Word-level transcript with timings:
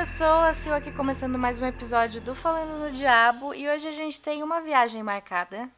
pessoas, 0.00 0.56
Sil 0.56 0.72
aqui 0.72 0.90
começando 0.90 1.38
mais 1.38 1.58
um 1.58 1.66
episódio 1.66 2.22
do 2.22 2.34
Falando 2.34 2.78
no 2.78 2.90
Diabo 2.90 3.52
e 3.52 3.68
hoje 3.68 3.86
a 3.86 3.92
gente 3.92 4.18
tem 4.18 4.42
uma 4.42 4.58
viagem 4.62 5.02
marcada 5.02 5.68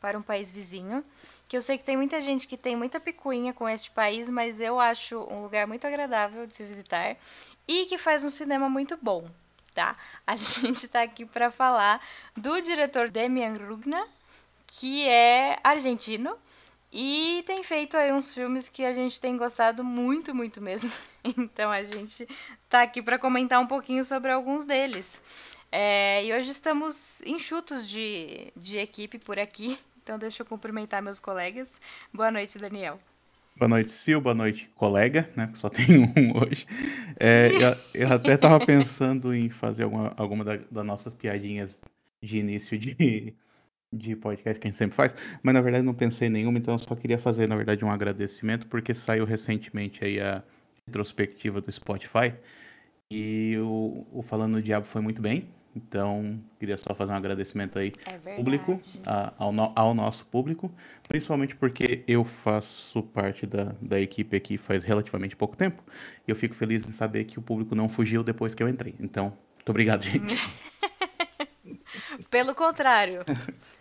para 0.00 0.18
um 0.18 0.22
país 0.22 0.50
vizinho, 0.50 1.04
que 1.46 1.56
eu 1.56 1.62
sei 1.62 1.78
que 1.78 1.84
tem 1.84 1.96
muita 1.96 2.20
gente 2.20 2.48
que 2.48 2.56
tem 2.56 2.74
muita 2.74 2.98
picuinha 2.98 3.52
com 3.52 3.68
este 3.68 3.88
país, 3.92 4.28
mas 4.28 4.60
eu 4.60 4.80
acho 4.80 5.20
um 5.32 5.42
lugar 5.42 5.64
muito 5.68 5.86
agradável 5.86 6.44
de 6.44 6.54
se 6.54 6.64
visitar 6.64 7.16
e 7.68 7.84
que 7.84 7.96
faz 7.96 8.24
um 8.24 8.28
cinema 8.28 8.68
muito 8.68 8.98
bom, 9.00 9.30
tá? 9.72 9.94
A 10.26 10.34
gente 10.34 10.86
está 10.86 11.00
aqui 11.00 11.24
para 11.24 11.48
falar 11.48 12.04
do 12.36 12.60
diretor 12.60 13.08
Demian 13.08 13.54
Rugna, 13.64 14.08
que 14.66 15.08
é 15.08 15.56
argentino 15.62 16.36
e 16.92 17.42
tem 17.46 17.62
feito 17.62 17.96
aí 17.96 18.12
uns 18.12 18.32
filmes 18.32 18.68
que 18.68 18.84
a 18.84 18.92
gente 18.92 19.20
tem 19.20 19.36
gostado 19.36 19.84
muito, 19.84 20.34
muito 20.34 20.60
mesmo. 20.60 20.90
Então 21.36 21.70
a 21.70 21.84
gente 21.84 22.26
tá 22.70 22.80
aqui 22.80 23.02
para 23.02 23.18
comentar 23.18 23.60
um 23.60 23.66
pouquinho 23.66 24.02
sobre 24.02 24.30
alguns 24.30 24.64
deles. 24.64 25.20
É, 25.70 26.24
e 26.24 26.32
hoje 26.32 26.50
estamos 26.50 27.20
enxutos 27.22 27.86
de, 27.86 28.50
de 28.56 28.78
equipe 28.78 29.18
por 29.18 29.38
aqui. 29.38 29.78
Então 30.02 30.18
deixa 30.18 30.40
eu 30.42 30.46
cumprimentar 30.46 31.02
meus 31.02 31.20
colegas. 31.20 31.78
Boa 32.14 32.30
noite, 32.30 32.56
Daniel. 32.58 32.98
Boa 33.58 33.68
noite, 33.68 33.90
Sil. 33.92 34.22
Boa 34.22 34.34
noite, 34.34 34.70
colega, 34.74 35.28
né? 35.36 35.50
Só 35.54 35.68
tem 35.68 35.98
um 35.98 36.38
hoje. 36.38 36.66
É, 37.18 37.50
eu, 37.52 38.06
eu, 38.06 38.12
até 38.14 38.34
estava 38.34 38.64
pensando 38.64 39.34
em 39.34 39.50
fazer 39.50 39.82
alguma, 39.82 40.14
alguma 40.16 40.44
das 40.44 40.60
da 40.70 40.82
nossas 40.82 41.12
piadinhas 41.12 41.78
de 42.22 42.38
início 42.38 42.78
de, 42.78 43.34
de 43.92 44.14
podcast 44.14 44.60
que 44.60 44.66
a 44.66 44.70
gente 44.70 44.78
sempre 44.78 44.94
faz, 44.94 45.16
mas 45.42 45.54
na 45.54 45.60
verdade 45.60 45.84
não 45.84 45.94
pensei 45.94 46.28
em 46.28 46.30
nenhuma, 46.30 46.58
então 46.58 46.74
eu 46.74 46.78
só 46.78 46.94
queria 46.94 47.18
fazer, 47.18 47.46
na 47.48 47.56
verdade, 47.56 47.84
um 47.84 47.90
agradecimento, 47.90 48.66
porque 48.66 48.92
saiu 48.92 49.24
recentemente 49.24 50.04
aí 50.04 50.20
a 50.20 50.42
retrospectiva 50.86 51.60
do 51.60 51.72
Spotify 51.72 52.34
e 53.10 53.56
o, 53.58 54.06
o 54.12 54.22
Falando 54.22 54.54
do 54.54 54.62
Diabo 54.62 54.86
foi 54.86 55.00
muito 55.00 55.22
bem, 55.22 55.48
então 55.74 56.38
queria 56.58 56.76
só 56.76 56.94
fazer 56.94 57.12
um 57.12 57.14
agradecimento 57.14 57.78
aí 57.78 57.92
é 58.04 58.18
público, 58.36 58.78
a, 59.06 59.32
ao, 59.38 59.52
no, 59.52 59.72
ao 59.74 59.94
nosso 59.94 60.26
público, 60.26 60.70
principalmente 61.08 61.56
porque 61.56 62.04
eu 62.06 62.24
faço 62.24 63.02
parte 63.02 63.46
da, 63.46 63.74
da 63.80 63.98
equipe 63.98 64.36
aqui 64.36 64.58
faz 64.58 64.84
relativamente 64.84 65.34
pouco 65.34 65.56
tempo, 65.56 65.82
e 66.26 66.30
eu 66.30 66.36
fico 66.36 66.54
feliz 66.54 66.86
em 66.86 66.92
saber 66.92 67.24
que 67.24 67.38
o 67.38 67.42
público 67.42 67.74
não 67.74 67.88
fugiu 67.88 68.22
depois 68.22 68.54
que 68.54 68.62
eu 68.62 68.68
entrei, 68.68 68.94
então, 69.00 69.32
muito 69.56 69.70
obrigado, 69.70 70.02
gente. 70.02 70.36
Pelo 72.30 72.54
contrário. 72.54 73.24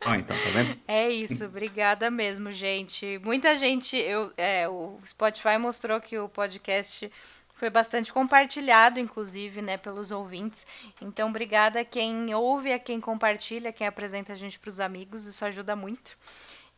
Ah, 0.00 0.16
então, 0.16 0.36
tá 0.36 0.50
vendo? 0.50 0.80
É 0.88 1.10
isso, 1.10 1.44
obrigada 1.44 2.10
mesmo, 2.10 2.50
gente. 2.50 3.18
Muita 3.22 3.58
gente, 3.58 3.96
eu, 3.96 4.32
é, 4.36 4.68
o 4.68 4.98
Spotify 5.04 5.58
mostrou 5.58 6.00
que 6.00 6.18
o 6.18 6.28
podcast 6.28 7.10
foi 7.52 7.68
bastante 7.68 8.10
compartilhado, 8.10 8.98
inclusive, 8.98 9.60
né, 9.60 9.76
pelos 9.76 10.10
ouvintes. 10.10 10.66
Então, 11.02 11.28
obrigada 11.28 11.80
a 11.80 11.84
quem 11.84 12.34
ouve, 12.34 12.72
a 12.72 12.78
quem 12.78 12.98
compartilha, 12.98 13.72
quem 13.72 13.86
apresenta 13.86 14.32
a 14.32 14.36
gente 14.36 14.58
para 14.58 14.70
os 14.70 14.80
amigos, 14.80 15.26
isso 15.26 15.44
ajuda 15.44 15.76
muito. 15.76 16.16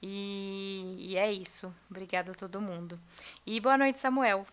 E, 0.02 0.96
e 0.98 1.16
é 1.16 1.32
isso. 1.32 1.72
Obrigada 1.88 2.32
a 2.32 2.34
todo 2.34 2.60
mundo. 2.60 2.98
E 3.46 3.60
boa 3.60 3.78
noite, 3.78 4.00
Samuel. 4.00 4.44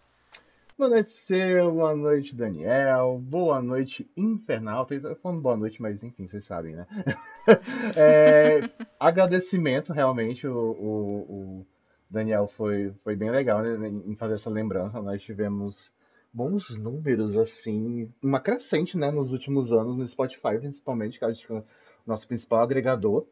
Boa 0.80 0.92
noite, 0.92 1.10
Seu. 1.10 1.74
Boa 1.74 1.94
noite, 1.94 2.34
Daniel. 2.34 3.20
Boa 3.22 3.62
noite, 3.62 4.10
Infernal. 4.16 4.86
Tô 4.86 5.14
falando 5.16 5.42
boa 5.42 5.58
noite, 5.58 5.82
mas 5.82 6.02
enfim, 6.02 6.26
vocês 6.26 6.46
sabem, 6.46 6.74
né? 6.74 6.88
é, 7.98 8.62
agradecimento, 8.98 9.92
realmente. 9.92 10.48
O, 10.48 10.56
o, 10.56 11.18
o, 11.34 11.66
Daniel 12.10 12.48
foi, 12.48 12.94
foi 13.04 13.14
bem 13.14 13.30
legal 13.30 13.62
né, 13.62 13.90
em 13.90 14.16
fazer 14.16 14.36
essa 14.36 14.50
lembrança. 14.50 15.02
Nós 15.02 15.22
tivemos 15.22 15.92
bons 16.32 16.70
números, 16.70 17.38
assim, 17.38 18.10
uma 18.24 18.40
crescente, 18.40 18.98
né, 18.98 19.12
nos 19.12 19.34
últimos 19.34 19.74
anos, 19.74 19.98
no 19.98 20.08
Spotify, 20.08 20.60
principalmente, 20.60 21.20
que 21.20 21.26
acho 21.26 21.46
que 21.46 21.52
é 21.52 21.58
o 21.58 21.64
nosso 22.08 22.26
principal 22.26 22.62
agregador. 22.62 23.26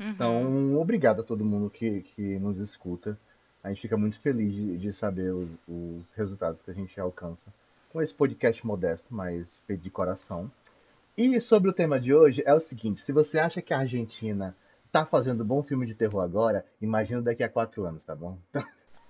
Uhum. 0.00 0.10
Então, 0.10 0.80
obrigado 0.80 1.20
a 1.20 1.24
todo 1.24 1.44
mundo 1.44 1.70
que, 1.70 2.02
que 2.02 2.40
nos 2.40 2.58
escuta. 2.58 3.16
A 3.62 3.68
gente 3.68 3.80
fica 3.80 3.96
muito 3.96 4.18
feliz 4.20 4.52
de, 4.52 4.78
de 4.78 4.92
saber 4.92 5.32
os, 5.32 5.48
os, 5.68 6.12
resultados 6.14 6.60
que 6.60 6.70
a 6.70 6.74
gente 6.74 6.98
alcança 6.98 7.52
com 7.90 8.02
esse 8.02 8.12
podcast 8.12 8.66
modesto, 8.66 9.14
mas 9.14 9.60
feito 9.66 9.82
de 9.82 9.90
coração. 9.90 10.50
E 11.16 11.40
sobre 11.40 11.70
o 11.70 11.72
tema 11.72 12.00
de 12.00 12.12
hoje 12.12 12.42
é 12.44 12.52
o 12.52 12.60
seguinte: 12.60 13.02
se 13.02 13.12
você 13.12 13.38
acha 13.38 13.62
que 13.62 13.72
a 13.72 13.78
Argentina 13.78 14.56
tá 14.90 15.06
fazendo 15.06 15.44
bom 15.44 15.62
filme 15.62 15.86
de 15.86 15.94
terror 15.94 16.22
agora, 16.22 16.64
imagina 16.80 17.22
daqui 17.22 17.42
a 17.42 17.48
quatro 17.48 17.84
anos, 17.84 18.04
tá 18.04 18.16
bom? 18.16 18.36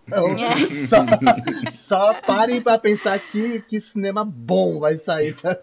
Então, 0.06 0.28
é. 0.36 0.86
só, 0.86 1.06
só, 1.70 2.20
parem 2.22 2.60
para 2.60 2.78
pensar 2.78 3.18
que, 3.18 3.62
que 3.62 3.80
cinema 3.80 4.24
bom 4.24 4.80
vai 4.80 4.98
sair 4.98 5.34
tá? 5.34 5.56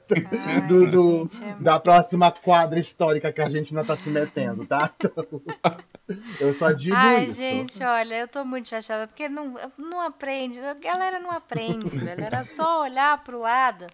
Ai, 0.46 0.62
do, 0.68 0.90
do 0.90 1.20
gente, 1.24 1.44
é 1.44 1.56
da 1.62 1.80
próxima 1.80 2.32
quadra 2.32 2.80
histórica 2.80 3.32
que 3.32 3.42
a 3.42 3.46
Argentina 3.46 3.84
tá 3.86 3.98
se 3.98 4.10
metendo, 4.10 4.66
tá? 4.66 4.94
Então, 4.98 5.42
eu 6.40 6.54
só 6.54 6.72
digo 6.72 6.96
Ai, 6.96 7.26
isso. 7.26 7.42
Ai, 7.42 7.50
gente, 7.50 7.84
olha, 7.84 8.16
eu 8.20 8.28
tô 8.28 8.44
muito 8.44 8.68
chateada, 8.68 9.08
porque 9.08 9.30
não, 9.30 9.56
não 9.78 10.02
aprende, 10.02 10.60
a 10.60 10.74
galera 10.74 11.20
não 11.20 11.32
aprende, 11.32 11.90
velho. 11.98 12.24
Era 12.24 12.44
só 12.44 12.84
olhar 12.84 13.24
pro 13.24 13.40
lado. 13.40 13.88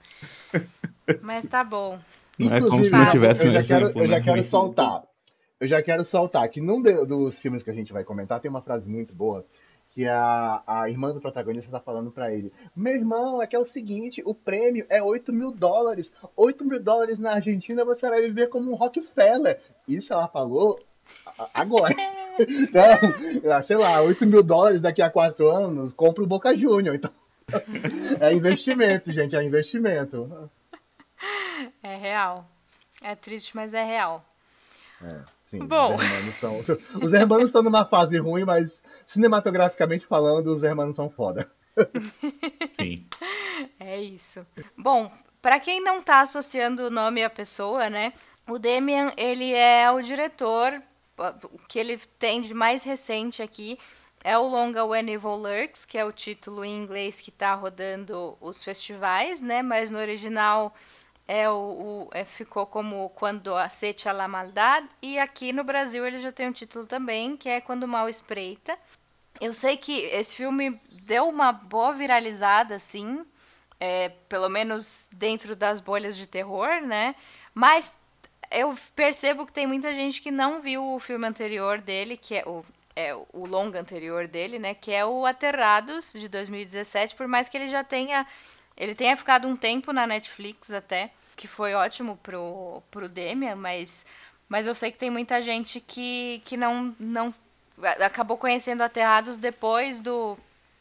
Mas 1.22 1.48
tá 1.48 1.64
bom. 1.64 2.00
Não 2.40 2.54
é 2.54 2.62
como 2.62 2.84
se 2.84 2.92
não 2.92 3.10
tivesse 3.12 3.46
eu 3.46 3.54
já 3.54 3.64
quero, 3.64 3.92
eu 3.98 4.08
já 4.08 4.18
né? 4.18 4.24
quero 4.24 4.44
soltar. 4.44 5.04
Eu 5.60 5.68
já 5.68 5.82
quero 5.82 6.04
soltar 6.04 6.50
que 6.50 6.60
num 6.60 6.82
dos 6.82 7.40
filmes 7.40 7.64
que 7.64 7.70
a 7.70 7.74
gente 7.74 7.94
vai 7.94 8.04
comentar 8.04 8.40
tem 8.40 8.52
uma 8.52 8.62
frase 8.62 8.90
muito 8.90 9.16
boa 9.16 9.46
que 9.96 10.06
a, 10.06 10.62
a 10.68 10.90
irmã 10.90 11.14
do 11.14 11.22
protagonista 11.22 11.72
tá 11.72 11.80
falando 11.80 12.12
para 12.12 12.34
ele: 12.34 12.52
Meu 12.76 12.94
irmão, 12.94 13.42
é 13.42 13.48
que 13.48 13.56
é 13.56 13.60
o 13.60 13.64
seguinte: 13.64 14.22
o 14.26 14.36
prêmio 14.36 14.86
é 14.90 15.02
8 15.02 15.32
mil 15.32 15.52
dólares. 15.52 16.12
8 16.36 16.66
mil 16.66 16.84
dólares 16.84 17.18
na 17.18 17.36
Argentina 17.36 17.86
você 17.86 18.10
vai 18.10 18.22
viver 18.22 18.48
como 18.48 18.70
um 18.70 18.76
Rockefeller. 18.76 19.62
Isso 19.88 20.12
ela 20.12 20.28
falou 20.28 20.78
agora. 21.54 21.96
Então, 22.40 22.84
sei 23.64 23.78
lá, 23.78 24.02
8 24.02 24.26
mil 24.26 24.44
dólares 24.44 24.82
daqui 24.82 25.02
a 25.02 25.10
4 25.10 25.48
anos, 25.50 25.94
compra 25.94 26.24
o 26.24 26.28
Boca 26.28 26.56
Júnior. 26.58 26.96
Então, 26.96 27.12
é 28.20 28.34
investimento, 28.34 29.12
gente, 29.12 29.36
é 29.36 29.44
investimento. 29.44 30.50
É 31.82 31.96
real. 31.96 32.46
É 33.02 33.16
triste, 33.16 33.56
mas 33.56 33.74
é 33.74 33.84
real. 33.84 34.24
É, 35.04 35.20
sim. 35.46 35.60
Bom. 35.60 35.96
Os 35.96 36.02
hermanos, 36.02 36.34
estão, 36.34 36.60
os 37.02 37.14
hermanos 37.14 37.46
estão 37.48 37.64
numa 37.64 37.86
fase 37.86 38.18
ruim, 38.18 38.44
mas 38.44 38.82
cinematograficamente 39.08 40.06
falando, 40.06 40.56
os 40.56 40.64
hermanos 40.64 40.96
são 40.96 41.10
foda. 41.10 41.50
Sim. 42.74 43.06
É 43.80 44.02
isso. 44.02 44.46
Bom, 44.78 45.12
para 45.42 45.60
quem 45.60 45.84
não 45.84 46.02
tá 46.02 46.22
associando 46.22 46.88
o 46.88 46.90
nome 46.90 47.24
à 47.24 47.30
pessoa, 47.30 47.90
né? 47.90 48.14
O 48.48 48.58
Demian, 48.58 49.12
ele 49.18 49.54
é 49.54 49.90
o 49.92 50.02
diretor, 50.02 50.82
o 51.18 51.60
que 51.68 51.80
ele 51.80 51.98
tem 52.20 52.42
de 52.42 52.54
mais 52.54 52.84
recente 52.84 53.42
aqui 53.42 53.80
é 54.24 54.38
o 54.38 54.48
longa 54.48 54.84
When 54.84 55.10
Evil 55.10 55.36
Lurks, 55.36 55.86
que 55.86 55.98
é 55.98 56.04
o 56.04 56.12
título 56.12 56.66
em 56.66 56.76
inglês 56.76 57.22
que 57.22 57.30
está 57.30 57.54
rodando 57.54 58.36
os 58.42 58.64
festivais, 58.64 59.42
né? 59.42 59.62
Mas 59.62 59.92
no 59.92 60.00
original 60.00 60.74
é 61.28 61.50
o, 61.50 61.54
o 61.54 62.10
é, 62.12 62.26
ficou 62.26 62.66
como 62.66 63.10
Quando 63.12 63.56
Aceite 63.56 64.10
a 64.10 64.12
la 64.12 64.28
Maldade. 64.28 64.90
E 65.02 65.20
aqui 65.20 65.54
no 65.54 65.64
Brasil 65.64 66.06
ele 66.06 66.20
já 66.20 66.32
tem 66.32 66.48
um 66.48 66.52
título 66.52 66.88
também, 66.88 67.38
que 67.38 67.48
é 67.48 67.62
Quando 67.62 67.88
Mal 67.88 68.10
Espreita. 68.10 68.78
Eu 69.40 69.54
sei 69.54 69.78
que 69.78 69.94
esse 70.06 70.36
filme 70.36 70.82
deu 71.04 71.28
uma 71.28 71.52
boa 71.52 71.94
viralizada, 71.94 72.76
assim, 72.76 73.24
é, 73.80 74.10
pelo 74.30 74.50
menos 74.50 75.10
dentro 75.14 75.56
das 75.56 75.80
bolhas 75.80 76.18
de 76.18 76.26
terror, 76.26 76.82
né? 76.82 77.16
Mas 77.54 77.94
eu 78.52 78.76
percebo 78.96 79.46
que 79.46 79.54
tem 79.54 79.68
muita 79.68 79.94
gente 79.94 80.22
que 80.22 80.32
não 80.32 80.62
viu 80.62 80.84
o 80.84 81.00
filme 81.00 81.28
anterior 81.28 81.80
dele, 81.82 82.18
que 82.18 82.36
é 82.36 82.44
o, 82.46 82.66
é 82.96 83.14
o 83.14 83.46
longa 83.46 83.80
anterior 83.80 84.28
dele, 84.28 84.60
né? 84.60 84.74
Que 84.74 84.92
é 84.92 85.06
o 85.06 85.26
Aterrados, 85.26 86.14
de 86.14 86.28
2017, 86.28 87.16
por 87.16 87.28
mais 87.28 87.50
que 87.50 87.58
ele 87.58 87.68
já 87.68 87.84
tenha 87.84 88.26
ele 88.78 88.94
tenha 88.94 89.16
ficado 89.16 89.48
um 89.48 89.56
tempo 89.56 89.94
na 89.94 90.06
Netflix 90.06 90.72
até, 90.72 91.12
que 91.36 91.48
foi 91.48 91.74
ótimo 91.74 92.18
pro, 92.22 92.82
pro 92.92 93.08
Demian, 93.08 93.56
mas, 93.56 94.06
mas 94.50 94.68
eu 94.68 94.76
sei 94.76 94.92
que 94.92 94.98
tem 94.98 95.10
muita 95.10 95.42
gente 95.42 95.80
que, 95.80 96.42
que 96.46 96.58
não, 96.58 96.94
não 97.00 97.34
acabou 98.02 98.38
conhecendo 98.38 98.82
Aterrados 98.82 99.38
depois 99.38 100.02
do, 100.02 100.38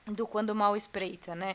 do 0.06 0.26
Quando 0.26 0.54
Mal 0.54 0.76
Espreita, 0.76 1.34
né? 1.34 1.54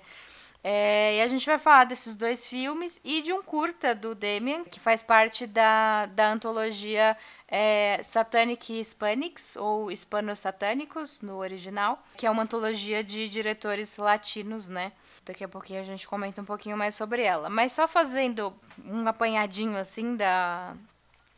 É, 0.62 1.16
e 1.16 1.22
a 1.22 1.28
gente 1.28 1.46
vai 1.46 1.58
falar 1.58 1.86
desses 1.86 2.16
dois 2.16 2.46
filmes 2.46 3.00
e 3.04 3.22
de 3.22 3.32
um 3.32 3.42
curta 3.42 3.96
do 3.96 4.14
Demian, 4.14 4.66
que 4.66 4.80
faz 4.80 5.02
parte 5.02 5.48
da, 5.48 6.06
da 6.08 6.32
antologia 6.32 7.16
é, 7.48 8.02
Satanic 8.04 8.78
Hispanics, 8.78 9.56
ou 9.56 9.90
Hispanos 9.90 10.40
Satânicos, 10.40 11.22
no 11.22 11.38
original, 11.38 12.04
que 12.18 12.26
é 12.26 12.32
uma 12.32 12.44
antologia 12.44 13.04
de 13.04 13.30
diretores 13.30 13.98
latinos, 13.98 14.68
né? 14.68 14.92
Daqui 15.24 15.44
a 15.44 15.48
pouquinho 15.48 15.80
a 15.80 15.84
gente 15.84 16.08
comenta 16.08 16.42
um 16.42 16.46
pouquinho 16.46 16.76
mais 16.76 16.94
sobre 16.94 17.24
ela. 17.24 17.50
Mas 17.50 17.72
só 17.72 17.88
fazendo 17.88 18.54
um 18.84 19.08
apanhadinho 19.08 19.78
assim 19.78 20.16
da 20.16 20.76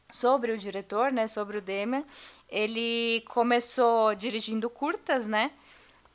sobre 0.10 0.52
o 0.52 0.58
diretor, 0.58 1.10
né, 1.12 1.26
sobre 1.26 1.58
o 1.58 1.62
Demian, 1.62 2.04
ele 2.50 3.24
começou 3.30 4.14
dirigindo 4.14 4.70
curtas, 4.70 5.26
né? 5.26 5.52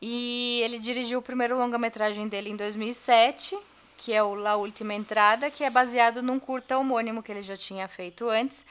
E 0.00 0.60
ele 0.62 0.78
dirigiu 0.78 1.18
o 1.18 1.22
primeiro 1.22 1.56
longa-metragem 1.56 2.28
dele 2.28 2.50
em 2.50 2.56
2007, 2.56 3.56
que 3.96 4.12
é 4.12 4.22
o 4.22 4.34
La 4.34 4.56
Última 4.56 4.94
Entrada, 4.94 5.50
que 5.50 5.64
é 5.64 5.70
baseado 5.70 6.22
num 6.22 6.38
curta 6.38 6.76
homônimo 6.76 7.22
que 7.22 7.32
ele 7.32 7.42
já 7.42 7.56
tinha 7.56 7.88
feito 7.88 8.28
antes. 8.28 8.66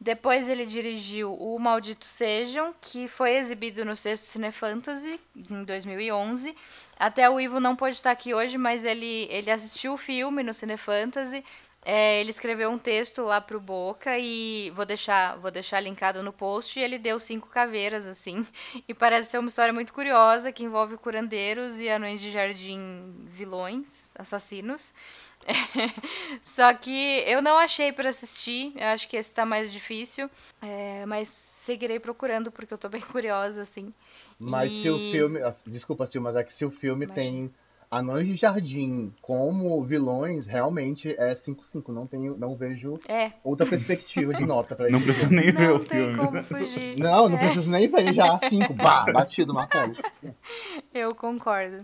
Depois 0.00 0.48
ele 0.48 0.66
dirigiu 0.66 1.32
O 1.32 1.58
Maldito 1.58 2.04
Sejam, 2.04 2.74
que 2.80 3.06
foi 3.08 3.36
exibido 3.36 3.84
no 3.84 3.96
Sexto 3.96 4.24
Cine 4.24 4.50
Fantasy 4.50 5.20
em 5.50 5.64
2011. 5.64 6.54
Até 6.98 7.30
o 7.30 7.40
Ivo 7.40 7.60
não 7.60 7.76
pôde 7.76 7.94
estar 7.94 8.10
aqui 8.10 8.34
hoje, 8.34 8.58
mas 8.58 8.84
ele, 8.84 9.26
ele 9.30 9.50
assistiu 9.50 9.94
o 9.94 9.96
filme 9.96 10.42
no 10.42 10.52
Cine 10.52 10.76
Fantasy. 10.76 11.44
É, 11.84 12.20
ele 12.20 12.30
escreveu 12.30 12.70
um 12.70 12.78
texto 12.78 13.22
lá 13.22 13.40
pro 13.40 13.60
Boca 13.60 14.18
e 14.18 14.70
vou 14.70 14.86
deixar, 14.86 15.36
vou 15.36 15.50
deixar 15.50 15.80
linkado 15.80 16.22
no 16.22 16.32
post. 16.32 16.80
E 16.80 16.82
ele 16.82 16.98
deu 16.98 17.20
cinco 17.20 17.48
caveiras, 17.48 18.06
assim. 18.06 18.46
E 18.88 18.94
parece 18.94 19.30
ser 19.30 19.38
uma 19.38 19.48
história 19.48 19.72
muito 19.72 19.92
curiosa 19.92 20.52
que 20.52 20.64
envolve 20.64 20.96
curandeiros 20.96 21.78
e 21.78 21.88
anões 21.88 22.20
de 22.20 22.30
jardim 22.30 23.14
vilões, 23.26 24.14
assassinos. 24.18 24.92
Só 26.42 26.72
que 26.72 27.22
eu 27.26 27.42
não 27.42 27.58
achei 27.58 27.92
para 27.92 28.08
assistir, 28.08 28.72
eu 28.76 28.86
acho 28.88 29.08
que 29.08 29.16
esse 29.16 29.32
tá 29.32 29.44
mais 29.44 29.72
difícil, 29.72 30.30
é, 30.62 31.04
mas 31.06 31.28
seguirei 31.28 31.98
procurando 31.98 32.50
porque 32.50 32.72
eu 32.72 32.78
tô 32.78 32.88
bem 32.88 33.00
curiosa, 33.12 33.62
assim. 33.62 33.92
Mas 34.38 34.72
e... 34.72 34.82
se 34.82 34.90
o 34.90 34.98
filme. 35.10 35.40
Desculpa, 35.66 36.06
Sil, 36.08 36.20
mas 36.22 36.36
é 36.36 36.44
que 36.44 36.52
se 36.52 36.64
o 36.64 36.70
filme 36.70 37.04
Imagina. 37.04 37.30
tem 37.30 37.54
anões 37.98 38.26
de 38.26 38.36
jardim 38.36 39.12
como 39.20 39.82
vilões, 39.84 40.46
realmente 40.46 41.14
é 41.18 41.32
5-5. 41.32 41.88
Não, 41.88 42.06
tenho, 42.06 42.36
não 42.36 42.56
vejo 42.56 42.98
é. 43.08 43.32
outra 43.42 43.66
perspectiva 43.66 44.34
de 44.34 44.44
nota 44.44 44.74
pra 44.74 44.88
Não 44.90 45.00
precisa 45.00 45.28
nem 45.28 45.52
ver 45.52 45.68
não 45.68 45.76
o 45.76 45.80
filme. 45.80 46.16
Como 46.16 46.44
fugir. 46.44 46.98
Não, 46.98 47.28
não 47.28 47.36
é. 47.36 47.40
preciso 47.40 47.70
nem 47.70 47.88
ver 47.88 48.12
já 48.12 48.38
5. 48.38 48.74
Bah, 48.84 49.06
batido 49.12 49.52
na 49.52 49.66
tela. 49.66 49.92
Eu 50.92 51.14
concordo. 51.14 51.78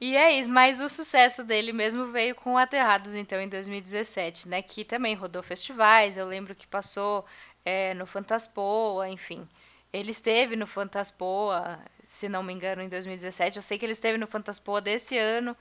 E 0.00 0.16
é 0.16 0.32
isso, 0.32 0.48
mas 0.48 0.80
o 0.80 0.88
sucesso 0.88 1.44
dele 1.44 1.72
mesmo 1.72 2.06
veio 2.06 2.34
com 2.34 2.58
Aterrados, 2.58 3.14
então, 3.14 3.40
em 3.40 3.48
2017, 3.48 4.48
né? 4.48 4.60
Que 4.60 4.84
também 4.84 5.14
rodou 5.14 5.42
festivais, 5.42 6.16
eu 6.16 6.26
lembro 6.26 6.54
que 6.54 6.66
passou 6.66 7.24
é, 7.64 7.94
no 7.94 8.06
Fantaspoa, 8.06 9.08
enfim. 9.08 9.46
Ele 9.92 10.10
esteve 10.10 10.56
no 10.56 10.66
Fantaspoa, 10.66 11.78
se 12.12 12.28
não 12.28 12.42
me 12.42 12.52
engano, 12.52 12.82
em 12.82 12.90
2017. 12.90 13.56
Eu 13.56 13.62
sei 13.62 13.78
que 13.78 13.86
ele 13.86 13.94
esteve 13.94 14.18
no 14.18 14.26
Fantaspoa 14.26 14.82
desse 14.82 15.16
ano 15.16 15.56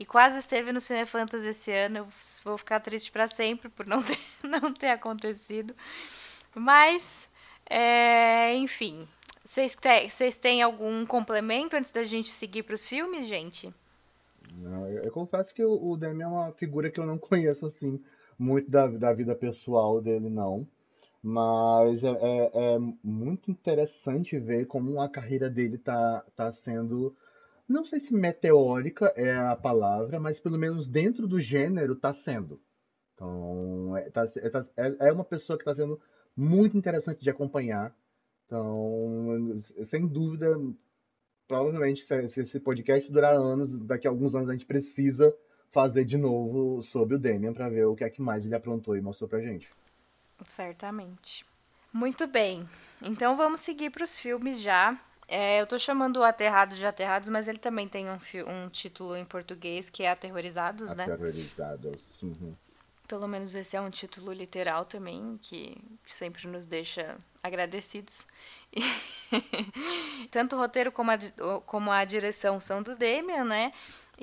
e 0.00 0.06
quase 0.06 0.38
esteve 0.38 0.72
no 0.72 0.80
Cine 0.80 1.04
Fantasy 1.04 1.48
esse 1.48 1.70
ano. 1.70 1.98
Eu 1.98 2.08
vou 2.42 2.56
ficar 2.56 2.80
triste 2.80 3.12
para 3.12 3.26
sempre 3.26 3.68
por 3.68 3.84
não 3.84 4.00
ter, 4.02 4.18
não 4.42 4.72
ter 4.72 4.88
acontecido. 4.88 5.76
Mas, 6.54 7.28
é, 7.68 8.54
enfim, 8.54 9.06
vocês, 9.44 10.38
têm 10.38 10.62
algum 10.62 11.04
complemento 11.04 11.76
antes 11.76 11.90
da 11.90 12.04
gente 12.04 12.30
seguir 12.30 12.62
para 12.62 12.74
os 12.74 12.88
filmes, 12.88 13.26
gente? 13.26 13.72
Não, 14.50 14.88
eu, 14.88 15.04
eu, 15.04 15.12
confesso 15.12 15.54
que 15.54 15.62
o, 15.62 15.90
o 15.90 15.94
Demi 15.94 16.22
é 16.22 16.26
uma 16.26 16.52
figura 16.52 16.90
que 16.90 17.00
eu 17.00 17.06
não 17.06 17.18
conheço 17.20 17.66
assim 17.66 18.02
muito 18.38 18.70
da, 18.70 18.86
da 18.86 19.12
vida 19.12 19.34
pessoal 19.34 20.00
dele, 20.00 20.30
não. 20.30 20.66
Mas 21.22 22.02
é, 22.02 22.08
é, 22.10 22.50
é, 22.74 22.78
muito 23.02 23.50
interessante 23.50 24.38
ver 24.38 24.66
como 24.66 25.00
a 25.00 25.08
carreira 25.08 25.48
dele 25.48 25.78
tá, 25.78 26.24
tá 26.34 26.50
sendo. 26.50 27.14
Não 27.68 27.84
sei 27.84 28.00
se 28.00 28.12
meteórica 28.12 29.06
é 29.16 29.36
a 29.36 29.54
palavra, 29.54 30.18
mas 30.18 30.40
pelo 30.40 30.58
menos 30.58 30.88
dentro 30.88 31.28
do 31.28 31.38
gênero 31.40 31.94
tá 31.94 32.12
sendo. 32.12 32.60
Então, 33.14 33.96
é, 33.96 34.10
tá, 34.10 34.28
é, 34.36 34.50
tá, 34.50 34.66
é, 34.76 35.08
é 35.08 35.12
uma 35.12 35.24
pessoa 35.24 35.56
que 35.56 35.62
está 35.62 35.74
sendo 35.74 36.00
muito 36.36 36.76
interessante 36.76 37.22
de 37.22 37.30
acompanhar. 37.30 37.94
Então, 38.46 39.60
sem 39.84 40.06
dúvida, 40.06 40.58
provavelmente, 41.46 42.02
se 42.02 42.40
esse 42.40 42.60
podcast 42.60 43.10
durar 43.12 43.34
anos, 43.34 43.78
daqui 43.86 44.06
a 44.06 44.10
alguns 44.10 44.34
anos 44.34 44.48
a 44.48 44.52
gente 44.52 44.66
precisa 44.66 45.34
fazer 45.70 46.04
de 46.04 46.18
novo 46.18 46.82
sobre 46.82 47.14
o 47.14 47.18
Damian 47.18 47.52
para 47.54 47.68
ver 47.68 47.86
o 47.86 47.94
que 47.94 48.04
é 48.04 48.10
que 48.10 48.20
mais 48.20 48.44
ele 48.44 48.54
aprontou 48.54 48.96
e 48.96 49.00
mostrou 49.00 49.28
pra 49.28 49.40
gente. 49.40 49.70
Certamente. 50.46 51.44
Muito 51.92 52.26
bem. 52.26 52.68
Então 53.00 53.36
vamos 53.36 53.60
seguir 53.60 53.90
para 53.90 54.04
os 54.04 54.18
filmes 54.18 54.60
já. 54.60 54.98
É, 55.28 55.60
eu 55.60 55.66
tô 55.66 55.78
chamando 55.78 56.18
o 56.18 56.22
Aterrados 56.22 56.76
de 56.76 56.84
Aterrados, 56.84 57.28
mas 57.28 57.48
ele 57.48 57.58
também 57.58 57.88
tem 57.88 58.06
um, 58.08 58.18
um 58.46 58.68
título 58.68 59.16
em 59.16 59.24
português 59.24 59.88
que 59.88 60.02
é 60.02 60.10
Aterrorizados, 60.10 60.94
né? 60.94 61.04
Aterrorizados. 61.04 62.22
Uhum. 62.22 62.54
Pelo 63.08 63.28
menos 63.28 63.54
esse 63.54 63.76
é 63.76 63.80
um 63.80 63.90
título 63.90 64.32
literal 64.32 64.84
também, 64.84 65.38
que 65.42 65.76
sempre 66.06 66.46
nos 66.46 66.66
deixa 66.66 67.16
agradecidos. 67.42 68.26
Tanto 70.30 70.56
o 70.56 70.58
roteiro 70.58 70.90
como 70.90 71.10
a, 71.10 71.18
como 71.66 71.90
a 71.90 72.04
direção 72.04 72.60
são 72.60 72.82
do 72.82 72.96
Demian, 72.96 73.44
né? 73.44 73.72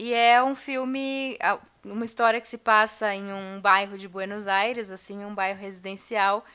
E 0.01 0.13
é 0.13 0.41
um 0.41 0.55
filme, 0.55 1.37
uma 1.83 2.05
história 2.05 2.39
que 2.39 2.47
se 2.47 2.57
passa 2.57 3.13
em 3.13 3.33
um 3.33 3.59
bairro 3.59 3.97
de 3.97 4.07
Buenos 4.07 4.47
Aires, 4.47 4.93
assim, 4.93 5.25
um 5.25 5.35
bairro 5.35 5.59
residencial, 5.59 6.45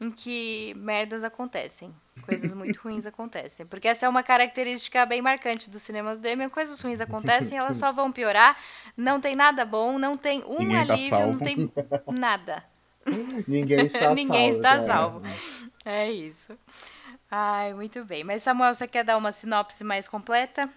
em 0.00 0.10
que 0.10 0.74
merdas 0.76 1.22
acontecem. 1.22 1.94
Coisas 2.22 2.52
muito 2.52 2.74
ruins 2.82 3.06
acontecem. 3.06 3.64
Porque 3.66 3.86
essa 3.86 4.04
é 4.04 4.08
uma 4.08 4.24
característica 4.24 5.06
bem 5.06 5.22
marcante 5.22 5.70
do 5.70 5.78
cinema 5.78 6.16
do 6.16 6.20
Demian. 6.20 6.48
Coisas 6.48 6.80
ruins 6.80 7.00
acontecem, 7.00 7.56
elas 7.56 7.76
só 7.76 7.92
vão 7.92 8.10
piorar. 8.10 8.58
Não 8.96 9.20
tem 9.20 9.36
nada 9.36 9.64
bom, 9.64 9.96
não 9.96 10.16
tem 10.16 10.42
um 10.44 10.58
Ninguém 10.58 10.84
tá 10.84 10.92
alívio, 10.94 11.10
tá 11.10 11.26
não 11.28 11.38
tem 11.38 11.72
nada. 12.08 12.64
Ninguém 13.46 13.86
está 13.86 14.10
Ninguém 14.12 14.52
salvo. 14.52 14.56
está 14.56 14.74
né? 14.74 14.80
salvo. 14.80 15.22
É 15.84 16.10
isso. 16.10 16.58
Ai, 17.30 17.72
muito 17.74 18.04
bem. 18.04 18.24
Mas 18.24 18.42
Samuel, 18.42 18.74
você 18.74 18.88
quer 18.88 19.04
dar 19.04 19.16
uma 19.16 19.30
sinopse 19.30 19.84
mais 19.84 20.08
completa? 20.08 20.68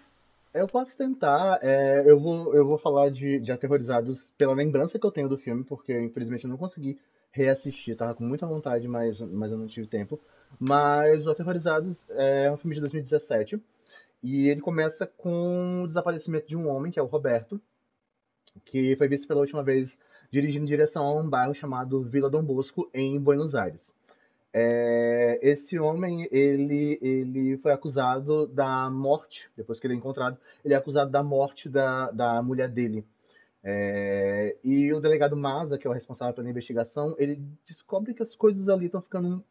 Eu 0.54 0.66
posso 0.66 0.96
tentar. 0.96 1.58
É, 1.62 2.04
eu, 2.06 2.18
vou, 2.20 2.54
eu 2.54 2.66
vou 2.66 2.78
falar 2.78 3.10
de, 3.10 3.40
de 3.40 3.52
Aterrorizados 3.52 4.32
pela 4.36 4.54
lembrança 4.54 4.98
que 4.98 5.06
eu 5.06 5.10
tenho 5.10 5.28
do 5.28 5.38
filme, 5.38 5.64
porque 5.64 5.98
infelizmente 5.98 6.44
eu 6.44 6.50
não 6.50 6.58
consegui 6.58 6.98
reassistir. 7.30 7.96
Tava 7.96 8.14
com 8.14 8.24
muita 8.24 8.46
vontade, 8.46 8.86
mas, 8.86 9.20
mas 9.20 9.50
eu 9.50 9.58
não 9.58 9.66
tive 9.66 9.86
tempo. 9.86 10.20
Mas 10.58 11.26
o 11.26 11.30
Aterrorizados 11.30 12.08
é 12.10 12.50
um 12.50 12.56
filme 12.58 12.74
de 12.74 12.80
2017. 12.82 13.62
E 14.22 14.48
ele 14.48 14.60
começa 14.60 15.06
com 15.06 15.82
o 15.82 15.86
desaparecimento 15.86 16.46
de 16.46 16.56
um 16.56 16.68
homem, 16.68 16.92
que 16.92 16.98
é 16.98 17.02
o 17.02 17.06
Roberto, 17.06 17.60
que 18.64 18.94
foi 18.96 19.08
visto 19.08 19.26
pela 19.26 19.40
última 19.40 19.62
vez 19.62 19.98
dirigindo 20.30 20.64
em 20.64 20.68
direção 20.68 21.04
a 21.04 21.20
um 21.20 21.28
bairro 21.28 21.54
chamado 21.54 22.02
Vila 22.02 22.30
Dom 22.30 22.44
Bosco, 22.44 22.90
em 22.94 23.18
Buenos 23.20 23.54
Aires. 23.54 23.91
É, 24.54 25.38
esse 25.40 25.78
homem, 25.78 26.28
ele, 26.30 26.98
ele 27.00 27.56
foi 27.58 27.72
acusado 27.72 28.46
da 28.46 28.90
morte, 28.90 29.48
depois 29.56 29.80
que 29.80 29.86
ele 29.86 29.94
é 29.94 29.96
encontrado, 29.96 30.36
ele 30.64 30.74
é 30.74 30.76
acusado 30.76 31.10
da 31.10 31.22
morte 31.22 31.68
da, 31.68 32.10
da 32.10 32.42
mulher 32.42 32.68
dele. 32.68 33.06
É, 33.64 34.56
e 34.62 34.92
o 34.92 35.00
delegado 35.00 35.36
Maza, 35.36 35.78
que 35.78 35.86
é 35.86 35.90
o 35.90 35.92
responsável 35.92 36.34
pela 36.34 36.50
investigação, 36.50 37.14
ele 37.18 37.40
descobre 37.64 38.12
que 38.12 38.22
as 38.22 38.34
coisas 38.34 38.68
ali 38.68 38.86
estão 38.86 39.00
ficando. 39.00 39.42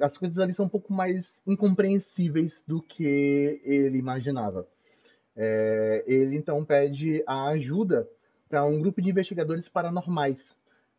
As 0.00 0.18
coisas 0.18 0.38
ali 0.38 0.54
são 0.54 0.66
um 0.66 0.70
pouco 0.70 0.92
mais 0.92 1.42
incompreensíveis 1.46 2.62
do 2.66 2.82
que 2.82 3.60
ele 3.64 3.98
imaginava. 3.98 4.66
É, 5.34 6.04
ele 6.06 6.36
então 6.36 6.64
pede 6.64 7.22
a 7.26 7.48
ajuda 7.48 8.08
para 8.48 8.64
um 8.64 8.80
grupo 8.80 9.00
de 9.00 9.10
investigadores 9.10 9.68
paranormais. 9.68 10.54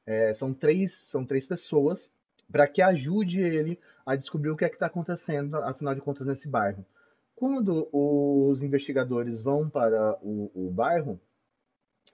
É, 0.05 0.33
são, 0.33 0.53
três, 0.53 0.93
são 0.93 1.23
três 1.25 1.47
pessoas 1.47 2.09
para 2.53 2.67
que 2.67 2.83
ajude 2.83 3.41
ele 3.41 3.79
a 4.05 4.15
descobrir 4.15 4.51
o 4.51 4.55
que 4.55 4.63
é 4.63 4.69
que 4.69 4.75
está 4.75 4.85
acontecendo, 4.85 5.55
afinal 5.55 5.95
de 5.95 6.01
contas, 6.01 6.27
nesse 6.27 6.47
bairro. 6.47 6.85
Quando 7.35 7.89
os 7.91 8.61
investigadores 8.61 9.41
vão 9.41 9.67
para 9.67 10.19
o, 10.21 10.51
o 10.53 10.69
bairro, 10.69 11.19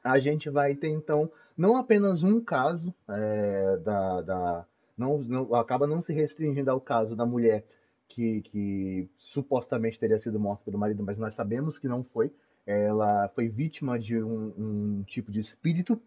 a 0.02 0.18
gente 0.18 0.50
vai 0.50 0.76
ter 0.76 0.88
então 0.88 1.30
não 1.58 1.76
apenas 1.76 2.24
um 2.24 2.42
caso 2.42 2.96
é, 3.10 3.78
da, 3.84 4.22
da 4.22 4.66
não, 4.98 5.18
não, 5.18 5.54
acaba 5.56 5.86
não 5.86 6.02
se 6.02 6.14
restringindo 6.14 6.72
ao 6.72 6.80
caso 6.80 7.18
da 7.18 7.26
mulher 7.26 7.66
que, 8.08 8.42
que 8.44 9.10
supostamente 9.18 10.00
teria 10.00 10.18
sido 10.18 10.40
morta 10.40 10.64
pelo 10.64 10.80
marido, 10.80 11.04
mas 11.04 11.18
nós 11.18 11.34
sabemos 11.34 11.78
que 11.78 11.88
não 11.90 12.02
foi. 12.02 12.34
Ela 12.66 13.28
foi 13.36 13.50
vítima 13.50 14.00
de 14.00 14.24
um, 14.24 14.54
um 14.58 15.04
tipo 15.04 15.34
de 15.34 15.42
espírito, 15.42 16.02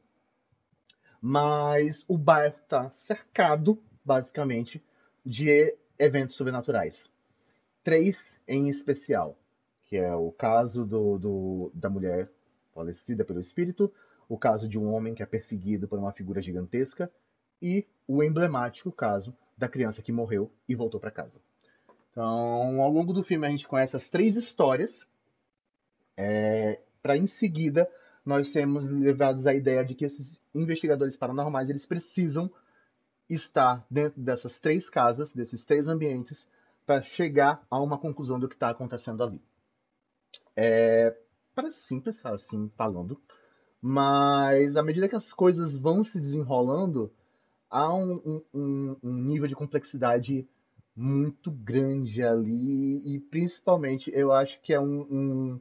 mas 1.21 2.03
o 2.09 2.17
bairro 2.17 2.57
está 2.63 2.89
cercado 2.93 3.79
basicamente, 4.05 4.83
de 5.25 5.77
eventos 5.99 6.37
sobrenaturais. 6.37 7.09
Três 7.83 8.39
em 8.47 8.69
especial, 8.69 9.37
que 9.85 9.97
é 9.97 10.15
o 10.15 10.31
caso 10.33 10.85
do, 10.85 11.19
do, 11.19 11.73
da 11.75 11.91
mulher 11.91 12.31
falecida 12.75 13.25
pelo 13.25 13.41
espírito, 13.41 13.93
o 14.29 14.39
caso 14.39 14.69
de 14.69 14.79
um 14.79 14.93
homem 14.93 15.15
que 15.15 15.23
é 15.23 15.27
perseguido 15.27 15.87
por 15.87 15.99
uma 15.99 16.13
figura 16.13 16.41
gigantesca 16.41 17.11
e 17.61 17.87
o 18.07 18.23
emblemático 18.23 18.91
caso 18.91 19.37
da 19.57 19.69
criança 19.69 20.03
que 20.03 20.11
morreu 20.11 20.51
e 20.69 20.75
voltou 20.75 20.99
para 20.99 21.11
casa. 21.11 21.39
Então, 22.11 22.81
ao 22.81 22.91
longo 22.91 23.13
do 23.13 23.23
filme, 23.23 23.47
a 23.47 23.51
gente 23.51 23.69
conhece 23.69 23.97
as 23.97 24.09
três 24.09 24.37
histórias, 24.37 25.07
é, 26.17 26.81
para 27.03 27.17
em 27.17 27.27
seguida 27.27 27.89
nós 28.25 28.49
sermos 28.49 28.89
levados 28.89 29.47
à 29.47 29.55
ideia 29.55 29.85
de 29.85 29.95
que 29.95 30.05
esses 30.05 30.41
investigadores 30.55 31.17
paranormais 31.17 31.71
eles 31.71 31.87
precisam 31.87 32.51
estar 33.35 33.85
dentro 33.91 34.21
dessas 34.21 34.59
três 34.59 34.89
casas, 34.89 35.33
desses 35.35 35.65
três 35.65 35.87
ambientes, 35.87 36.49
para 36.87 37.03
chegar 37.03 37.65
a 37.71 37.81
uma 37.81 37.99
conclusão 37.99 38.39
do 38.39 38.49
que 38.49 38.55
está 38.55 38.71
acontecendo 38.71 39.23
ali. 39.23 39.41
É, 40.57 41.17
parece 41.55 41.81
simples, 41.81 42.25
assim, 42.25 42.71
falando. 42.77 43.21
Mas 43.81 44.77
à 44.77 44.83
medida 44.83 45.09
que 45.09 45.17
as 45.17 45.33
coisas 45.33 45.77
vão 45.77 46.05
se 46.05 46.21
desenrolando, 46.21 47.13
há 47.69 47.93
um, 47.93 48.43
um, 48.53 48.97
um 49.03 49.15
nível 49.15 49.49
de 49.49 49.55
complexidade 49.55 50.47
muito 50.95 51.51
grande 51.51 52.23
ali. 52.23 53.03
E 53.05 53.19
principalmente, 53.19 54.11
eu 54.15 54.33
acho 54.33 54.61
que 54.61 54.73
é 54.73 54.81
um, 54.81 55.01
um 55.11 55.61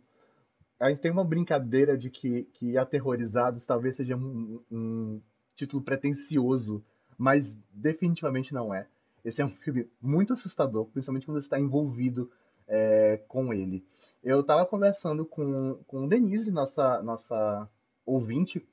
a 0.80 0.90
gente 0.90 1.00
tem 1.00 1.12
uma 1.12 1.24
brincadeira 1.24 1.96
de 1.96 2.10
que, 2.10 2.44
que 2.54 2.76
Aterrorizados 2.76 3.66
talvez 3.66 3.96
seja 3.96 4.18
um, 4.18 4.60
um, 4.72 5.22
título 5.56 5.84
pretencioso, 5.84 6.84
mas 7.22 7.54
definitivamente 7.72 8.52
não 8.52 8.74
é. 8.74 8.88
Esse 9.24 9.44
é 9.44 9.46
um 9.46 9.50
filme 9.52 9.88
muito 10.02 10.34
assustador, 10.34 10.86
principalmente 10.88 11.28
quando 11.28 11.40
você 11.40 11.46
está 11.46 11.60
envolvido 11.60 12.32
é, 12.68 13.22
com 13.28 13.54
ele. 13.54 13.86
Eu 14.24 14.40
estava 14.40 14.66
conversando 14.66 15.24
com, 15.24 15.78
com 15.86 16.08
Denise, 16.08 16.50
nossa, 16.50 17.04
nossa 17.04 17.70
ouvinte, 18.04 18.68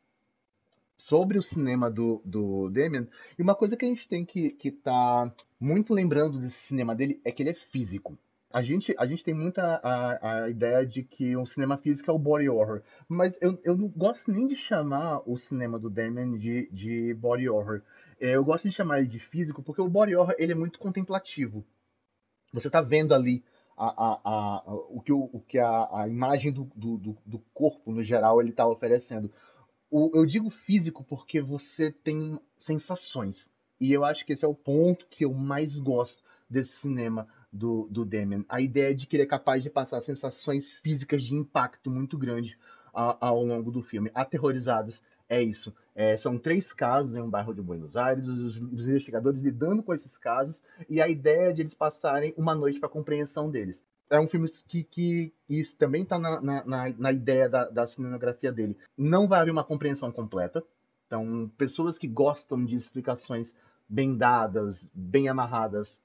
sobre 0.97 1.37
o 1.37 1.43
cinema 1.43 1.91
do, 1.91 2.23
do 2.25 2.71
Damien, 2.71 3.07
e 3.39 3.43
uma 3.43 3.55
coisa 3.55 3.77
que 3.77 3.85
a 3.85 3.89
gente 3.89 4.09
tem 4.09 4.25
que 4.25 4.57
estar 4.65 5.29
tá 5.29 5.35
muito 5.61 5.93
lembrando 5.93 6.39
desse 6.39 6.69
cinema 6.69 6.97
dele 6.97 7.21
é 7.27 7.31
que 7.31 7.43
ele 7.43 7.51
é 7.51 7.55
físico. 7.55 8.19
A 8.51 8.63
gente, 8.63 8.95
a 8.99 9.05
gente 9.05 9.23
tem 9.23 9.35
muita 9.35 9.79
a, 9.83 10.45
a 10.45 10.49
ideia 10.49 10.87
de 10.87 11.03
que 11.03 11.37
um 11.37 11.45
cinema 11.45 11.77
físico 11.77 12.11
é 12.11 12.15
o 12.15 12.19
body 12.19 12.49
horror, 12.49 12.81
mas 13.07 13.37
eu, 13.43 13.61
eu 13.63 13.77
não 13.77 13.89
gosto 13.89 14.33
nem 14.33 14.47
de 14.47 14.57
chamar 14.57 15.21
o 15.27 15.37
cinema 15.37 15.79
do 15.79 15.91
Damien 15.91 16.39
de, 16.39 16.67
de 16.73 17.13
body 17.13 17.47
horror. 17.47 17.83
É, 18.21 18.37
eu 18.37 18.45
gosto 18.45 18.69
de 18.69 18.75
chamar 18.75 18.99
ele 18.99 19.09
de 19.09 19.19
físico 19.19 19.63
porque 19.63 19.81
o 19.81 19.89
body 19.89 20.15
horror 20.15 20.35
ele 20.39 20.53
é 20.53 20.55
muito 20.55 20.79
contemplativo. 20.79 21.65
Você 22.53 22.69
está 22.69 22.81
vendo 22.81 23.15
ali 23.15 23.45
a, 23.77 23.87
a, 23.87 24.21
a, 24.25 24.75
o 24.89 25.01
que, 25.01 25.13
o, 25.13 25.31
o 25.33 25.41
que 25.41 25.59
a, 25.59 26.07
imagem 26.09 26.53
do, 26.53 26.65
do, 26.75 27.17
do 27.25 27.39
corpo, 27.55 27.93
no 27.93 28.03
geral, 28.03 28.41
ele 28.41 28.51
está 28.51 28.67
oferecendo. 28.67 29.31
O, 29.91 30.11
eu 30.15 30.27
digo 30.27 30.51
físico 30.51 31.05
porque 31.05 31.41
você 31.41 31.93
tem 31.93 32.41
sensações. 32.57 33.51
E 33.81 33.93
eu 33.93 34.05
acho 34.05 34.27
que 34.27 34.33
esse 34.33 34.45
é 34.45 34.49
o 34.49 34.55
ponto 34.55 35.07
que 35.07 35.25
eu 35.25 35.33
mais 35.33 35.79
gosto 35.79 36.23
desse 36.51 36.73
cinema 36.73 37.29
do, 37.53 37.89
do 37.89 38.05
Damien. 38.05 38.45
A 38.49 38.61
ideia 38.61 38.95
de 38.95 39.07
que 39.07 39.17
ele 39.17 39.23
é 39.23 39.27
capaz 39.27 39.63
de 39.63 39.71
passar 39.71 40.01
sensações 40.01 40.71
físicas 40.83 41.23
de 41.23 41.35
impacto 41.35 41.91
muito 41.91 42.19
grande 42.19 42.59
ao 42.93 43.45
longo 43.45 43.71
do 43.71 43.83
filme. 43.83 44.11
Aterrorizados 44.13 45.01
é 45.29 45.41
isso. 45.41 45.73
É, 45.99 46.17
são 46.17 46.39
três 46.39 46.73
casos 46.73 47.17
em 47.17 47.21
um 47.21 47.29
bairro 47.29 47.53
de 47.53 47.61
Buenos 47.61 47.97
Aires, 47.97 48.25
os, 48.29 48.57
os, 48.57 48.89
investigadores 48.89 49.41
lidando 49.41 49.83
com 49.83 49.93
esses 49.93 50.17
casos 50.17 50.63
e 50.89 51.03
a 51.03 51.09
ideia 51.09 51.53
de 51.53 51.61
eles 51.61 51.75
passarem 51.75 52.33
uma 52.37 52.55
noite 52.55 52.79
para 52.79 52.89
a 52.89 52.93
compreensão 52.93 53.51
deles. 53.51 53.85
É 54.09 54.21
um 54.21 54.29
filme 54.29 54.49
que, 54.69 54.85
que 54.85 55.35
isso 55.49 55.75
também 55.77 56.05
está 56.05 56.17
na, 56.17 56.41
na, 56.41 56.89
na, 56.97 57.13
ideia 57.13 57.49
da, 57.49 57.69
da 57.69 57.85
cinematografia 57.85 58.53
dele. 58.53 58.77
Não 58.97 59.27
vai 59.27 59.41
haver 59.41 59.51
uma 59.51 59.65
compreensão 59.65 60.13
completa. 60.13 60.63
Então, 61.09 61.51
pessoas 61.59 61.99
que 61.99 62.07
gostam 62.07 62.65
de 62.65 62.77
explicações 62.77 63.53
bem 63.89 64.17
dadas, 64.17 64.87
bem 64.95 65.29
amarradas, 65.29 66.01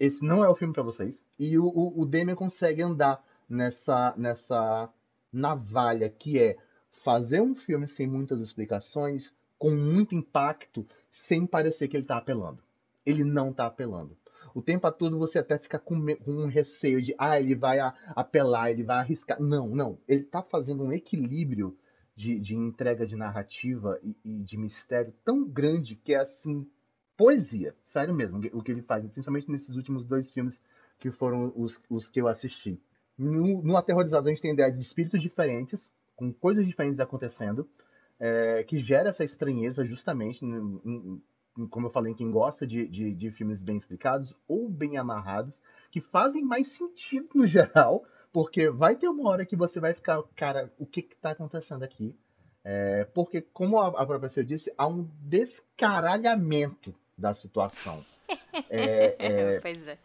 esse 0.00 0.20
não 0.24 0.42
é 0.44 0.48
o 0.48 0.56
filme 0.56 0.74
para 0.74 0.82
vocês. 0.82 1.24
E 1.38 1.56
o, 1.56 1.64
o, 1.64 2.00
o 2.00 2.04
Damien 2.04 2.34
consegue 2.34 2.82
andar 2.82 3.24
nessa, 3.48 4.12
nessa 4.16 4.92
navalha 5.32 6.10
que 6.10 6.40
é 6.40 6.56
fazer 7.02 7.40
um 7.40 7.54
filme 7.54 7.86
sem 7.86 8.06
muitas 8.06 8.40
explicações, 8.40 9.32
com 9.58 9.70
muito 9.70 10.14
impacto, 10.14 10.86
sem 11.10 11.46
parecer 11.46 11.88
que 11.88 11.96
ele 11.96 12.04
está 12.04 12.16
apelando. 12.16 12.62
Ele 13.04 13.24
não 13.24 13.50
está 13.50 13.66
apelando. 13.66 14.16
O 14.54 14.62
tempo 14.62 14.90
todo 14.92 15.18
você 15.18 15.38
até 15.38 15.58
fica 15.58 15.78
com, 15.78 15.94
um 16.26 16.46
receio 16.46 17.02
de, 17.02 17.14
ah, 17.18 17.40
ele 17.40 17.54
vai 17.54 17.78
apelar, 18.08 18.70
ele 18.70 18.82
vai 18.82 18.98
arriscar. 18.98 19.40
Não, 19.40 19.68
não. 19.68 19.98
Ele 20.06 20.22
está 20.22 20.42
fazendo 20.42 20.84
um 20.84 20.92
equilíbrio 20.92 21.76
de, 22.14 22.38
de 22.40 22.56
entrega 22.56 23.06
de 23.06 23.14
narrativa 23.14 24.00
e, 24.02 24.16
e, 24.24 24.38
de 24.40 24.56
mistério 24.56 25.14
tão 25.24 25.46
grande 25.46 25.94
que 25.94 26.14
é 26.14 26.18
assim, 26.18 26.68
poesia. 27.16 27.74
Sério 27.84 28.14
mesmo, 28.14 28.40
o 28.52 28.62
que 28.62 28.72
ele 28.72 28.82
faz, 28.82 29.04
principalmente 29.06 29.50
nesses 29.50 29.76
últimos 29.76 30.04
dois 30.04 30.30
filmes 30.30 30.60
que 30.98 31.10
foram 31.10 31.52
os, 31.54 31.80
os 31.88 32.08
que 32.08 32.20
eu 32.20 32.26
assisti. 32.26 32.80
No, 33.16 33.62
no 33.62 33.76
Aterrorizado 33.76 34.28
a 34.28 34.30
gente 34.32 34.42
tem 34.42 34.52
ideia 34.52 34.70
de 34.70 34.80
espíritos 34.80 35.20
diferentes, 35.20 35.88
com 36.18 36.32
coisas 36.32 36.66
diferentes 36.66 36.98
acontecendo, 36.98 37.70
é, 38.18 38.64
que 38.64 38.80
gera 38.80 39.10
essa 39.10 39.22
estranheza 39.22 39.84
justamente, 39.84 40.44
em, 40.44 41.22
em, 41.56 41.66
como 41.68 41.86
eu 41.86 41.90
falei, 41.90 42.10
em 42.10 42.16
quem 42.16 42.28
gosta 42.28 42.66
de, 42.66 42.88
de, 42.88 43.14
de, 43.14 43.30
filmes 43.30 43.62
bem 43.62 43.76
explicados 43.76 44.34
ou 44.48 44.68
bem 44.68 44.98
amarrados, 44.98 45.60
que 45.92 46.00
fazem 46.00 46.44
mais 46.44 46.68
sentido 46.68 47.28
no 47.36 47.46
geral, 47.46 48.04
porque 48.32 48.68
vai 48.68 48.96
ter 48.96 49.08
uma 49.08 49.30
hora 49.30 49.46
que 49.46 49.54
você 49.54 49.78
vai 49.78 49.94
ficar, 49.94 50.20
cara, 50.34 50.72
o 50.76 50.84
que 50.84 51.00
está 51.00 51.30
acontecendo 51.30 51.84
aqui? 51.84 52.18
É, 52.64 53.04
porque, 53.14 53.40
como 53.40 53.78
a, 53.78 53.86
a 53.86 54.04
própria 54.04 54.44
disse, 54.44 54.74
há 54.76 54.88
um 54.88 55.08
descaralhamento 55.20 56.92
da 57.16 57.32
situação. 57.32 58.04
É, 58.68 59.14
é, 59.18 59.60
pois 59.60 59.86
é. 59.86 59.98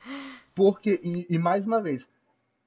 Porque, 0.53 1.00
e, 1.03 1.25
e 1.29 1.39
mais 1.39 1.65
uma 1.65 1.82
vez, 1.82 2.08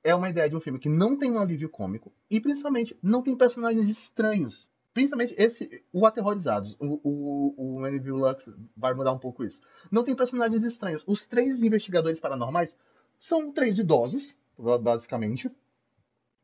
é 0.06 0.14
uma 0.14 0.28
ideia 0.28 0.48
de 0.48 0.54
um 0.54 0.60
filme 0.60 0.78
que 0.78 0.88
não 0.88 1.18
tem 1.18 1.32
um 1.32 1.40
alívio 1.40 1.68
cômico 1.68 2.12
e 2.30 2.40
principalmente 2.40 2.96
não 3.02 3.22
tem 3.22 3.36
personagens 3.36 3.88
estranhos. 3.88 4.68
Principalmente 4.94 5.34
esse, 5.36 5.84
o 5.92 6.06
Aterrorizados, 6.06 6.76
o, 6.78 7.00
o, 7.02 7.54
o 7.56 7.80
Manville 7.80 8.12
Lux 8.12 8.48
vai 8.76 8.94
mudar 8.94 9.12
um 9.12 9.18
pouco 9.18 9.42
isso. 9.42 9.60
Não 9.90 10.04
tem 10.04 10.14
personagens 10.14 10.62
estranhos. 10.62 11.02
Os 11.08 11.26
três 11.26 11.60
investigadores 11.60 12.20
paranormais 12.20 12.76
são 13.18 13.52
três 13.52 13.78
idosos, 13.78 14.32
basicamente. 14.80 15.50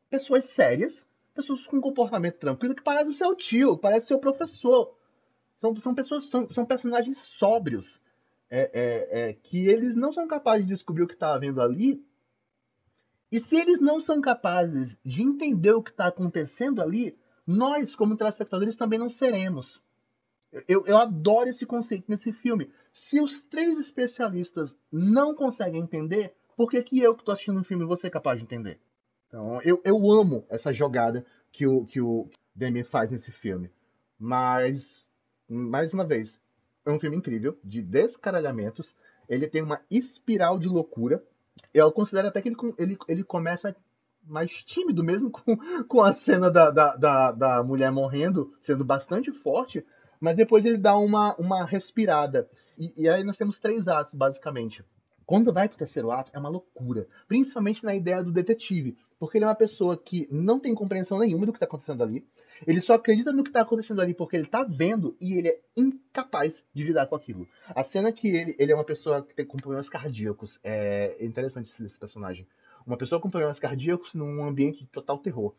Pessoas 0.09 0.45
sérias, 0.45 1.07
pessoas 1.33 1.65
com 1.65 1.79
comportamento 1.79 2.39
tranquilo, 2.39 2.75
que 2.75 2.83
parecem 2.83 3.13
ser 3.13 3.25
o 3.25 3.35
tio, 3.35 3.77
parece 3.77 4.07
ser 4.07 4.15
o 4.15 4.19
professor. 4.19 4.93
São, 5.57 5.73
são 5.77 5.95
pessoas, 5.95 6.29
são, 6.29 6.49
são 6.51 6.65
personagens 6.65 7.17
sóbrios. 7.17 8.01
É, 8.49 8.69
é, 8.73 9.29
é, 9.29 9.33
que 9.33 9.65
eles 9.65 9.95
não 9.95 10.11
são 10.11 10.27
capazes 10.27 10.67
de 10.67 10.73
descobrir 10.73 11.03
o 11.03 11.07
que 11.07 11.15
está 11.15 11.33
havendo 11.33 11.59
ali 11.59 12.05
e 13.33 13.41
se 13.41 13.55
eles 13.55 13.81
não 13.81 13.99
são 13.99 14.21
capazes 14.21 14.95
de 15.03 15.23
entender 15.23 15.71
o 15.71 15.81
que 15.81 15.89
está 15.89 16.05
acontecendo 16.05 16.83
ali, 16.83 17.17
nós, 17.47 17.95
como 17.95 18.15
telespectadores, 18.15 18.77
também 18.77 18.99
não 18.99 19.09
seremos. 19.09 19.81
Eu, 20.67 20.85
eu, 20.85 20.99
adoro 20.99 21.49
esse 21.49 21.65
conceito 21.65 22.05
nesse 22.07 22.31
filme. 22.31 22.69
Se 22.91 23.19
os 23.19 23.43
três 23.45 23.79
especialistas 23.79 24.77
não 24.91 25.33
conseguem 25.33 25.81
entender, 25.81 26.35
por 26.55 26.69
que, 26.69 26.83
que 26.83 26.99
eu 26.99 27.15
que 27.15 27.23
estou 27.23 27.33
assistindo 27.33 27.59
um 27.59 27.63
filme 27.63 27.83
vou 27.85 27.97
ser 27.97 28.11
capaz 28.11 28.37
de 28.37 28.43
entender? 28.43 28.79
Então, 29.27 29.59
eu, 29.63 29.81
eu 29.83 30.11
amo 30.11 30.45
essa 30.47 30.71
jogada 30.71 31.25
que 31.51 31.65
o, 31.65 31.87
que 31.87 31.99
o 31.99 32.29
Demi 32.53 32.83
faz 32.83 33.09
nesse 33.09 33.31
filme. 33.31 33.71
Mas, 34.19 35.07
mais 35.49 35.91
uma 35.91 36.05
vez, 36.05 36.39
é 36.85 36.91
um 36.91 36.99
filme 36.99 37.17
incrível, 37.17 37.57
de 37.63 37.81
descaralhamentos. 37.81 38.93
Ele 39.27 39.47
tem 39.47 39.63
uma 39.63 39.81
espiral 39.89 40.59
de 40.59 40.67
loucura 40.67 41.25
eu 41.73 41.91
considero 41.91 42.27
até 42.27 42.41
que 42.41 42.49
ele, 42.49 42.57
ele, 42.77 42.97
ele 43.07 43.23
começa 43.23 43.75
mais 44.25 44.51
tímido 44.51 45.03
mesmo 45.03 45.29
com, 45.31 45.57
com 45.85 46.01
a 46.01 46.13
cena 46.13 46.49
da, 46.49 46.71
da, 46.71 46.95
da, 46.95 47.31
da, 47.31 47.63
mulher 47.63 47.91
morrendo, 47.91 48.53
sendo 48.59 48.83
bastante 48.83 49.31
forte, 49.31 49.85
mas 50.19 50.37
depois 50.37 50.65
ele 50.65 50.77
dá 50.77 50.95
uma, 50.95 51.35
uma 51.35 51.65
respirada. 51.65 52.49
E, 52.77 53.03
e 53.03 53.09
aí 53.09 53.23
nós 53.23 53.37
temos 53.37 53.59
três 53.59 53.87
atos, 53.87 54.13
basicamente. 54.13 54.83
Quando 55.25 55.53
vai 55.53 55.67
pro 55.67 55.77
terceiro 55.77 56.11
ato, 56.11 56.31
é 56.33 56.39
uma 56.39 56.49
loucura. 56.49 57.07
Principalmente 57.27 57.83
na 57.83 57.95
ideia 57.95 58.23
do 58.23 58.31
detetive. 58.31 58.97
Porque 59.19 59.37
ele 59.37 59.45
é 59.45 59.47
uma 59.47 59.55
pessoa 59.55 59.97
que 59.97 60.27
não 60.31 60.59
tem 60.59 60.75
compreensão 60.75 61.19
nenhuma 61.19 61.45
do 61.45 61.51
que 61.51 61.57
está 61.57 61.65
acontecendo 61.65 62.03
ali. 62.03 62.25
Ele 62.67 62.81
só 62.81 62.93
acredita 62.93 63.31
no 63.31 63.43
que 63.43 63.49
está 63.49 63.61
acontecendo 63.61 64.01
ali 64.01 64.13
porque 64.13 64.35
ele 64.35 64.45
está 64.45 64.63
vendo 64.63 65.15
e 65.19 65.33
ele 65.33 65.49
é 65.49 65.59
incapaz 65.75 66.63
de 66.73 66.83
lidar 66.83 67.07
com 67.07 67.15
aquilo. 67.15 67.47
A 67.69 67.83
cena 67.83 68.11
que 68.11 68.27
ele, 68.27 68.55
ele 68.59 68.71
é 68.71 68.75
uma 68.75 68.83
pessoa 68.83 69.23
que 69.23 69.33
tem 69.33 69.45
com 69.45 69.57
problemas 69.57 69.89
cardíacos. 69.89 70.59
É 70.63 71.15
interessante 71.19 71.71
esse 71.83 71.97
personagem. 71.97 72.47
Uma 72.85 72.97
pessoa 72.97 73.19
com 73.19 73.29
problemas 73.29 73.59
cardíacos 73.59 74.13
num 74.13 74.43
ambiente 74.43 74.79
de 74.79 74.87
total 74.87 75.17
terror. 75.17 75.53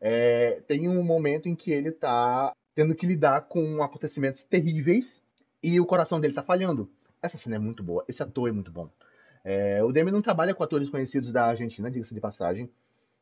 É, 0.00 0.62
tem 0.66 0.88
um 0.88 1.02
momento 1.02 1.48
em 1.48 1.54
que 1.54 1.72
ele 1.72 1.88
está 1.88 2.52
tendo 2.74 2.94
que 2.94 3.06
lidar 3.06 3.42
com 3.42 3.82
acontecimentos 3.82 4.44
terríveis 4.44 5.20
e 5.62 5.80
o 5.80 5.86
coração 5.86 6.20
dele 6.20 6.32
está 6.32 6.42
falhando. 6.42 6.88
Essa 7.20 7.36
cena 7.36 7.56
é 7.56 7.58
muito 7.58 7.82
boa. 7.82 8.04
Esse 8.06 8.22
ator 8.22 8.48
é 8.48 8.52
muito 8.52 8.70
bom. 8.70 8.88
É, 9.44 9.82
o 9.82 9.92
Demi 9.92 10.10
não 10.10 10.22
trabalha 10.22 10.54
com 10.54 10.62
atores 10.62 10.90
conhecidos 10.90 11.32
da 11.32 11.46
Argentina, 11.46 11.90
diga-se 11.90 12.14
de 12.14 12.20
passagem. 12.20 12.70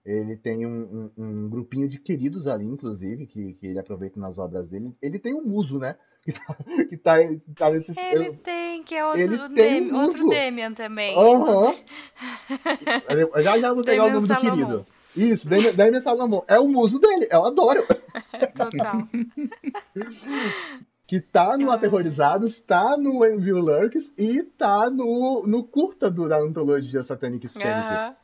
Ele 0.04 0.36
tem 0.36 0.64
um, 0.64 1.10
um, 1.16 1.24
um, 1.24 1.48
grupinho 1.48 1.88
de 1.88 1.98
queridos 1.98 2.46
ali, 2.46 2.64
inclusive, 2.64 3.26
que, 3.26 3.54
que 3.54 3.66
ele 3.66 3.78
aproveita 3.80 4.20
nas 4.20 4.38
obras 4.38 4.68
dele. 4.68 4.94
Ele 5.02 5.18
tem 5.18 5.34
um 5.34 5.44
muso, 5.44 5.78
né? 5.78 5.96
Que 6.26 6.32
tá, 6.32 6.54
que 6.88 6.96
tá, 6.96 7.16
tá 7.54 7.70
nesse 7.70 7.92
Ele 7.96 8.28
eu, 8.28 8.36
tem, 8.38 8.82
que 8.82 8.96
é 8.96 9.06
outro, 9.06 9.20
ele 9.20 9.48
Demi, 9.54 9.92
um 9.92 10.02
outro 10.02 10.28
Demian 10.28 10.72
também. 10.72 11.16
Aham. 11.16 11.72
Uhum. 12.48 13.42
já 13.42 13.58
já 13.58 13.72
vou 13.72 13.84
pegar 13.84 14.06
o 14.06 14.10
nome 14.10 14.26
Salomão. 14.26 14.50
do 14.50 14.56
querido. 14.56 14.86
Isso, 15.16 15.48
Demian, 15.48 15.72
Demian 15.72 16.00
Salomão. 16.00 16.44
É 16.48 16.58
o 16.58 16.66
muso 16.66 16.98
dele, 16.98 17.28
eu 17.30 17.44
adoro. 17.44 17.84
Total. 18.54 19.08
Que 21.06 21.20
tá 21.20 21.56
no 21.56 21.70
Aterrorizados, 21.70 22.60
tá 22.60 22.96
no 22.96 23.24
Envil 23.24 23.58
Lurks 23.58 24.12
e 24.18 24.42
tá 24.42 24.90
no, 24.90 25.46
no 25.46 25.62
curta 25.64 26.10
do, 26.10 26.28
da 26.28 26.38
antologia 26.38 27.02
Satanic 27.04 27.46
Spanic. 27.48 28.16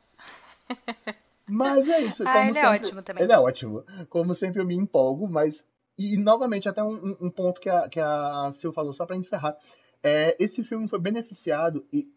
Mas 1.49 1.89
é 1.89 2.01
isso. 2.01 2.27
Ah, 2.27 2.41
ele 2.41 2.51
é 2.51 2.63
sempre, 2.63 2.69
ótimo 2.69 3.03
também. 3.03 3.23
Ele 3.23 3.33
é 3.33 3.39
ótimo. 3.39 3.85
Como 4.09 4.35
sempre 4.35 4.61
eu 4.61 4.67
me 4.67 4.75
empolgo, 4.75 5.29
mas. 5.29 5.67
E 5.99 6.17
novamente, 6.17 6.69
até 6.69 6.83
um, 6.83 7.17
um 7.21 7.29
ponto 7.29 7.61
que 7.61 7.69
a, 7.69 7.89
que 7.89 8.01
a 8.01 8.51
Sil 8.57 8.73
falou, 8.73 8.95
só 8.95 9.05
para 9.05 9.17
encerrar. 9.17 9.57
É, 10.03 10.35
esse 10.39 10.65
filme 10.65 10.89
foi 10.89 10.99
beneficiado 10.99 11.85
e 11.93 12.09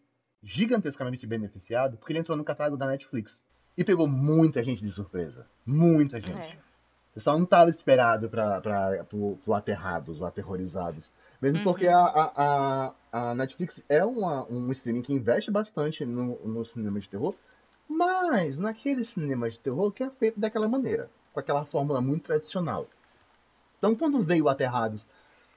gigantescamente 0.42 1.26
beneficiado 1.26 1.98
porque 1.98 2.12
ele 2.12 2.20
entrou 2.20 2.36
no 2.36 2.44
catálogo 2.44 2.78
da 2.78 2.86
Netflix. 2.86 3.38
E 3.76 3.84
pegou 3.84 4.06
muita 4.06 4.64
gente 4.64 4.82
de 4.82 4.90
surpresa. 4.90 5.46
Muita 5.66 6.18
gente. 6.18 6.32
É. 6.32 6.58
O 7.16 7.18
pessoal 7.18 7.38
não 7.38 7.44
estava 7.44 7.70
esperado 7.70 8.28
para 8.28 9.06
o 9.10 9.54
aterrados 9.54 10.20
ou 10.20 10.26
aterrorizados. 10.26 11.10
Mesmo 11.40 11.60
Uhum. 11.60 11.64
porque 11.64 11.88
a, 11.88 11.98
a, 11.98 12.32
a, 12.36 13.30
a 13.30 13.34
Netflix 13.34 13.82
é 13.88 14.04
uma, 14.04 14.44
um 14.52 14.70
streaming 14.72 15.00
que 15.00 15.14
investe 15.14 15.50
bastante 15.50 16.04
no, 16.04 16.38
no 16.44 16.62
cinema 16.66 17.00
de 17.00 17.08
terror, 17.08 17.34
mas 17.88 18.58
naquele 18.58 19.02
cinema 19.02 19.48
de 19.48 19.58
terror 19.58 19.90
que 19.92 20.02
é 20.02 20.10
feito 20.10 20.38
daquela 20.38 20.68
maneira, 20.68 21.08
com 21.32 21.40
aquela 21.40 21.64
fórmula 21.64 22.02
muito 22.02 22.24
tradicional. 22.24 22.86
Então, 23.78 23.94
quando 23.94 24.22
veio 24.22 24.44
o 24.44 24.48
Aterrados, 24.50 25.06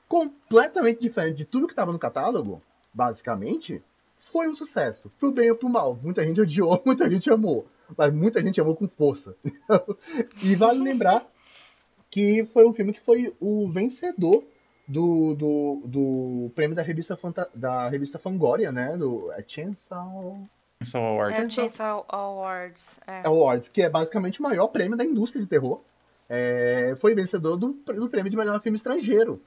completamente 0.07 1.01
diferente 1.01 1.39
de 1.39 1.45
tudo 1.45 1.67
que 1.67 1.73
estava 1.73 1.91
no 1.91 1.99
catálogo, 1.99 2.61
basicamente, 2.93 3.83
foi 4.31 4.47
um 4.47 4.55
sucesso. 4.55 5.11
Pro 5.19 5.29
bem 5.29 5.51
ou 5.51 5.57
pro 5.57 5.67
mal. 5.67 5.99
Muita 6.01 6.23
gente 6.23 6.39
odiou, 6.39 6.81
muita 6.87 7.11
gente 7.11 7.29
amou. 7.29 7.67
Mas 7.97 8.13
muita 8.13 8.41
gente 8.41 8.61
amou 8.61 8.77
com 8.77 8.87
força. 8.87 9.35
e 10.41 10.55
vale 10.55 10.79
lembrar 10.79 11.27
que 12.09 12.43
foi 12.45 12.65
um 12.65 12.73
filme 12.73 12.93
que 12.93 13.01
foi 13.01 13.33
o 13.39 13.67
vencedor 13.67 14.43
do, 14.87 15.35
do, 15.35 15.81
do 15.85 16.51
prêmio 16.55 16.75
da 16.75 16.81
revista, 16.81 17.15
Fanta 17.15 17.49
da 17.53 17.87
revista 17.89 18.17
Fangoria, 18.17 18.71
né? 18.71 18.97
Do 18.97 19.31
é 19.33 19.43
Chainsaw 19.47 20.39
Só 20.83 20.99
o 20.99 21.05
Award. 21.05 21.33
É 21.35 21.49
Chainsaw 21.49 22.05
Awards. 22.09 22.99
É. 23.05 23.21
Awards, 23.27 23.69
que 23.69 23.83
é 23.83 23.89
basicamente 23.89 24.39
o 24.39 24.43
maior 24.43 24.67
prêmio 24.69 24.97
da 24.97 25.05
indústria 25.05 25.41
de 25.41 25.47
terror. 25.47 25.81
É, 26.27 26.93
foi 26.97 27.15
vencedor 27.15 27.57
do, 27.57 27.69
do 27.73 28.09
prêmio 28.09 28.29
de 28.29 28.37
melhor 28.37 28.59
filme 28.61 28.77
estrangeiro. 28.77 29.41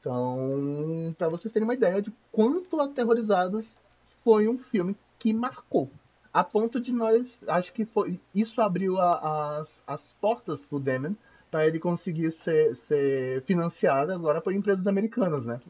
Então, 0.00 1.14
para 1.16 1.28
vocês 1.28 1.52
terem 1.52 1.64
uma 1.66 1.74
ideia 1.74 2.02
de 2.02 2.12
quanto 2.30 2.80
Aterrorizados 2.80 3.76
foi 4.24 4.48
um 4.48 4.58
filme 4.58 4.96
que 5.18 5.32
marcou. 5.32 5.88
A 6.32 6.42
ponto 6.42 6.80
de 6.80 6.92
nós, 6.92 7.38
acho 7.46 7.72
que 7.72 7.84
foi 7.84 8.18
isso 8.34 8.60
abriu 8.60 8.98
a- 8.98 9.58
as, 9.60 9.76
as 9.86 10.12
portas 10.20 10.64
pro 10.64 10.80
Damon 10.80 11.14
para 11.52 11.66
ele 11.66 11.78
conseguir 11.78 12.32
ser, 12.32 12.74
ser 12.74 13.42
financiado 13.42 14.10
agora 14.10 14.40
por 14.40 14.54
empresas 14.54 14.86
americanas, 14.86 15.44
né? 15.44 15.60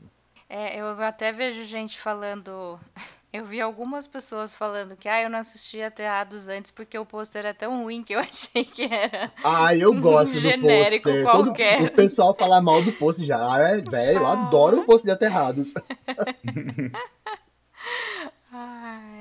É, 0.48 0.80
eu 0.80 0.86
até 1.02 1.32
vejo 1.32 1.64
gente 1.64 2.00
falando. 2.00 2.78
Eu 3.32 3.46
vi 3.46 3.62
algumas 3.62 4.06
pessoas 4.06 4.52
falando 4.52 4.94
que 4.94 5.08
ah, 5.08 5.22
eu 5.22 5.30
não 5.30 5.38
assistia 5.38 5.86
Aterrados 5.86 6.50
antes 6.50 6.70
porque 6.70 6.98
o 6.98 7.06
pôster 7.06 7.46
é 7.46 7.54
tão 7.54 7.82
ruim 7.82 8.02
que 8.02 8.14
eu 8.14 8.20
achei 8.20 8.62
que 8.62 8.82
era. 8.82 9.32
Ah, 9.42 9.74
eu 9.74 9.90
gosto 9.94 10.34
do 10.34 10.40
Genérico 10.40 11.08
pôster. 11.08 11.24
qualquer. 11.24 11.78
Todo, 11.78 11.86
o 11.86 11.92
pessoal 11.92 12.34
fala 12.34 12.60
mal 12.60 12.82
do 12.82 12.92
pôster 12.92 13.24
já. 13.24 13.38
Ah, 13.38 13.58
é, 13.58 13.78
velho, 13.78 14.18
eu 14.18 14.26
adoro 14.26 14.80
o 14.80 14.84
pôster 14.84 15.06
de 15.06 15.12
Aterrados. 15.12 15.72
Ai. 18.52 19.11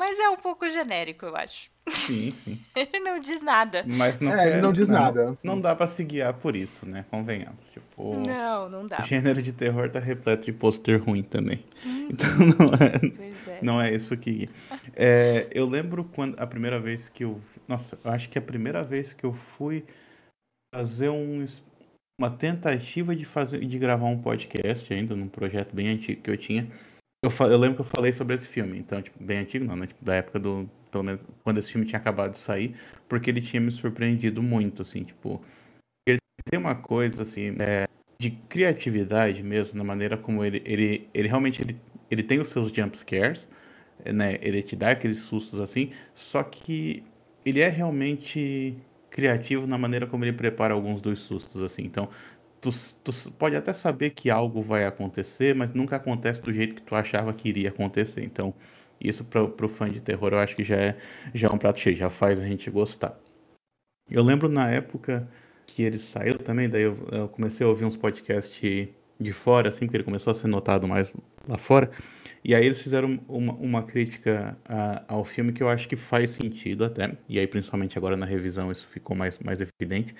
Mas 0.00 0.18
é 0.18 0.30
um 0.30 0.36
pouco 0.38 0.64
genérico, 0.70 1.26
eu 1.26 1.36
acho. 1.36 1.68
Sim, 1.92 2.30
sim. 2.34 2.58
Ele 2.74 3.00
não 3.00 3.20
diz 3.20 3.42
nada. 3.42 3.84
Mas 3.86 4.18
não, 4.18 4.32
É, 4.32 4.48
ele 4.52 4.62
não 4.62 4.72
diz 4.72 4.88
nada. 4.88 5.36
Não 5.42 5.60
dá 5.60 5.76
pra 5.76 5.86
se 5.86 6.02
guiar 6.02 6.32
por 6.32 6.56
isso, 6.56 6.88
né? 6.88 7.04
Convenhamos. 7.10 7.68
Tipo, 7.70 8.16
Não, 8.16 8.70
não 8.70 8.86
dá. 8.86 9.00
o 9.00 9.02
gênero 9.04 9.42
de 9.42 9.52
terror 9.52 9.90
tá 9.90 9.98
repleto 10.00 10.46
de 10.46 10.54
pôster 10.54 11.02
ruim 11.04 11.22
também. 11.22 11.62
Então 12.10 12.30
não 12.38 12.72
é, 12.74 12.98
Pois 13.14 13.46
é. 13.48 13.58
não 13.60 13.78
é 13.80 13.94
isso 13.94 14.16
que. 14.16 14.48
É, 14.96 15.46
eu 15.52 15.66
lembro 15.68 16.02
quando 16.02 16.40
a 16.40 16.46
primeira 16.46 16.80
vez 16.80 17.10
que 17.10 17.22
eu. 17.24 17.38
Nossa, 17.68 17.98
eu 18.02 18.10
acho 18.10 18.30
que 18.30 18.38
a 18.38 18.42
primeira 18.42 18.82
vez 18.82 19.12
que 19.12 19.24
eu 19.24 19.34
fui 19.34 19.84
fazer 20.74 21.10
um, 21.10 21.44
uma 22.18 22.30
tentativa 22.30 23.14
de 23.14 23.24
fazer 23.26 23.60
de 23.64 23.78
gravar 23.78 24.06
um 24.06 24.20
podcast 24.20 24.92
ainda 24.94 25.14
num 25.14 25.28
projeto 25.28 25.76
bem 25.76 25.88
antigo 25.88 26.22
que 26.22 26.30
eu 26.30 26.38
tinha. 26.38 26.66
Eu, 27.22 27.30
eu 27.46 27.58
lembro 27.58 27.74
que 27.76 27.80
eu 27.82 27.84
falei 27.84 28.12
sobre 28.12 28.34
esse 28.34 28.46
filme, 28.46 28.78
então, 28.78 29.02
tipo, 29.02 29.22
bem 29.22 29.38
antigo 29.38 29.64
não, 29.64 29.76
né? 29.76 29.86
Tipo, 29.86 30.04
da 30.04 30.14
época 30.16 30.38
do. 30.38 30.68
Pelo 30.90 31.04
menos 31.04 31.24
quando 31.44 31.58
esse 31.58 31.70
filme 31.70 31.86
tinha 31.86 32.00
acabado 32.00 32.32
de 32.32 32.38
sair, 32.38 32.74
porque 33.08 33.30
ele 33.30 33.40
tinha 33.40 33.60
me 33.60 33.70
surpreendido 33.70 34.42
muito, 34.42 34.82
assim, 34.82 35.04
tipo. 35.04 35.40
Ele 36.08 36.18
tem 36.44 36.58
uma 36.58 36.74
coisa, 36.74 37.22
assim, 37.22 37.54
é, 37.58 37.86
de 38.18 38.30
criatividade 38.30 39.42
mesmo, 39.42 39.78
na 39.78 39.84
maneira 39.84 40.16
como 40.16 40.44
ele. 40.44 40.62
Ele, 40.64 41.08
ele 41.12 41.28
realmente 41.28 41.62
ele, 41.62 41.78
ele 42.10 42.22
tem 42.22 42.40
os 42.40 42.48
seus 42.48 42.70
jump 42.70 42.96
scares, 42.96 43.48
né? 44.04 44.38
Ele 44.40 44.62
te 44.62 44.74
dá 44.74 44.92
aqueles 44.92 45.20
sustos 45.20 45.60
assim, 45.60 45.92
só 46.14 46.42
que 46.42 47.04
ele 47.44 47.60
é 47.60 47.68
realmente 47.68 48.76
criativo 49.10 49.66
na 49.66 49.76
maneira 49.76 50.06
como 50.06 50.24
ele 50.24 50.32
prepara 50.32 50.72
alguns 50.74 51.02
dos 51.02 51.20
sustos, 51.20 51.62
assim. 51.62 51.82
Então, 51.82 52.08
tu, 52.60 52.70
tu 53.04 53.12
pode 53.32 53.56
até 53.56 53.72
saber 53.74 54.10
que 54.10 54.30
algo 54.30 54.62
vai 54.62 54.84
acontecer, 54.86 55.54
mas 55.54 55.72
nunca 55.72 55.96
acontece 55.96 56.42
do 56.42 56.52
jeito 56.52 56.74
que 56.76 56.82
tu 56.82 56.94
achava 56.94 57.32
que 57.32 57.48
iria 57.48 57.68
acontecer. 57.70 58.24
Então, 58.24 58.54
isso 59.00 59.24
para 59.24 59.42
o 59.66 59.68
fã 59.68 59.88
de 59.88 60.00
terror 60.00 60.32
eu 60.32 60.38
acho 60.38 60.54
que 60.56 60.64
já 60.64 60.76
é, 60.76 60.96
já 61.34 61.48
é 61.48 61.50
um 61.52 61.58
prato 61.58 61.80
cheio, 61.80 61.96
já 61.96 62.10
faz 62.10 62.38
a 62.40 62.46
gente 62.46 62.70
gostar. 62.70 63.18
Eu 64.10 64.22
lembro 64.22 64.48
na 64.48 64.68
época 64.70 65.28
que 65.66 65.82
ele 65.82 65.98
saiu 65.98 66.38
também, 66.38 66.68
daí 66.68 66.82
eu, 66.82 66.96
eu 67.12 67.28
comecei 67.28 67.64
a 67.64 67.68
ouvir 67.68 67.84
uns 67.84 67.96
podcasts 67.96 68.88
de 69.20 69.32
fora, 69.32 69.68
assim, 69.68 69.80
porque 69.86 69.98
ele 69.98 70.04
começou 70.04 70.30
a 70.30 70.34
ser 70.34 70.48
notado 70.48 70.88
mais 70.88 71.12
lá 71.46 71.56
fora. 71.58 71.90
E 72.44 72.54
aí 72.54 72.64
eles 72.64 72.80
fizeram 72.82 73.20
uma, 73.28 73.52
uma 73.54 73.82
crítica 73.82 74.56
a- 74.64 75.04
ao 75.08 75.24
filme 75.24 75.52
que 75.52 75.62
eu 75.62 75.68
acho 75.68 75.88
que 75.88 75.96
faz 75.96 76.30
sentido 76.32 76.84
até, 76.84 77.16
e 77.28 77.38
aí 77.38 77.46
principalmente 77.46 77.98
agora 77.98 78.16
na 78.16 78.26
revisão 78.26 78.72
isso 78.72 78.88
ficou 78.88 79.14
mais, 79.16 79.38
mais 79.38 79.60
evidente, 79.60 80.14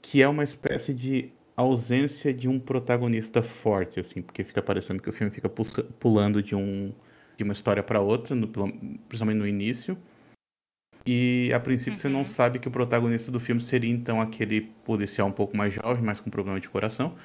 que 0.00 0.22
é 0.22 0.28
uma 0.28 0.44
espécie 0.44 0.92
de 0.94 1.30
ausência 1.62 2.32
de 2.32 2.48
um 2.48 2.58
protagonista 2.58 3.42
forte, 3.42 4.00
assim, 4.00 4.22
porque 4.22 4.44
fica 4.44 4.62
parecendo 4.62 5.02
que 5.02 5.08
o 5.08 5.12
filme 5.12 5.32
fica 5.32 5.48
pulando 5.48 6.42
de, 6.42 6.54
um, 6.54 6.92
de 7.36 7.44
uma 7.44 7.52
história 7.52 7.82
para 7.82 8.00
outra, 8.00 8.34
no- 8.34 8.48
principalmente 8.48 9.38
no 9.38 9.46
início, 9.46 9.96
e 11.06 11.50
a 11.52 11.58
princípio 11.58 11.98
você 11.98 12.08
não 12.08 12.24
sabe 12.24 12.58
que 12.58 12.68
o 12.68 12.70
protagonista 12.70 13.32
do 13.32 13.40
filme 13.40 13.60
seria 13.60 13.90
então 13.90 14.20
aquele 14.20 14.60
policial 14.84 15.26
um 15.26 15.32
pouco 15.32 15.56
mais 15.56 15.74
jovem, 15.74 16.02
mas 16.02 16.20
com 16.20 16.30
problema 16.30 16.60
de 16.60 16.68
coração. 16.68 17.16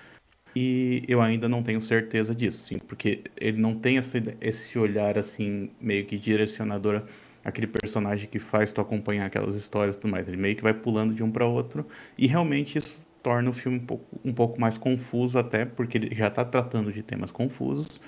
E 0.55 1.03
eu 1.07 1.21
ainda 1.21 1.47
não 1.47 1.61
tenho 1.61 1.79
certeza 1.79 2.33
disso, 2.33 2.63
sim, 2.63 2.79
porque 2.79 3.23
ele 3.39 3.59
não 3.59 3.75
tem 3.77 3.99
essa, 3.99 4.17
esse 4.41 4.79
olhar 4.79 5.17
assim, 5.17 5.69
meio 5.79 6.05
que 6.05 6.17
direcionador 6.17 7.03
aquele 7.45 7.67
personagem 7.67 8.27
que 8.27 8.39
faz 8.39 8.73
tu 8.73 8.81
acompanhar 8.81 9.27
aquelas 9.27 9.55
histórias 9.55 9.95
e 9.95 9.99
tudo 9.99 10.11
mais. 10.11 10.27
Ele 10.27 10.35
meio 10.37 10.55
que 10.55 10.63
vai 10.63 10.73
pulando 10.73 11.13
de 11.13 11.23
um 11.23 11.31
para 11.31 11.45
outro 11.45 11.85
e 12.17 12.27
realmente 12.27 12.77
isso 12.77 13.06
torna 13.23 13.49
o 13.49 13.53
filme 13.53 13.77
um 13.79 13.85
pouco, 13.85 14.19
um 14.23 14.33
pouco 14.33 14.59
mais 14.59 14.77
confuso 14.77 15.37
até, 15.37 15.65
porque 15.65 15.97
ele 15.97 16.15
já 16.15 16.27
está 16.27 16.45
tratando 16.45 16.91
de 16.91 17.01
temas 17.03 17.31
confusos 17.31 17.99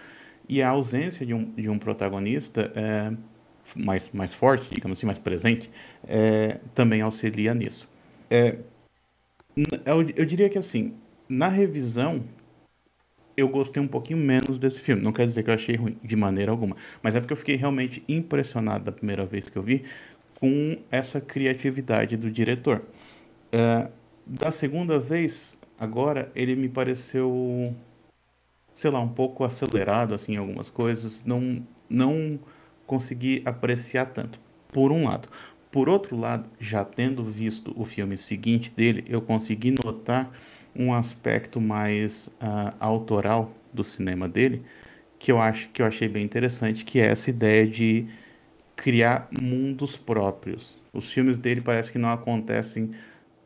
e 0.47 0.61
a 0.61 0.69
ausência 0.69 1.25
de 1.25 1.33
um, 1.33 1.51
de 1.51 1.69
um 1.69 1.77
protagonista 1.77 2.71
é, 2.75 3.11
mais, 3.75 4.09
mais 4.11 4.33
forte, 4.33 4.73
digamos 4.73 4.97
assim, 4.97 5.05
mais 5.05 5.19
presente, 5.19 5.69
é, 6.07 6.59
também 6.73 7.01
auxilia 7.01 7.53
nisso. 7.53 7.87
É, 8.29 8.57
eu, 9.85 10.01
eu 10.15 10.25
diria 10.25 10.49
que 10.49 10.57
assim, 10.57 10.93
na 11.27 11.47
revisão, 11.47 12.23
eu 13.37 13.47
gostei 13.47 13.81
um 13.81 13.87
pouquinho 13.87 14.19
menos 14.19 14.59
desse 14.59 14.79
filme. 14.79 15.01
Não 15.01 15.13
quer 15.13 15.25
dizer 15.25 15.43
que 15.43 15.49
eu 15.49 15.53
achei 15.53 15.75
ruim 15.75 15.97
de 16.03 16.15
maneira 16.15 16.51
alguma, 16.51 16.75
mas 17.01 17.15
é 17.15 17.19
porque 17.19 17.33
eu 17.33 17.37
fiquei 17.37 17.55
realmente 17.55 18.03
impressionado 18.07 18.83
da 18.83 18.91
primeira 18.91 19.25
vez 19.25 19.47
que 19.47 19.57
eu 19.57 19.63
vi 19.63 19.85
com 20.39 20.77
essa 20.89 21.21
criatividade 21.21 22.17
do 22.17 22.31
diretor. 22.31 22.81
É, 23.51 23.87
da 24.29 24.51
segunda 24.51 24.99
vez, 24.99 25.57
agora, 25.79 26.31
ele 26.35 26.55
me 26.55 26.69
pareceu, 26.69 27.73
sei 28.73 28.91
lá, 28.91 28.99
um 28.99 29.09
pouco 29.09 29.43
acelerado 29.43 30.13
assim, 30.13 30.37
algumas 30.37 30.69
coisas. 30.69 31.23
Não, 31.25 31.65
não 31.89 32.39
consegui 32.85 33.41
apreciar 33.43 34.05
tanto, 34.05 34.39
por 34.71 34.91
um 34.91 35.05
lado. 35.05 35.27
Por 35.71 35.89
outro 35.89 36.15
lado, 36.15 36.47
já 36.59 36.85
tendo 36.85 37.23
visto 37.23 37.73
o 37.75 37.85
filme 37.85 38.17
seguinte 38.17 38.71
dele, 38.75 39.03
eu 39.07 39.19
consegui 39.19 39.71
notar 39.71 40.31
um 40.75 40.93
aspecto 40.93 41.59
mais 41.59 42.29
ah, 42.39 42.73
autoral 42.79 43.51
do 43.73 43.83
cinema 43.83 44.29
dele, 44.29 44.63
que 45.17 45.31
eu 45.31 45.39
acho 45.39 45.69
que 45.69 45.81
eu 45.81 45.85
achei 45.85 46.07
bem 46.07 46.23
interessante, 46.23 46.85
que 46.85 46.99
é 46.99 47.07
essa 47.07 47.29
ideia 47.31 47.67
de 47.67 48.07
criar 48.75 49.27
mundos 49.31 49.97
próprios. 49.97 50.79
Os 50.93 51.11
filmes 51.11 51.37
dele 51.37 51.61
parece 51.61 51.91
que 51.91 51.97
não 51.97 52.09
acontecem, 52.09 52.91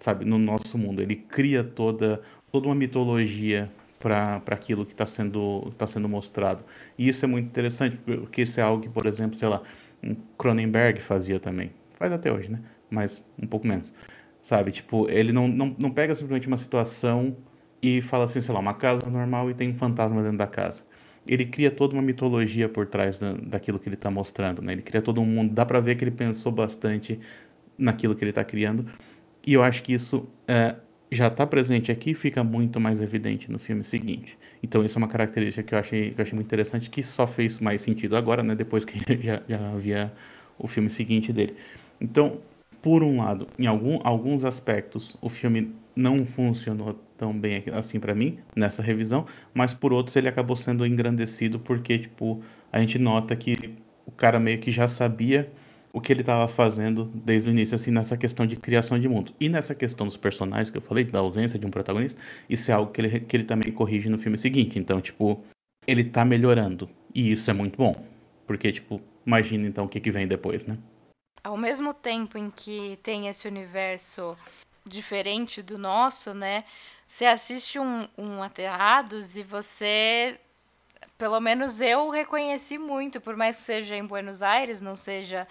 sabe, 0.04 0.26
no 0.26 0.38
nosso 0.38 0.78
mundo. 0.78 1.02
Ele 1.02 1.16
cria 1.16 1.63
toda 1.63 2.22
toda 2.52 2.68
uma 2.68 2.76
mitologia 2.76 3.72
para 3.98 4.42
aquilo 4.48 4.86
que 4.86 4.92
está 4.92 5.06
sendo 5.06 5.72
tá 5.78 5.88
sendo 5.88 6.10
mostrado. 6.10 6.63
E 6.98 7.08
isso 7.08 7.24
é 7.24 7.28
muito 7.28 7.46
interessante, 7.46 7.98
porque 7.98 8.42
isso 8.42 8.60
é 8.60 8.63
algo 8.63 8.84
que, 8.84 8.89
por 8.89 9.06
exemplo, 9.06 9.39
sei 9.39 9.48
lá, 9.48 9.62
Cronenberg 10.38 11.02
fazia 11.02 11.39
também. 11.39 11.72
Faz 11.96 12.12
até 12.12 12.32
hoje, 12.32 12.52
né? 12.52 12.60
Mas 12.89 13.24
um 13.42 13.48
pouco 13.48 13.66
menos. 13.66 13.94
Sabe? 14.44 14.72
Tipo, 14.74 15.10
ele 15.10 15.32
não, 15.32 15.48
não, 15.48 15.74
não 15.80 15.89
pega 15.89 16.13
simplesmente 16.13 16.48
uma 16.48 16.58
situação 16.58 17.36
e 17.82 18.02
fala 18.02 18.26
assim, 18.26 18.42
sei 18.42 18.54
lá, 18.54 18.60
uma 18.60 18.74
casa 18.74 19.10
normal 19.10 19.50
e 19.50 19.54
tem 19.54 19.70
um 19.70 19.76
fantasma 19.76 20.22
dentro 20.22 20.38
da 20.38 20.48
casa. 20.48 20.84
Ele 21.26 21.46
cria 21.46 21.72
toda 21.72 21.94
uma 21.94 22.02
mitologia 22.02 22.68
por 22.68 22.86
trás 22.88 23.18
da, 23.18 23.34
daquilo 23.34 23.80
que 23.80 23.88
ele 23.88 23.96
está 23.96 24.12
mostrando, 24.12 24.62
né? 24.62 24.74
Ele 24.74 24.82
cria 24.82 25.02
todo 25.02 25.22
um 25.22 25.26
mundo. 25.26 25.54
Dá 25.54 25.66
para 25.66 25.80
ver 25.80 25.96
que 25.96 26.04
ele 26.04 26.12
pensou 26.12 26.52
bastante 26.52 27.18
naquilo 27.78 28.16
que 28.16 28.24
ele 28.24 28.32
está 28.32 28.44
criando. 28.44 28.86
E 29.45 29.53
eu 29.53 29.63
acho 29.63 29.84
que 29.84 29.93
isso 29.93 30.27
é, 30.47 30.75
já 31.12 31.27
está 31.27 31.45
presente 31.45 31.91
aqui 31.91 32.12
e 32.12 32.15
fica 32.15 32.43
muito 32.43 32.79
mais 32.79 33.01
evidente 33.01 33.51
no 33.51 33.60
filme 33.60 33.84
seguinte. 33.84 34.38
Então 34.62 34.84
isso 34.86 34.97
é 34.97 34.99
uma 34.99 35.08
característica 35.08 35.63
que 35.63 35.75
eu 35.75 35.79
achei, 35.79 36.12
que 36.12 36.19
eu 36.19 36.23
achei 36.23 36.36
muito 36.36 36.47
interessante, 36.47 36.89
que 36.89 37.03
só 37.03 37.27
fez 37.27 37.60
mais 37.60 37.82
sentido 37.82 38.15
agora, 38.17 38.43
né? 38.43 38.56
Depois 38.56 38.86
que 38.86 38.99
já, 39.21 39.41
já 39.47 39.71
havia 39.71 40.13
o 40.58 40.67
filme 40.67 40.89
seguinte 40.89 41.34
dele. 41.34 41.56
Então, 41.99 42.39
por 42.82 43.03
um 43.03 43.17
lado, 43.19 43.47
em 43.58 43.65
algum, 43.67 43.99
alguns 44.03 44.43
aspectos, 44.45 45.15
o 45.21 45.29
filme 45.29 45.73
não 45.95 46.25
funcionou 46.25 46.93
tão 47.17 47.38
bem 47.38 47.63
assim 47.71 47.99
para 47.99 48.15
mim 48.15 48.39
nessa 48.56 48.82
revisão, 48.82 49.25
mas 49.53 49.73
por 49.73 49.93
outros 49.93 50.15
ele 50.15 50.27
acabou 50.27 50.56
sendo 50.56 50.86
engrandecido 50.86 51.60
porque 51.60 51.99
tipo 51.99 52.41
a 52.71 52.79
gente 52.79 52.97
nota 52.97 53.36
que 53.36 53.75
o 54.06 54.12
cara 54.12 54.39
meio 54.39 54.60
que 54.60 54.71
já 54.71 54.88
sabia 54.88 55.51
o 55.93 56.01
que 56.01 56.12
ele 56.12 56.21
estava 56.21 56.47
fazendo 56.47 57.06
desde 57.13 57.47
o 57.47 57.51
início, 57.51 57.75
assim, 57.75 57.91
nessa 57.91 58.17
questão 58.17 58.47
de 58.47 58.56
criação 58.56 58.99
de 58.99 59.08
mundo. 59.08 59.32
E 59.39 59.47
nessa 59.47 59.75
questão 59.75 60.08
dos 60.08 60.17
personagens 60.17 60.71
que 60.71 60.77
eu 60.77 60.82
falei, 60.82 61.03
da 61.03 61.19
ausência 61.19 61.60
de 61.60 61.67
um 61.67 61.69
protagonista, 61.69 62.19
isso 62.49 62.71
é 62.71 62.73
algo 62.73 62.91
que 62.91 62.99
ele, 62.99 63.19
que 63.19 63.38
ele 63.38 63.43
também 63.43 63.71
corrige 63.71 64.10
no 64.10 64.17
filme 64.17 64.36
seguinte. 64.36 64.79
Então, 64.79 64.99
tipo, 64.99 65.43
ele 65.86 66.03
tá 66.03 66.25
melhorando. 66.25 66.89
E 67.13 67.32
isso 67.32 67.49
é 67.51 67.53
muito 67.53 67.77
bom. 67.77 68.03
Porque, 68.47 68.71
tipo, 68.71 68.99
imagina 69.23 69.67
então 69.67 69.86
o 69.86 69.88
que, 69.88 69.99
que 69.99 70.10
vem 70.10 70.27
depois, 70.27 70.65
né? 70.65 70.79
Ao 71.43 71.56
mesmo 71.56 71.93
tempo 71.93 72.39
em 72.39 72.49
que 72.49 72.97
tem 73.03 73.27
esse 73.27 73.47
universo 73.47 74.36
diferente 74.84 75.62
do 75.62 75.77
nosso, 75.77 76.34
né? 76.34 76.63
Você 77.06 77.25
assiste 77.25 77.77
um, 77.77 78.08
um 78.17 78.41
Aterrados 78.41 79.38
e 79.38 79.43
você 79.43 80.39
pelo 81.17 81.39
menos 81.39 81.79
eu 81.79 82.10
reconheci 82.10 82.77
muito, 82.77 83.21
por 83.21 83.36
mais 83.38 83.56
que 83.56 83.62
seja 83.62 83.95
em 83.95 84.06
Buenos 84.06 84.41
Aires, 84.41 84.82
não 84.82 84.95
seja 84.95 85.47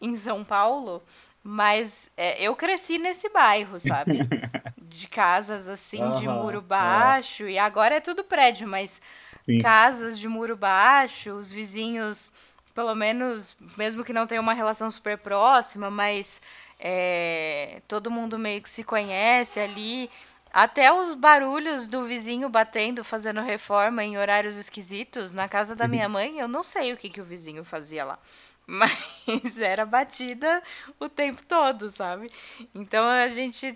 em 0.00 0.16
São 0.16 0.44
Paulo, 0.44 1.02
mas 1.42 2.10
é, 2.16 2.42
eu 2.42 2.54
cresci 2.54 2.98
nesse 2.98 3.28
bairro, 3.28 3.78
sabe? 3.80 4.20
De 4.76 5.06
casas 5.06 5.68
assim, 5.68 6.02
uhum, 6.02 6.12
de 6.12 6.26
muro 6.26 6.58
é. 6.58 6.62
baixo, 6.62 7.44
é. 7.44 7.52
e 7.52 7.58
agora 7.58 7.96
é 7.96 8.00
tudo 8.00 8.24
prédio, 8.24 8.66
mas 8.66 9.00
Sim. 9.42 9.58
casas 9.60 10.18
de 10.18 10.26
muro 10.26 10.56
baixo, 10.56 11.30
os 11.32 11.52
vizinhos, 11.52 12.32
pelo 12.74 12.94
menos, 12.94 13.56
mesmo 13.76 14.02
que 14.02 14.12
não 14.12 14.26
tenha 14.26 14.40
uma 14.40 14.54
relação 14.54 14.90
super 14.90 15.18
próxima, 15.18 15.90
mas 15.90 16.40
é, 16.78 17.82
todo 17.88 18.10
mundo 18.10 18.38
meio 18.38 18.62
que 18.62 18.70
se 18.70 18.84
conhece 18.84 19.58
ali. 19.58 20.10
Até 20.52 20.92
os 20.92 21.14
barulhos 21.14 21.86
do 21.86 22.04
vizinho 22.04 22.48
batendo, 22.48 23.04
fazendo 23.04 23.40
reforma 23.40 24.02
em 24.02 24.16
horários 24.16 24.56
esquisitos. 24.56 25.32
Na 25.32 25.48
casa 25.48 25.74
Sim. 25.74 25.78
da 25.78 25.88
minha 25.88 26.08
mãe, 26.08 26.38
eu 26.38 26.48
não 26.48 26.62
sei 26.62 26.92
o 26.92 26.96
que, 26.96 27.10
que 27.10 27.20
o 27.20 27.24
vizinho 27.24 27.64
fazia 27.64 28.04
lá. 28.04 28.18
Mas 28.68 28.92
era 29.62 29.86
batida 29.86 30.62
o 31.00 31.08
tempo 31.08 31.42
todo, 31.46 31.88
sabe? 31.88 32.30
Então 32.74 33.02
a 33.06 33.30
gente. 33.30 33.74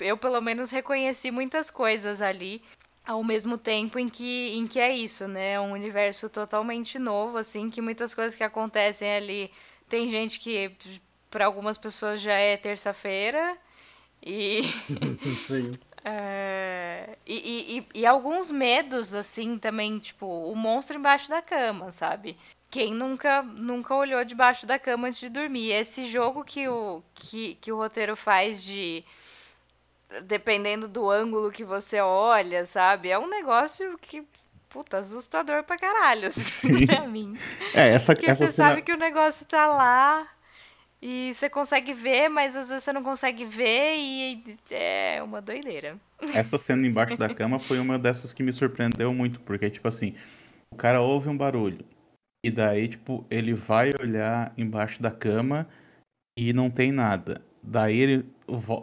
Eu 0.00 0.16
pelo 0.16 0.40
menos 0.40 0.72
reconheci 0.72 1.30
muitas 1.30 1.70
coisas 1.70 2.20
ali. 2.20 2.60
Ao 3.06 3.22
mesmo 3.22 3.56
tempo 3.58 3.98
em 3.98 4.08
que, 4.08 4.56
em 4.56 4.66
que 4.66 4.80
é 4.80 4.94
isso, 4.94 5.28
né? 5.28 5.52
É 5.52 5.60
um 5.60 5.72
universo 5.72 6.28
totalmente 6.28 6.98
novo, 6.98 7.36
assim, 7.36 7.70
que 7.70 7.80
muitas 7.80 8.12
coisas 8.12 8.34
que 8.34 8.42
acontecem 8.42 9.14
ali. 9.14 9.52
Tem 9.88 10.08
gente 10.08 10.40
que, 10.40 10.72
para 11.30 11.44
algumas 11.44 11.78
pessoas, 11.78 12.20
já 12.20 12.32
é 12.32 12.56
terça-feira. 12.56 13.56
E. 14.22 14.62
Sim. 15.46 15.78
É, 16.06 17.16
e, 17.26 17.86
e, 17.94 18.00
e, 18.00 18.06
alguns 18.06 18.50
medos, 18.50 19.14
assim, 19.14 19.58
também, 19.58 19.98
tipo, 19.98 20.26
o 20.26 20.54
monstro 20.54 20.98
embaixo 20.98 21.30
da 21.30 21.40
cama, 21.40 21.90
sabe? 21.90 22.36
Quem 22.74 22.92
nunca, 22.92 23.40
nunca 23.40 23.94
olhou 23.94 24.24
debaixo 24.24 24.66
da 24.66 24.80
cama 24.80 25.06
antes 25.06 25.20
de 25.20 25.28
dormir? 25.28 25.70
Esse 25.70 26.06
jogo 26.06 26.42
que 26.42 26.66
o, 26.66 27.04
que, 27.14 27.54
que 27.60 27.70
o 27.70 27.76
roteiro 27.76 28.16
faz 28.16 28.64
de. 28.64 29.04
Dependendo 30.24 30.88
do 30.88 31.08
ângulo 31.08 31.52
que 31.52 31.62
você 31.62 32.00
olha, 32.00 32.66
sabe? 32.66 33.10
É 33.10 33.16
um 33.16 33.28
negócio 33.28 33.96
que 33.98 34.24
puta, 34.68 34.98
assustador 34.98 35.62
pra 35.62 35.78
caralho, 35.78 36.26
assim, 36.26 36.78
Sim. 36.78 36.82
pra 36.90 37.06
mim. 37.06 37.38
É, 37.72 37.90
essa, 37.90 38.12
Porque 38.12 38.28
essa 38.28 38.44
você 38.44 38.52
cena... 38.52 38.70
sabe 38.70 38.82
que 38.82 38.92
o 38.92 38.96
negócio 38.96 39.46
tá 39.46 39.68
lá 39.68 40.26
e 41.00 41.32
você 41.32 41.48
consegue 41.48 41.94
ver, 41.94 42.28
mas 42.28 42.56
às 42.56 42.70
vezes 42.70 42.82
você 42.82 42.92
não 42.92 43.04
consegue 43.04 43.44
ver 43.44 43.94
e 43.98 44.58
é 44.68 45.22
uma 45.22 45.40
doideira. 45.40 45.96
Essa 46.34 46.58
cena 46.58 46.84
embaixo 46.84 47.16
da 47.16 47.28
cama 47.32 47.60
foi 47.60 47.78
uma 47.78 48.00
dessas 48.00 48.32
que 48.32 48.42
me 48.42 48.52
surpreendeu 48.52 49.14
muito, 49.14 49.38
porque, 49.38 49.70
tipo 49.70 49.86
assim, 49.86 50.16
o 50.72 50.74
cara 50.74 51.00
ouve 51.00 51.28
um 51.28 51.36
barulho. 51.36 51.93
E 52.44 52.50
daí, 52.50 52.88
tipo, 52.88 53.24
ele 53.30 53.54
vai 53.54 53.94
olhar 53.98 54.52
embaixo 54.58 55.02
da 55.02 55.10
cama 55.10 55.66
e 56.38 56.52
não 56.52 56.68
tem 56.68 56.92
nada. 56.92 57.40
Daí 57.62 57.98
ele, 57.98 58.26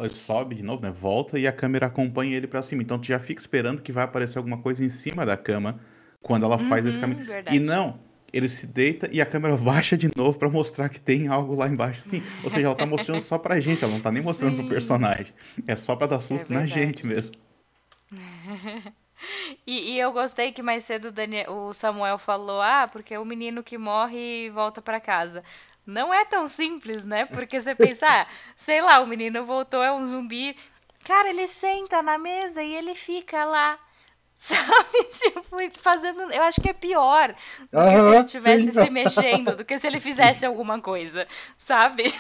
sobe 0.10 0.56
de 0.56 0.64
novo, 0.64 0.82
né? 0.82 0.90
Volta 0.90 1.38
e 1.38 1.46
a 1.46 1.52
câmera 1.52 1.86
acompanha 1.86 2.36
ele 2.36 2.48
para 2.48 2.64
cima. 2.64 2.82
Então 2.82 2.98
tu 2.98 3.06
já 3.06 3.20
fica 3.20 3.40
esperando 3.40 3.84
que 3.84 3.92
vai 3.92 4.04
aparecer 4.04 4.40
alguma 4.40 4.58
coisa 4.58 4.84
em 4.84 4.90
cima 4.90 5.28
da 5.28 5.38
cama 5.38 5.80
quando 6.24 6.44
ela 6.44 6.58
faz 6.58 6.84
uhum, 6.84 6.90
esse 6.90 6.98
caminho. 6.98 7.24
Verdade. 7.24 7.56
E 7.56 7.60
não, 7.60 8.00
ele 8.34 8.50
se 8.50 8.66
deita 8.66 9.08
e 9.12 9.22
a 9.22 9.28
câmera 9.28 9.56
baixa 9.62 9.96
de 9.96 10.10
novo 10.16 10.40
para 10.40 10.50
mostrar 10.50 10.90
que 10.90 11.00
tem 11.00 11.28
algo 11.28 11.54
lá 11.54 11.68
embaixo, 11.68 12.02
sim. 12.02 12.24
Ou 12.44 12.50
seja, 12.50 12.66
ela 12.66 12.76
tá 12.76 12.88
mostrando 12.88 13.22
só 13.22 13.38
pra 13.38 13.60
gente, 13.60 13.84
ela 13.84 13.94
não 13.94 14.02
tá 14.02 14.12
nem 14.12 14.24
mostrando 14.24 14.56
sim. 14.56 14.62
pro 14.62 14.70
personagem. 14.70 15.36
É 15.68 15.76
só 15.76 15.96
pra 15.96 16.08
dar 16.08 16.20
susto 16.20 16.52
é 16.52 16.56
na 16.56 16.66
gente 16.66 17.06
mesmo. 17.06 17.36
e, 19.66 19.94
e, 19.94 20.00
eu 20.00 20.12
gostei 20.12 20.52
que 20.52 20.62
mais 20.62 20.84
cedo 20.84 21.10
o, 21.10 21.12
Daniel, 21.12 21.52
o 21.52 21.74
Samuel 21.74 22.18
falou: 22.18 22.62
ah, 22.62 22.88
porque 22.92 23.14
é 23.14 23.20
o 23.20 23.26
menino 23.26 23.64
que 23.64 23.78
morre 23.78 24.46
e 24.46 24.50
volta 24.50 24.82
para 24.82 25.00
casa. 25.00 25.44
Não 25.86 26.14
é 26.14 26.24
tão 26.26 26.48
simples, 26.48 27.04
né? 27.04 27.26
Porque 27.26 27.60
você 27.60 27.74
pensa, 27.74 28.08
ah, 28.08 28.28
sei 28.56 28.82
lá, 28.82 29.00
o 29.00 29.08
menino 29.08 29.46
voltou, 29.46 29.84
é 29.84 29.92
um 29.92 30.06
zumbi. 30.06 30.56
Cara, 31.04 31.30
ele 31.30 31.48
senta 31.48 32.02
na 32.02 32.18
mesa 32.18 32.62
e 32.62 32.74
ele 32.74 32.94
fica 32.94 33.44
lá 33.46 33.80
Sabe? 34.42 35.04
Tipo, 35.12 35.80
fazendo. 35.80 36.24
Eu 36.32 36.42
acho 36.42 36.60
que 36.60 36.70
é 36.70 36.74
pior 36.74 37.36
do 37.72 37.78
que 37.78 38.02
se 38.02 38.16
ele 38.16 38.24
tivesse 38.24 38.72
se 38.72 38.90
mexendo, 38.90 39.56
do 39.56 39.64
que 39.64 39.78
se 39.78 39.86
ele 39.86 40.00
fizesse 40.02 40.40
sim. 40.40 40.46
alguma 40.48 40.82
coisa, 40.82 41.28
sabe? 41.56 42.12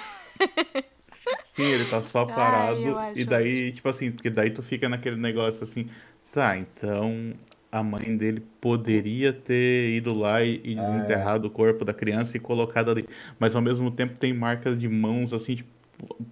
Sim, 1.43 1.63
ele 1.63 1.85
tá 1.85 1.99
só 2.03 2.25
parado. 2.25 2.95
Ai, 2.95 3.13
e 3.15 3.25
daí, 3.25 3.53
ótimo. 3.53 3.75
tipo 3.75 3.89
assim, 3.89 4.11
porque 4.11 4.29
daí 4.29 4.51
tu 4.51 4.61
fica 4.61 4.87
naquele 4.87 5.15
negócio 5.15 5.63
assim, 5.63 5.89
tá, 6.31 6.57
então 6.57 7.33
a 7.71 7.81
mãe 7.81 8.17
dele 8.17 8.43
poderia 8.59 9.31
ter 9.31 9.95
ido 9.95 10.13
lá 10.13 10.43
e, 10.43 10.61
e 10.63 10.73
é. 10.73 10.75
desenterrado 10.75 11.45
é. 11.45 11.47
o 11.47 11.51
corpo 11.51 11.85
da 11.85 11.93
criança 11.93 12.35
e 12.35 12.39
colocado 12.39 12.91
ali. 12.91 13.07
Mas 13.39 13.55
ao 13.55 13.61
mesmo 13.61 13.89
tempo 13.89 14.17
tem 14.17 14.33
marcas 14.33 14.77
de 14.77 14.89
mãos 14.89 15.33
assim, 15.33 15.55
tipo, 15.55 15.69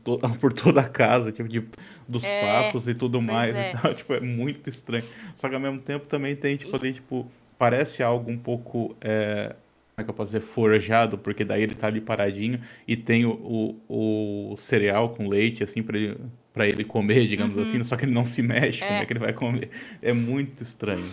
por 0.39 0.51
toda 0.51 0.81
a 0.81 0.89
casa, 0.89 1.31
tipo, 1.31 1.47
de, 1.47 1.63
dos 2.07 2.23
é, 2.23 2.41
passos 2.41 2.87
e 2.87 2.93
tudo 2.93 3.21
mais. 3.21 3.55
É. 3.55 3.71
Então, 3.71 3.93
tipo, 3.95 4.13
é 4.13 4.19
muito 4.19 4.67
estranho. 4.69 5.05
Só 5.35 5.47
que 5.47 5.55
ao 5.55 5.61
mesmo 5.61 5.79
tempo 5.79 6.05
também 6.07 6.35
tem, 6.35 6.57
tipo, 6.57 6.75
ali, 6.75 6.93
tipo, 6.93 7.29
parece 7.57 8.03
algo 8.03 8.29
um 8.29 8.37
pouco. 8.37 8.95
É, 8.99 9.55
como 9.95 10.01
é 10.01 10.03
que 10.03 10.09
eu 10.09 10.13
posso 10.13 10.31
dizer? 10.31 10.41
Forjado, 10.41 11.17
porque 11.17 11.43
daí 11.43 11.61
ele 11.61 11.75
tá 11.75 11.87
ali 11.87 11.99
paradinho 11.99 12.61
e 12.87 12.95
tem 12.95 13.25
o, 13.25 13.77
o, 13.89 14.53
o 14.53 14.57
cereal 14.57 15.09
com 15.09 15.27
leite, 15.27 15.61
assim, 15.61 15.83
pra 15.83 15.97
ele, 15.97 16.17
pra 16.59 16.67
ele 16.67 16.83
comer, 16.83 17.25
digamos 17.25 17.55
uhum. 17.55 17.61
assim, 17.61 17.81
só 17.83 17.95
que 17.95 18.03
ele 18.03 18.11
não 18.11 18.25
se 18.25 18.41
mexe, 18.41 18.83
é. 18.83 18.87
como 18.87 18.99
é 18.99 19.05
que 19.05 19.13
ele 19.13 19.19
vai 19.21 19.31
comer? 19.31 19.69
É 20.01 20.11
muito 20.11 20.61
estranho. 20.61 21.09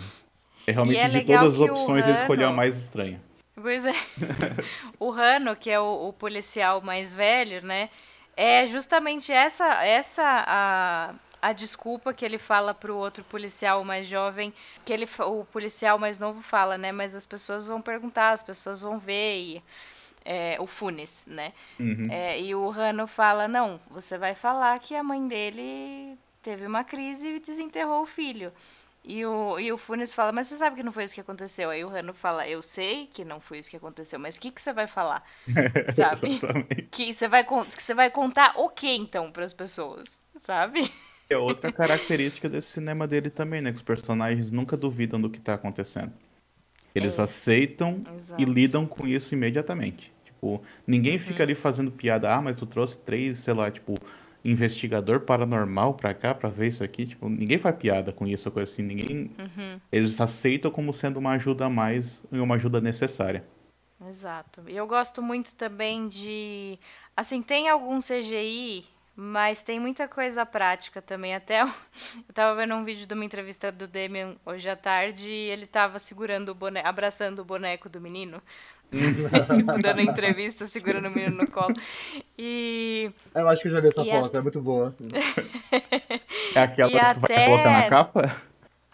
É 0.67 0.73
realmente 0.73 0.99
é 0.99 1.07
de 1.07 1.21
todas 1.21 1.53
as 1.53 1.59
opções 1.61 2.05
ele 2.05 2.17
escolheu 2.17 2.49
a 2.49 2.51
mais 2.51 2.77
estranha. 2.77 3.21
Pois 3.55 3.85
é. 3.85 3.93
o 4.99 5.09
Rano, 5.09 5.55
que 5.55 5.69
é 5.69 5.79
o, 5.79 6.09
o 6.09 6.11
policial 6.11 6.81
mais 6.81 7.13
velho, 7.13 7.65
né? 7.65 7.89
É 8.35 8.67
justamente 8.67 9.31
essa 9.31 9.85
essa 9.85 10.21
a, 10.45 11.13
a 11.41 11.53
desculpa 11.53 12.13
que 12.13 12.25
ele 12.25 12.37
fala 12.37 12.73
para 12.73 12.91
o 12.91 12.97
outro 12.97 13.23
policial 13.23 13.85
mais 13.85 14.05
jovem, 14.05 14.53
que 14.83 14.91
ele 14.91 15.07
o 15.19 15.45
policial 15.45 15.97
mais 15.97 16.19
novo 16.19 16.41
fala, 16.41 16.77
né? 16.77 16.91
Mas 16.91 17.15
as 17.15 17.25
pessoas 17.25 17.65
vão 17.65 17.81
perguntar, 17.81 18.31
as 18.31 18.43
pessoas 18.43 18.81
vão 18.81 18.99
ver 18.99 19.39
e 19.39 19.63
é, 20.27 20.57
o 20.59 20.67
Funes, 20.67 21.23
né? 21.25 21.53
Uhum. 21.79 22.09
É, 22.11 22.39
e 22.39 22.53
o 22.53 22.69
Rano 22.69 23.07
fala, 23.07 23.47
não, 23.47 23.79
você 23.89 24.17
vai 24.17 24.35
falar 24.35 24.77
que 24.77 24.93
a 24.93 25.01
mãe 25.01 25.25
dele 25.25 26.17
teve 26.43 26.67
uma 26.67 26.83
crise 26.83 27.29
e 27.29 27.39
desenterrou 27.39 28.03
o 28.03 28.05
filho. 28.05 28.51
E 29.05 29.25
o, 29.25 29.57
e 29.57 29.71
o 29.71 29.77
Funes 29.77 30.13
fala, 30.13 30.33
mas 30.33 30.47
você 30.47 30.57
sabe 30.57 30.75
que 30.75 30.83
não 30.83 30.91
foi 30.91 31.05
isso 31.05 31.15
que 31.15 31.21
aconteceu. 31.21 31.69
Aí 31.69 31.85
o 31.85 31.87
Rano 31.87 32.13
fala, 32.13 32.45
eu 32.45 32.61
sei 32.61 33.07
que 33.07 33.23
não 33.23 33.39
foi 33.39 33.59
isso 33.59 33.69
que 33.69 33.77
aconteceu, 33.77 34.19
mas 34.19 34.35
o 34.35 34.39
que, 34.41 34.51
que 34.51 34.61
você 34.61 34.73
vai 34.73 34.85
falar? 34.85 35.23
sabe? 35.95 36.27
Exatamente. 36.27 36.87
Que 36.91 37.13
você 37.13 37.27
vai, 37.29 37.45
que 37.45 37.81
você 37.81 37.93
vai 37.93 38.11
contar 38.11 38.51
o 38.57 38.67
que 38.67 38.89
então 38.89 39.31
para 39.31 39.45
as 39.45 39.53
pessoas, 39.53 40.21
sabe? 40.37 40.91
É 41.29 41.37
outra 41.37 41.71
característica 41.71 42.49
desse 42.49 42.67
cinema 42.67 43.07
dele 43.07 43.29
também, 43.29 43.61
né? 43.61 43.71
Que 43.71 43.77
os 43.77 43.81
personagens 43.81 44.51
nunca 44.51 44.75
duvidam 44.75 45.21
do 45.21 45.29
que 45.29 45.39
está 45.39 45.53
acontecendo. 45.53 46.11
Eles 46.93 47.17
é. 47.17 47.21
aceitam 47.21 48.03
Exato. 48.13 48.41
e 48.41 48.45
lidam 48.45 48.85
com 48.85 49.07
isso 49.07 49.33
imediatamente. 49.33 50.16
Tipo, 50.37 50.61
ninguém 50.85 51.13
uhum. 51.13 51.19
fica 51.19 51.41
ali 51.41 51.55
fazendo 51.55 51.91
piada, 51.91 52.31
ah, 52.31 52.41
mas 52.41 52.55
tu 52.55 52.67
trouxe 52.67 52.95
três, 52.97 53.39
sei 53.39 53.55
lá, 53.55 53.71
tipo, 53.71 53.99
investigador 54.45 55.21
paranormal 55.21 55.95
pra 55.95 56.13
cá 56.13 56.33
pra 56.33 56.47
ver 56.47 56.67
isso 56.67 56.83
aqui. 56.83 57.07
Tipo, 57.07 57.27
ninguém 57.27 57.57
faz 57.57 57.75
piada 57.75 58.11
com 58.11 58.27
isso, 58.27 58.51
coisa 58.51 58.71
assim. 58.71 58.83
Ninguém. 58.83 59.31
Uhum. 59.37 59.81
Eles 59.91 60.21
aceitam 60.21 60.69
como 60.69 60.93
sendo 60.93 61.17
uma 61.17 61.31
ajuda 61.31 61.65
a 61.65 61.69
mais 61.69 62.21
e 62.31 62.37
uma 62.37 62.55
ajuda 62.55 62.79
necessária. 62.79 63.43
Exato. 64.07 64.63
E 64.67 64.77
eu 64.77 64.85
gosto 64.85 65.21
muito 65.21 65.55
também 65.55 66.07
de. 66.07 66.77
Assim, 67.15 67.41
tem 67.41 67.67
algum 67.67 67.99
CGI, 67.99 68.85
mas 69.15 69.63
tem 69.63 69.79
muita 69.79 70.07
coisa 70.07 70.45
prática 70.45 71.01
também. 71.01 71.33
Até 71.33 71.63
eu, 71.63 71.67
eu 72.29 72.33
tava 72.33 72.55
vendo 72.55 72.75
um 72.75 72.83
vídeo 72.85 73.07
de 73.07 73.13
uma 73.15 73.25
entrevista 73.25 73.71
do 73.71 73.87
Demian 73.87 74.35
hoje 74.45 74.69
à 74.69 74.75
tarde 74.75 75.31
e 75.31 75.49
ele 75.49 75.65
tava 75.65 75.97
segurando 75.97 76.49
o 76.49 76.55
boneco, 76.55 76.87
abraçando 76.87 77.39
o 77.39 77.45
boneco 77.45 77.89
do 77.89 77.99
menino. 77.99 78.39
Tipo, 78.91 79.81
dando 79.81 80.01
entrevista, 80.01 80.65
segurando 80.65 81.07
o 81.07 81.11
menino 81.11 81.37
no 81.37 81.47
colo. 81.47 81.73
E. 82.37 83.11
Eu 83.35 83.47
acho 83.47 83.61
que 83.61 83.67
eu 83.67 83.71
já 83.73 83.81
vi 83.81 83.87
essa 83.87 84.03
foto, 84.03 84.35
a... 84.35 84.39
é 84.39 84.41
muito 84.41 84.61
boa. 84.61 84.95
é 86.55 86.59
aquela 86.61 86.89
e 86.89 86.93
que 86.93 86.99
até... 86.99 87.35
vai 87.35 87.45
colocar 87.45 87.71
na 87.71 87.89
capa? 87.89 88.47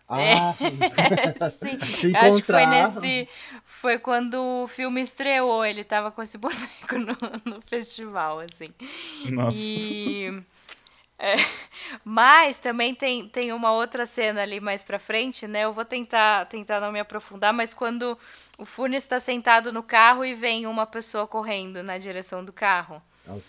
Ah, 0.07 0.21
é, 0.21 1.49
sim. 1.49 1.79
Acho 2.15 2.37
que 2.37 2.43
foi 2.43 2.65
nesse. 2.65 3.29
Foi 3.65 3.97
quando 3.97 4.63
o 4.63 4.67
filme 4.67 5.01
estreou, 5.01 5.65
ele 5.65 5.83
tava 5.83 6.11
com 6.11 6.21
esse 6.21 6.37
boneco 6.39 6.97
no, 6.97 7.17
no 7.45 7.61
festival, 7.61 8.39
assim. 8.39 8.69
Nossa. 9.29 9.57
E. 9.59 10.41
É, 11.17 11.35
mas 12.03 12.59
também 12.59 12.93
tem, 12.93 13.29
tem 13.29 13.53
uma 13.53 13.71
outra 13.71 14.05
cena 14.05 14.41
ali 14.41 14.59
mais 14.59 14.83
pra 14.83 14.99
frente, 14.99 15.47
né? 15.47 15.61
Eu 15.61 15.71
vou 15.71 15.85
tentar, 15.85 16.45
tentar 16.47 16.81
não 16.81 16.91
me 16.91 16.99
aprofundar, 16.99 17.53
mas 17.53 17.73
quando 17.73 18.17
o 18.63 18.65
Funes 18.65 19.03
está 19.03 19.19
sentado 19.19 19.73
no 19.73 19.83
carro 19.83 20.23
e 20.23 20.33
vem 20.33 20.65
uma 20.65 20.85
pessoa 20.85 21.27
correndo 21.27 21.83
na 21.83 21.97
direção 21.97 22.43
do 22.45 22.53
carro. 22.53 23.01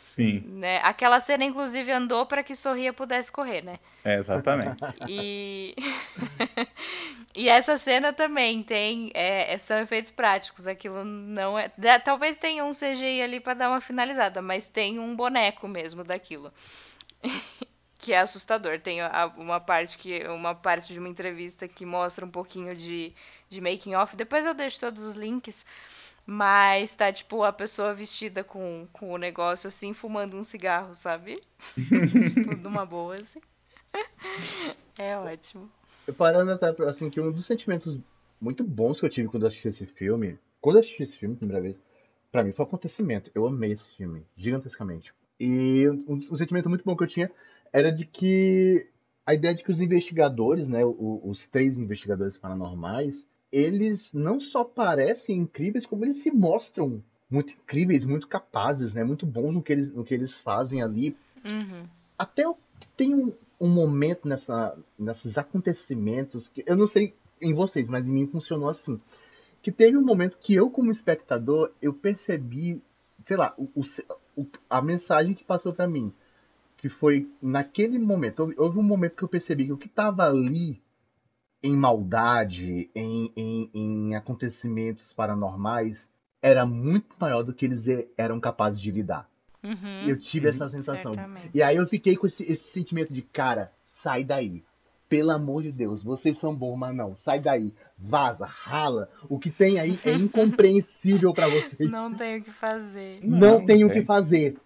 Sim. 0.03 0.41
Né? 0.41 0.81
Aquela 0.83 1.21
cena, 1.21 1.45
inclusive, 1.45 1.91
andou 1.93 2.27
para 2.27 2.43
que 2.43 2.55
Sorria 2.55 2.93
pudesse 2.93 3.31
correr, 3.31 3.63
né? 3.63 3.79
É, 4.05 4.17
exatamente. 4.17 4.77
E... 5.09 5.75
e 7.35 7.49
essa 7.49 7.79
cena 7.79 8.13
também 8.13 8.63
tem. 8.65 9.13
É, 9.15 9.57
são 9.57 9.79
efeitos 9.79 10.11
práticos. 10.11 10.67
Aquilo 10.67 11.05
não 11.05 11.57
é. 11.57 11.69
Talvez 12.05 12.37
tenha 12.37 12.65
um 12.65 12.73
CGI 12.73 13.23
ali 13.23 13.39
para 13.39 13.55
dar 13.55 13.71
uma 13.71 13.81
finalizada, 13.81 14.43
mas 14.43 14.67
tem 14.67 14.99
um 14.99 15.15
boneco 15.15 15.69
mesmo 15.69 16.03
daquilo. 16.03 16.53
que 18.05 18.13
é 18.13 18.19
assustador. 18.19 18.79
Tem 18.79 18.99
uma 19.39 19.59
parte 19.59 19.97
que 19.97 20.23
uma 20.29 20.55
parte 20.55 20.93
de 20.93 20.99
uma 20.99 21.09
entrevista 21.09 21.67
que 21.67 21.87
mostra 21.87 22.27
um 22.27 22.31
pouquinho 22.31 22.77
de, 22.77 23.15
de 23.49 23.63
making 23.63 23.95
off. 23.95 24.15
Depois 24.15 24.45
eu 24.45 24.53
deixo 24.53 24.79
todos 24.79 25.03
os 25.03 25.15
links. 25.15 25.65
Mas 26.27 26.95
tá, 26.95 27.11
tipo, 27.13 27.43
a 27.43 27.53
pessoa 27.53 27.95
vestida 27.95 28.45
com, 28.45 28.87
com 28.93 29.13
o 29.13 29.19
negócio, 29.19 29.69
assim, 29.69 29.93
fumando 29.93 30.37
um 30.37 30.43
cigarro, 30.43 30.95
sabe? 30.95 31.39
tipo, 31.77 32.57
numa 32.57 32.85
boa, 32.85 33.15
assim. 33.15 33.41
é 34.99 35.17
ótimo. 35.17 35.71
Eu 36.07 36.15
parando 36.15 36.51
até, 36.51 36.69
assim, 36.85 37.11
que 37.11 37.21
um 37.21 37.31
dos 37.31 37.45
sentimentos 37.45 37.99
muito 38.41 38.65
bons 38.65 39.01
que 39.01 39.07
eu 39.07 39.11
tive 39.11 39.29
quando 39.29 39.47
assisti 39.47 39.69
esse 39.69 39.87
filme, 39.87 40.39
quando 40.63 40.79
assisti 40.79 41.03
esse 41.03 41.19
filme, 41.19 41.37
primeira 41.37 41.63
vez, 41.63 41.81
pra 42.33 42.43
mim 42.43 42.53
foi 42.53 42.65
um 42.65 42.69
acontecimento. 42.69 43.31
Eu 43.35 43.47
amei 43.47 43.73
esse 43.73 43.95
filme, 43.97 44.25
gigantescamente. 44.35 45.15
E 45.39 45.87
um, 46.07 46.27
um 46.31 46.37
sentimento 46.37 46.71
muito 46.71 46.85
bom 46.85 46.97
que 46.97 47.05
eu 47.05 47.09
tinha 47.09 47.31
era 47.75 47.91
de 47.91 48.07
que 48.07 48.87
a 49.27 49.35
ideia 49.35 49.53
de 49.53 49.65
que 49.65 49.73
os 49.73 49.81
investigadores, 49.81 50.69
né, 50.69 50.85
os, 50.85 50.95
os 51.25 51.47
três 51.49 51.77
investigadores 51.77 52.39
paranormais, 52.39 53.27
eles 53.51 54.13
não 54.15 54.41
só 54.41 54.63
parecem 54.63 55.39
incríveis, 55.39 55.85
como 55.85 56.05
eles 56.05 56.19
se 56.19 56.31
mostram 56.31 57.03
muito 57.29 57.53
incríveis, 57.53 58.05
muito 58.05 58.29
capazes, 58.29 58.95
né? 58.95 59.03
Muito 59.03 59.27
bons 59.27 59.53
no 59.53 59.63
que 59.63 59.73
eles, 59.73 59.91
no 59.91 60.05
que 60.05 60.15
eles 60.15 60.35
fazem 60.35 60.83
ali. 60.83 61.17
Uhum. 61.45 61.85
Até 62.17 62.45
tem 62.97 63.13
um, 63.13 63.35
um, 63.61 63.69
momento 63.69 64.29
nessa, 64.29 64.79
nesses 64.97 65.37
acontecimentos 65.37 66.49
que 66.49 66.63
eu 66.65 66.77
não 66.77 66.87
sei 66.87 67.13
em 67.43 67.55
vocês, 67.55 67.91
mas 67.91 68.07
em 68.07 68.13
mim 68.13 68.29
funcionou 68.29 68.69
assim. 68.69 69.01
Que 69.61 69.73
teve 69.73 69.97
um 69.97 70.05
momento 70.05 70.39
que 70.39 70.55
eu, 70.55 70.71
como 70.71 70.93
espectador, 70.93 71.73
eu 71.83 71.93
percebi, 71.93 72.81
sei 73.27 73.37
lá, 73.37 73.53
o, 73.57 73.69
o, 74.37 74.47
a 74.71 74.81
mensagem 74.81 75.35
que 75.35 75.43
passou 75.43 75.73
para 75.73 75.89
mim. 75.89 76.13
Que 76.85 76.91
foi 76.91 77.27
naquele 77.41 77.99
momento, 77.99 78.53
houve, 78.59 78.79
um 78.79 78.83
momento 78.83 79.17
que 79.17 79.23
eu 79.23 79.29
percebi 79.29 79.65
que 79.65 79.73
o 79.73 79.77
que 79.79 79.87
estava 79.87 80.29
ali 80.29 80.83
em 81.63 81.75
maldade, 81.75 82.91
em, 82.95 83.33
em, 83.35 83.71
em 83.73 84.15
acontecimentos 84.15 85.11
paranormais, 85.15 86.07
era 86.43 86.67
muito 86.67 87.17
maior 87.19 87.43
do 87.43 87.55
que 87.55 87.65
eles 87.65 87.87
eram 88.19 88.39
capazes 88.39 88.79
de 88.79 88.91
lidar. 88.91 89.27
Uhum, 89.63 90.07
eu 90.07 90.19
tive 90.19 90.51
essa 90.51 90.69
sensação. 90.69 91.15
Certamente. 91.15 91.53
E 91.55 91.63
aí 91.63 91.77
eu 91.77 91.87
fiquei 91.87 92.17
com 92.17 92.27
esse, 92.27 92.43
esse 92.43 92.69
sentimento 92.69 93.15
de, 93.15 93.23
cara, 93.23 93.73
sai 93.83 94.23
daí. 94.23 94.63
Pelo 95.09 95.31
amor 95.31 95.63
de 95.63 95.73
Deus, 95.73 96.05
vocês 96.05 96.37
são 96.37 96.55
bons, 96.55 96.77
mas 96.77 96.95
não. 96.95 97.17
Sai 97.17 97.41
daí. 97.41 97.73
Vaza, 97.97 98.45
rala. 98.45 99.09
O 99.27 99.39
que 99.39 99.51
tem 99.51 99.81
aí 99.81 99.99
é 100.05 100.13
incompreensível 100.13 101.33
para 101.33 101.49
vocês. 101.49 101.91
Não 101.91 102.13
tem 102.13 102.41
o 102.41 102.43
que 102.43 102.51
fazer. 102.51 103.21
Não, 103.23 103.39
não 103.39 103.65
tem 103.65 103.87
o 103.87 103.91
que 103.91 104.03
fazer. 104.03 104.59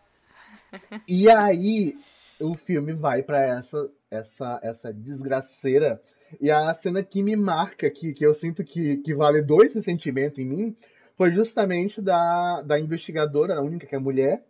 E 1.06 1.30
aí 1.30 1.96
o 2.40 2.54
filme 2.54 2.92
vai 2.92 3.22
para 3.22 3.42
essa 3.42 3.90
essa 4.10 4.60
essa 4.62 4.92
desgraceira 4.92 6.00
e 6.40 6.50
a 6.50 6.74
cena 6.74 7.02
que 7.02 7.22
me 7.22 7.34
marca, 7.34 7.90
que, 7.90 8.12
que 8.12 8.26
eu 8.26 8.34
sinto 8.34 8.62
que, 8.62 8.98
que 8.98 9.14
validou 9.14 9.64
esse 9.64 9.80
sentimento 9.80 10.40
em 10.40 10.44
mim, 10.44 10.76
foi 11.16 11.32
justamente 11.32 12.02
da, 12.02 12.60
da 12.62 12.78
investigadora, 12.78 13.56
a 13.56 13.62
única 13.62 13.86
que 13.86 13.94
é 13.94 13.98
mulher, 13.98 14.44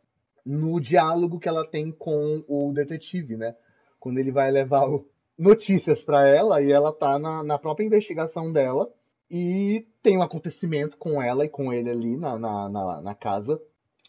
no 0.44 0.81
diálogo 0.81 1.38
que 1.38 1.48
ela 1.48 1.66
tem 1.66 1.92
com 1.92 2.44
o 2.48 2.72
detetive, 2.72 3.37
né? 3.37 3.55
Quando 4.01 4.18
ele 4.18 4.33
vai 4.33 4.51
levar 4.51 4.87
notícias 5.38 6.03
para 6.03 6.27
ela 6.27 6.61
e 6.61 6.72
ela 6.72 6.92
tá 6.92 7.18
na, 7.18 7.44
na 7.44 7.59
própria 7.59 7.87
investigação 7.87 8.53
dela 8.53 8.92
e 9.31 9.87
tem 10.03 10.18
um 10.18 10.22
acontecimento 10.22 10.96
com 10.96 11.22
ela 11.22 11.44
e 11.44 11.48
com 11.48 11.72
ele 11.72 11.90
ali 11.90 12.16
na, 12.16 12.38
na, 12.38 12.68
na, 12.68 13.03
na 13.03 13.14
casa. 13.14 13.61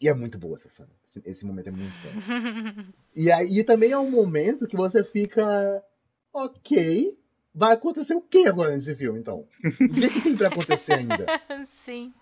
E 0.02 0.08
é 0.08 0.14
muito 0.14 0.40
boa 0.40 0.56
essa 0.56 0.70
cena. 0.70 0.99
Esse, 1.26 1.46
momento 1.46 1.68
é 1.68 1.72
muito 1.72 1.94
bom. 2.04 2.84
e 3.16 3.32
aí 3.32 3.64
também 3.64 3.92
é 3.92 3.98
um 3.98 4.12
momento 4.12 4.68
que 4.68 4.76
você 4.76 5.04
fica. 5.04 5.84
Ok, 6.32 7.18
vai 7.54 7.74
acontecer 7.74 8.14
o 8.14 8.22
que 8.22 8.48
agora 8.48 8.76
nesse 8.76 8.96
filme, 8.96 9.20
então? 9.20 9.48
O 9.64 9.94
que, 9.94 10.10
que 10.10 10.22
tem 10.22 10.38
pra 10.38 10.50
acontecer 10.50 10.94
ainda? 10.94 11.26
Sim. 11.66 12.14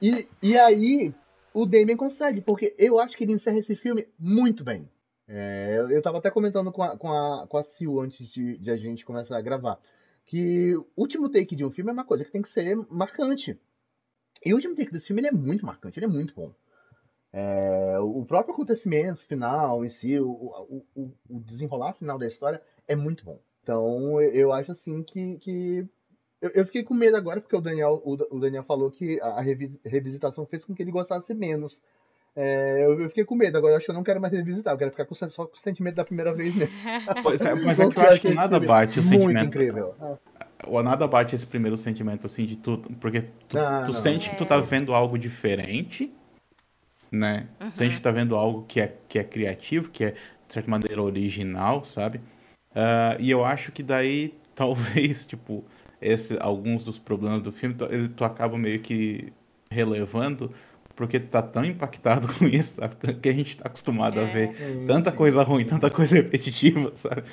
E, 0.00 0.08
e, 0.08 0.28
e, 0.42 0.58
aí, 0.58 1.12
o 1.52 1.66
Damien 1.66 1.96
consegue, 1.96 2.40
porque 2.40 2.74
eu 2.78 3.00
acho 3.00 3.16
que 3.16 3.24
ele 3.24 3.32
encerra 3.32 3.58
esse 3.58 3.74
filme 3.74 4.06
muito 4.18 4.62
bem. 4.62 4.88
É, 5.26 5.86
eu 5.90 6.02
tava 6.02 6.18
até 6.18 6.30
comentando 6.30 6.72
com 6.72 6.82
a, 6.82 6.96
com 6.96 7.08
a, 7.08 7.46
com 7.46 7.56
a 7.56 7.62
Sil 7.62 7.98
antes 8.00 8.28
de, 8.28 8.56
de 8.58 8.70
a 8.70 8.76
gente 8.76 9.04
começar 9.04 9.36
a 9.36 9.42
gravar, 9.42 9.78
que 10.24 10.74
o 10.76 10.86
último 10.96 11.28
take 11.28 11.54
de 11.56 11.64
um 11.64 11.70
filme 11.70 11.90
é 11.90 11.92
uma 11.92 12.04
coisa 12.04 12.24
que 12.24 12.32
tem 12.32 12.42
que 12.42 12.48
ser 12.48 12.76
marcante. 12.88 13.58
E 14.44 14.52
o 14.52 14.56
último 14.56 14.74
take 14.74 14.92
desse 14.92 15.08
filme 15.08 15.26
é 15.26 15.32
muito 15.32 15.66
marcante, 15.66 15.98
ele 15.98 16.06
é 16.06 16.08
muito 16.08 16.34
bom. 16.34 16.54
É, 17.32 17.96
o 18.00 18.24
próprio 18.24 18.54
acontecimento 18.54 19.24
final 19.24 19.84
em 19.84 19.90
si, 19.90 20.18
o, 20.18 20.30
o, 20.96 21.12
o 21.28 21.40
desenrolar 21.40 21.92
final 21.92 22.18
da 22.18 22.26
história 22.26 22.60
é 22.88 22.96
muito 22.96 23.24
bom. 23.24 23.40
Então, 23.62 24.20
eu 24.20 24.52
acho 24.52 24.72
assim 24.72 25.02
que. 25.02 25.38
que... 25.38 25.86
Eu, 26.40 26.50
eu 26.54 26.66
fiquei 26.66 26.82
com 26.82 26.94
medo 26.94 27.16
agora, 27.16 27.40
porque 27.40 27.54
o 27.54 27.60
Daniel, 27.60 28.00
o, 28.04 28.40
Daniel 28.40 28.64
falou 28.64 28.90
que 28.90 29.20
a 29.20 29.40
revisitação 29.42 30.46
fez 30.46 30.64
com 30.64 30.74
que 30.74 30.82
ele 30.82 30.90
gostasse 30.90 31.34
menos. 31.34 31.80
É, 32.34 32.86
eu, 32.86 33.08
fiquei 33.08 33.24
com 33.24 33.34
medo, 33.34 33.58
agora 33.58 33.74
eu 33.74 33.76
acho 33.76 33.84
que 33.84 33.90
eu 33.90 33.94
não 33.94 34.04
quero 34.04 34.20
mais 34.20 34.32
revisitar, 34.32 34.72
eu 34.72 34.78
quero 34.78 34.90
ficar 34.92 35.04
com, 35.04 35.14
só 35.14 35.46
com 35.46 35.56
o 35.56 35.60
sentimento 35.60 35.96
da 35.96 36.04
primeira 36.04 36.32
vez 36.32 36.54
mesmo. 36.54 36.74
Pois 37.22 37.40
é, 37.42 37.54
mas 37.54 37.78
é 37.78 37.88
que 37.88 37.98
eu 37.98 38.02
acho 38.02 38.20
que 38.20 38.34
nada 38.34 38.58
bate 38.58 39.00
o 39.00 39.02
sentimento. 39.02 39.34
Muito 39.34 39.46
incrível. 39.46 39.94
Ou 40.66 40.82
nada 40.82 41.06
bate 41.06 41.34
esse 41.34 41.46
primeiro 41.46 41.76
sentimento, 41.76 42.26
assim, 42.26 42.46
de 42.46 42.56
tudo. 42.56 42.88
Porque 42.96 43.24
tu, 43.48 43.58
ah, 43.58 43.82
tu 43.84 43.92
sente 43.92 44.30
que 44.30 44.36
tu 44.36 44.46
tá 44.46 44.56
é. 44.56 44.62
vendo 44.62 44.94
algo 44.94 45.18
diferente, 45.18 46.14
né? 47.10 47.48
Uhum. 47.60 47.72
Sente 47.72 47.96
que 47.96 48.02
tá 48.02 48.10
vendo 48.10 48.36
algo 48.36 48.64
que 48.66 48.80
é, 48.80 48.96
que 49.08 49.18
é 49.18 49.24
criativo, 49.24 49.90
que 49.90 50.04
é, 50.04 50.10
de 50.10 50.52
certa 50.52 50.70
maneira, 50.70 51.02
original, 51.02 51.84
sabe? 51.84 52.18
Uh, 52.70 53.18
e 53.18 53.30
eu 53.30 53.44
acho 53.44 53.72
que 53.72 53.82
daí, 53.82 54.34
talvez, 54.54 55.26
tipo, 55.26 55.64
esse, 56.00 56.36
alguns 56.40 56.84
dos 56.84 56.98
problemas 56.98 57.42
do 57.42 57.52
filme, 57.52 57.74
tu, 57.74 57.84
ele, 57.86 58.08
tu 58.08 58.24
acaba 58.24 58.56
meio 58.56 58.80
que 58.80 59.32
relevando, 59.70 60.52
porque 60.94 61.18
tu 61.18 61.28
tá 61.28 61.42
tão 61.42 61.64
impactado 61.64 62.28
com 62.34 62.46
isso, 62.46 62.76
sabe? 62.76 62.96
Que 63.14 63.28
a 63.28 63.32
gente 63.32 63.56
tá 63.56 63.64
acostumado 63.66 64.20
é. 64.20 64.22
a 64.22 64.26
ver 64.26 64.86
tanta 64.86 65.10
coisa 65.10 65.42
ruim, 65.42 65.64
tanta 65.64 65.90
coisa 65.90 66.14
repetitiva, 66.16 66.92
sabe? 66.94 67.24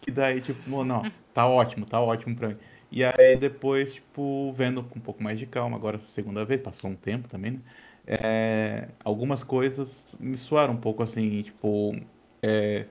Que 0.00 0.10
daí, 0.10 0.40
tipo, 0.40 0.68
não, 0.68 0.84
não, 0.84 1.12
tá 1.34 1.46
ótimo, 1.46 1.84
tá 1.84 2.00
ótimo 2.00 2.34
pra 2.34 2.48
mim. 2.48 2.56
E 2.90 3.04
aí 3.04 3.36
depois, 3.38 3.94
tipo, 3.94 4.52
vendo 4.52 4.82
com 4.82 4.98
um 4.98 5.02
pouco 5.02 5.22
mais 5.22 5.38
de 5.38 5.46
calma, 5.46 5.76
agora 5.76 5.98
segunda 5.98 6.44
vez, 6.44 6.60
passou 6.60 6.90
um 6.90 6.96
tempo 6.96 7.28
também, 7.28 7.52
né? 7.52 7.60
É, 8.12 8.88
algumas 9.04 9.44
coisas 9.44 10.16
me 10.18 10.36
soaram 10.36 10.74
um 10.74 10.76
pouco 10.76 11.00
assim, 11.00 11.42
tipo, 11.42 11.94
é, 12.42 12.86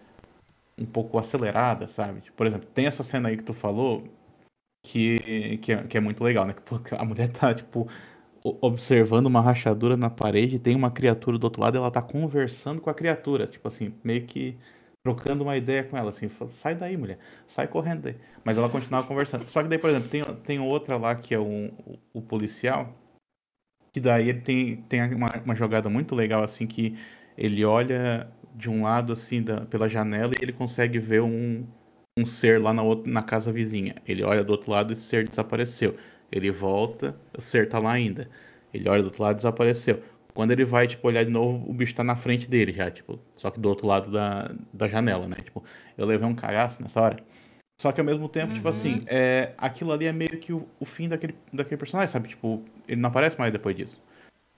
um 0.77 0.85
pouco 0.85 1.19
acelerada, 1.19 1.87
sabe? 1.87 2.23
Por 2.37 2.47
exemplo, 2.47 2.67
tem 2.73 2.85
essa 2.85 3.03
cena 3.03 3.27
aí 3.27 3.35
que 3.35 3.43
tu 3.43 3.53
falou 3.53 4.07
que, 4.81 5.57
que, 5.61 5.73
é, 5.73 5.83
que 5.83 5.97
é 5.97 5.99
muito 5.99 6.23
legal, 6.23 6.45
né? 6.45 6.53
Que 6.87 6.95
a 6.95 7.03
mulher 7.03 7.29
tá, 7.29 7.53
tipo, 7.53 7.89
observando 8.43 9.25
uma 9.25 9.41
rachadura 9.41 9.97
na 9.97 10.09
parede, 10.09 10.57
tem 10.59 10.75
uma 10.75 10.91
criatura 10.91 11.37
do 11.37 11.43
outro 11.43 11.61
lado, 11.61 11.77
ela 11.77 11.91
tá 11.91 12.01
conversando 12.01 12.81
com 12.81 12.89
a 12.89 12.93
criatura, 12.93 13.45
tipo 13.47 13.67
assim, 13.67 13.93
meio 14.01 14.25
que 14.25 14.57
trocando 15.03 15.43
uma 15.43 15.57
ideia 15.57 15.83
com 15.83 15.97
ela, 15.97 16.11
assim, 16.11 16.29
sai 16.51 16.75
daí, 16.75 16.95
mulher, 16.97 17.19
sai 17.45 17.67
correndo 17.67 18.03
daí. 18.03 18.15
Mas 18.43 18.57
ela 18.57 18.69
continuava 18.69 19.05
conversando. 19.07 19.45
Só 19.47 19.61
que 19.63 19.67
daí, 19.69 19.79
por 19.79 19.89
exemplo, 19.89 20.09
tem, 20.09 20.23
tem 20.43 20.59
outra 20.59 20.97
lá 20.97 21.15
que 21.15 21.33
é 21.33 21.39
o, 21.39 21.71
o 22.13 22.21
policial, 22.21 22.93
Que 23.91 23.99
daí 23.99 24.29
ele 24.29 24.41
tem, 24.41 24.77
tem 24.83 25.13
uma, 25.13 25.29
uma 25.43 25.55
jogada 25.55 25.89
muito 25.89 26.15
legal, 26.15 26.43
assim, 26.43 26.67
que 26.67 26.97
ele 27.37 27.63
olha 27.65 28.29
de 28.55 28.69
um 28.69 28.83
lado, 28.83 29.13
assim, 29.13 29.41
da, 29.41 29.61
pela 29.65 29.87
janela 29.89 30.33
e 30.33 30.43
ele 30.43 30.53
consegue 30.53 30.99
ver 30.99 31.21
um, 31.21 31.65
um 32.17 32.25
ser 32.25 32.61
lá 32.61 32.73
na, 32.73 32.83
outra, 32.83 33.11
na 33.11 33.21
casa 33.23 33.51
vizinha. 33.51 33.95
Ele 34.05 34.23
olha 34.23 34.43
do 34.43 34.51
outro 34.51 34.71
lado 34.71 34.91
e 34.91 34.93
esse 34.93 35.03
ser 35.03 35.27
desapareceu. 35.27 35.95
Ele 36.31 36.51
volta, 36.51 37.15
o 37.37 37.41
ser 37.41 37.69
tá 37.69 37.79
lá 37.79 37.91
ainda. 37.93 38.29
Ele 38.73 38.87
olha 38.89 39.01
do 39.01 39.05
outro 39.05 39.23
lado 39.23 39.33
e 39.33 39.37
desapareceu. 39.37 40.01
Quando 40.33 40.51
ele 40.51 40.63
vai, 40.63 40.87
tipo, 40.87 41.07
olhar 41.07 41.23
de 41.25 41.31
novo, 41.31 41.69
o 41.69 41.73
bicho 41.73 41.95
tá 41.95 42.03
na 42.03 42.15
frente 42.15 42.47
dele 42.49 42.71
já, 42.71 42.89
tipo, 42.91 43.19
só 43.35 43.49
que 43.49 43.59
do 43.59 43.67
outro 43.67 43.87
lado 43.87 44.11
da, 44.11 44.51
da 44.73 44.87
janela, 44.87 45.27
né? 45.27 45.37
Tipo, 45.43 45.63
eu 45.97 46.05
levei 46.05 46.27
um 46.27 46.35
cagaço 46.35 46.81
nessa 46.81 47.01
hora. 47.01 47.17
Só 47.79 47.93
que 47.93 48.01
ao 48.01 48.05
mesmo 48.05 48.27
tempo, 48.27 48.53
tipo 48.53 48.67
uhum. 48.67 48.73
tipo 48.73 48.89
assim, 48.89 49.03
é, 49.07 49.53
aquilo 49.57 49.93
ali 49.93 50.05
é 50.05 50.11
meio 50.11 50.37
que 50.37 50.51
o, 50.51 50.67
o, 50.77 50.85
fim 50.85 51.07
daquele, 51.07 51.33
daquele 51.53 51.77
personagem, 51.77 52.11
sabe? 52.11 52.27
Tipo, 52.27 52.61
ele 52.85 52.99
não 52.99 53.07
aparece 53.07 53.39
mais 53.39 53.53
depois 53.53 53.73
disso. 53.73 54.01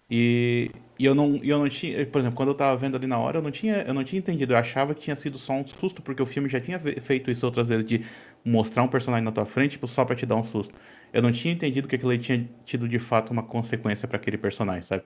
E, 0.09 0.71
e 0.97 1.05
eu, 1.05 1.13
não, 1.13 1.39
eu 1.43 1.59
não 1.59 1.69
tinha, 1.69 2.03
por 2.07 2.17
exemplo, 2.17 2.35
quando 2.35 2.49
eu 2.49 2.55
tava 2.55 2.75
vendo 2.75 2.97
ali 2.97 3.05
na 3.05 3.19
hora, 3.19 3.37
eu 3.37 3.41
não 3.43 3.51
tinha, 3.51 3.83
eu 3.83 3.93
não 3.93 4.03
tinha 4.03 4.17
entendido. 4.17 4.53
Eu 4.53 4.57
achava 4.57 4.95
que 4.95 5.01
tinha 5.01 5.15
sido 5.15 5.37
só 5.37 5.53
um 5.53 5.65
susto, 5.67 6.01
porque 6.01 6.19
o 6.19 6.25
filme 6.25 6.49
já 6.49 6.59
tinha 6.59 6.79
feito 6.79 7.29
isso 7.29 7.45
outras 7.45 7.67
vezes, 7.67 7.85
de 7.85 8.03
mostrar 8.43 8.81
um 8.81 8.87
personagem 8.87 9.23
na 9.23 9.31
tua 9.31 9.45
frente, 9.45 9.73
tipo, 9.73 9.87
só 9.87 10.03
pra 10.03 10.15
te 10.15 10.25
dar 10.25 10.35
um 10.35 10.43
susto. 10.43 10.73
Eu 11.13 11.21
não 11.21 11.31
tinha 11.31 11.53
entendido 11.53 11.87
que 11.87 11.95
aquilo 11.95 12.09
ali 12.09 12.19
tinha 12.19 12.49
tido 12.65 12.89
de 12.89 12.97
fato 12.97 13.29
uma 13.29 13.43
consequência 13.43 14.07
para 14.07 14.17
aquele 14.17 14.37
personagem, 14.37 14.81
sabe? 14.81 15.03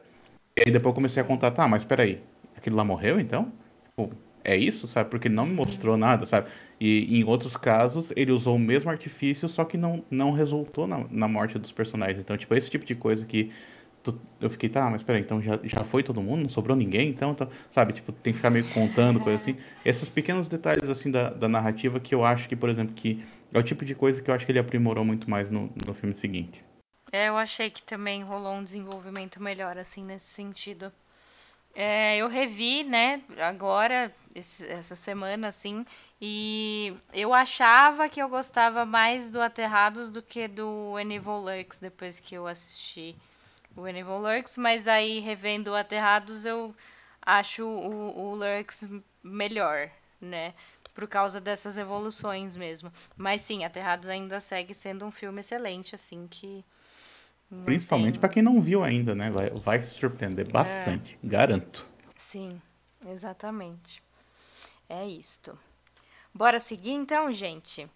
E 0.55 0.63
aí 0.65 0.71
depois 0.71 0.91
eu 0.91 0.95
comecei 0.95 1.21
a 1.21 1.25
contar, 1.25 1.51
tá, 1.51 1.67
mas 1.67 1.83
peraí, 1.83 2.21
aquele 2.55 2.77
lá 2.77 2.85
morreu 2.85 3.19
então? 3.19 3.51
Tipo, 3.89 4.15
é 4.45 4.55
isso, 4.55 4.87
sabe? 4.87 5.09
Porque 5.09 5.27
ele 5.27 5.35
não 5.35 5.45
me 5.45 5.53
mostrou 5.53 5.97
nada, 5.97 6.25
sabe? 6.25 6.49
E 6.79 7.19
em 7.19 7.23
outros 7.23 7.57
casos, 7.57 8.13
ele 8.15 8.31
usou 8.31 8.55
o 8.55 8.59
mesmo 8.59 8.89
artifício, 8.89 9.49
só 9.49 9.65
que 9.65 9.77
não, 9.77 10.03
não 10.09 10.31
resultou 10.31 10.87
na, 10.87 11.05
na 11.09 11.27
morte 11.27 11.57
dos 11.57 11.71
personagens. 11.71 12.19
Então, 12.19 12.37
tipo, 12.37 12.53
esse 12.53 12.69
tipo 12.69 12.85
de 12.85 12.95
coisa 12.95 13.25
que 13.25 13.51
tu, 14.03 14.19
eu 14.39 14.49
fiquei, 14.49 14.69
tá, 14.69 14.89
mas 14.89 15.01
peraí, 15.01 15.21
então 15.21 15.41
já, 15.41 15.59
já 15.63 15.83
foi 15.83 16.03
todo 16.03 16.21
mundo? 16.21 16.43
Não 16.43 16.49
sobrou 16.49 16.77
ninguém? 16.77 17.09
Então, 17.09 17.33
tá, 17.33 17.47
sabe? 17.71 17.93
Tipo, 17.93 18.11
tem 18.11 18.31
que 18.33 18.37
ficar 18.37 18.51
meio 18.51 18.65
contando, 18.69 19.19
coisa 19.19 19.35
assim. 19.37 19.57
Esses 19.83 20.09
pequenos 20.09 20.47
detalhes, 20.47 20.89
assim, 20.89 21.09
da, 21.09 21.31
da 21.31 21.49
narrativa 21.49 21.99
que 21.99 22.13
eu 22.13 22.23
acho 22.23 22.47
que, 22.47 22.55
por 22.55 22.69
exemplo, 22.69 22.93
que 22.93 23.23
é 23.51 23.59
o 23.59 23.63
tipo 23.63 23.83
de 23.83 23.95
coisa 23.95 24.21
que 24.21 24.29
eu 24.29 24.35
acho 24.35 24.45
que 24.45 24.51
ele 24.51 24.59
aprimorou 24.59 25.03
muito 25.03 25.29
mais 25.29 25.49
no, 25.49 25.71
no 25.85 25.93
filme 25.93 26.13
seguinte. 26.13 26.63
É, 27.11 27.29
eu 27.29 27.37
achei 27.37 27.69
que 27.69 27.81
também 27.81 28.23
rolou 28.23 28.53
um 28.53 28.63
desenvolvimento 28.63 29.41
melhor, 29.41 29.77
assim, 29.77 30.03
nesse 30.03 30.27
sentido. 30.27 30.91
É, 31.75 32.15
eu 32.17 32.29
revi, 32.29 32.83
né, 32.85 33.21
agora, 33.41 34.13
esse, 34.33 34.65
essa 34.65 34.95
semana, 34.95 35.49
assim, 35.49 35.85
e 36.21 36.95
eu 37.13 37.33
achava 37.33 38.07
que 38.07 38.21
eu 38.21 38.29
gostava 38.29 38.85
mais 38.85 39.29
do 39.29 39.41
Aterrados 39.41 40.09
do 40.09 40.21
que 40.21 40.47
do 40.47 40.97
Evil 40.97 41.37
Lurks 41.37 41.79
depois 41.79 42.19
que 42.19 42.33
eu 42.35 42.47
assisti 42.47 43.15
o 43.75 43.85
Evil 43.87 44.17
Lurks, 44.19 44.57
mas 44.57 44.87
aí 44.87 45.19
revendo 45.19 45.71
o 45.71 45.75
Aterrados 45.75 46.45
eu 46.45 46.73
acho 47.21 47.65
o, 47.65 48.17
o 48.17 48.35
Lurks 48.35 48.87
melhor, 49.21 49.89
né? 50.21 50.53
Por 50.93 51.07
causa 51.07 51.41
dessas 51.41 51.77
evoluções 51.77 52.55
mesmo. 52.55 52.91
Mas 53.17 53.41
sim, 53.41 53.65
Aterrados 53.65 54.07
ainda 54.07 54.39
segue 54.39 54.73
sendo 54.73 55.05
um 55.05 55.11
filme 55.11 55.41
excelente, 55.41 55.93
assim, 55.93 56.25
que 56.25 56.63
Principalmente 57.63 58.19
para 58.19 58.29
quem 58.29 58.41
não 58.41 58.59
viu 58.59 58.83
ainda, 58.83 59.13
né? 59.13 59.29
Vai, 59.29 59.49
vai 59.51 59.79
se 59.79 59.91
surpreender 59.91 60.51
bastante, 60.51 61.17
é. 61.23 61.27
garanto. 61.27 61.85
Sim, 62.15 62.61
exatamente. 63.07 64.01
É 64.89 65.05
isto. 65.05 65.57
Bora 66.33 66.59
seguir 66.59 66.91
então, 66.91 67.31
gente? 67.31 67.87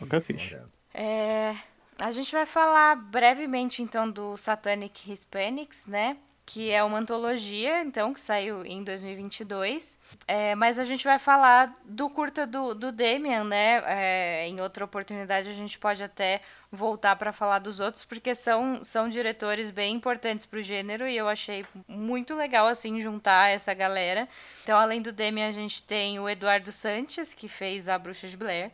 Ok, 0.00 0.20
ficha. 0.20 0.64
É, 0.92 1.54
a 1.98 2.10
gente 2.10 2.32
vai 2.32 2.46
falar 2.46 2.96
brevemente 2.96 3.82
então 3.82 4.10
do 4.10 4.36
Satanic 4.36 5.10
Hispanics, 5.10 5.86
né? 5.86 6.16
que 6.46 6.70
é 6.70 6.82
uma 6.84 6.98
antologia, 6.98 7.82
então, 7.82 8.14
que 8.14 8.20
saiu 8.20 8.64
em 8.64 8.84
2022. 8.84 9.98
É, 10.28 10.54
mas 10.54 10.78
a 10.78 10.84
gente 10.84 11.02
vai 11.02 11.18
falar 11.18 11.74
do 11.84 12.08
curta 12.08 12.46
do, 12.46 12.72
do 12.72 12.92
Damian, 12.92 13.42
né? 13.42 13.82
É, 13.84 14.46
em 14.46 14.60
outra 14.60 14.84
oportunidade 14.84 15.48
a 15.48 15.52
gente 15.52 15.76
pode 15.76 16.04
até 16.04 16.40
voltar 16.76 17.16
para 17.16 17.32
falar 17.32 17.58
dos 17.58 17.80
outros, 17.80 18.04
porque 18.04 18.34
são, 18.34 18.84
são 18.84 19.08
diretores 19.08 19.70
bem 19.70 19.94
importantes 19.94 20.46
para 20.46 20.60
o 20.60 20.62
gênero 20.62 21.08
e 21.08 21.16
eu 21.16 21.28
achei 21.28 21.64
muito 21.88 22.36
legal, 22.36 22.68
assim, 22.68 23.00
juntar 23.00 23.50
essa 23.50 23.74
galera. 23.74 24.28
Então, 24.62 24.78
além 24.78 25.02
do 25.02 25.10
Damian, 25.10 25.48
a 25.48 25.52
gente 25.52 25.82
tem 25.82 26.20
o 26.20 26.28
Eduardo 26.28 26.70
Sanches, 26.70 27.34
que 27.34 27.48
fez 27.48 27.88
A 27.88 27.98
Bruxa 27.98 28.28
de 28.28 28.36
Blair. 28.36 28.70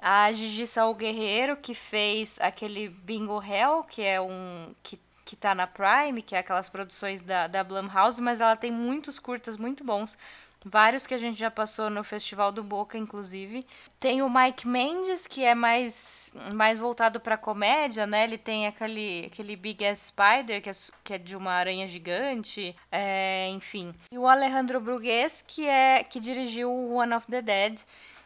A 0.00 0.32
Gigi 0.32 0.66
Saul 0.66 0.94
Guerreiro, 0.94 1.56
que 1.56 1.74
fez 1.74 2.38
aquele 2.40 2.88
Bingo 2.88 3.42
Hell, 3.42 3.84
que 3.84 4.02
é 4.02 4.20
um... 4.20 4.74
que 4.82 4.98
que 5.24 5.36
tá 5.36 5.54
na 5.54 5.66
Prime, 5.66 6.20
que 6.20 6.34
é 6.34 6.40
aquelas 6.40 6.68
produções 6.68 7.22
da, 7.22 7.46
da 7.46 7.64
Blumhouse, 7.64 8.20
mas 8.20 8.38
ela 8.38 8.54
tem 8.54 8.70
muitos 8.70 9.18
curtas 9.18 9.56
muito 9.56 9.82
bons. 9.82 10.18
Vários 10.64 11.06
que 11.06 11.14
a 11.14 11.18
gente 11.18 11.38
já 11.38 11.50
passou 11.50 11.90
no 11.90 12.04
Festival 12.04 12.52
do 12.52 12.62
Boca, 12.62 12.96
inclusive. 12.96 13.66
Tem 13.98 14.22
o 14.22 14.30
Mike 14.30 14.66
Mendes, 14.66 15.26
que 15.26 15.44
é 15.44 15.54
mais, 15.54 16.32
mais 16.54 16.78
voltado 16.78 17.18
para 17.18 17.36
comédia, 17.36 18.06
né? 18.06 18.24
Ele 18.24 18.38
tem 18.38 18.66
aquele, 18.66 19.24
aquele 19.26 19.56
Big 19.56 19.84
Ass 19.84 20.12
Spider, 20.12 20.62
que 20.62 20.70
é, 20.70 20.72
que 21.02 21.14
é 21.14 21.18
de 21.18 21.36
uma 21.36 21.52
aranha 21.52 21.88
gigante, 21.88 22.76
é, 22.90 23.48
enfim. 23.48 23.92
E 24.10 24.18
o 24.18 24.26
Alejandro 24.26 24.80
Brugues, 24.80 25.42
que, 25.46 25.66
é, 25.66 26.04
que 26.04 26.20
dirigiu 26.20 26.70
One 26.70 27.14
of 27.14 27.26
the 27.26 27.42
Dead, 27.42 27.80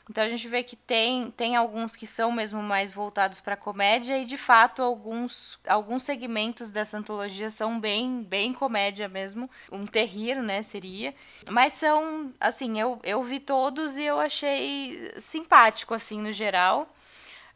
então 0.09 0.23
a 0.23 0.29
gente 0.29 0.47
vê 0.47 0.63
que 0.63 0.77
tem, 0.77 1.31
tem 1.33 1.57
alguns 1.57 1.97
que 1.97 2.07
são 2.07 2.31
mesmo 2.31 2.63
mais 2.63 2.93
voltados 2.93 3.41
para 3.41 3.57
comédia 3.57 4.17
e 4.19 4.25
de 4.25 4.37
fato 4.39 4.81
alguns, 4.81 5.59
alguns 5.67 6.05
segmentos 6.05 6.71
dessa 6.71 6.97
antologia 6.97 7.51
são 7.51 7.81
bem 7.81 8.23
bem 8.23 8.53
comédia 8.53 9.09
mesmo, 9.09 9.51
um 9.71 9.85
terrir, 9.85 10.41
né, 10.41 10.63
seria. 10.63 11.15
Mas 11.51 11.73
são 11.73 12.33
assim, 12.41 12.79
eu, 12.79 13.01
eu 13.03 13.23
vi 13.25 13.41
todos 13.41 13.99
e 13.99 14.05
eu 14.05 14.21
achei 14.21 15.13
simpático 15.19 15.93
assim 15.93 16.23
no 16.23 16.33
geral. 16.33 16.89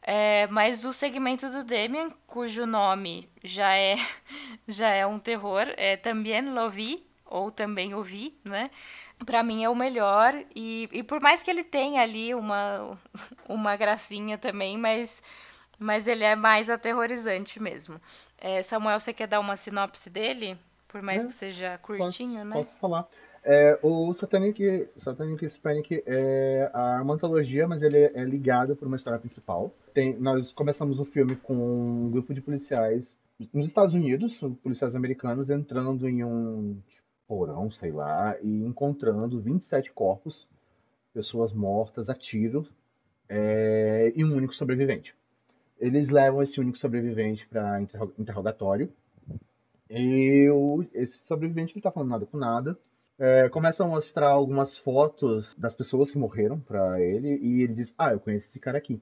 É, 0.02 0.46
mas 0.48 0.84
o 0.84 0.92
segmento 0.92 1.50
do 1.50 1.62
Demian, 1.62 2.10
cujo 2.26 2.66
nome 2.66 3.28
já 3.44 3.74
é 3.76 3.96
já 4.66 4.88
é 4.88 5.06
um 5.06 5.18
terror, 5.18 5.66
é 5.76 5.96
também 5.96 6.50
Lovi 6.50 7.06
ou 7.26 7.50
também 7.52 7.94
ouvi, 7.94 8.34
né? 8.44 8.70
Para 9.24 9.42
mim 9.42 9.64
é 9.64 9.68
o 9.68 9.74
melhor 9.74 10.34
e, 10.54 10.88
e 10.92 11.02
por 11.02 11.20
mais 11.20 11.42
que 11.42 11.50
ele 11.50 11.64
tenha 11.64 12.02
ali 12.02 12.34
uma 12.34 12.98
uma 13.48 13.76
gracinha 13.76 14.38
também, 14.38 14.78
mas 14.78 15.22
mas 15.78 16.06
ele 16.06 16.24
é 16.24 16.36
mais 16.36 16.68
aterrorizante 16.68 17.60
mesmo. 17.60 18.00
É, 18.38 18.62
Samuel, 18.62 19.00
você 19.00 19.12
quer 19.12 19.26
dar 19.26 19.40
uma 19.40 19.56
sinopse 19.56 20.10
dele? 20.10 20.58
Por 20.86 21.00
mais 21.00 21.22
é, 21.22 21.26
que 21.26 21.32
seja 21.32 21.78
curtinho, 21.78 22.34
posso, 22.34 22.44
né? 22.44 22.52
Posso 22.52 22.76
falar. 22.76 23.08
É, 23.42 23.78
o 23.82 24.12
Satanic, 24.12 24.88
Satanic 24.98 25.42
Hispanic 25.44 26.02
é 26.04 26.70
uma 27.02 27.14
antologia, 27.14 27.66
mas 27.66 27.80
ele 27.80 27.96
é 27.96 28.24
ligado 28.24 28.76
por 28.76 28.86
uma 28.86 28.96
história 28.96 29.18
principal. 29.18 29.74
Tem, 29.94 30.14
nós 30.18 30.52
começamos 30.52 31.00
o 31.00 31.04
filme 31.04 31.36
com 31.36 31.54
um 31.54 32.10
grupo 32.10 32.34
de 32.34 32.42
policiais 32.42 33.18
nos 33.54 33.68
Estados 33.68 33.94
Unidos, 33.94 34.38
policiais 34.62 34.94
americanos, 34.94 35.48
entrando 35.48 36.06
em 36.06 36.22
um 36.22 36.78
porão, 37.30 37.70
sei 37.70 37.92
lá, 37.92 38.36
e 38.42 38.64
encontrando 38.64 39.40
27 39.40 39.92
corpos, 39.92 40.48
pessoas 41.14 41.52
mortas 41.52 42.08
a 42.08 42.14
tiro, 42.14 42.66
é, 43.28 44.12
e 44.16 44.24
um 44.24 44.34
único 44.34 44.52
sobrevivente. 44.52 45.14
Eles 45.78 46.08
levam 46.08 46.42
esse 46.42 46.58
único 46.58 46.76
sobrevivente 46.76 47.46
para 47.46 47.80
interro 47.80 48.12
interrogatório, 48.18 48.92
e 49.88 50.50
o, 50.50 50.84
esse 50.92 51.18
sobrevivente 51.18 51.76
não 51.76 51.78
está 51.78 51.92
falando 51.92 52.10
nada 52.10 52.26
com 52.26 52.36
nada. 52.36 52.76
É, 53.16 53.48
começa 53.48 53.84
a 53.84 53.86
mostrar 53.86 54.30
algumas 54.30 54.76
fotos 54.76 55.54
das 55.54 55.76
pessoas 55.76 56.10
que 56.10 56.18
morreram 56.18 56.58
para 56.58 57.00
ele, 57.00 57.38
e 57.40 57.62
ele 57.62 57.74
diz: 57.74 57.94
Ah, 57.96 58.10
eu 58.10 58.18
conheço 58.18 58.48
esse 58.48 58.58
cara 58.58 58.78
aqui. 58.78 59.00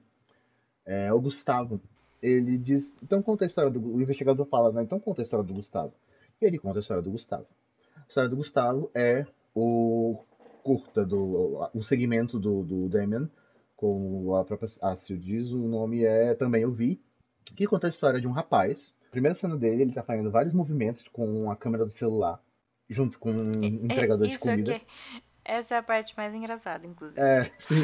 É 0.85 1.11
o 1.11 1.19
Gustavo. 1.19 1.81
Ele 2.21 2.59
diz: 2.59 2.95
Então 3.01 3.23
conta 3.23 3.45
a 3.45 3.47
história 3.47 3.71
do. 3.71 3.79
O 3.95 3.99
investigador 3.99 4.45
fala: 4.45 4.71
né, 4.71 4.83
Então 4.83 4.99
conta 4.99 5.21
a 5.21 5.23
história 5.23 5.45
do 5.45 5.53
Gustavo. 5.53 5.93
E 6.39 6.45
ele 6.45 6.59
conta 6.59 6.77
a 6.77 6.81
história 6.81 7.01
do 7.01 7.11
Gustavo. 7.11 7.47
A 8.09 8.11
história 8.11 8.29
do 8.29 8.37
Gustavo 8.37 8.89
é 8.95 9.23
o 9.53 10.17
curta, 10.63 11.05
do, 11.05 11.69
o 11.75 11.83
segmento 11.83 12.39
do, 12.39 12.63
do 12.63 12.89
Damien, 12.89 13.29
como 13.75 14.35
a 14.35 14.43
própria 14.43 14.67
Astrid 14.81 15.23
diz, 15.23 15.51
o 15.51 15.59
nome 15.59 16.03
é 16.03 16.33
Também 16.33 16.63
Eu 16.63 16.71
Vi, 16.71 16.99
que 17.55 17.67
conta 17.67 17.85
a 17.85 17.89
história 17.91 18.19
de 18.19 18.27
um 18.27 18.31
rapaz. 18.31 18.91
A 19.09 19.11
primeira 19.11 19.35
cena 19.35 19.55
dele, 19.55 19.83
ele 19.83 19.91
está 19.91 20.01
fazendo 20.01 20.31
vários 20.31 20.55
movimentos 20.55 21.07
com 21.07 21.51
a 21.51 21.55
câmera 21.55 21.85
do 21.85 21.91
celular, 21.91 22.41
junto 22.89 23.19
com 23.19 23.31
um 23.31 23.63
entregador 23.63 24.27
de 24.27 24.39
comida. 24.39 24.75
Aqui. 24.77 24.85
Essa 25.45 25.75
é 25.75 25.77
a 25.77 25.83
parte 25.83 26.17
mais 26.17 26.33
engraçada, 26.33 26.87
inclusive. 26.87 27.21
É, 27.21 27.51
sim. 27.59 27.75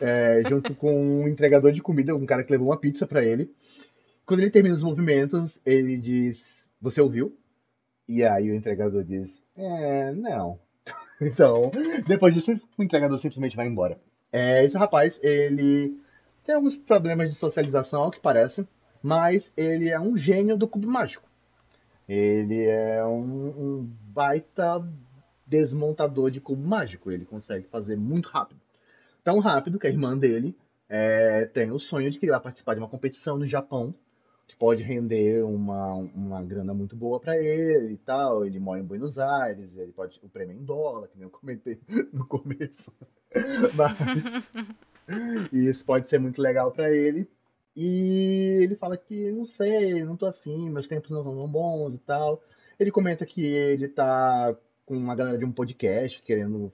É, 0.00 0.48
junto 0.48 0.74
com 0.74 0.94
um 0.96 1.28
entregador 1.28 1.72
de 1.72 1.82
comida, 1.82 2.16
um 2.16 2.24
cara 2.24 2.42
que 2.42 2.50
levou 2.50 2.68
uma 2.68 2.80
pizza 2.80 3.06
para 3.06 3.22
ele. 3.22 3.54
Quando 4.24 4.40
ele 4.40 4.50
termina 4.50 4.74
os 4.74 4.82
movimentos, 4.82 5.60
ele 5.64 5.98
diz: 5.98 6.42
Você 6.80 7.02
ouviu? 7.02 7.36
E 8.08 8.24
aí 8.24 8.50
o 8.50 8.54
entregador 8.54 9.02
diz: 9.04 9.42
É, 9.56 10.12
não. 10.12 10.58
então, 11.20 11.70
depois 12.06 12.34
disso, 12.34 12.52
o 12.76 12.82
entregador 12.82 13.18
simplesmente 13.18 13.56
vai 13.56 13.66
embora. 13.66 13.98
É, 14.32 14.64
esse 14.64 14.76
rapaz, 14.76 15.18
ele 15.22 15.98
tem 16.44 16.54
alguns 16.54 16.76
problemas 16.76 17.32
de 17.32 17.38
socialização, 17.38 18.02
ao 18.02 18.10
que 18.10 18.20
parece, 18.20 18.66
mas 19.02 19.52
ele 19.56 19.90
é 19.90 19.98
um 19.98 20.16
gênio 20.16 20.56
do 20.56 20.68
cubo 20.68 20.88
mágico. 20.88 21.28
Ele 22.08 22.64
é 22.64 23.04
um, 23.04 23.48
um 23.48 23.90
baita 24.08 24.86
desmontador 25.46 26.30
de 26.30 26.40
cubo 26.40 26.66
mágico. 26.66 27.10
Ele 27.10 27.24
consegue 27.24 27.66
fazer 27.68 27.96
muito 27.96 28.28
rápido. 28.28 28.60
Tão 29.22 29.38
rápido 29.38 29.78
que 29.78 29.86
a 29.86 29.90
irmã 29.90 30.16
dele 30.16 30.54
é, 30.88 31.46
tem 31.46 31.70
o 31.70 31.78
sonho 31.78 32.10
de 32.10 32.18
que 32.18 32.26
ele 32.26 32.32
vai 32.32 32.40
participar 32.40 32.74
de 32.74 32.80
uma 32.80 32.88
competição 32.88 33.38
no 33.38 33.46
Japão 33.46 33.94
que 34.46 34.56
pode 34.56 34.82
render 34.82 35.42
uma, 35.44 35.94
uma 35.94 36.42
grana 36.42 36.74
muito 36.74 36.94
boa 36.94 37.18
para 37.18 37.36
ele 37.38 37.94
e 37.94 37.98
tal. 37.98 38.44
Ele 38.44 38.58
mora 38.58 38.80
em 38.80 38.84
Buenos 38.84 39.18
Aires, 39.18 39.76
ele 39.76 39.92
pode 39.92 40.20
o 40.22 40.28
prêmio 40.28 40.56
é 40.56 40.58
em 40.58 40.64
dólar, 40.64 41.08
que 41.08 41.16
nem 41.16 41.24
eu 41.24 41.30
comentei 41.30 41.80
no 42.12 42.26
começo. 42.26 42.92
Mas 43.74 44.42
isso 45.52 45.84
pode 45.84 46.08
ser 46.08 46.18
muito 46.18 46.40
legal 46.40 46.70
para 46.72 46.90
ele. 46.90 47.28
E 47.76 48.60
ele 48.62 48.76
fala 48.76 48.96
que 48.96 49.32
não 49.32 49.44
sei, 49.44 50.04
não 50.04 50.16
tô 50.16 50.26
afim, 50.26 50.70
meus 50.70 50.86
tempos 50.86 51.10
não 51.10 51.24
tão 51.24 51.48
bons 51.48 51.94
e 51.94 51.98
tal. 51.98 52.40
Ele 52.78 52.90
comenta 52.90 53.26
que 53.26 53.44
ele 53.44 53.88
tá 53.88 54.56
com 54.86 54.96
uma 54.96 55.14
galera 55.14 55.38
de 55.38 55.44
um 55.44 55.52
podcast 55.52 56.22
querendo 56.22 56.72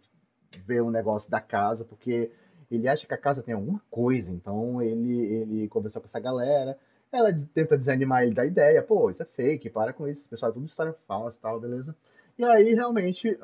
ver 0.67 0.83
um 0.83 0.91
negócio 0.91 1.31
da 1.31 1.41
casa, 1.41 1.85
porque 1.85 2.31
ele 2.71 2.89
acha 2.89 3.07
que 3.07 3.15
a 3.15 3.19
casa 3.19 3.43
tem 3.43 3.55
alguma 3.55 3.81
coisa. 3.91 4.31
Então 4.31 4.83
ele, 4.83 5.23
ele 5.23 5.69
conversou 5.69 6.03
com 6.03 6.09
essa 6.09 6.21
galera. 6.21 6.79
Ela 7.13 7.35
tenta 7.53 7.77
desanimar 7.77 8.23
ele 8.23 8.35
da 8.35 8.47
ideia, 8.47 8.83
pô, 8.83 9.11
isso 9.11 9.23
é 9.23 9.27
fake, 9.27 9.69
para 9.71 9.93
com 9.93 10.07
isso, 10.07 10.29
pessoal, 10.29 10.51
é 10.51 10.55
tudo 10.55 10.67
história 10.67 10.95
falsa 11.09 11.37
e 11.37 11.41
tal, 11.41 11.61
beleza? 11.61 11.97
E 12.39 12.45
aí, 12.45 12.73
realmente, 12.73 13.37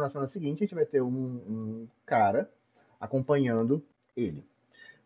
na 0.00 0.08
semana 0.10 0.30
seguinte, 0.30 0.56
a 0.56 0.66
gente 0.66 0.74
vai 0.74 0.86
ter 0.86 1.02
um, 1.02 1.12
um 1.14 1.88
cara 2.06 2.50
acompanhando 2.98 3.84
ele. 4.16 4.40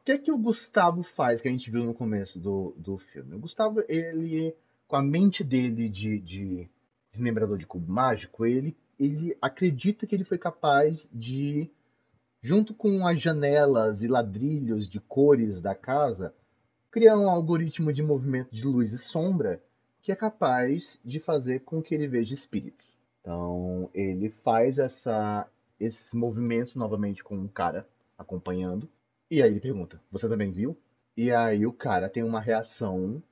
O 0.01 0.05
que 0.05 0.13
é 0.13 0.19
que 0.19 0.33
o 0.33 0.39
Gustavo 0.39 1.03
faz, 1.03 1.41
que 1.41 1.49
a 1.49 1.51
gente 1.51 1.71
viu 1.71 1.85
no 1.85 1.93
começo 1.93 2.39
do, 2.39 2.75
do 2.79 2.97
filme? 2.99 3.35
O 3.35 3.41
Gustavo, 3.41 3.83
ele, 3.89 4.55
com 4.87 4.97
a 4.97 5.03
mente 5.03 5.45
dele 5.45 5.89
de, 5.89 6.19
de 6.21 6.71
desmembrador 7.11 7.59
de 7.59 7.67
cubo 7.67 7.93
mágico, 7.93 8.47
ele, 8.47 8.77
ele 8.99 9.37
acredita 9.43 10.07
que 10.07 10.15
ele 10.15 10.25
foi 10.25 10.39
capaz 10.39 11.07
de, 11.13 11.71
junto 12.41 12.73
com 12.73 13.07
as 13.07 13.21
janelas 13.21 14.03
e 14.03 14.09
ladrilhos 14.09 14.89
de 14.89 15.01
cores 15.01 15.61
da 15.61 15.75
casa, 15.75 16.35
criar 16.91 17.17
um 17.17 17.29
algoritmo 17.29 17.93
de 17.93 18.03
movimento 18.03 18.55
de 18.55 18.65
luz 18.65 18.93
e 18.93 18.99
sombra 18.99 19.63
que 20.01 20.13
é 20.13 20.17
capaz 20.17 20.99
de 21.05 21.21
fazer 21.21 21.61
com 21.61 21.83
que 21.83 21.95
ele 21.95 22.09
veja 22.09 22.35
espíritos. 22.35 22.87
Então, 23.21 23.91
ele 23.93 24.31
faz 24.31 24.79
essa, 24.79 25.47
esses 25.79 26.13
movimentos 26.15 26.75
novamente 26.75 27.23
com 27.23 27.37
um 27.37 27.49
cara 27.49 27.87
acompanhando. 28.17 28.89
E 29.31 29.43
aí 29.43 29.51
ele 29.51 29.61
pergunta: 29.61 30.01
Você 30.11 30.29
também 30.29 30.51
viu? 30.51 30.77
E 31.17 31.31
aí 31.31 31.67
o 31.67 31.73
cara 31.73 32.09
tem 32.09 32.23
uma 32.23 32.41
reação 32.41 33.23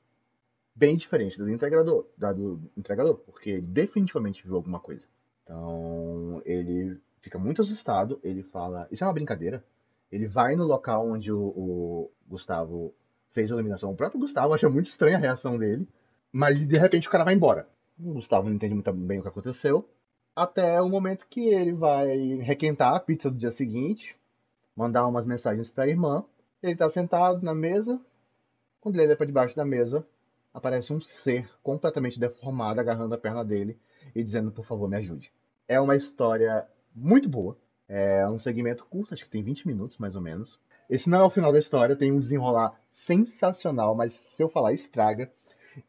bem 0.75 0.97
diferente 0.97 1.39
do 1.39 1.49
entregador, 1.49 2.07
da 2.19 2.33
do 2.33 2.61
entregador, 2.77 3.17
porque 3.19 3.51
ele 3.51 3.67
definitivamente 3.67 4.45
viu 4.45 4.57
alguma 4.57 4.79
coisa. 4.79 5.09
Então 5.43 6.43
ele 6.45 7.01
fica 7.23 7.39
muito 7.39 7.63
assustado. 7.63 8.21
Ele 8.23 8.43
fala: 8.43 8.87
Isso 8.91 9.03
é 9.03 9.07
uma 9.07 9.15
brincadeira. 9.15 9.65
Ele 10.13 10.27
vai 10.27 10.55
no 10.57 10.65
local 10.65 11.09
onde 11.09 11.33
o, 11.33 11.41
o 11.41 12.11
Gustavo 12.29 12.95
fez 13.37 13.53
a 13.53 13.55
eliminação. 13.55 13.91
O 13.91 13.95
próprio 13.95 14.18
Gustavo 14.18 14.55
acha 14.55 14.66
muito 14.66 14.87
estranha 14.87 15.18
a 15.18 15.20
reação 15.20 15.59
dele, 15.59 15.87
mas 16.32 16.66
de 16.66 16.78
repente 16.78 17.07
o 17.07 17.11
cara 17.11 17.22
vai 17.22 17.34
embora. 17.34 17.68
O 18.01 18.14
Gustavo 18.14 18.49
não 18.49 18.57
entende 18.57 18.72
muito 18.72 18.91
bem 18.95 19.18
o 19.18 19.22
que 19.22 19.28
aconteceu. 19.28 19.87
Até 20.34 20.80
o 20.80 20.89
momento 20.89 21.26
que 21.28 21.49
ele 21.49 21.74
vai 21.74 22.16
requentar 22.37 22.95
a 22.95 23.01
pizza 23.01 23.30
do 23.30 23.37
dia 23.37 23.51
seguinte, 23.51 24.16
mandar 24.74 25.07
umas 25.07 25.26
mensagens 25.26 25.70
para 25.70 25.84
a 25.84 25.89
irmã. 25.89 26.24
Ele 26.62 26.72
está 26.72 26.89
sentado 26.89 27.45
na 27.45 27.55
mesa. 27.55 28.01
Quando 28.80 28.97
ele 28.97 29.09
olha 29.09 29.16
para 29.16 29.26
debaixo 29.26 29.55
da 29.55 29.66
mesa, 29.66 30.07
aparece 30.55 30.91
um 30.91 31.01
ser 31.01 31.47
completamente 31.62 32.18
deformado 32.18 32.80
agarrando 32.80 33.14
a 33.14 33.18
perna 33.18 33.45
dele 33.45 33.78
e 34.14 34.22
dizendo: 34.22 34.51
Por 34.51 34.64
favor, 34.64 34.89
me 34.89 34.97
ajude. 34.97 35.30
É 35.68 35.78
uma 35.78 35.97
história 35.97 36.66
muito 36.95 37.28
boa. 37.28 37.59
É 37.87 38.26
um 38.28 38.39
segmento 38.39 38.87
curto, 38.87 39.12
acho 39.12 39.24
que 39.24 39.30
tem 39.30 39.43
20 39.43 39.66
minutos 39.66 39.99
mais 39.99 40.16
ou 40.16 40.22
menos. 40.22 40.59
Esse 40.89 41.11
não 41.11 41.20
é 41.20 41.24
o 41.24 41.30
final 41.30 41.53
da 41.53 41.59
história, 41.59 41.97
tem 41.97 42.12
um 42.12 42.20
desenrolar 42.20 42.78
sensacional, 42.91 43.95
mas 43.95 44.12
se 44.12 44.43
eu 44.43 44.49
falar, 44.49 44.72
estraga. 44.72 45.30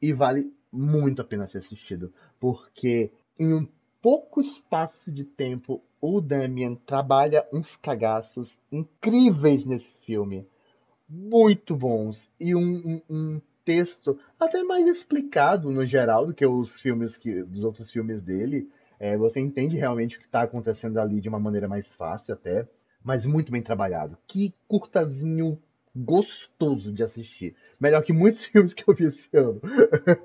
E 0.01 0.11
vale 0.11 0.51
muito 0.71 1.21
a 1.21 1.25
pena 1.25 1.47
ser 1.47 1.59
assistido, 1.59 2.13
porque 2.39 3.11
em 3.39 3.53
um 3.53 3.67
pouco 4.01 4.41
espaço 4.41 5.11
de 5.11 5.23
tempo, 5.23 5.81
o 6.01 6.21
Damien 6.21 6.75
trabalha 6.75 7.47
uns 7.51 7.75
cagaços 7.75 8.59
incríveis 8.71 9.65
nesse 9.65 9.89
filme. 10.01 10.47
Muito 11.09 11.75
bons. 11.75 12.29
E 12.39 12.53
um, 12.53 12.61
um, 12.85 13.01
um 13.09 13.41
texto 13.63 14.17
até 14.39 14.63
mais 14.63 14.87
explicado 14.87 15.71
no 15.71 15.85
geral 15.85 16.25
do 16.25 16.33
que 16.33 16.45
os 16.45 16.79
filmes 16.79 17.17
que, 17.17 17.43
dos 17.43 17.63
outros 17.63 17.91
filmes 17.91 18.21
dele. 18.21 18.69
É, 18.99 19.17
você 19.17 19.39
entende 19.39 19.77
realmente 19.77 20.17
o 20.17 20.19
que 20.19 20.25
está 20.25 20.41
acontecendo 20.41 20.97
ali 20.99 21.21
de 21.21 21.29
uma 21.29 21.39
maneira 21.39 21.67
mais 21.67 21.91
fácil 21.93 22.33
até 22.33 22.67
mas 23.07 23.25
muito 23.25 23.53
bem 23.53 23.61
trabalhado. 23.61 24.17
Que 24.27 24.53
curtazinho 24.67 25.57
gostoso 25.95 26.91
de 26.91 27.01
assistir. 27.03 27.55
Melhor 27.79 28.03
que 28.03 28.11
muitos 28.11 28.43
filmes 28.51 28.73
que 28.73 28.83
eu 28.85 28.93
vi 28.93 29.05
esse 29.05 29.29
ano. 29.33 29.61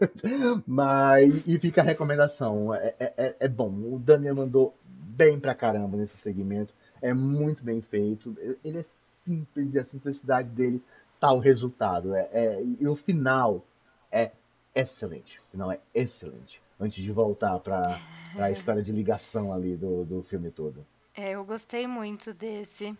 mas, 0.67 1.47
e 1.47 1.61
fica 1.61 1.81
a 1.81 1.85
recomendação. 1.85 2.75
É, 2.75 2.93
é, 2.99 3.15
é, 3.17 3.37
é 3.39 3.49
bom. 3.49 3.71
O 3.71 4.01
Daniel 4.01 4.35
mandou 4.35 4.75
bem 4.85 5.39
pra 5.39 5.55
caramba 5.55 5.97
nesse 5.97 6.17
segmento. 6.17 6.75
É 7.01 7.15
muito 7.15 7.63
bem 7.63 7.81
feito. 7.81 8.37
Ele 8.65 8.81
é 8.81 8.85
simples 9.25 9.73
e 9.73 9.79
a 9.79 9.85
simplicidade 9.85 10.49
dele 10.49 10.83
tá 11.21 11.33
o 11.33 11.39
resultado. 11.39 12.17
É, 12.17 12.29
é, 12.33 12.65
e 12.81 12.89
o 12.89 12.97
final 12.97 13.65
é 14.11 14.33
excelente. 14.75 15.39
O 15.39 15.51
final 15.53 15.71
é 15.71 15.79
excelente. 15.95 16.61
Antes 16.81 17.01
de 17.01 17.13
voltar 17.13 17.61
para 17.61 17.97
a 18.37 18.51
história 18.51 18.83
de 18.83 18.91
ligação 18.91 19.53
ali 19.53 19.77
do, 19.77 20.05
do 20.05 20.25
filme 20.25 20.51
todo. 20.51 20.85
É, 21.15 21.33
eu 21.33 21.45
gostei 21.45 21.87
muito 21.87 22.33
desse. 22.33 22.97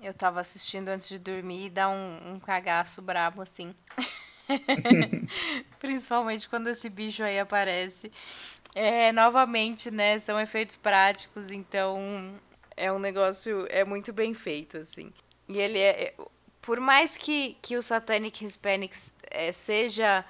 Eu 0.00 0.14
tava 0.14 0.40
assistindo 0.40 0.88
antes 0.88 1.08
de 1.08 1.18
dormir 1.18 1.66
e 1.66 1.70
dá 1.70 1.88
um, 1.88 2.34
um 2.34 2.40
cagaço 2.40 3.02
brabo, 3.02 3.42
assim. 3.42 3.74
Principalmente 5.80 6.48
quando 6.48 6.68
esse 6.68 6.88
bicho 6.88 7.22
aí 7.22 7.38
aparece. 7.38 8.12
É, 8.74 9.10
novamente, 9.10 9.90
né? 9.90 10.18
São 10.20 10.38
efeitos 10.38 10.76
práticos, 10.76 11.50
então 11.50 12.38
é 12.76 12.92
um 12.92 12.98
negócio. 13.00 13.66
É 13.70 13.84
muito 13.84 14.12
bem 14.12 14.34
feito, 14.34 14.76
assim. 14.76 15.12
E 15.48 15.58
ele 15.58 15.78
é. 15.78 16.04
é 16.04 16.14
por 16.62 16.78
mais 16.78 17.16
que, 17.16 17.56
que 17.62 17.76
o 17.76 17.82
Satanic 17.82 18.44
Hispanics 18.44 19.14
é, 19.30 19.50
seja 19.52 20.24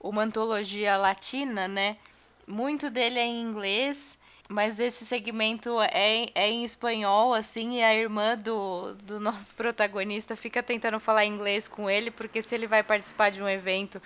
uma 0.00 0.22
antologia 0.22 0.96
latina, 0.96 1.68
né? 1.68 1.96
Muito 2.44 2.90
dele 2.90 3.20
é 3.20 3.24
em 3.24 3.40
inglês 3.40 4.18
mas 4.52 4.78
esse 4.78 5.04
segmento 5.04 5.80
é, 5.80 6.26
é 6.34 6.48
em 6.48 6.62
espanhol, 6.62 7.32
assim, 7.32 7.78
e 7.78 7.82
a 7.82 7.94
irmã 7.94 8.36
do, 8.36 8.94
do 9.04 9.18
nosso 9.18 9.54
protagonista 9.56 10.36
fica 10.36 10.62
tentando 10.62 11.00
falar 11.00 11.24
inglês 11.24 11.66
com 11.66 11.88
ele, 11.88 12.10
porque 12.10 12.42
se 12.42 12.54
ele 12.54 12.66
vai 12.66 12.82
participar 12.82 13.30
de 13.30 13.42
um 13.42 13.48
evento 13.48 14.00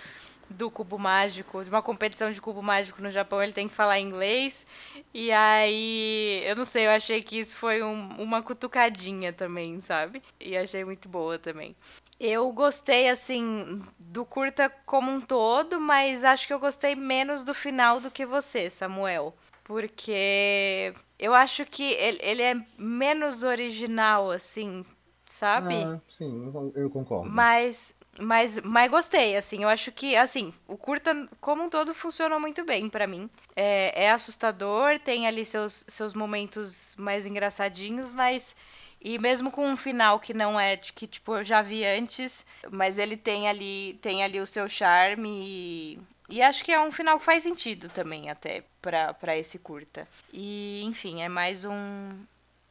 do 0.49 0.71
cubo 0.71 0.97
mágico, 0.97 1.63
de 1.63 1.69
uma 1.69 1.81
competição 1.81 2.31
de 2.31 2.39
cubo 2.39 2.63
mágico 2.63 3.01
no 3.01 3.11
Japão, 3.11 3.43
ele 3.43 3.51
tem 3.51 3.67
que 3.67 3.75
falar 3.75 3.99
inglês. 3.99 4.65
E 5.13 5.29
aí, 5.31 6.41
eu 6.45 6.55
não 6.55 6.63
sei, 6.63 6.87
eu 6.87 6.91
achei 6.91 7.21
que 7.21 7.37
isso 7.37 7.57
foi 7.57 7.83
um, 7.83 8.09
uma 8.17 8.41
cutucadinha 8.41 9.33
também, 9.33 9.81
sabe? 9.81 10.23
E 10.39 10.55
achei 10.55 10.85
muito 10.85 11.09
boa 11.09 11.37
também. 11.37 11.75
Eu 12.17 12.51
gostei, 12.53 13.09
assim, 13.09 13.83
do 13.99 14.25
curta 14.25 14.69
como 14.85 15.11
um 15.11 15.19
todo, 15.19 15.79
mas 15.79 16.23
acho 16.23 16.47
que 16.47 16.53
eu 16.53 16.59
gostei 16.59 16.95
menos 16.95 17.43
do 17.43 17.53
final 17.53 17.99
do 17.99 18.09
que 18.09 18.25
você, 18.25 18.69
Samuel 18.69 19.35
porque 19.67 20.93
eu 21.19 21.33
acho 21.33 21.65
que 21.65 21.83
ele, 21.83 22.19
ele 22.21 22.41
é 22.41 22.55
menos 22.77 23.43
original, 23.43 24.31
assim, 24.31 24.85
sabe? 25.25 25.75
Ah, 25.75 25.99
sim, 26.07 26.53
eu 26.73 26.89
concordo. 26.89 27.29
Mas, 27.29 27.93
mas, 28.17 28.61
mas 28.61 28.89
gostei, 28.89 29.35
assim, 29.35 29.63
eu 29.63 29.69
acho 29.69 29.91
que, 29.91 30.15
assim, 30.15 30.53
o 30.65 30.77
curta 30.77 31.27
como 31.41 31.65
um 31.65 31.69
todo 31.69 31.93
funcionou 31.93 32.39
muito 32.39 32.63
bem 32.63 32.89
para 32.89 33.05
mim. 33.05 33.29
É, 33.57 34.05
é 34.05 34.11
assustador, 34.11 34.99
tem 34.99 35.27
ali 35.27 35.43
seus, 35.43 35.83
seus 35.89 36.13
momentos 36.13 36.95
mais 36.97 37.25
engraçadinhos, 37.25 38.13
mas... 38.13 38.55
E 38.99 39.19
mesmo 39.19 39.51
com 39.51 39.67
um 39.67 39.77
final 39.77 40.19
que 40.19 40.33
não 40.33 40.59
é 40.59 40.75
de 40.75 40.91
que, 40.91 41.05
tipo, 41.05 41.35
eu 41.35 41.43
já 41.43 41.61
vi 41.61 41.85
antes, 41.85 42.43
mas 42.71 42.97
ele 42.97 43.15
tem 43.15 43.47
ali, 43.47 43.99
tem 44.01 44.23
ali 44.23 44.39
o 44.39 44.47
seu 44.47 44.67
charme 44.67 45.29
e, 45.29 45.99
e 46.29 46.41
acho 46.41 46.63
que 46.63 46.71
é 46.71 46.79
um 46.79 46.91
final 46.91 47.17
que 47.17 47.25
faz 47.25 47.43
sentido 47.43 47.87
também, 47.89 48.29
até, 48.29 48.63
para 48.81 49.37
esse 49.37 49.57
curta. 49.57 50.07
E, 50.31 50.81
enfim, 50.83 51.21
é 51.21 51.29
mais 51.29 51.63
um, 51.63 52.09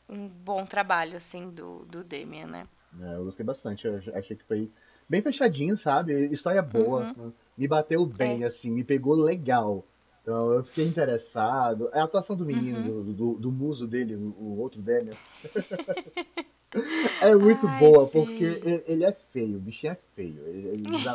um 0.09 0.29
bom 0.29 0.67
trabalho, 0.67 1.17
assim, 1.17 1.49
do, 1.51 1.85
do 1.87 2.05
Demian, 2.05 2.47
né? 2.47 2.67
É, 3.01 3.15
eu 3.15 3.25
gostei 3.25 3.45
bastante. 3.45 3.87
Eu 3.87 4.01
achei 4.15 4.37
que 4.37 4.45
foi 4.45 4.71
bem 5.09 5.23
fechadinho, 5.23 5.77
sabe? 5.77 6.27
História 6.27 6.63
boa. 6.63 7.15
Uhum. 7.17 7.27
Né? 7.27 7.33
Me 7.57 7.69
bateu 7.69 8.05
bem, 8.05 8.43
é. 8.43 8.47
assim, 8.47 8.71
me 8.71 8.85
pegou 8.85 9.15
legal. 9.15 9.85
Então 10.23 10.53
eu 10.53 10.65
fiquei 10.65 10.85
interessado. 10.87 11.89
É 11.93 12.01
a 12.01 12.05
atuação 12.05 12.37
do 12.37 12.45
menino, 12.45 12.79
uhum. 12.79 13.05
do, 13.05 13.13
do, 13.13 13.35
do, 13.35 13.53
muso 13.53 13.87
dele, 13.87 14.17
o 14.17 14.59
outro 14.59 14.83
Demian. 14.83 15.15
é 17.23 17.35
muito 17.35 17.67
Ai, 17.67 17.79
boa, 17.79 18.07
sim. 18.07 18.25
porque 18.25 18.83
ele 18.87 19.05
é 19.05 19.13
feio, 19.13 19.57
o 19.57 19.61
bichinho 19.61 19.93
é 19.93 19.99
feio. 20.15 20.43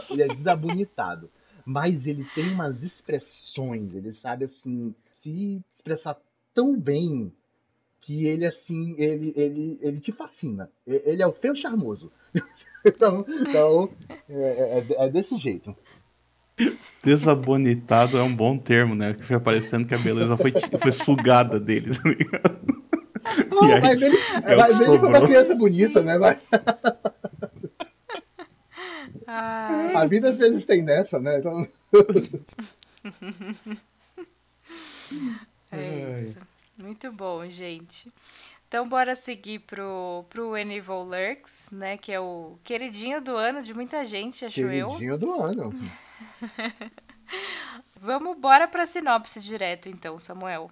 Ele 0.09 0.23
é 0.23 0.27
desabonitado. 0.27 1.29
Mas 1.65 2.07
ele 2.07 2.25
tem 2.35 2.49
umas 2.49 2.83
expressões, 2.83 3.93
ele 3.93 4.11
sabe 4.11 4.45
assim 4.45 4.93
se 5.11 5.61
expressar 5.69 6.17
tão 6.53 6.77
bem 6.77 7.31
que 8.01 8.25
ele 8.25 8.45
assim, 8.45 8.95
ele, 8.97 9.31
ele, 9.35 9.79
ele 9.81 9.99
te 9.99 10.11
fascina. 10.11 10.69
Ele 10.85 11.21
é 11.21 11.27
o 11.27 11.31
feio 11.31 11.55
charmoso. 11.55 12.11
então, 12.83 13.23
então 13.29 13.89
é, 14.27 14.85
é, 14.89 15.05
é, 15.05 15.09
desse 15.09 15.37
jeito. 15.37 15.75
Desabonitado 17.03 18.17
é 18.17 18.23
um 18.23 18.35
bom 18.35 18.57
termo, 18.57 18.95
né? 18.95 19.13
Que 19.13 19.23
foi 19.23 19.39
parecendo 19.39 19.87
que 19.87 19.93
a 19.93 19.99
beleza 19.99 20.35
foi, 20.35 20.51
foi 20.51 20.91
sugada 20.91 21.59
dele, 21.59 21.95
tá 21.95 22.09
ligado? 22.09 22.81
Aí, 23.61 23.81
mas 23.81 24.01
ele, 24.01 24.17
é 24.17 24.55
mas 24.55 24.81
ele 24.81 24.99
foi 24.99 25.09
uma 25.09 25.21
criança 25.21 25.55
bonita, 25.55 26.01
né? 26.01 26.17
Mas... 26.17 26.37
Ai, 29.33 29.95
a 29.95 30.05
vida 30.05 30.29
às 30.29 30.37
vezes 30.37 30.65
tem 30.65 30.81
nessa, 30.81 31.17
né? 31.19 31.39
Então... 31.39 31.65
é 35.71 36.19
isso. 36.19 36.37
Muito 36.77 37.09
bom, 37.13 37.49
gente. 37.49 38.11
Então, 38.67 38.89
bora 38.89 39.15
seguir 39.15 39.59
pro, 39.59 40.25
pro 40.29 40.57
Evil 40.57 41.03
Lurks, 41.03 41.69
né? 41.71 41.97
Que 41.97 42.11
é 42.11 42.19
o 42.19 42.57
queridinho 42.63 43.21
do 43.21 43.37
ano 43.37 43.63
de 43.63 43.73
muita 43.73 44.03
gente, 44.03 44.43
acho 44.43 44.55
queridinho 44.55 44.81
eu. 44.81 44.89
Queridinho 44.89 45.17
do 45.17 45.41
ano. 45.41 45.73
Vamos, 47.99 48.37
bora 48.37 48.67
pra 48.67 48.85
sinopse 48.85 49.39
direto, 49.39 49.87
então, 49.87 50.19
Samuel. 50.19 50.69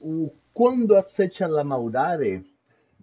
O 0.00 0.34
Quando 0.52 0.96
Acecha 0.96 1.46
la 1.46 1.62
Maldade 1.62 2.44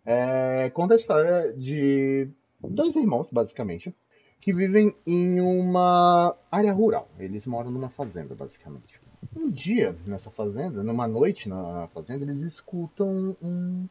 é, 0.05 0.69
conta 0.71 0.95
a 0.95 0.97
história 0.97 1.53
de 1.53 2.27
dois 2.61 2.93
irmãos, 2.95 3.29
basicamente, 3.31 3.95
que 4.39 4.53
vivem 4.53 4.95
em 5.05 5.41
uma 5.41 6.35
área 6.51 6.71
rural. 6.73 7.09
Eles 7.19 7.45
moram 7.45 7.69
numa 7.69 7.89
fazenda, 7.89 8.33
basicamente. 8.33 8.99
Um 9.35 9.49
dia, 9.49 9.95
nessa 10.05 10.29
fazenda, 10.29 10.81
numa 10.81 11.07
noite 11.07 11.49
na 11.49 11.87
fazenda, 11.87 12.23
eles 12.23 12.39
escutam 12.39 13.35
um 13.41 13.87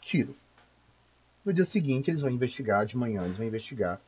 tiro. 0.00 0.34
No 1.44 1.52
dia 1.52 1.64
seguinte, 1.64 2.10
eles 2.10 2.20
vão 2.20 2.30
investigar, 2.30 2.86
de 2.86 2.96
manhã, 2.96 3.24
eles 3.24 3.36
vão 3.36 3.46
investigar 3.46 4.00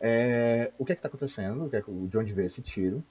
é, 0.00 0.72
o 0.78 0.84
que 0.84 0.92
é 0.92 0.94
está 0.94 1.08
acontecendo, 1.08 1.64
o 1.64 1.70
que 1.70 1.76
é, 1.76 1.82
de 1.82 2.18
onde 2.18 2.32
veio 2.32 2.46
esse 2.46 2.62
tiro. 2.62 3.04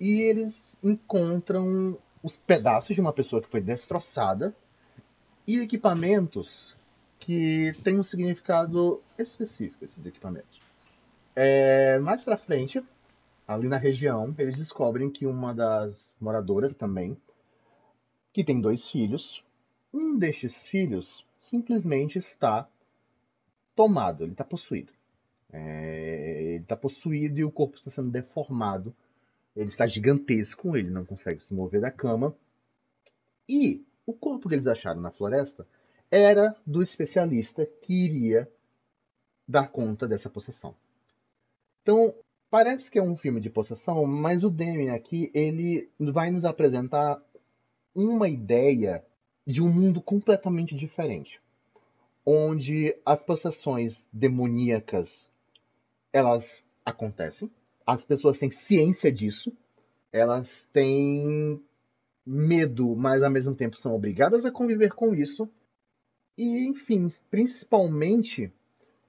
E 0.00 0.22
eles 0.22 0.76
encontram 0.82 1.98
os 2.22 2.36
pedaços 2.36 2.94
de 2.94 3.00
uma 3.00 3.12
pessoa 3.12 3.42
que 3.42 3.48
foi 3.48 3.60
destroçada 3.60 4.54
e 5.46 5.60
equipamentos 5.60 6.76
que 7.18 7.72
têm 7.84 8.00
um 8.00 8.04
significado 8.04 9.02
específico, 9.18 9.84
esses 9.84 10.04
equipamentos. 10.06 10.61
É, 11.34 11.98
mais 11.98 12.24
pra 12.24 12.36
frente, 12.36 12.82
ali 13.46 13.68
na 13.68 13.78
região, 13.78 14.34
eles 14.38 14.56
descobrem 14.56 15.10
que 15.10 15.26
uma 15.26 15.54
das 15.54 16.04
moradoras 16.20 16.76
também, 16.76 17.16
que 18.32 18.44
tem 18.44 18.60
dois 18.60 18.88
filhos, 18.90 19.44
um 19.92 20.18
destes 20.18 20.66
filhos 20.66 21.26
simplesmente 21.38 22.18
está 22.18 22.68
tomado, 23.74 24.24
ele 24.24 24.32
está 24.32 24.44
possuído. 24.44 24.92
É, 25.52 26.54
ele 26.54 26.62
está 26.62 26.76
possuído 26.76 27.38
e 27.38 27.44
o 27.44 27.50
corpo 27.50 27.76
está 27.76 27.90
sendo 27.90 28.10
deformado. 28.10 28.94
Ele 29.54 29.68
está 29.68 29.86
gigantesco, 29.86 30.76
ele 30.76 30.90
não 30.90 31.04
consegue 31.04 31.42
se 31.42 31.52
mover 31.52 31.80
da 31.80 31.90
cama. 31.90 32.34
E 33.46 33.84
o 34.06 34.14
corpo 34.14 34.48
que 34.48 34.54
eles 34.54 34.66
acharam 34.66 35.00
na 35.00 35.10
floresta 35.10 35.66
era 36.10 36.56
do 36.66 36.82
especialista 36.82 37.66
que 37.66 38.06
iria 38.06 38.50
dar 39.46 39.68
conta 39.68 40.08
dessa 40.08 40.30
possessão. 40.30 40.74
Então, 41.82 42.14
parece 42.48 42.88
que 42.88 42.98
é 42.98 43.02
um 43.02 43.16
filme 43.16 43.40
de 43.40 43.50
possessão, 43.50 44.06
mas 44.06 44.44
o 44.44 44.50
Demi 44.50 44.88
aqui 44.88 45.32
ele 45.34 45.90
vai 45.98 46.30
nos 46.30 46.44
apresentar 46.44 47.20
uma 47.92 48.28
ideia 48.28 49.04
de 49.44 49.60
um 49.60 49.68
mundo 49.68 50.00
completamente 50.00 50.76
diferente, 50.76 51.42
onde 52.24 52.96
as 53.04 53.20
possessões 53.20 54.08
demoníacas 54.12 55.28
elas 56.12 56.64
acontecem, 56.84 57.50
as 57.84 58.04
pessoas 58.04 58.38
têm 58.38 58.50
ciência 58.50 59.10
disso, 59.10 59.52
elas 60.12 60.68
têm 60.72 61.60
medo, 62.24 62.94
mas 62.94 63.24
ao 63.24 63.30
mesmo 63.30 63.56
tempo 63.56 63.76
são 63.76 63.92
obrigadas 63.92 64.44
a 64.44 64.52
conviver 64.52 64.92
com 64.94 65.12
isso. 65.12 65.48
E, 66.38 66.64
enfim, 66.64 67.12
principalmente 67.28 68.52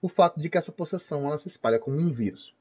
o 0.01 0.09
fato 0.09 0.39
de 0.39 0.49
que 0.49 0.57
essa 0.57 0.71
possessão 0.71 1.28
ela 1.28 1.38
se 1.38 1.47
espalha 1.47 1.78
como 1.78 1.97
um 1.97 2.11
vírus. 2.11 2.55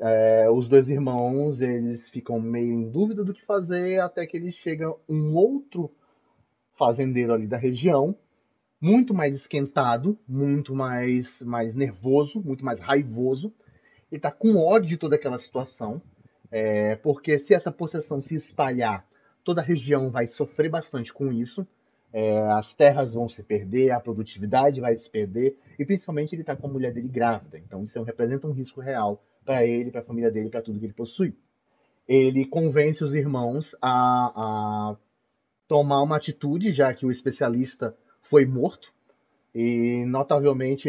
É, 0.00 0.48
os 0.48 0.68
dois 0.68 0.88
irmãos 0.88 1.60
eles 1.60 2.08
ficam 2.08 2.40
meio 2.40 2.72
em 2.72 2.88
dúvida 2.88 3.24
do 3.24 3.34
que 3.34 3.44
fazer 3.44 4.00
até 4.00 4.24
que 4.26 4.36
eles 4.36 4.54
chegam 4.54 4.96
um 5.08 5.34
outro 5.34 5.90
fazendeiro 6.76 7.32
ali 7.32 7.48
da 7.48 7.56
região, 7.56 8.16
muito 8.80 9.12
mais 9.12 9.34
esquentado, 9.34 10.16
muito 10.26 10.72
mais, 10.72 11.40
mais 11.40 11.74
nervoso, 11.74 12.40
muito 12.40 12.64
mais 12.64 12.78
raivoso. 12.78 13.52
Ele 14.10 14.20
está 14.20 14.30
com 14.30 14.56
ódio 14.56 14.90
de 14.90 14.96
toda 14.96 15.16
aquela 15.16 15.38
situação, 15.38 16.00
é, 16.50 16.94
porque 16.96 17.40
se 17.40 17.52
essa 17.52 17.72
possessão 17.72 18.22
se 18.22 18.36
espalhar, 18.36 19.04
toda 19.42 19.60
a 19.60 19.64
região 19.64 20.10
vai 20.10 20.28
sofrer 20.28 20.70
bastante 20.70 21.12
com 21.12 21.32
isso. 21.32 21.66
É, 22.12 22.38
as 22.52 22.72
terras 22.72 23.14
vão 23.14 23.28
se 23.28 23.42
perder, 23.42 23.90
a 23.90 24.00
produtividade 24.00 24.80
vai 24.80 24.96
se 24.96 25.10
perder, 25.10 25.58
e 25.78 25.84
principalmente 25.84 26.34
ele 26.34 26.42
está 26.42 26.56
com 26.56 26.68
a 26.68 26.70
mulher 26.70 26.92
dele 26.92 27.08
grávida. 27.08 27.58
Então 27.58 27.84
isso 27.84 28.00
representa 28.02 28.46
um 28.46 28.52
risco 28.52 28.80
real 28.80 29.22
para 29.44 29.64
ele, 29.64 29.90
para 29.90 30.00
a 30.00 30.04
família 30.04 30.30
dele, 30.30 30.50
para 30.50 30.62
tudo 30.62 30.78
que 30.78 30.86
ele 30.86 30.92
possui. 30.92 31.34
Ele 32.06 32.46
convence 32.46 33.02
os 33.04 33.14
irmãos 33.14 33.74
a, 33.82 34.90
a 34.90 34.96
tomar 35.66 36.02
uma 36.02 36.16
atitude, 36.16 36.72
já 36.72 36.92
que 36.94 37.04
o 37.04 37.10
especialista 37.10 37.94
foi 38.22 38.46
morto. 38.46 38.92
E, 39.54 40.04
notavelmente, 40.06 40.88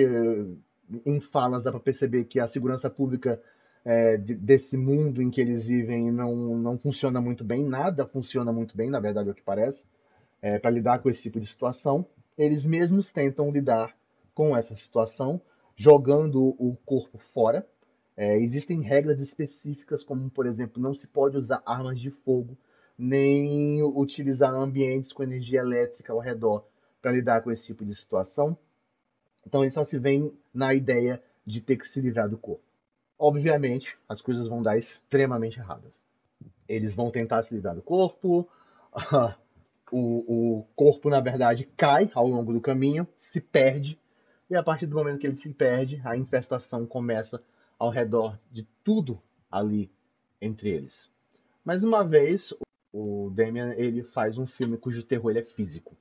em 1.06 1.20
falas 1.20 1.64
dá 1.64 1.72
para 1.72 1.80
perceber 1.80 2.26
que 2.26 2.40
a 2.40 2.48
segurança 2.48 2.90
pública 2.90 3.42
é, 3.86 4.18
desse 4.18 4.78
mundo 4.78 5.22
em 5.22 5.30
que 5.30 5.42
eles 5.42 5.66
vivem 5.66 6.12
não, 6.12 6.36
não 6.58 6.78
funciona 6.78 7.22
muito 7.22 7.44
bem, 7.44 7.64
nada 7.64 8.06
funciona 8.06 8.52
muito 8.52 8.76
bem, 8.76 8.90
na 8.90 9.00
verdade, 9.00 9.30
é 9.30 9.32
o 9.32 9.36
que 9.36 9.42
parece, 9.42 9.86
é, 10.42 10.60
para 10.60 10.72
lidar 10.72 11.00
com 11.00 11.10
esse 11.10 11.24
tipo 11.24 11.40
de 11.40 11.48
situação. 11.48 12.06
Eles 12.38 12.66
mesmos 12.66 13.12
tentam 13.12 13.52
lidar 13.52 13.96
com 14.34 14.56
essa 14.56 14.76
situação, 14.76 15.42
jogando 15.76 16.56
o 16.58 16.78
corpo 16.86 17.18
fora, 17.18 17.68
é, 18.20 18.38
existem 18.38 18.82
regras 18.82 19.22
específicas, 19.22 20.04
como, 20.04 20.30
por 20.30 20.46
exemplo, 20.46 20.84
não 20.84 20.94
se 20.94 21.08
pode 21.08 21.38
usar 21.38 21.64
armas 21.66 21.98
de 21.98 22.12
fogo, 22.12 22.58
nem 22.98 23.82
utilizar 23.82 24.54
ambientes 24.54 25.14
com 25.14 25.24
energia 25.24 25.62
elétrica 25.62 26.12
ao 26.12 26.20
redor 26.20 26.66
para 27.02 27.14
lidar 27.14 27.42
com 27.42 27.50
esse 27.50 27.64
tipo 27.64 27.86
de 27.86 27.96
situação. 27.96 28.58
Então, 29.48 29.64
eles 29.64 29.74
só 29.74 29.86
se 29.86 29.98
veem 29.98 30.38
na 30.54 30.74
ideia 30.74 31.24
de 31.46 31.62
ter 31.62 31.78
que 31.78 31.88
se 31.88 32.02
livrar 32.02 32.28
do 32.28 32.38
corpo. 32.38 32.62
Obviamente, 33.18 33.98
as 34.10 34.20
coisas 34.20 34.50
vão 34.50 34.62
dar 34.62 34.78
extremamente 34.78 35.58
erradas. 35.58 36.04
Eles 36.68 36.94
vão 36.94 37.10
tentar 37.10 37.42
se 37.44 37.54
livrar 37.54 37.74
do 37.74 37.82
corpo, 37.82 38.50
o, 39.94 40.58
o 40.60 40.64
corpo, 40.76 41.10
na 41.10 41.22
verdade, 41.22 41.70
cai 41.78 42.12
ao 42.14 42.28
longo 42.28 42.52
do 42.52 42.60
caminho, 42.60 43.08
se 43.18 43.40
perde, 43.40 43.98
e 44.50 44.58
a 44.58 44.64
partir 44.64 44.88
do 44.88 44.98
momento 44.98 45.20
que 45.20 45.28
ele 45.28 45.38
se 45.38 45.54
perde, 45.54 46.02
a 46.04 46.18
infestação 46.18 46.86
começa 46.86 47.42
ao 47.80 47.90
redor 47.90 48.38
de 48.52 48.68
tudo 48.84 49.22
ali 49.50 49.90
entre 50.42 50.70
eles. 50.70 51.10
Mais 51.64 51.84
uma 51.84 52.04
vez, 52.04 52.54
o 52.92 53.32
Damian 53.34 53.74
ele 53.76 54.04
faz 54.04 54.38
um 54.38 54.46
filme 54.46 54.78
cujo 54.78 55.04
terror 55.04 55.32
ele 55.32 55.40
é 55.40 55.44
físico. 55.44 55.96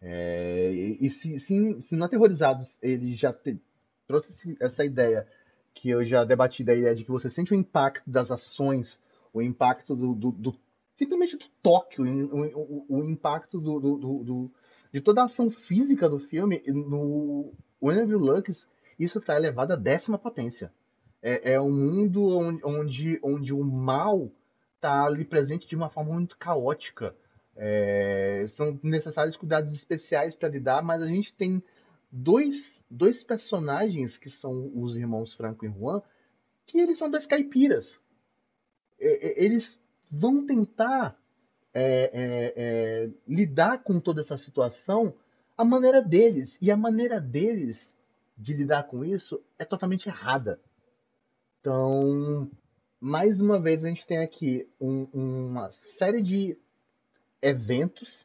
É, 0.00 0.70
e 1.00 1.10
se, 1.10 1.40
se, 1.40 1.80
se 1.80 1.96
no 1.96 2.04
Aterrorizados 2.04 2.78
ele 2.82 3.16
já 3.16 3.32
te, 3.32 3.58
trouxe 4.06 4.56
essa 4.60 4.84
ideia 4.84 5.26
que 5.72 5.88
eu 5.90 6.04
já 6.04 6.22
debati 6.22 6.62
da 6.62 6.74
ideia 6.74 6.94
de 6.94 7.04
que 7.04 7.10
você 7.10 7.30
sente 7.30 7.52
o 7.52 7.56
impacto 7.56 8.08
das 8.08 8.30
ações, 8.30 8.98
o 9.32 9.40
impacto 9.40 9.96
do, 9.96 10.14
do, 10.14 10.32
do 10.32 10.54
simplesmente 10.96 11.36
do 11.36 11.46
toque, 11.62 12.00
o, 12.00 12.04
o, 12.04 12.86
o 12.88 13.10
impacto 13.10 13.58
do, 13.58 13.80
do, 13.80 14.50
de 14.92 15.00
toda 15.00 15.22
a 15.22 15.24
ação 15.24 15.50
física 15.50 16.08
do 16.08 16.18
filme, 16.18 16.62
no 16.66 17.52
Whenever 17.82 18.18
Lux, 18.18 18.68
isso 18.98 19.18
está 19.18 19.36
elevado 19.36 19.72
à 19.72 19.76
décima 19.76 20.18
potência 20.18 20.72
é, 21.26 21.54
é 21.54 21.60
um 21.60 21.72
mundo 21.72 22.24
onde, 22.62 23.18
onde, 23.20 23.52
o 23.52 23.64
mal 23.64 24.30
está 24.76 25.04
ali 25.04 25.24
presente 25.24 25.66
de 25.66 25.74
uma 25.74 25.90
forma 25.90 26.14
muito 26.14 26.38
caótica. 26.38 27.16
É, 27.56 28.46
são 28.50 28.78
necessários 28.80 29.36
cuidados 29.36 29.72
especiais 29.72 30.36
para 30.36 30.48
lidar, 30.48 30.84
mas 30.84 31.02
a 31.02 31.06
gente 31.06 31.34
tem 31.34 31.60
dois, 32.12 32.84
dois 32.88 33.24
personagens 33.24 34.16
que 34.16 34.30
são 34.30 34.70
os 34.72 34.94
irmãos 34.94 35.34
Franco 35.34 35.66
e 35.66 35.68
Juan, 35.68 36.00
que 36.64 36.78
eles 36.78 36.96
são 36.96 37.10
dois 37.10 37.26
caipiras. 37.26 37.98
É, 39.00 39.44
eles 39.44 39.76
vão 40.08 40.46
tentar 40.46 41.18
é, 41.74 41.82
é, 41.82 42.54
é, 42.56 43.10
lidar 43.26 43.82
com 43.82 43.98
toda 43.98 44.20
essa 44.20 44.38
situação 44.38 45.12
a 45.58 45.64
maneira 45.64 46.00
deles. 46.00 46.56
E 46.62 46.70
a 46.70 46.76
maneira 46.76 47.20
deles 47.20 47.96
de 48.38 48.54
lidar 48.54 48.84
com 48.84 49.04
isso 49.04 49.42
é 49.58 49.64
totalmente 49.64 50.08
errada. 50.08 50.60
Então, 51.66 52.48
mais 53.00 53.40
uma 53.40 53.58
vez 53.58 53.82
a 53.82 53.88
gente 53.88 54.06
tem 54.06 54.18
aqui 54.18 54.68
um, 54.80 55.08
uma 55.12 55.68
série 55.98 56.22
de 56.22 56.56
eventos 57.42 58.24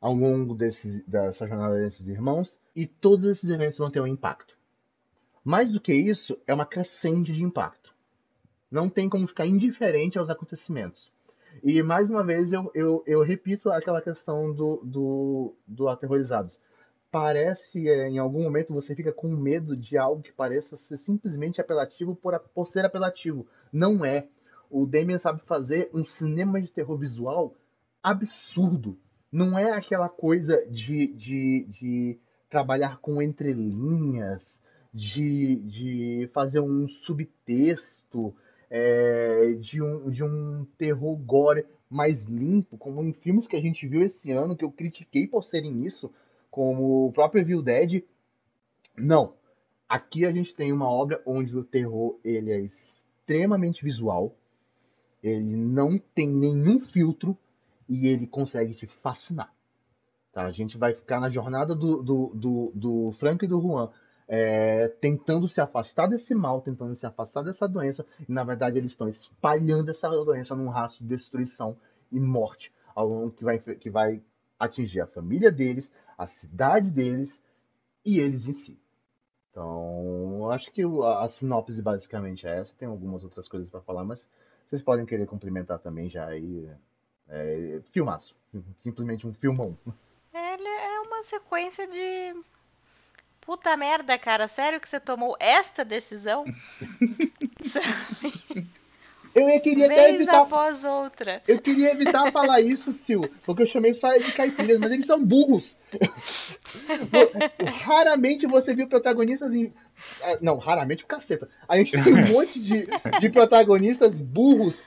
ao 0.00 0.14
longo 0.14 0.54
desses, 0.54 1.04
dessa 1.04 1.48
jornada 1.48 1.74
desses 1.74 2.06
irmãos 2.06 2.56
e 2.76 2.86
todos 2.86 3.28
esses 3.28 3.50
eventos 3.50 3.78
vão 3.78 3.90
ter 3.90 4.00
um 4.00 4.06
impacto. 4.06 4.56
Mais 5.42 5.72
do 5.72 5.80
que 5.80 5.92
isso, 5.92 6.38
é 6.46 6.54
uma 6.54 6.64
crescente 6.64 7.32
de 7.32 7.42
impacto. 7.42 7.92
Não 8.70 8.88
tem 8.88 9.08
como 9.08 9.26
ficar 9.26 9.44
indiferente 9.44 10.16
aos 10.16 10.30
acontecimentos. 10.30 11.10
E 11.64 11.82
mais 11.82 12.08
uma 12.08 12.22
vez 12.22 12.52
eu, 12.52 12.70
eu, 12.72 13.02
eu 13.04 13.20
repito 13.20 13.68
aquela 13.68 14.00
questão 14.00 14.54
do, 14.54 14.80
do, 14.84 15.56
do 15.66 15.88
Aterrorizados. 15.88 16.60
Parece, 17.10 17.88
é, 17.88 18.08
em 18.08 18.18
algum 18.18 18.42
momento, 18.42 18.72
você 18.72 18.94
fica 18.94 19.12
com 19.12 19.28
medo 19.28 19.76
de 19.76 19.96
algo 19.96 20.22
que 20.22 20.32
pareça 20.32 20.76
ser 20.76 20.98
simplesmente 20.98 21.60
apelativo 21.60 22.14
por, 22.14 22.38
por 22.54 22.66
ser 22.66 22.84
apelativo. 22.84 23.46
Não 23.72 24.04
é. 24.04 24.28
O 24.70 24.84
Damien 24.84 25.18
sabe 25.18 25.40
fazer 25.46 25.88
um 25.94 26.04
cinema 26.04 26.60
de 26.60 26.70
terror 26.70 26.98
visual 26.98 27.54
absurdo. 28.02 28.98
Não 29.32 29.58
é 29.58 29.72
aquela 29.72 30.08
coisa 30.08 30.62
de, 30.70 31.06
de, 31.14 31.66
de 31.70 32.18
trabalhar 32.50 32.98
com 32.98 33.22
entrelinhas, 33.22 34.60
de, 34.92 35.56
de 35.56 36.30
fazer 36.32 36.60
um 36.60 36.86
subtexto, 36.88 38.34
é, 38.70 39.52
de, 39.60 39.82
um, 39.82 40.10
de 40.10 40.24
um 40.24 40.66
terror 40.76 41.16
gore 41.16 41.66
mais 41.88 42.24
limpo, 42.24 42.76
como 42.76 43.02
em 43.02 43.12
filmes 43.12 43.46
que 43.46 43.56
a 43.56 43.60
gente 43.60 43.86
viu 43.86 44.02
esse 44.02 44.30
ano, 44.30 44.56
que 44.56 44.64
eu 44.64 44.70
critiquei 44.70 45.26
por 45.26 45.44
serem 45.44 45.86
isso, 45.86 46.12
como 46.50 47.06
o 47.06 47.12
próprio 47.12 47.40
Evil 47.40 47.62
Dead. 47.62 48.04
Não. 48.96 49.34
Aqui 49.88 50.26
a 50.26 50.32
gente 50.32 50.54
tem 50.54 50.72
uma 50.72 50.88
obra 50.88 51.22
onde 51.24 51.56
o 51.56 51.64
terror 51.64 52.18
ele 52.22 52.52
é 52.52 52.60
extremamente 52.60 53.82
visual, 53.82 54.34
ele 55.22 55.56
não 55.56 55.98
tem 55.98 56.28
nenhum 56.28 56.80
filtro 56.80 57.36
e 57.88 58.06
ele 58.08 58.26
consegue 58.26 58.74
te 58.74 58.86
fascinar. 58.86 59.52
Tá? 60.32 60.44
A 60.44 60.50
gente 60.50 60.76
vai 60.76 60.94
ficar 60.94 61.20
na 61.20 61.28
jornada 61.28 61.74
do, 61.74 62.02
do, 62.02 62.32
do, 62.34 62.72
do 62.74 63.12
Frank 63.12 63.44
e 63.44 63.48
do 63.48 63.60
Juan 63.60 63.90
é, 64.28 64.88
tentando 65.00 65.48
se 65.48 65.60
afastar 65.60 66.06
desse 66.06 66.34
mal, 66.34 66.60
tentando 66.60 66.94
se 66.94 67.06
afastar 67.06 67.42
dessa 67.42 67.66
doença, 67.66 68.04
e 68.28 68.30
na 68.30 68.44
verdade 68.44 68.76
eles 68.76 68.92
estão 68.92 69.08
espalhando 69.08 69.90
essa 69.90 70.08
doença 70.10 70.54
num 70.54 70.68
rastro 70.68 71.02
de 71.02 71.16
destruição 71.16 71.76
e 72.12 72.20
morte, 72.20 72.70
que 73.36 73.42
vai, 73.42 73.58
que 73.58 73.88
vai 73.88 74.22
atingir 74.58 75.00
a 75.00 75.06
família 75.06 75.50
deles, 75.50 75.90
a 76.18 76.26
cidade 76.26 76.90
deles 76.90 77.40
e 78.04 78.18
eles 78.18 78.46
em 78.46 78.52
si. 78.52 78.78
Então, 79.50 80.50
acho 80.50 80.70
que 80.72 80.82
a, 80.82 81.20
a 81.20 81.28
sinopse 81.28 81.80
basicamente 81.80 82.46
é 82.46 82.58
essa. 82.58 82.74
Tem 82.74 82.88
algumas 82.88 83.24
outras 83.24 83.48
coisas 83.48 83.70
para 83.70 83.80
falar, 83.80 84.04
mas 84.04 84.28
vocês 84.68 84.82
podem 84.82 85.06
querer 85.06 85.26
complementar 85.26 85.78
também 85.78 86.10
já 86.10 86.26
aí. 86.26 86.68
É, 87.28 87.80
filmaço. 87.90 88.36
Simplesmente 88.76 89.26
um 89.26 89.32
filmão. 89.32 89.78
Ele 90.34 90.68
é 90.68 91.00
uma 91.00 91.22
sequência 91.22 91.86
de 91.86 92.34
Puta 93.48 93.74
merda, 93.78 94.18
cara, 94.18 94.46
sério 94.46 94.78
que 94.78 94.86
você 94.86 95.00
tomou 95.00 95.34
esta 95.40 95.82
decisão? 95.82 96.44
Eu 99.40 99.60
queria 99.60 99.88
Vez 99.88 100.00
até 100.00 100.14
evitar. 100.14 100.40
após 100.40 100.84
outra. 100.84 101.42
Eu 101.46 101.60
queria 101.60 101.92
evitar 101.92 102.30
falar 102.32 102.60
isso, 102.60 102.92
Sil, 102.92 103.22
porque 103.44 103.62
eu 103.62 103.66
chamei 103.66 103.94
só 103.94 104.16
de 104.16 104.32
caipiras, 104.32 104.78
mas 104.78 104.90
eles 104.90 105.06
são 105.06 105.24
burros. 105.24 105.76
raramente 107.82 108.46
você 108.46 108.74
viu 108.74 108.88
protagonistas 108.88 109.52
em. 109.52 109.72
Ah, 110.22 110.38
não, 110.40 110.56
raramente 110.56 111.04
o 111.04 111.06
caceta. 111.06 111.48
A 111.68 111.76
gente 111.76 111.92
tem 112.02 112.14
um 112.14 112.26
monte 112.28 112.60
de, 112.60 112.86
de 113.20 113.30
protagonistas 113.30 114.20
burros 114.20 114.82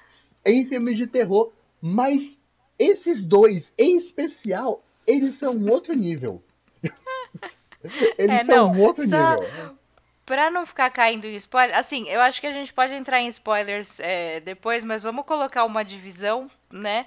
em 0.46 0.66
filmes 0.66 0.98
de 0.98 1.08
terror, 1.08 1.52
mas 1.82 2.42
esses 2.78 3.26
dois, 3.26 3.74
em 3.78 3.98
especial, 3.98 4.84
eles 5.06 5.36
são 5.36 5.54
um 5.54 5.70
outro 5.70 5.94
nível. 5.94 6.44
Eles 8.16 8.42
é, 8.42 8.44
são 8.44 8.68
não, 8.68 8.74
um 8.76 8.82
outro 8.82 9.08
só... 9.08 9.32
nível. 9.32 9.81
Pra 10.32 10.50
não 10.50 10.66
ficar 10.66 10.90
caindo 10.90 11.26
em 11.26 11.36
spoiler, 11.36 11.78
assim, 11.78 12.08
eu 12.08 12.22
acho 12.22 12.40
que 12.40 12.48
a 12.48 12.54
gente 12.54 12.72
pode 12.72 12.96
entrar 12.96 13.20
em 13.20 13.28
spoilers 13.28 14.00
é, 14.00 14.40
depois, 14.40 14.82
mas 14.86 15.04
vamos 15.04 15.26
colocar 15.26 15.66
uma 15.66 15.84
divisão, 15.84 16.50
né? 16.72 17.06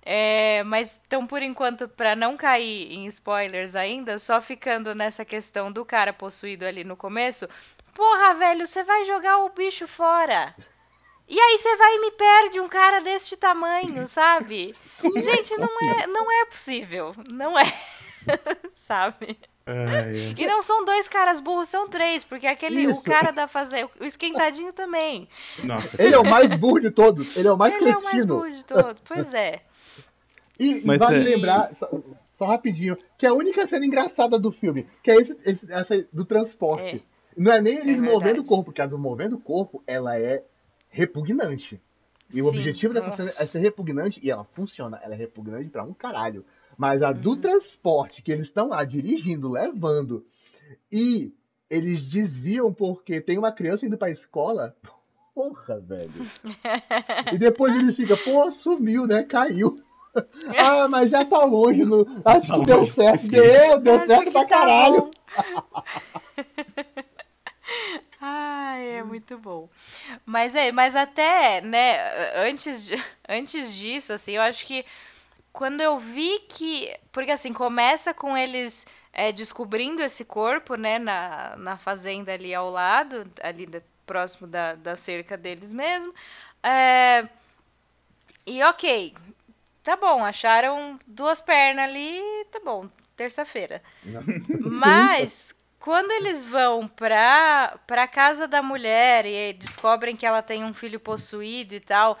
É, 0.00 0.62
mas 0.64 0.98
então, 1.06 1.26
por 1.26 1.42
enquanto, 1.42 1.86
para 1.86 2.16
não 2.16 2.34
cair 2.34 2.90
em 2.90 3.04
spoilers 3.08 3.76
ainda, 3.76 4.18
só 4.18 4.40
ficando 4.40 4.94
nessa 4.94 5.22
questão 5.22 5.70
do 5.70 5.84
cara 5.84 6.14
possuído 6.14 6.64
ali 6.64 6.82
no 6.82 6.96
começo, 6.96 7.46
porra, 7.92 8.32
velho, 8.32 8.66
você 8.66 8.82
vai 8.82 9.04
jogar 9.04 9.40
o 9.40 9.50
bicho 9.50 9.86
fora. 9.86 10.56
E 11.28 11.38
aí 11.38 11.58
você 11.58 11.76
vai 11.76 11.94
e 11.96 12.00
me 12.00 12.10
perde 12.12 12.58
um 12.58 12.68
cara 12.68 13.02
deste 13.02 13.36
tamanho, 13.36 14.06
sabe? 14.06 14.74
Gente, 15.20 15.58
não 15.58 15.68
é, 15.90 16.06
não 16.06 16.32
é 16.40 16.46
possível. 16.46 17.14
Não 17.28 17.58
é. 17.58 17.70
sabe? 18.72 19.38
É, 19.66 20.34
E 20.36 20.46
não 20.46 20.62
são 20.62 20.84
dois 20.84 21.08
caras 21.08 21.40
burros, 21.40 21.68
são 21.68 21.88
três, 21.88 22.24
porque 22.24 22.46
aquele 22.46 22.82
Isso. 22.82 23.00
o 23.00 23.02
cara 23.02 23.30
da 23.30 23.46
fazer 23.46 23.88
o 24.00 24.04
esquentadinho 24.04 24.72
também. 24.72 25.28
Nossa. 25.62 26.02
Ele 26.02 26.14
é 26.14 26.18
o 26.18 26.24
mais 26.24 26.54
burro 26.56 26.80
de 26.80 26.90
todos. 26.90 27.36
Ele 27.36 27.48
é 27.48 27.52
o 27.52 27.56
mais 27.56 27.74
Ele 27.74 27.84
cretino. 27.84 27.98
é 27.98 28.00
o 28.00 28.12
mais 28.12 28.24
burro 28.24 28.50
de 28.50 28.64
todos. 28.64 29.02
Pois 29.06 29.32
é. 29.32 29.62
E, 30.58 30.78
e 30.78 30.98
vale 30.98 31.16
é... 31.16 31.24
lembrar, 31.24 31.74
só, 31.74 31.88
só, 32.34 32.46
rapidinho, 32.46 32.96
que 33.16 33.26
a 33.26 33.32
única 33.32 33.66
cena 33.66 33.86
engraçada 33.86 34.38
do 34.38 34.50
filme, 34.52 34.86
que 35.02 35.10
é 35.10 35.16
esse, 35.16 35.36
esse 35.44 35.72
essa 35.72 36.06
do 36.12 36.24
transporte. 36.24 36.96
É. 36.96 37.12
Não 37.36 37.52
é 37.52 37.60
nem 37.60 37.78
eles 37.78 37.96
é 37.96 38.00
movendo 38.00 38.40
o 38.40 38.44
corpo, 38.44 38.64
porque 38.64 38.82
a 38.82 38.86
do 38.86 38.98
movendo 38.98 39.36
o 39.36 39.40
corpo, 39.40 39.82
ela 39.86 40.18
é 40.18 40.44
repugnante. 40.88 41.80
E 42.30 42.34
Sim, 42.34 42.42
o 42.42 42.46
objetivo 42.46 42.94
dessa 42.94 43.06
nossa. 43.06 43.26
cena 43.26 43.30
é 43.30 43.46
ser 43.46 43.58
repugnante, 43.60 44.20
e 44.22 44.30
ela 44.30 44.44
funciona. 44.44 45.00
Ela 45.02 45.14
é 45.14 45.16
repugnante 45.16 45.68
para 45.68 45.82
um 45.82 45.94
caralho. 45.94 46.44
Mas 46.76 47.02
a 47.02 47.12
do 47.12 47.30
uhum. 47.30 47.40
transporte, 47.40 48.22
que 48.22 48.32
eles 48.32 48.46
estão 48.46 48.68
lá 48.68 48.84
dirigindo, 48.84 49.50
levando, 49.50 50.24
e 50.90 51.32
eles 51.70 52.02
desviam 52.04 52.72
porque 52.72 53.20
tem 53.20 53.38
uma 53.38 53.52
criança 53.52 53.86
indo 53.86 53.96
pra 53.96 54.10
escola. 54.10 54.76
Porra, 55.34 55.80
velho. 55.80 56.30
e 57.32 57.38
depois 57.38 57.74
eles 57.74 57.96
ficam, 57.96 58.18
pô, 58.18 58.52
sumiu, 58.52 59.06
né? 59.06 59.22
Caiu. 59.22 59.82
ah, 60.56 60.86
mas 60.88 61.10
já 61.10 61.24
tá 61.24 61.42
longe. 61.44 61.84
No... 61.84 62.06
Acho 62.24 62.52
que 62.52 62.66
deu 62.66 62.84
certo. 62.84 63.28
Deu, 63.28 63.80
deu 63.80 63.94
Acho 63.96 64.06
certo 64.06 64.30
pra 64.30 64.42
tá 64.42 64.48
caralho. 64.48 65.10
Ai, 68.20 68.98
é 68.98 69.02
muito 69.02 69.36
bom. 69.38 69.68
Mas 70.24 70.54
é, 70.54 70.70
mas 70.70 70.94
até, 70.94 71.60
né, 71.60 71.98
antes, 72.46 72.86
de, 72.86 73.02
antes 73.28 73.74
disso, 73.74 74.12
assim, 74.12 74.32
eu 74.32 74.42
acho 74.42 74.64
que 74.64 74.84
quando 75.52 75.80
eu 75.80 75.98
vi 75.98 76.40
que. 76.48 76.94
Porque 77.12 77.30
assim, 77.30 77.52
começa 77.52 78.14
com 78.14 78.36
eles 78.36 78.86
é, 79.12 79.30
descobrindo 79.30 80.02
esse 80.02 80.24
corpo, 80.24 80.74
né, 80.74 80.98
na, 80.98 81.54
na 81.56 81.76
fazenda 81.76 82.32
ali 82.32 82.54
ao 82.54 82.70
lado, 82.70 83.30
ali 83.42 83.66
da, 83.66 83.82
próximo 84.06 84.46
da, 84.46 84.74
da 84.74 84.96
cerca 84.96 85.36
deles 85.36 85.72
mesmo. 85.72 86.14
É, 86.62 87.28
e 88.46 88.62
ok, 88.62 89.14
tá 89.82 89.96
bom, 89.96 90.24
acharam 90.24 90.98
duas 91.06 91.40
pernas 91.40 91.84
ali, 91.84 92.20
tá 92.50 92.60
bom, 92.64 92.88
terça-feira. 93.16 93.82
Mas 94.60 95.54
quando 95.78 96.10
eles 96.12 96.44
vão 96.44 96.88
pra, 96.88 97.78
pra 97.86 98.06
casa 98.06 98.46
da 98.46 98.62
mulher 98.62 99.26
e 99.26 99.52
descobrem 99.52 100.16
que 100.16 100.24
ela 100.24 100.40
tem 100.40 100.64
um 100.64 100.72
filho 100.72 101.00
possuído 101.00 101.74
e 101.74 101.80
tal, 101.80 102.18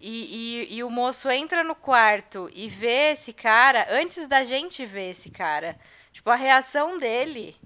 e, 0.00 0.66
e, 0.70 0.76
e, 0.76 0.84
o 0.84 0.90
moço 0.90 1.30
entra 1.30 1.64
no 1.64 1.74
quarto 1.74 2.50
e 2.52 2.68
vê 2.68 3.12
esse 3.12 3.32
cara, 3.32 3.86
antes 3.90 4.26
da 4.26 4.44
gente 4.44 4.84
ver 4.84 5.10
esse 5.10 5.30
cara, 5.30 5.78
tipo, 6.12 6.28
a 6.28 6.36
reação 6.36 6.98
dele 6.98 7.56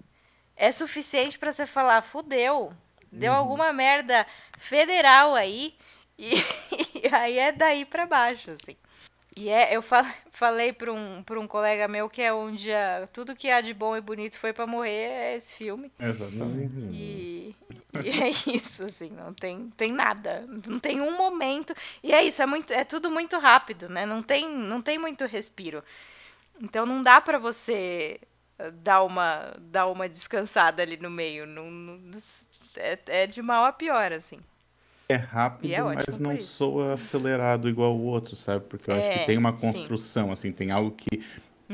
é 0.56 0.70
suficiente 0.70 1.38
para 1.38 1.50
você 1.50 1.66
falar, 1.66 2.02
fudeu, 2.02 2.72
deu 3.10 3.32
uhum. 3.32 3.38
alguma 3.38 3.72
merda 3.72 4.26
federal 4.58 5.34
aí, 5.34 5.74
e, 6.18 6.34
e 7.02 7.14
aí 7.14 7.38
é 7.38 7.52
daí 7.52 7.84
para 7.84 8.06
baixo, 8.06 8.50
assim. 8.50 8.76
E 9.36 9.48
é, 9.50 9.76
eu 9.76 9.80
falei 10.32 10.72
para 10.72 10.92
um, 10.92 11.22
pra 11.22 11.38
um 11.38 11.46
colega 11.46 11.86
meu 11.86 12.10
que 12.10 12.20
é 12.20 12.32
onde 12.32 12.72
a, 12.72 13.06
tudo 13.12 13.36
que 13.36 13.48
há 13.48 13.60
de 13.60 13.72
bom 13.72 13.96
e 13.96 14.00
bonito 14.00 14.36
foi 14.36 14.52
para 14.52 14.66
morrer 14.66 14.90
é 14.90 15.36
esse 15.36 15.54
filme. 15.54 15.92
Exatamente. 15.96 16.74
E, 16.92 17.54
e, 17.94 18.08
é 18.08 18.28
isso, 18.54 18.84
assim, 18.84 19.10
não 19.10 19.32
tem, 19.32 19.70
tem 19.76 19.92
nada. 19.92 20.44
Não 20.66 20.78
tem 20.78 21.00
um 21.00 21.16
momento. 21.16 21.74
E 22.02 22.12
é 22.12 22.22
isso, 22.22 22.42
é, 22.42 22.46
muito, 22.46 22.72
é 22.72 22.84
tudo 22.84 23.10
muito 23.10 23.38
rápido, 23.38 23.88
né? 23.88 24.04
Não 24.04 24.22
tem, 24.22 24.48
não 24.48 24.82
tem 24.82 24.98
muito 24.98 25.24
respiro. 25.24 25.82
Então 26.60 26.84
não 26.84 27.02
dá 27.02 27.20
para 27.20 27.38
você 27.38 28.20
dar 28.82 29.02
uma, 29.04 29.54
dar 29.58 29.86
uma 29.86 30.08
descansada 30.08 30.82
ali 30.82 30.96
no 30.96 31.10
meio. 31.10 31.46
Não, 31.46 31.70
não 31.70 32.10
é, 32.76 32.98
é 33.06 33.26
de 33.26 33.40
mal 33.40 33.64
a 33.64 33.72
pior, 33.72 34.12
assim. 34.12 34.38
É 35.08 35.16
rápido, 35.16 35.72
é 35.72 35.80
mas 35.80 36.18
não 36.18 36.38
soa 36.38 36.92
acelerado 36.92 37.66
igual 37.66 37.96
o 37.96 38.04
outro, 38.04 38.36
sabe? 38.36 38.66
Porque 38.66 38.90
eu 38.90 38.94
é, 38.94 39.08
acho 39.08 39.18
que 39.20 39.26
tem 39.26 39.38
uma 39.38 39.54
construção, 39.54 40.26
sim. 40.26 40.32
assim, 40.32 40.52
tem 40.52 40.70
algo 40.70 40.90
que, 40.90 41.24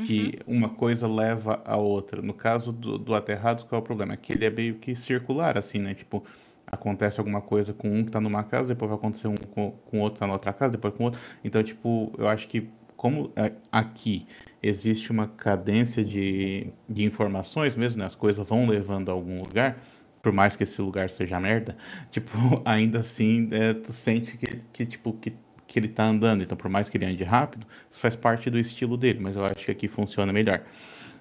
que 0.03 0.39
uhum. 0.45 0.57
uma 0.57 0.69
coisa 0.69 1.07
leva 1.07 1.61
a 1.65 1.77
outra. 1.77 2.21
No 2.21 2.33
caso 2.33 2.71
do, 2.71 2.97
do 2.97 3.15
Aterrados, 3.15 3.63
qual 3.63 3.79
é 3.79 3.81
o 3.81 3.85
problema? 3.85 4.13
É 4.13 4.17
que 4.17 4.33
ele 4.33 4.45
é 4.45 4.49
meio 4.49 4.75
que 4.75 4.93
circular, 4.95 5.57
assim, 5.57 5.79
né? 5.79 5.93
Tipo, 5.93 6.23
acontece 6.67 7.19
alguma 7.19 7.41
coisa 7.41 7.73
com 7.73 7.89
um 7.89 8.03
que 8.03 8.11
tá 8.11 8.19
numa 8.19 8.43
casa, 8.43 8.73
depois 8.73 8.89
vai 8.89 8.97
acontecer 8.97 9.27
um 9.27 9.37
com, 9.37 9.71
com 9.71 9.99
outro 9.99 10.15
que 10.15 10.19
tá 10.19 10.27
na 10.27 10.33
outra 10.33 10.51
casa, 10.51 10.73
depois 10.73 10.93
com 10.93 11.05
outro. 11.05 11.19
Então, 11.43 11.63
tipo, 11.63 12.11
eu 12.17 12.27
acho 12.27 12.47
que 12.47 12.69
como 12.95 13.31
é, 13.35 13.53
aqui 13.71 14.25
existe 14.61 15.11
uma 15.11 15.27
cadência 15.27 16.03
de, 16.03 16.73
de 16.89 17.03
informações 17.03 17.77
mesmo, 17.77 17.99
né? 17.99 18.05
As 18.05 18.15
coisas 18.15 18.47
vão 18.47 18.65
levando 18.65 19.09
a 19.09 19.13
algum 19.13 19.41
lugar, 19.41 19.79
por 20.21 20.31
mais 20.31 20.55
que 20.55 20.63
esse 20.63 20.81
lugar 20.81 21.09
seja 21.09 21.39
merda, 21.39 21.77
tipo, 22.11 22.31
ainda 22.65 22.99
assim, 22.99 23.47
é, 23.51 23.73
tu 23.73 23.93
sente 23.93 24.35
que, 24.37 24.61
que 24.73 24.85
tipo, 24.85 25.13
que, 25.13 25.33
que 25.75 25.79
ele 25.79 25.89
tá 25.89 26.05
andando. 26.05 26.41
Então, 26.41 26.57
por 26.57 26.69
mais 26.69 26.87
que 26.87 26.95
ele 26.95 27.03
ande 27.03 27.21
rápido, 27.25 27.67
isso 27.91 27.99
faz 27.99 28.15
parte 28.15 28.49
do 28.49 28.57
estilo 28.57 28.95
dele, 28.95 29.19
mas 29.19 29.35
eu 29.35 29.43
acho 29.43 29.65
que 29.65 29.71
aqui 29.71 29.89
funciona 29.89 30.31
melhor. 30.31 30.63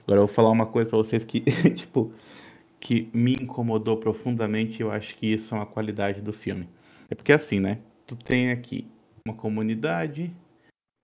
Agora 0.05 0.21
eu 0.21 0.27
vou 0.27 0.29
falar 0.29 0.51
uma 0.51 0.65
coisa 0.65 0.89
para 0.89 0.97
vocês 0.97 1.25
que, 1.25 1.41
tipo, 1.75 2.13
que 2.79 3.11
me 3.13 3.35
incomodou 3.35 3.97
profundamente, 3.97 4.81
eu 4.81 4.93
acho 4.93 5.17
que 5.17 5.27
isso 5.27 5.53
é 5.57 5.59
uma 5.59 5.67
qualidade 5.67 6.21
do 6.21 6.33
filme. 6.33 6.69
É 7.11 7.17
porque 7.17 7.33
assim, 7.33 7.59
né? 7.59 7.81
Tu 8.07 8.15
tem 8.15 8.53
aqui 8.53 8.87
uma 9.27 9.35
comunidade 9.35 10.33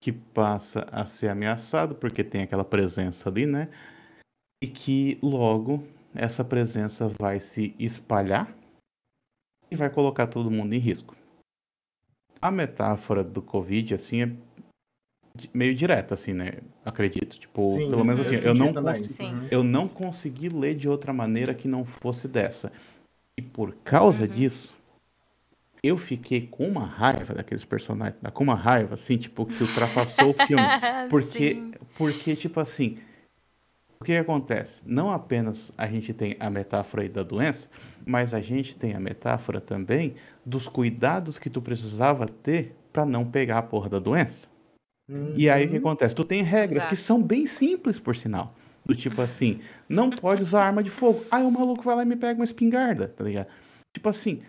que 0.00 0.12
passa 0.12 0.86
a 0.92 1.04
ser 1.04 1.26
ameaçado 1.26 1.96
porque 1.96 2.22
tem 2.22 2.42
aquela 2.42 2.64
presença 2.64 3.28
ali, 3.28 3.46
né? 3.46 3.68
E 4.62 4.68
que 4.68 5.18
logo 5.20 5.82
essa 6.14 6.44
presença 6.44 7.08
vai 7.18 7.40
se 7.40 7.74
espalhar 7.80 8.56
e 9.68 9.74
vai 9.74 9.90
colocar 9.90 10.28
todo 10.28 10.52
mundo 10.52 10.72
em 10.72 10.78
risco. 10.78 11.16
A 12.40 12.50
metáfora 12.50 13.22
do 13.22 13.42
Covid, 13.42 13.94
assim, 13.94 14.22
é 14.22 14.32
meio 15.52 15.74
direta, 15.74 16.14
assim, 16.14 16.32
né? 16.32 16.54
Acredito. 16.84 17.38
Tipo, 17.38 17.76
Sim, 17.76 17.90
pelo 17.90 18.04
menos 18.04 18.20
assim, 18.20 18.36
eu 18.36 18.54
não, 18.54 18.68
uhum. 18.68 19.48
eu 19.50 19.64
não 19.64 19.88
consegui 19.88 20.48
ler 20.48 20.74
de 20.74 20.88
outra 20.88 21.12
maneira 21.12 21.54
que 21.54 21.68
não 21.68 21.84
fosse 21.84 22.26
dessa. 22.26 22.72
E 23.36 23.42
por 23.42 23.74
causa 23.84 24.24
uhum. 24.24 24.28
disso, 24.28 24.74
eu 25.82 25.96
fiquei 25.96 26.46
com 26.46 26.68
uma 26.68 26.84
raiva 26.84 27.34
daqueles 27.34 27.64
personagens, 27.64 28.18
com 28.34 28.44
uma 28.44 28.54
raiva, 28.54 28.94
assim, 28.94 29.16
tipo, 29.16 29.46
que 29.46 29.62
ultrapassou 29.62 30.30
o 30.30 30.46
filme. 30.46 30.62
Porque, 31.08 31.62
porque, 31.96 32.36
tipo 32.36 32.60
assim, 32.60 32.98
o 34.00 34.04
que, 34.04 34.16
acontece? 34.16 34.82
Não 34.86 35.10
apenas 35.10 35.72
a 35.76 35.86
gente 35.86 36.14
tem 36.14 36.34
a 36.40 36.48
metáfora 36.48 37.02
aí 37.02 37.08
da 37.08 37.22
doença, 37.22 37.68
mas 38.06 38.32
a 38.32 38.40
gente 38.40 38.74
tem 38.74 38.94
a 38.94 39.00
metáfora 39.00 39.60
também 39.60 40.14
dos 40.44 40.66
cuidados 40.66 41.38
que 41.38 41.50
tu 41.50 41.60
precisava 41.60 42.26
ter 42.26 42.74
para 42.90 43.04
não 43.04 43.26
pegar 43.26 43.58
a 43.58 43.62
porra 43.62 43.90
da 43.90 43.98
doença. 43.98 44.48
Uhum. 45.06 45.34
E 45.36 45.50
aí 45.50 45.66
o 45.66 45.68
que 45.68 45.74
uhum. 45.74 45.80
acontece? 45.80 46.14
Tu 46.14 46.24
tem 46.24 46.42
regras 46.42 46.78
Exato. 46.78 46.88
que 46.88 46.96
são 46.96 47.22
bem 47.22 47.46
simples, 47.46 48.00
por 48.00 48.16
sinal. 48.16 48.54
Do 48.86 48.94
tipo 48.94 49.20
assim, 49.20 49.60
não 49.86 50.08
pode 50.08 50.42
usar 50.42 50.64
arma 50.64 50.82
de 50.82 50.88
fogo. 50.88 51.22
Aí 51.30 51.44
o 51.44 51.50
maluco 51.50 51.82
vai 51.82 51.96
lá 51.96 52.02
e 52.02 52.06
me 52.06 52.16
pega 52.16 52.40
uma 52.40 52.44
espingarda, 52.44 53.08
tá 53.08 53.22
ligado? 53.22 53.48
Tipo 53.94 54.08
assim, 54.08 54.40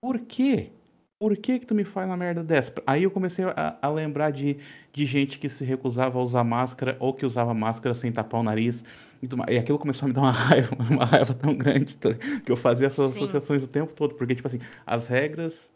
por 0.00 0.20
quê? 0.20 0.70
Por 1.18 1.36
que 1.36 1.58
que 1.58 1.66
tu 1.66 1.74
me 1.74 1.84
faz 1.84 2.08
uma 2.08 2.16
merda 2.16 2.42
dessa? 2.42 2.72
Aí 2.86 3.04
eu 3.04 3.10
comecei 3.10 3.44
a, 3.44 3.78
a, 3.80 3.88
lembrar 3.88 4.30
de, 4.30 4.58
de 4.92 5.06
gente 5.06 5.38
que 5.38 5.48
se 5.48 5.64
recusava 5.64 6.18
a 6.18 6.22
usar 6.22 6.44
máscara 6.44 6.96
ou 7.00 7.14
que 7.14 7.24
usava 7.24 7.54
máscara 7.54 7.94
sem 7.94 8.12
tapar 8.12 8.40
o 8.40 8.44
nariz. 8.44 8.84
E, 9.22 9.28
tu, 9.28 9.36
e 9.48 9.56
aquilo 9.56 9.78
começou 9.78 10.06
a 10.06 10.08
me 10.08 10.14
dar 10.14 10.22
uma 10.22 10.30
raiva, 10.32 10.76
uma 10.90 11.04
raiva 11.04 11.32
tão 11.32 11.54
grande 11.54 11.96
tá? 11.96 12.14
que 12.14 12.50
eu 12.50 12.56
fazia 12.56 12.88
essas 12.88 13.12
Sim. 13.12 13.18
associações 13.18 13.62
o 13.62 13.68
tempo 13.68 13.92
todo. 13.92 14.14
Porque, 14.14 14.34
tipo 14.34 14.46
assim, 14.46 14.60
as 14.86 15.06
regras 15.06 15.72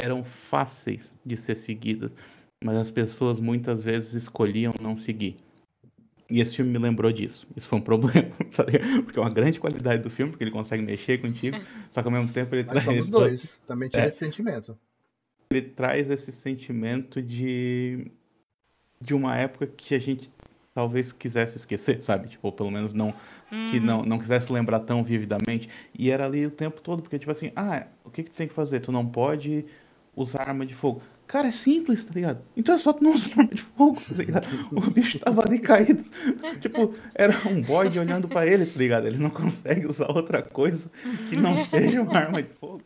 eram 0.00 0.24
fáceis 0.24 1.18
de 1.24 1.36
ser 1.36 1.56
seguidas 1.56 2.10
mas 2.62 2.76
as 2.76 2.90
pessoas 2.90 3.40
muitas 3.40 3.82
vezes 3.82 4.12
escolhiam 4.12 4.74
não 4.80 4.96
seguir. 4.96 5.36
E 6.30 6.40
esse 6.40 6.56
filme 6.56 6.70
me 6.70 6.78
lembrou 6.78 7.10
disso. 7.10 7.46
Isso 7.56 7.66
foi 7.68 7.78
um 7.78 7.82
problema, 7.82 8.30
porque 9.04 9.18
é 9.18 9.22
uma 9.22 9.30
grande 9.30 9.58
qualidade 9.58 10.02
do 10.02 10.10
filme, 10.10 10.30
porque 10.30 10.44
ele 10.44 10.50
consegue 10.50 10.82
mexer 10.82 11.18
contigo, 11.18 11.58
só 11.90 12.00
que 12.00 12.08
ao 12.08 12.12
mesmo 12.12 12.28
tempo 12.32 12.54
ele 12.54 12.64
mas 12.64 12.84
traz. 12.84 12.84
Somos 12.84 13.08
dois, 13.08 13.60
também 13.66 13.88
tinha 13.88 14.04
é, 14.04 14.06
esse 14.06 14.18
sentimento. 14.18 14.78
Ele 15.50 15.62
traz 15.62 16.08
esse 16.10 16.30
sentimento 16.30 17.20
de 17.20 18.10
de 19.00 19.14
uma 19.14 19.36
época 19.36 19.66
que 19.66 19.94
a 19.94 19.98
gente 19.98 20.30
talvez 20.74 21.12
quisesse 21.12 21.56
esquecer, 21.56 22.02
sabe? 22.02 22.28
Tipo, 22.28 22.48
ou 22.48 22.52
pelo 22.52 22.70
menos 22.70 22.92
não 22.92 23.14
uhum. 23.50 23.66
que 23.70 23.80
não, 23.80 24.04
não 24.04 24.18
quisesse 24.18 24.52
lembrar 24.52 24.80
tão 24.80 25.02
vividamente. 25.02 25.68
E 25.98 26.10
era 26.10 26.26
ali 26.26 26.46
o 26.46 26.50
tempo 26.50 26.80
todo, 26.80 27.02
porque 27.02 27.18
tipo 27.18 27.32
assim, 27.32 27.50
ah, 27.56 27.86
o 28.04 28.10
que 28.10 28.22
que 28.22 28.30
tu 28.30 28.36
tem 28.36 28.46
que 28.46 28.54
fazer? 28.54 28.80
Tu 28.80 28.92
não 28.92 29.06
pode 29.06 29.64
usar 30.14 30.42
arma 30.42 30.66
de 30.66 30.74
fogo. 30.74 31.02
Cara, 31.30 31.46
é 31.46 31.52
simples, 31.52 32.02
tá 32.02 32.12
ligado? 32.12 32.42
Então 32.56 32.74
é 32.74 32.78
só 32.78 32.92
tu 32.92 33.04
não 33.04 33.14
usar 33.14 33.30
arma 33.38 33.54
de 33.54 33.62
fogo, 33.62 34.00
tá 34.00 34.14
ligado? 34.16 34.48
O 34.72 34.90
bicho 34.90 35.16
tava 35.20 35.46
ali 35.46 35.60
caído. 35.60 36.04
tipo, 36.58 36.92
era 37.14 37.32
um 37.48 37.62
bode 37.62 37.96
olhando 38.00 38.26
para 38.26 38.48
ele, 38.48 38.66
tá 38.66 38.76
ligado? 38.76 39.06
Ele 39.06 39.16
não 39.16 39.30
consegue 39.30 39.86
usar 39.86 40.10
outra 40.10 40.42
coisa 40.42 40.90
que 41.28 41.36
não 41.36 41.64
seja 41.64 42.02
uma 42.02 42.18
arma 42.18 42.42
de 42.42 42.48
fogo. 42.54 42.82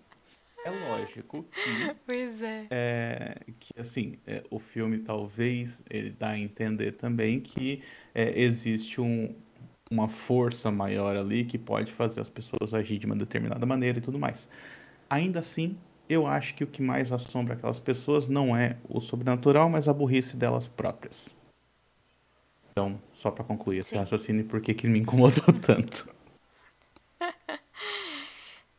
É 0.62 0.70
lógico 0.70 1.47
que. 1.55 1.95
Pois 2.07 2.42
é. 2.42 2.66
é 2.70 3.36
que, 3.59 3.80
assim, 3.80 4.18
é, 4.26 4.45
o 4.51 4.59
filme 4.59 4.99
talvez 4.99 5.82
ele 5.88 6.11
dá 6.11 6.32
a 6.32 6.38
entender 6.38 6.92
também 6.92 7.40
que 7.40 7.82
é, 8.14 8.38
existe 8.38 9.01
um, 9.01 9.34
uma 9.90 10.07
força 10.07 10.70
maior 10.70 11.16
ali 11.16 11.47
que 11.47 11.57
pode 11.57 11.90
fazer 11.90 12.20
as 12.20 12.28
pessoas 12.28 12.74
agir 12.74 12.99
de 12.99 13.07
uma 13.07 13.16
determinada 13.16 13.64
maneira 13.64 13.97
e 13.97 14.03
tudo 14.03 14.18
mais. 14.18 14.51
Ainda 15.09 15.38
assim, 15.38 15.78
eu 16.09 16.26
acho 16.26 16.55
que 16.55 16.64
o 16.64 16.66
que 16.66 16.82
mais 16.82 17.11
assombra 17.11 17.55
aquelas 17.55 17.78
pessoas 17.78 18.28
não 18.28 18.57
é 18.57 18.76
o 18.88 19.00
sobrenatural, 19.00 19.68
mas 19.68 19.88
a 19.88 19.92
burrice 19.92 20.36
delas 20.36 20.66
próprias. 20.66 21.34
Então, 22.70 23.00
só 23.12 23.30
para 23.30 23.44
concluir 23.44 23.78
esse 23.78 23.90
Sim. 23.90 23.98
raciocínio, 23.98 24.44
por 24.44 24.61
que, 24.61 24.86
me 24.86 24.98
incomodou 24.98 25.44
tanto? 25.64 26.12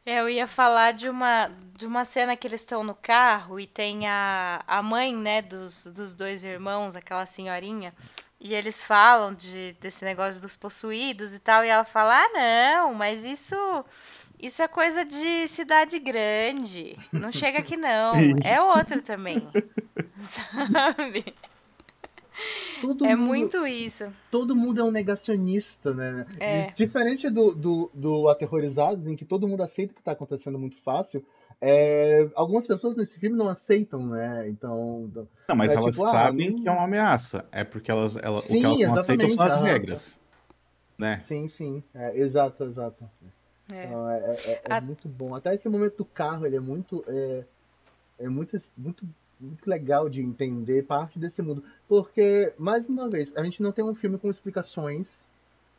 Eu 0.06 0.30
ia 0.30 0.46
falar 0.46 0.92
de 0.92 1.10
uma, 1.10 1.50
de 1.78 1.88
uma 1.88 2.06
cena 2.06 2.36
que 2.36 2.46
eles 2.46 2.62
estão 2.62 2.84
no 2.84 2.94
carro 2.94 3.60
e 3.60 3.66
tem 3.66 4.08
a, 4.08 4.64
a 4.68 4.84
mãe, 4.84 5.16
né, 5.16 5.42
dos, 5.42 5.86
dos 5.88 6.14
dois 6.14 6.44
irmãos, 6.44 6.96
aquela 6.96 7.26
senhorinha, 7.26 7.92
e 8.40 8.54
eles 8.54 8.82
falam 8.82 9.34
de, 9.34 9.74
desse 9.80 10.06
negócio 10.06 10.40
dos 10.40 10.56
possuídos 10.56 11.34
e 11.34 11.40
tal, 11.40 11.66
e 11.66 11.70
ela 11.70 11.84
fala: 11.84 12.22
ah, 12.22 12.30
não, 12.34 12.94
mas 12.94 13.26
isso 13.26 13.56
isso 14.42 14.62
é 14.62 14.68
coisa 14.68 15.04
de 15.06 15.48
cidade 15.48 16.00
grande. 16.00 16.98
Não 17.12 17.32
chega 17.32 17.60
aqui, 17.60 17.78
não. 17.78 18.16
Isso. 18.20 18.48
É 18.48 18.62
outra 18.62 19.02
também. 19.02 19.46
Sabe? 20.18 21.34
Todo 22.82 23.06
é 23.06 23.16
mundo, 23.16 23.28
muito 23.28 23.66
isso. 23.66 24.12
Todo 24.30 24.56
mundo 24.56 24.82
é 24.82 24.84
um 24.84 24.92
negacionista, 24.92 25.94
né? 25.94 26.26
É. 26.38 26.72
Diferente 26.72 27.30
do, 27.30 27.56
do, 27.56 27.90
do 27.94 28.28
Aterrorizados, 28.28 29.08
em 29.08 29.16
que 29.16 29.24
todo 29.24 29.48
mundo 29.48 29.64
aceita 29.64 29.94
o 29.94 29.96
que 29.96 30.02
está 30.02 30.12
acontecendo 30.12 30.60
muito 30.60 30.76
fácil, 30.82 31.26
é, 31.62 32.30
algumas 32.36 32.68
pessoas 32.68 32.96
nesse 32.96 33.18
filme 33.18 33.38
não 33.38 33.50
aceitam, 33.50 34.06
né? 34.06 34.50
Então. 34.50 35.10
Não, 35.48 35.56
mas 35.56 35.72
é, 35.72 35.76
elas 35.76 35.96
tipo, 35.96 36.08
ah, 36.08 36.12
sabem 36.12 36.50
ah, 36.50 36.62
que 36.62 36.68
é 36.68 36.72
uma 36.72 36.84
ameaça. 36.84 37.46
É 37.52 37.64
porque 37.64 37.90
elas, 37.90 38.18
elas 38.18 38.44
sim, 38.44 38.58
o 38.58 38.60
que 38.60 38.66
elas 38.66 38.80
não 38.82 38.96
aceitam 38.96 39.30
são 39.30 39.46
as 39.46 39.56
regras. 39.56 40.20
Né? 40.98 41.22
Sim, 41.26 41.48
sim. 41.50 41.84
É, 41.94 42.18
exato, 42.18 42.64
exato. 42.66 43.10
É. 43.72 43.86
Então, 43.86 44.10
é, 44.10 44.18
é, 44.18 44.52
é, 44.52 44.62
é 44.66 44.74
A... 44.74 44.82
muito 44.82 45.08
bom. 45.08 45.36
Até 45.36 45.54
esse 45.54 45.68
momento 45.68 45.98
do 45.98 46.06
carro, 46.06 46.46
ele 46.46 46.58
é 46.58 46.60
muito. 46.60 47.04
É, 47.08 47.44
é 48.20 48.30
muito, 48.30 48.58
muito, 48.78 49.06
muito 49.40 49.70
legal 49.70 50.08
de 50.08 50.22
entender 50.22 50.84
parte 50.84 51.20
desse 51.20 51.42
mundo. 51.42 51.64
Porque, 51.88 52.54
mais 52.58 52.88
uma 52.88 53.10
vez, 53.10 53.36
a 53.36 53.44
gente 53.44 53.62
não 53.62 53.72
tem 53.72 53.84
um 53.84 53.96
filme 53.96 54.18
com 54.18 54.30
explicações 54.30 55.26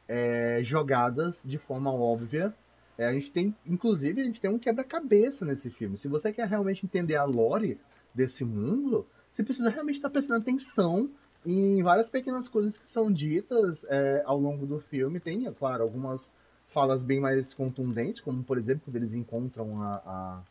é, 0.09 0.61
jogadas 0.63 1.43
de 1.45 1.59
forma 1.59 1.93
óbvia. 1.93 2.53
É, 2.99 3.07
a 3.07 3.13
gente 3.13 3.31
tem, 3.31 3.55
inclusive, 3.67 4.21
a 4.21 4.25
gente 4.25 4.41
tem 4.41 4.51
um 4.51 4.59
quebra-cabeça 4.59 5.45
nesse 5.45 5.71
filme. 5.71 5.97
Se 5.97 6.09
você 6.09 6.33
quer 6.33 6.47
realmente 6.47 6.85
entender 6.85 7.17
a 7.17 7.25
lore 7.25 7.79
desse 8.15 8.45
mundo, 8.45 9.07
você 9.31 9.43
precisa 9.43 9.69
realmente 9.69 9.97
estar 9.97 10.11
prestando 10.11 10.41
atenção 10.41 11.11
em 11.45 11.83
várias 11.83 12.11
pequenas 12.11 12.49
coisas 12.49 12.77
que 12.77 12.87
são 12.87 13.13
ditas 13.13 13.85
ao 14.25 14.39
longo 14.39 14.67
do 14.67 14.81
filme. 14.81 15.21
Tem, 15.21 15.47
é 15.47 15.53
claro, 15.53 15.83
algumas 15.83 16.33
falas 16.77 17.03
bem 17.03 17.19
mais 17.19 17.55
contundentes, 17.55 18.21
como 18.21 18.45
por 18.45 18.59
exemplo 18.59 18.83
quando 18.85 18.97
eles 18.97 19.15
encontram 19.15 19.81
a, 19.81 19.95
a 20.05 20.43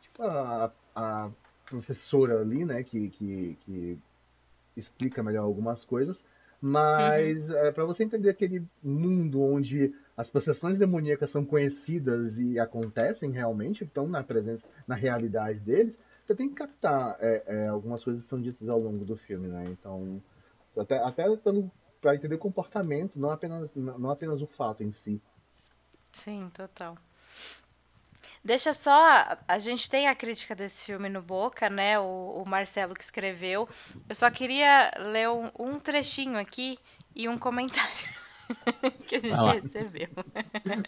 tipo 0.00 0.22
a, 0.22 0.72
a, 0.94 1.30
professora 1.68 2.40
ali, 2.40 2.64
né, 2.64 2.84
que, 2.84 3.08
que, 3.10 3.58
que 3.62 3.98
explica 4.76 5.20
melhor 5.20 5.42
algumas 5.42 5.84
coisas, 5.84 6.22
mas 6.60 7.50
uhum. 7.50 7.56
é, 7.56 7.72
para 7.72 7.84
você 7.84 8.04
entender 8.04 8.30
aquele 8.30 8.64
mundo 8.80 9.42
onde 9.42 9.92
as 10.16 10.30
possessões 10.30 10.78
demoníacas 10.78 11.30
são 11.30 11.44
conhecidas 11.44 12.38
e 12.38 12.60
acontecem 12.60 13.32
realmente, 13.32 13.82
estão 13.82 14.06
na 14.06 14.22
presença, 14.22 14.68
na 14.86 14.94
realidade 14.94 15.58
deles, 15.58 15.98
você 16.24 16.36
tem 16.36 16.48
que 16.48 16.54
captar 16.54 17.16
é, 17.18 17.42
é, 17.46 17.66
algumas 17.66 18.04
coisas 18.04 18.22
que 18.22 18.28
são 18.28 18.40
ditas 18.40 18.68
ao 18.68 18.78
longo 18.78 19.04
do 19.04 19.16
filme, 19.16 19.48
né? 19.48 19.64
Então, 19.70 20.22
até, 20.76 20.98
até 20.98 21.36
pelo 21.36 21.68
para 22.00 22.14
entender 22.14 22.34
o 22.34 22.38
comportamento, 22.38 23.18
não 23.18 23.30
apenas, 23.30 23.74
não 23.74 24.10
apenas 24.10 24.40
o 24.40 24.46
fato 24.46 24.82
em 24.82 24.92
si. 24.92 25.20
Sim, 26.12 26.50
total. 26.52 26.96
Deixa 28.42 28.72
só. 28.72 29.36
A 29.46 29.58
gente 29.58 29.88
tem 29.88 30.08
a 30.08 30.14
crítica 30.14 30.54
desse 30.54 30.84
filme 30.84 31.08
no 31.08 31.20
Boca, 31.20 31.68
né? 31.68 31.98
O, 31.98 32.42
o 32.42 32.48
Marcelo 32.48 32.94
que 32.94 33.04
escreveu. 33.04 33.68
Eu 34.08 34.14
só 34.14 34.30
queria 34.30 34.90
ler 34.98 35.28
um, 35.28 35.50
um 35.58 35.78
trechinho 35.78 36.38
aqui 36.38 36.78
e 37.14 37.28
um 37.28 37.38
comentário. 37.38 38.08
que 39.06 39.16
a 39.16 39.20
gente 39.20 39.60
recebeu. 39.60 40.08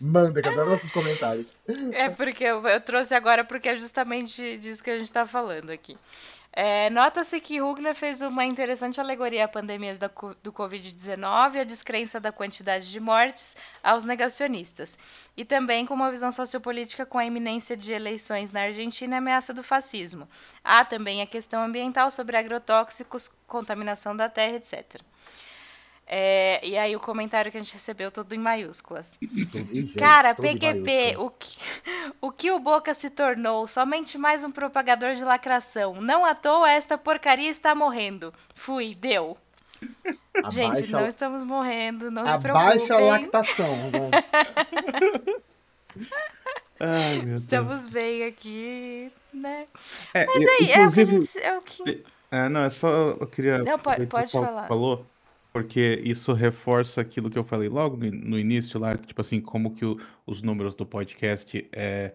Manda, 0.00 0.40
adoro 0.40 0.70
nossos 0.70 0.90
comentários. 0.90 1.54
É 1.92 2.08
porque 2.08 2.44
eu, 2.44 2.66
eu, 2.66 2.80
trouxe 2.80 3.14
agora 3.14 3.44
porque 3.44 3.68
é 3.68 3.76
justamente 3.76 4.56
disso 4.58 4.82
que 4.82 4.90
a 4.90 4.98
gente 4.98 5.06
está 5.06 5.26
falando 5.26 5.70
aqui. 5.70 5.96
É, 6.54 6.90
Nota-se 6.90 7.40
que 7.40 7.62
Hugner 7.62 7.94
fez 7.94 8.20
uma 8.20 8.44
interessante 8.44 9.00
alegoria 9.00 9.46
à 9.46 9.48
pandemia 9.48 9.96
da, 9.96 10.10
do 10.42 10.52
Covid-19 10.52 11.54
e 11.54 11.60
a 11.60 11.64
descrença 11.64 12.20
da 12.20 12.30
quantidade 12.30 12.90
de 12.90 13.00
mortes 13.00 13.56
aos 13.82 14.04
negacionistas, 14.04 14.98
e 15.34 15.46
também 15.46 15.86
com 15.86 15.94
uma 15.94 16.10
visão 16.10 16.30
sociopolítica 16.30 17.06
com 17.06 17.16
a 17.16 17.24
iminência 17.24 17.74
de 17.74 17.92
eleições 17.92 18.52
na 18.52 18.62
Argentina 18.64 19.16
e 19.16 19.18
ameaça 19.18 19.54
do 19.54 19.62
fascismo. 19.62 20.28
Há 20.62 20.84
também 20.84 21.22
a 21.22 21.26
questão 21.26 21.62
ambiental 21.62 22.10
sobre 22.10 22.36
agrotóxicos, 22.36 23.32
contaminação 23.46 24.14
da 24.14 24.28
terra, 24.28 24.56
etc. 24.56 25.00
É, 26.06 26.60
e 26.66 26.76
aí 26.76 26.94
o 26.94 27.00
comentário 27.00 27.50
que 27.50 27.56
a 27.56 27.62
gente 27.62 27.72
recebeu 27.72 28.10
todo 28.10 28.34
em 28.34 28.38
maiúsculas. 28.38 29.18
Cara, 29.98 30.34
PQP, 30.34 31.16
o 31.18 31.30
que, 31.30 31.56
o 32.20 32.30
que 32.30 32.50
o 32.50 32.58
Boca 32.58 32.92
se 32.92 33.08
tornou? 33.08 33.66
Somente 33.66 34.18
mais 34.18 34.44
um 34.44 34.50
propagador 34.50 35.14
de 35.14 35.24
lacração. 35.24 36.00
Não 36.00 36.24
à 36.24 36.34
toa 36.34 36.70
esta 36.70 36.98
porcaria 36.98 37.50
está 37.50 37.74
morrendo. 37.74 38.34
Fui, 38.54 38.94
deu. 38.94 39.38
Abaixa, 40.36 40.52
gente, 40.52 40.90
não 40.90 41.06
estamos 41.06 41.44
morrendo, 41.44 42.10
não 42.10 42.26
se 42.26 42.38
preocupem. 42.38 42.68
Abaixa 42.68 42.94
a 42.94 43.00
lactação. 43.00 43.76
Ai, 46.78 47.18
Estamos 47.34 47.86
bem 47.86 48.24
aqui, 48.24 49.12
né? 49.32 49.66
É, 50.12 50.26
Mas 50.26 50.36
aí, 50.36 50.72
é 50.72 50.86
o 50.86 50.92
que 50.92 51.00
a 51.00 51.04
gente... 51.04 51.38
É, 51.38 51.56
o 51.56 51.62
que... 51.62 52.04
é 52.30 52.48
não, 52.48 52.64
é 52.64 52.70
só... 52.70 52.88
Eu 52.88 53.26
queria... 53.28 53.58
Não, 53.58 53.78
pode, 53.78 54.06
pode 54.06 54.32
falar. 54.32 54.66
Falou 54.66 55.06
porque 55.52 56.00
isso 56.02 56.32
reforça 56.32 57.00
aquilo 57.00 57.28
que 57.28 57.38
eu 57.38 57.44
falei 57.44 57.68
logo 57.68 57.96
no, 57.96 58.10
no 58.10 58.38
início 58.38 58.80
lá, 58.80 58.96
tipo 58.96 59.20
assim, 59.20 59.40
como 59.40 59.74
que 59.74 59.84
o, 59.84 59.98
os 60.26 60.42
números 60.42 60.74
do 60.74 60.86
podcast 60.86 61.68
é, 61.72 62.12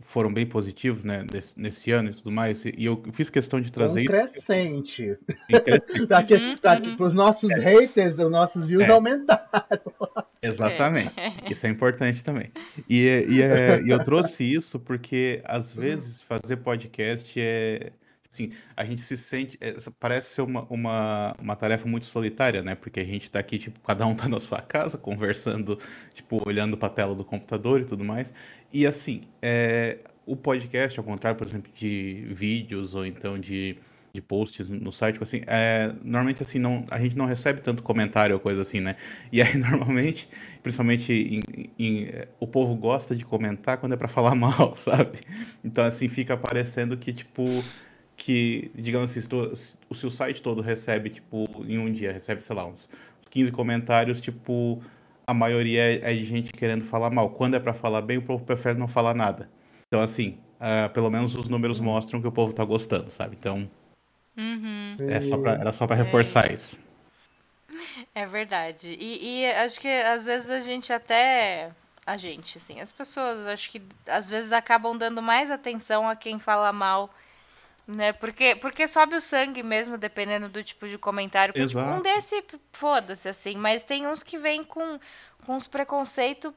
foram 0.00 0.32
bem 0.32 0.44
positivos, 0.44 1.04
né, 1.04 1.24
nesse, 1.30 1.60
nesse, 1.60 1.92
ano 1.92 2.10
e 2.10 2.14
tudo 2.14 2.32
mais, 2.32 2.64
e 2.64 2.74
eu 2.78 3.02
fiz 3.12 3.30
questão 3.30 3.60
de 3.60 3.70
trazer... 3.70 4.02
Um 4.02 4.04
crescente. 4.06 5.16
para 6.10 6.24
que, 6.24 6.34
uhum. 6.34 6.96
os 6.98 7.14
nossos 7.14 7.50
é. 7.50 7.60
haters, 7.60 8.18
os 8.18 8.30
nossos 8.30 8.66
views 8.66 8.84
é. 8.84 8.90
aumentaram. 8.90 9.92
Exatamente. 10.42 11.12
É. 11.20 11.52
Isso 11.52 11.66
é 11.66 11.70
importante 11.70 12.24
também. 12.24 12.50
E, 12.88 13.24
e, 13.28 13.42
é, 13.42 13.80
e 13.84 13.90
eu 13.90 14.02
trouxe 14.02 14.42
isso 14.42 14.80
porque, 14.80 15.42
às 15.44 15.72
vezes, 15.72 16.22
fazer 16.22 16.56
podcast 16.56 17.38
é 17.38 17.92
Sim, 18.30 18.52
a 18.76 18.84
gente 18.84 19.00
se 19.00 19.16
sente. 19.16 19.58
É, 19.60 19.74
parece 19.98 20.34
ser 20.34 20.42
uma, 20.42 20.62
uma, 20.70 21.34
uma 21.40 21.56
tarefa 21.56 21.88
muito 21.88 22.06
solitária, 22.06 22.62
né? 22.62 22.76
Porque 22.76 23.00
a 23.00 23.04
gente 23.04 23.28
tá 23.28 23.40
aqui, 23.40 23.58
tipo, 23.58 23.80
cada 23.80 24.06
um 24.06 24.14
tá 24.14 24.28
na 24.28 24.38
sua 24.38 24.62
casa, 24.62 24.96
conversando, 24.98 25.76
tipo, 26.14 26.40
olhando 26.46 26.76
pra 26.76 26.88
tela 26.88 27.12
do 27.14 27.24
computador 27.24 27.80
e 27.80 27.84
tudo 27.84 28.04
mais. 28.04 28.32
E 28.72 28.86
assim, 28.86 29.22
é, 29.42 29.98
o 30.24 30.36
podcast, 30.36 30.96
ao 30.98 31.04
contrário, 31.04 31.36
por 31.36 31.44
exemplo, 31.44 31.72
de 31.74 32.24
vídeos 32.30 32.94
ou 32.94 33.04
então 33.04 33.36
de, 33.36 33.76
de 34.12 34.22
posts 34.22 34.68
no 34.68 34.92
site, 34.92 35.14
tipo 35.14 35.24
assim, 35.24 35.42
é, 35.48 35.92
normalmente 36.00 36.40
assim, 36.40 36.60
não, 36.60 36.84
a 36.88 37.00
gente 37.00 37.16
não 37.16 37.26
recebe 37.26 37.60
tanto 37.60 37.82
comentário 37.82 38.36
ou 38.36 38.40
coisa 38.40 38.62
assim, 38.62 38.78
né? 38.80 38.94
E 39.32 39.42
aí, 39.42 39.56
normalmente, 39.58 40.28
principalmente 40.62 41.12
em, 41.12 41.42
em, 41.76 42.08
o 42.38 42.46
povo 42.46 42.76
gosta 42.76 43.16
de 43.16 43.24
comentar 43.24 43.78
quando 43.78 43.94
é 43.94 43.96
para 43.96 44.06
falar 44.06 44.36
mal, 44.36 44.76
sabe? 44.76 45.18
Então, 45.64 45.82
assim, 45.84 46.08
fica 46.08 46.36
parecendo 46.36 46.96
que, 46.96 47.12
tipo 47.12 47.44
que, 48.20 48.70
digamos 48.74 49.16
assim, 49.16 49.26
o 49.88 49.94
seu 49.94 50.10
site 50.10 50.42
todo 50.42 50.60
recebe, 50.60 51.08
tipo, 51.08 51.48
em 51.66 51.78
um 51.78 51.90
dia, 51.90 52.12
recebe, 52.12 52.42
sei 52.42 52.54
lá, 52.54 52.66
uns, 52.66 52.86
15 53.30 53.50
comentários, 53.50 54.20
tipo, 54.20 54.82
a 55.26 55.32
maioria 55.32 55.94
é, 55.94 56.12
é 56.12 56.14
de 56.14 56.24
gente 56.24 56.52
querendo 56.52 56.84
falar 56.84 57.08
mal. 57.08 57.30
Quando 57.30 57.56
é 57.56 57.60
para 57.60 57.72
falar 57.72 58.02
bem, 58.02 58.18
o 58.18 58.22
povo 58.22 58.44
prefere 58.44 58.78
não 58.78 58.86
falar 58.86 59.14
nada. 59.14 59.48
Então, 59.86 60.02
assim, 60.02 60.38
uh, 60.56 60.92
pelo 60.92 61.08
menos 61.08 61.34
os 61.34 61.48
números 61.48 61.80
mostram 61.80 62.20
que 62.20 62.28
o 62.28 62.32
povo 62.32 62.52
tá 62.52 62.62
gostando, 62.62 63.10
sabe? 63.10 63.36
Então, 63.40 63.66
uhum. 64.36 64.96
é 64.98 65.18
só 65.22 65.38
pra, 65.38 65.52
era 65.52 65.72
só 65.72 65.86
para 65.86 65.96
reforçar 65.96 66.50
é 66.50 66.52
isso. 66.52 66.76
isso. 67.70 68.06
É 68.14 68.26
verdade. 68.26 68.98
E, 69.00 69.40
e 69.40 69.46
acho 69.46 69.80
que 69.80 69.88
às 69.88 70.26
vezes 70.26 70.50
a 70.50 70.60
gente 70.60 70.92
até 70.92 71.70
a 72.06 72.18
gente, 72.18 72.58
assim, 72.58 72.80
as 72.80 72.92
pessoas 72.92 73.46
acho 73.46 73.70
que 73.70 73.80
às 74.06 74.28
vezes 74.28 74.52
acabam 74.52 74.98
dando 74.98 75.22
mais 75.22 75.50
atenção 75.50 76.06
a 76.06 76.14
quem 76.14 76.38
fala 76.38 76.70
mal 76.70 77.08
né? 77.86 78.12
Porque, 78.12 78.54
porque 78.56 78.86
sobe 78.86 79.16
o 79.16 79.20
sangue 79.20 79.62
mesmo, 79.62 79.98
dependendo 79.98 80.48
do 80.48 80.62
tipo 80.62 80.88
de 80.88 80.96
comentário. 80.98 81.52
Tipo, 81.52 81.64
Exato. 81.64 81.98
um 81.98 82.02
desse, 82.02 82.44
foda-se, 82.72 83.28
assim. 83.28 83.56
Mas 83.56 83.84
tem 83.84 84.06
uns 84.06 84.22
que 84.22 84.38
vêm 84.38 84.64
com, 84.64 84.98
com 85.44 85.54
uns 85.54 85.66
preconceitos 85.66 86.52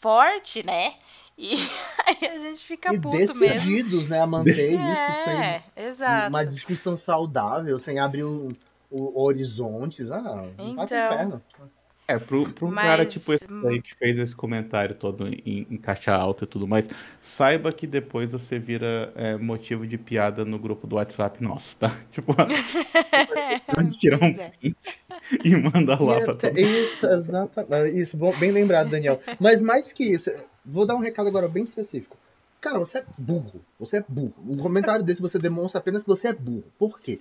forte, 0.00 0.64
né? 0.64 0.94
E 1.38 1.54
aí 2.06 2.28
a 2.28 2.38
gente 2.38 2.64
fica 2.64 2.92
e 2.92 3.00
puto 3.00 3.34
mesmo. 3.34 4.08
né? 4.08 4.20
A 4.20 4.26
manter 4.26 4.52
Desse... 4.52 4.74
isso 4.74 5.30
é, 5.30 5.62
sem 5.74 5.84
exato. 5.84 6.28
uma 6.28 6.44
discussão 6.44 6.96
saudável, 6.96 7.78
sem 7.78 7.98
abrir 7.98 8.24
o, 8.24 8.52
o 8.90 9.22
horizontes. 9.22 10.10
Ah, 10.10 10.44
então... 10.58 10.74
vai 10.74 10.86
pro 10.86 10.96
então. 10.96 11.06
inferno. 11.06 11.42
É, 12.12 12.18
pro, 12.18 12.48
pro 12.50 12.68
Mas... 12.68 12.86
cara 12.86 13.06
tipo 13.06 13.32
esse 13.32 13.46
aí 13.66 13.80
que 13.80 13.94
fez 13.94 14.18
esse 14.18 14.36
comentário 14.36 14.94
todo 14.94 15.26
em, 15.28 15.66
em 15.70 15.76
caixa 15.76 16.12
alta 16.12 16.44
e 16.44 16.46
tudo 16.46 16.68
mais, 16.68 16.88
saiba 17.20 17.72
que 17.72 17.86
depois 17.86 18.32
você 18.32 18.58
vira 18.58 19.12
é, 19.16 19.36
motivo 19.36 19.86
de 19.86 19.96
piada 19.96 20.44
no 20.44 20.58
grupo 20.58 20.86
do 20.86 20.96
WhatsApp 20.96 21.42
nosso, 21.42 21.76
tá? 21.76 21.90
Tipo, 22.12 22.34
antes 23.78 23.96
tirar 23.96 24.22
um 24.22 24.26
é. 24.26 24.52
print 24.60 24.76
e 25.42 25.56
manda 25.56 25.98
lá 25.98 26.18
e 26.18 26.24
pra 26.24 26.34
todo 26.34 26.58
Isso, 26.58 27.06
exatamente. 27.06 27.98
Isso, 27.98 28.16
bem 28.38 28.50
lembrado, 28.50 28.90
Daniel. 28.90 29.20
Mas 29.40 29.62
mais 29.62 29.92
que 29.92 30.04
isso, 30.04 30.30
vou 30.64 30.84
dar 30.84 30.94
um 30.94 31.00
recado 31.00 31.28
agora 31.28 31.48
bem 31.48 31.64
específico. 31.64 32.16
Cara, 32.60 32.78
você 32.78 32.98
é 32.98 33.04
burro. 33.16 33.60
Você 33.80 33.96
é 33.96 34.04
burro. 34.06 34.34
Um 34.46 34.56
comentário 34.56 35.04
desse 35.04 35.22
você 35.22 35.38
demonstra 35.38 35.80
apenas 35.80 36.02
que 36.02 36.08
você 36.08 36.28
é 36.28 36.32
burro. 36.32 36.64
Por 36.78 37.00
quê? 37.00 37.18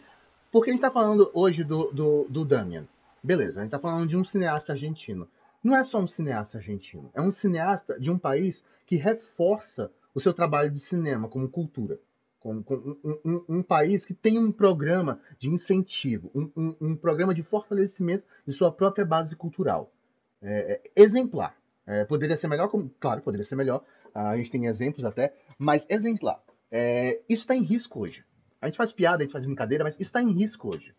Porque 0.52 0.70
a 0.70 0.74
gente 0.74 0.82
tá 0.82 0.92
falando 0.92 1.32
hoje 1.34 1.64
do, 1.64 1.92
do, 1.92 2.28
do 2.30 2.46
Damian. 2.46 2.86
Beleza, 3.24 3.60
a 3.60 3.64
gente 3.64 3.68
está 3.74 3.80
falando 3.80 4.10
de 4.10 4.18
um 4.18 4.26
cineasta 4.26 4.72
argentino. 4.72 5.30
Não 5.64 5.76
é 5.76 5.86
só 5.86 6.00
um 6.00 6.08
cineasta 6.08 6.58
argentino, 6.58 7.12
é 7.14 7.22
um 7.22 7.32
cineasta 7.32 8.00
de 8.00 8.10
um 8.10 8.18
país 8.18 8.66
que 8.86 8.96
reforça 8.96 9.92
o 10.14 10.20
seu 10.20 10.34
trabalho 10.34 10.72
de 10.72 10.80
cinema 10.80 11.30
como 11.30 11.48
cultura. 11.48 12.00
Como, 12.40 12.66
um, 12.68 13.20
um, 13.24 13.46
um, 13.58 13.64
país 13.64 14.04
que 14.04 14.16
tem 14.16 14.40
um 14.40 14.52
programa 14.52 15.22
de 15.38 15.48
incentivo, 15.48 16.32
um, 16.34 16.76
um 16.82 16.96
programa 16.96 17.36
de 17.36 17.44
fortalecimento 17.44 18.26
de 18.48 18.52
sua 18.52 18.72
própria 18.72 19.06
base 19.06 19.36
cultural. 19.36 19.94
É, 20.42 20.74
é, 20.74 20.82
exemplar. 20.96 21.56
É, 21.86 22.04
poderia 22.06 22.36
ser 22.36 22.48
melhor, 22.48 22.68
como, 22.70 22.90
claro, 23.00 23.22
poderia 23.22 23.46
ser 23.46 23.56
melhor, 23.56 23.84
a 24.14 24.36
gente 24.38 24.50
tem 24.50 24.66
exemplos 24.66 25.06
até, 25.06 25.36
mas 25.60 25.86
exemplar. 25.88 26.42
É, 26.72 27.22
isso 27.30 27.44
está 27.44 27.56
em 27.56 27.62
risco 27.62 28.00
hoje. 28.00 28.26
A 28.60 28.66
gente 28.66 28.78
faz 28.78 28.92
piada, 28.92 29.18
a 29.18 29.22
gente 29.22 29.34
faz 29.34 29.46
brincadeira, 29.46 29.84
mas 29.84 29.94
isso 29.94 30.04
está 30.04 30.22
em 30.24 30.32
risco 30.32 30.76
hoje 30.76 30.96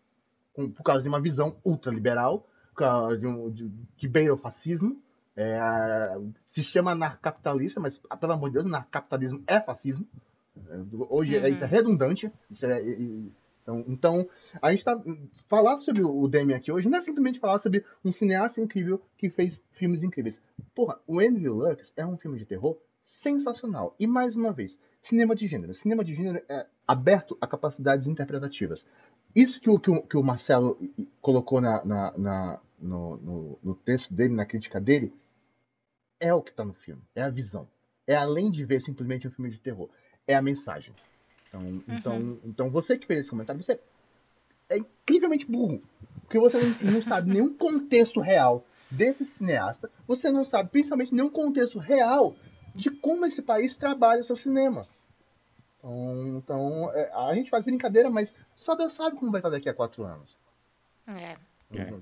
com, 0.53 0.69
por 0.69 0.83
causa 0.83 1.03
de 1.03 1.09
uma 1.09 1.21
visão 1.21 1.57
ultraliberal, 1.65 2.47
de 3.19 3.27
um, 3.27 3.49
de, 3.51 3.71
que 3.97 4.07
beira 4.07 4.33
o 4.33 4.37
fascismo, 4.37 5.01
é, 5.35 5.59
sistema 6.45 6.91
anarcapitalista, 6.91 7.79
mas 7.79 7.99
pelo 8.19 8.33
amor 8.33 8.49
de 8.49 8.53
Deus, 8.53 8.65
anarcapitalismo 8.65 9.43
é 9.47 9.59
fascismo. 9.59 10.07
É, 10.69 10.79
hoje 11.09 11.37
uhum. 11.37 11.47
isso 11.47 11.63
é 11.63 11.67
redundante. 11.67 12.31
Isso 12.49 12.65
é, 12.65 12.81
então, 13.63 13.85
então, 13.87 14.29
a 14.61 14.71
gente 14.71 14.79
está 14.79 15.01
falar 15.47 15.77
sobre 15.77 16.03
o 16.03 16.27
Demi 16.27 16.53
aqui 16.53 16.71
hoje 16.71 16.89
não 16.89 16.97
é 16.97 17.01
simplesmente 17.01 17.39
falar 17.39 17.59
sobre 17.59 17.85
um 18.03 18.11
cineasta 18.11 18.61
incrível 18.61 19.01
que 19.17 19.29
fez 19.29 19.59
filmes 19.71 20.03
incríveis. 20.03 20.41
Porra, 20.75 20.99
o 21.07 21.21
Enemy 21.21 21.47
Lux 21.47 21.93
é 21.95 22.05
um 22.05 22.17
filme 22.17 22.37
de 22.37 22.45
terror 22.45 22.77
sensacional. 23.03 23.95
E 23.99 24.05
mais 24.05 24.35
uma 24.35 24.51
vez, 24.51 24.77
cinema 25.01 25.33
de 25.33 25.47
gênero. 25.47 25.73
Cinema 25.73 26.03
de 26.03 26.13
gênero 26.13 26.43
é 26.49 26.65
aberto 26.87 27.37
a 27.39 27.47
capacidades 27.47 28.07
interpretativas. 28.07 28.85
Isso 29.35 29.59
que 29.59 29.69
o, 29.69 29.79
que 29.79 29.89
o, 29.89 30.01
que 30.01 30.17
o 30.17 30.23
Marcelo 30.23 30.79
colocou 31.21 31.59
na, 31.59 31.83
na, 31.83 32.17
na 32.17 32.59
no, 32.79 33.17
no, 33.17 33.59
no, 33.63 33.75
texto 33.75 34.13
dele, 34.13 34.33
na 34.33 34.45
crítica 34.45 34.79
dele, 34.79 35.13
é 36.19 36.33
o 36.33 36.41
que 36.41 36.51
está 36.51 36.63
no 36.63 36.73
filme. 36.73 37.01
É 37.15 37.23
a 37.23 37.29
visão. 37.29 37.67
É 38.05 38.15
além 38.15 38.51
de 38.51 38.63
ver 38.65 38.81
simplesmente 38.81 39.27
um 39.27 39.31
filme 39.31 39.49
de 39.49 39.59
terror. 39.59 39.89
É 40.27 40.35
a 40.35 40.41
mensagem. 40.41 40.93
Então, 41.47 41.61
uhum. 41.61 41.83
então, 41.87 42.39
então 42.43 42.69
você 42.69 42.97
que 42.97 43.07
fez 43.07 43.21
esse 43.21 43.29
comentário, 43.29 43.63
você 43.63 43.79
é 44.69 44.77
incrivelmente 44.77 45.49
burro. 45.49 45.81
Porque 46.21 46.39
você 46.39 46.57
não, 46.59 46.93
não 46.93 47.01
sabe 47.01 47.31
nenhum 47.31 47.53
contexto 47.53 48.19
real 48.19 48.65
desse 48.89 49.25
cineasta. 49.25 49.89
Você 50.07 50.31
não 50.31 50.45
sabe, 50.45 50.69
principalmente, 50.69 51.13
nenhum 51.13 51.29
contexto 51.29 51.79
real 51.79 52.35
de 52.75 52.89
como 52.89 53.25
esse 53.25 53.41
país 53.41 53.75
trabalha 53.75 54.21
o 54.21 54.25
seu 54.25 54.37
cinema. 54.37 54.81
Então, 55.83 56.37
então 56.37 56.91
é, 56.93 57.11
a 57.13 57.33
gente 57.35 57.49
faz 57.49 57.65
brincadeira, 57.65 58.09
mas 58.09 58.33
só 58.55 58.75
Deus 58.75 58.93
sabe 58.93 59.17
como 59.17 59.31
vai 59.31 59.39
estar 59.39 59.49
daqui 59.49 59.69
a 59.69 59.73
quatro 59.73 60.03
anos. 60.03 60.37
É. 61.07 61.37
é. 61.75 61.93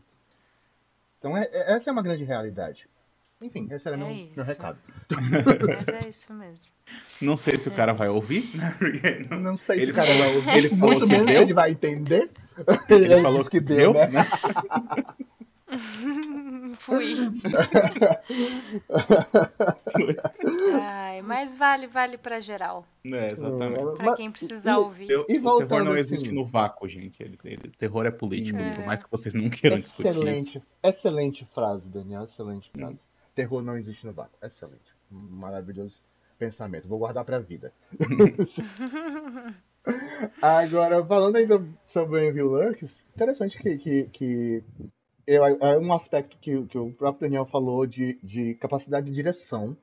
Então, 1.20 1.38
é, 1.38 1.50
é, 1.52 1.74
essa 1.74 1.90
é 1.90 1.94
uma 1.94 2.02
grande 2.02 2.24
realidade. 2.24 2.88
Enfim, 3.42 3.68
esse 3.72 3.88
era 3.88 3.98
é 3.98 4.00
meu, 4.00 4.08
meu 4.36 4.46
recado. 4.46 4.78
Mas 5.10 5.88
é 5.88 6.08
isso 6.08 6.32
mesmo. 6.34 6.72
Não 7.20 7.36
sei 7.36 7.58
se 7.58 7.70
o 7.70 7.72
cara 7.72 7.94
vai 7.94 8.08
ouvir, 8.08 8.56
né? 8.56 8.78
Não, 9.30 9.40
não 9.40 9.58
sei 9.58 9.82
se 9.82 9.92
o 9.92 9.94
cara 9.96 10.16
vai 10.16 10.36
ouvir. 10.36 10.58
Ele 10.58 10.70
falou 10.76 11.00
Muito 11.00 11.08
menos 11.08 11.26
deu. 11.26 11.42
ele 11.42 11.54
vai 11.54 11.72
entender. 11.72 12.30
Ele, 12.88 13.06
ele 13.06 13.22
falou 13.22 13.44
que 13.44 13.60
deu, 13.60 13.94
deu 13.94 14.10
né? 14.10 14.28
Fui. 16.80 17.16
Ai, 20.82 21.22
mas 21.22 21.56
vale, 21.58 21.88
vale 21.88 22.18
pra 22.18 22.40
geral. 22.40 22.86
É, 23.06 23.32
exatamente. 23.32 23.98
Pra 23.98 24.16
quem 24.16 24.32
precisar 24.32 24.74
e, 24.74 24.76
ouvir. 24.78 25.10
Eu, 25.10 25.26
E 25.30 25.40
o 25.40 25.58
terror 25.66 25.84
não 25.84 25.92
assim- 25.94 26.00
existe 26.02 26.32
no 26.32 26.46
vácuo, 26.46 26.88
gente. 26.88 27.22
Ele, 27.22 27.38
ele- 27.46 27.72
terror 27.78 28.06
é 28.06 28.12
político, 28.12 28.60
É. 28.60 28.76
por 28.76 28.86
mais 28.86 29.04
que 29.04 29.10
vocês 29.12 29.34
não 29.34 29.50
queiram 29.50 29.78
discutir 29.80 30.10
isso. 30.10 30.20
Excelente, 30.20 30.64
excelente 30.84 31.46
frase, 31.54 31.90
Daniel. 31.90 32.24
Excelente 32.24 32.70
frase. 32.72 33.02
Terror 33.34 33.62
não 33.62 33.78
existe 33.78 34.06
no 34.06 34.14
vácuo. 34.14 34.38
Excelente. 34.44 34.92
Maravilhoso 35.10 36.00
pensamento. 36.38 36.88
Vou 36.88 37.00
guardar 37.00 37.24
pra 37.24 37.40
vida. 37.40 37.72
Agora, 40.42 41.04
falando 41.06 41.36
ainda 41.38 41.64
sobre 41.88 42.20
o 42.20 42.24
Envy 42.24 42.42
Lurks, 42.44 43.04
interessante 43.16 43.58
que, 43.58 43.78
que, 43.78 44.04
que 44.10 44.64
eu- 45.28 45.44
é 45.46 45.78
um 45.80 45.94
aspecto 45.94 46.38
que, 46.40 46.66
que 46.68 46.78
o 46.78 46.92
próprio 46.94 47.28
Daniel 47.30 47.46
falou 47.46 47.86
de, 47.86 48.20
de 48.24 48.56
capacidade 48.56 49.08
de 49.08 49.14
direção. 49.14 49.76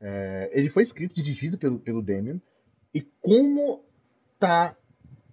É, 0.00 0.50
ele 0.52 0.70
foi 0.70 0.82
escrito 0.82 1.18
e 1.18 1.22
dirigido 1.22 1.58
pelo, 1.58 1.78
pelo 1.78 2.02
Damien. 2.02 2.40
E 2.94 3.02
como 3.20 3.82
tá 4.38 4.76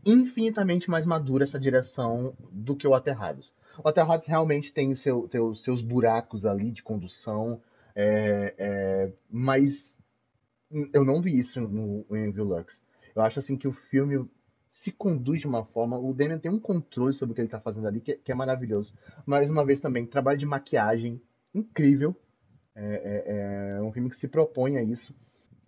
infinitamente 0.05 0.89
mais 0.89 1.05
madura 1.05 1.43
essa 1.43 1.59
direção 1.59 2.35
do 2.51 2.75
que 2.75 2.87
o 2.87 2.93
Aterrados. 2.93 3.53
O 3.83 3.87
Aterrados 3.89 4.27
realmente 4.27 4.71
tem 4.71 4.93
seu, 4.95 5.27
teus- 5.27 5.61
seus 5.61 5.81
buracos 5.81 6.45
ali 6.45 6.71
de 6.71 6.83
condução, 6.83 7.61
é, 7.95 8.53
é, 8.57 9.11
mas 9.29 9.97
eu 10.93 11.03
não 11.03 11.21
vi 11.21 11.39
isso 11.39 11.59
no 11.61 12.05
Envy 12.15 12.41
Lux. 12.41 12.79
Eu 13.15 13.21
acho 13.21 13.39
assim 13.39 13.55
que 13.57 13.67
o 13.67 13.73
filme 13.73 14.27
se 14.85 14.91
conduz 14.91 15.39
de 15.41 15.47
uma 15.47 15.65
forma. 15.65 15.97
O 15.97 16.13
Damien 16.13 16.37
tem 16.37 16.51
um 16.51 16.59
controle 16.59 17.11
sobre 17.11 17.31
o 17.31 17.35
que 17.35 17.41
ele 17.41 17.47
está 17.47 17.59
fazendo 17.59 17.87
ali 17.87 17.99
que, 17.99 18.11
é- 18.11 18.15
que 18.17 18.31
é 18.31 18.35
maravilhoso. 18.35 18.93
Mais 19.25 19.49
uma 19.49 19.65
vez 19.65 19.79
também, 19.79 20.05
trabalho 20.05 20.37
de 20.37 20.45
maquiagem 20.45 21.19
incrível. 21.55 22.15
É, 22.75 22.83
é- 22.85 23.77
é 23.77 23.81
um 23.81 23.91
filme 23.91 24.09
que 24.09 24.15
se 24.15 24.27
propõe 24.27 24.77
a 24.77 24.83
isso. 24.83 25.15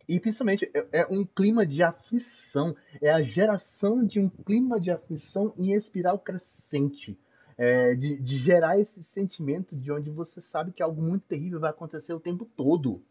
E 0.07 0.20
principalmente 0.20 0.70
é, 0.72 1.01
é 1.01 1.07
um 1.07 1.26
clima 1.26 1.65
de 1.65 1.82
aflição. 1.82 2.76
É 3.01 3.09
a 3.09 3.24
geração 3.24 4.05
de 4.05 4.20
um 4.20 4.30
clima 4.30 4.80
de 4.80 4.91
aflição 4.91 5.51
em 5.57 5.72
espiral 5.74 6.20
crescente. 6.20 7.18
É, 7.57 7.95
de, 7.95 8.22
de 8.22 8.38
gerar 8.38 8.80
esse 8.80 9.01
sentimento 9.03 9.76
de 9.76 9.91
onde 9.91 10.11
você 10.11 10.39
sabe 10.43 10.72
que 10.72 10.84
algo 10.84 11.01
muito 11.01 11.24
terrível 11.24 11.59
vai 11.59 11.72
acontecer 11.72 12.13
o 12.13 12.20
tempo 12.20 12.45
todo. 12.45 13.01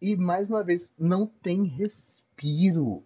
E 0.00 0.16
mais 0.16 0.48
uma 0.48 0.64
vez, 0.64 0.90
não 0.98 1.26
tem 1.26 1.64
respiro. 1.64 3.04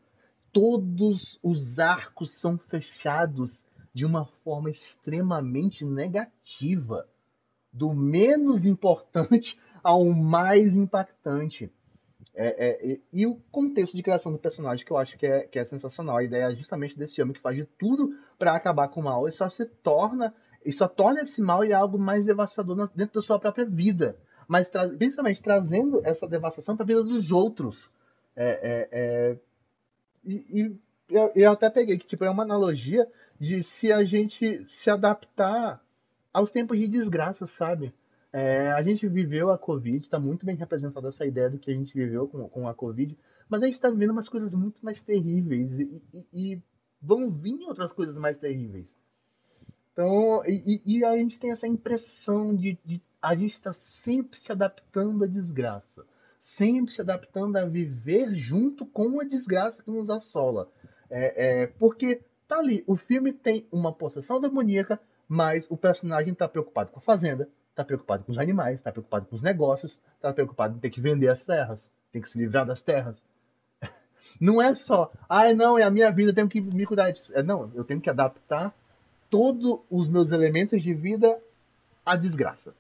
Todos 0.53 1.39
os 1.43 1.79
arcos 1.79 2.33
são 2.33 2.59
fechados 2.59 3.65
de 3.93 4.05
uma 4.05 4.27
forma 4.45 4.71
extremamente 4.71 5.85
negativa. 5.85 7.07
Do 7.73 7.93
menos 7.93 8.65
importante 8.65 9.59
ao 9.83 10.05
mais 10.07 10.75
impactante. 10.75 11.71
É, 12.35 12.69
é, 12.69 12.87
e, 12.87 13.03
e 13.13 13.27
o 13.27 13.37
contexto 13.51 13.97
de 13.97 14.03
criação 14.03 14.33
do 14.33 14.39
personagem 14.39 14.85
que 14.85 14.93
eu 14.93 14.97
acho 14.97 15.19
que 15.19 15.27
é, 15.27 15.43
que 15.43 15.59
é 15.59 15.65
sensacional. 15.65 16.17
A 16.17 16.25
ideia 16.25 16.53
é 16.53 16.55
justamente 16.55 16.97
desse 16.97 17.21
homem 17.21 17.35
que 17.35 17.41
faz 17.41 17.57
de 17.57 17.65
tudo 17.65 18.17
para 18.39 18.55
acabar 18.55 18.89
com 18.89 19.01
o 19.01 19.05
mal 19.05 19.29
e 19.29 19.33
só 19.33 19.49
se 19.49 19.65
torna 19.67 20.35
e 20.65 20.73
só 20.73 20.87
torna 20.87 21.23
esse 21.23 21.41
mal 21.41 21.65
em 21.65 21.73
algo 21.73 21.99
mais 21.99 22.25
devastador 22.25 22.91
dentro 22.95 23.21
da 23.21 23.27
sua 23.27 23.39
própria 23.39 23.65
vida. 23.65 24.17
Mas 24.47 24.69
tra 24.69 24.89
principalmente 24.89 25.43
trazendo 25.43 26.01
essa 26.05 26.27
devastação 26.27 26.77
para 26.77 26.85
a 26.85 26.87
vida 26.87 27.03
dos 27.03 27.31
outros. 27.31 27.91
É, 28.37 28.49
é, 28.49 28.89
é, 28.93 29.39
e, 30.25 30.61
e 30.61 30.81
eu, 31.09 31.33
eu 31.35 31.53
até 31.53 31.69
peguei 31.71 31.99
que 31.99 32.07
tipo, 32.07 32.25
é 32.25 32.31
uma 32.31 32.43
analogia 32.43 33.07
de 33.39 33.63
se 33.63 33.93
a 33.93 34.05
gente 34.05 34.65
se 34.67 34.91
adaptar 34.91 35.83
aos 36.33 36.51
tempos 36.51 36.79
de 36.79 36.87
desgraça, 36.87 37.47
sabe? 37.47 37.93
É, 38.33 38.71
a 38.73 38.83
gente 38.83 39.09
viveu 39.09 39.51
a 39.51 39.59
Covid, 39.59 39.99
está 39.99 40.19
muito 40.21 40.47
bem 40.47 40.55
representada 40.55 41.09
essa 41.09 41.27
ideia 41.27 41.51
do 41.51 41.59
que 41.59 41.71
a 41.71 41.75
gente 41.75 41.93
viveu 41.95 42.29
com, 42.29 42.49
com 42.49 42.69
a 42.69 42.75
Covid, 42.75 43.19
mas 43.49 43.63
a 43.63 43.67
gente 43.67 43.75
está 43.75 43.91
vivendo 43.91 44.11
umas 44.11 44.29
coisas 44.29 44.55
muito 44.55 44.85
mais 44.85 45.01
terríveis 45.01 45.73
e, 45.81 46.03
e- 46.15 46.27
e 46.33 46.63
vão 47.03 47.29
vir 47.31 47.59
outras 47.67 47.93
coisas 47.93 48.17
mais 48.17 48.39
terríveis. 48.39 48.89
Então, 49.93 50.43
e, 50.47 50.81
e- 50.87 51.05
a 51.05 51.17
gente 51.17 51.39
tem 51.39 51.51
essa 51.51 51.67
impressão 51.67 52.57
de, 52.57 52.79
de 52.85 53.03
a 53.21 53.35
gente 53.35 53.55
está 53.55 53.73
sempre 53.73 54.39
se 54.39 54.51
adaptando 54.53 55.25
à 55.25 55.27
desgraça, 55.27 56.05
sempre 56.41 56.93
se 56.93 57.03
adaptando 57.03 57.57
a 57.57 57.67
viver 57.67 58.35
junto 58.35 58.87
com 58.87 59.21
a 59.21 59.25
desgraça 59.25 59.83
que 59.83 59.91
nos 59.91 60.09
assola. 60.09 60.69
É, 61.11 61.63
é, 61.63 61.67
porque 61.67 62.23
tá 62.49 62.59
ali, 62.59 62.83
o 62.87 62.97
filme 62.97 63.33
tem 63.33 63.67
uma 63.71 63.93
possessão 63.93 64.41
demoníaca, 64.41 64.99
mas 65.29 65.71
o 65.71 65.77
personagem 65.77 66.33
está 66.33 66.49
preocupado 66.49 66.91
com 66.91 66.99
a 66.99 67.03
fazenda, 67.03 67.47
está 67.69 67.85
preocupado 67.85 68.25
com 68.25 68.33
os 68.33 68.39
animais, 68.39 68.77
está 68.77 68.91
preocupado 68.91 69.27
com 69.27 69.37
os 69.37 69.43
negócios, 69.43 69.97
está 70.17 70.33
preocupado 70.33 70.77
em 70.77 70.81
ter 70.81 70.91
que 70.91 71.01
vender 71.01 71.29
as 71.29 71.43
terras, 71.43 71.89
tem 72.11 72.23
que 72.23 72.31
se 72.31 72.39
livrar 72.39 72.65
das 72.65 72.83
terras. 72.83 73.23
Não 74.41 74.63
é 74.63 74.75
só, 74.75 75.13
ah, 75.29 75.53
não, 75.55 75.79
é 75.79 75.83
a 75.83 75.91
minha 75.91 76.11
vida, 76.11 76.31
eu 76.31 76.35
tenho 76.35 76.49
que 76.49 76.61
me 76.61 76.87
cuidar 76.87 77.11
disso. 77.11 77.31
É, 77.35 77.43
não, 77.43 77.71
eu 77.75 77.85
tenho 77.85 78.01
que 78.01 78.11
adaptar 78.11 78.75
todos 79.31 79.81
os 79.91 80.09
meus 80.09 80.31
elementos 80.31 80.83
de 80.83 80.93
vida 80.93 81.41
à 82.05 82.17
desgraça. 82.17 82.75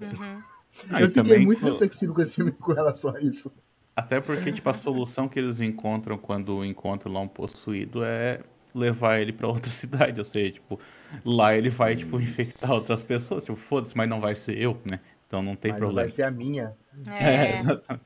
Uhum. 0.00 0.42
Ah, 0.90 1.02
eu 1.02 1.10
fiquei 1.12 1.22
também, 1.22 1.38
muito 1.38 1.64
reflexivo 1.64 2.14
com 2.14 2.22
esse 2.22 2.34
filme 2.34 2.52
com 2.52 2.72
relação 2.72 3.14
a 3.14 3.20
isso. 3.20 3.52
Até 3.96 4.20
porque, 4.20 4.50
tipo, 4.52 4.68
a 4.68 4.74
solução 4.74 5.28
que 5.28 5.38
eles 5.38 5.60
encontram 5.60 6.18
quando 6.18 6.64
encontram 6.64 7.12
lá 7.12 7.20
um 7.20 7.28
possuído 7.28 8.04
é 8.04 8.40
levar 8.74 9.20
ele 9.20 9.32
pra 9.32 9.46
outra 9.48 9.70
cidade. 9.70 10.20
Ou 10.20 10.24
seja, 10.24 10.52
tipo, 10.52 10.80
lá 11.24 11.54
ele 11.56 11.70
vai, 11.70 11.94
tipo, 11.96 12.20
infectar 12.20 12.72
outras 12.72 13.02
pessoas. 13.02 13.44
Tipo, 13.44 13.56
foda-se, 13.56 13.96
mas 13.96 14.08
não 14.08 14.20
vai 14.20 14.34
ser 14.34 14.58
eu, 14.58 14.80
né? 14.90 15.00
Então 15.26 15.42
não 15.42 15.54
tem 15.56 15.72
Mas 15.72 15.80
não 15.80 15.80
problema. 15.80 16.06
vai 16.06 16.10
ser 16.10 16.22
a 16.22 16.30
minha. 16.30 16.76
É, 17.06 17.52
É, 17.52 17.52
exatamente. 17.52 18.04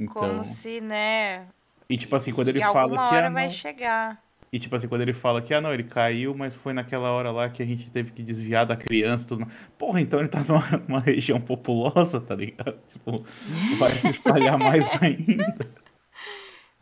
Então, 0.00 0.28
como 0.28 0.44
se, 0.44 0.80
né, 0.80 1.48
e 1.88 1.96
tipo 1.98 2.14
assim, 2.16 2.32
quando 2.32 2.48
ele 2.48 2.60
que 2.60 2.64
fala 2.72 2.96
alguma 2.96 3.02
que 3.08 3.14
hora 3.14 3.26
ah, 3.26 3.30
vai 3.30 3.48
não, 3.48 3.50
chegar. 3.50 4.23
E 4.54 4.58
tipo 4.60 4.76
assim, 4.76 4.86
quando 4.86 5.00
ele 5.00 5.12
fala 5.12 5.42
que, 5.42 5.52
ah, 5.52 5.60
não, 5.60 5.74
ele 5.74 5.82
caiu, 5.82 6.32
mas 6.32 6.54
foi 6.54 6.72
naquela 6.72 7.10
hora 7.10 7.32
lá 7.32 7.50
que 7.50 7.60
a 7.60 7.66
gente 7.66 7.90
teve 7.90 8.12
que 8.12 8.22
desviar 8.22 8.64
da 8.64 8.76
criança 8.76 9.24
e 9.24 9.26
tudo 9.26 9.40
mais. 9.40 9.52
Porra, 9.76 10.00
então 10.00 10.20
ele 10.20 10.28
tá 10.28 10.44
numa, 10.44 10.62
numa 10.86 11.00
região 11.00 11.40
populosa, 11.40 12.20
tá 12.20 12.36
ligado? 12.36 12.78
Tipo, 12.92 13.24
vai 13.80 13.98
se 13.98 14.10
espalhar 14.10 14.56
mais 14.56 14.88
ainda. 15.02 15.68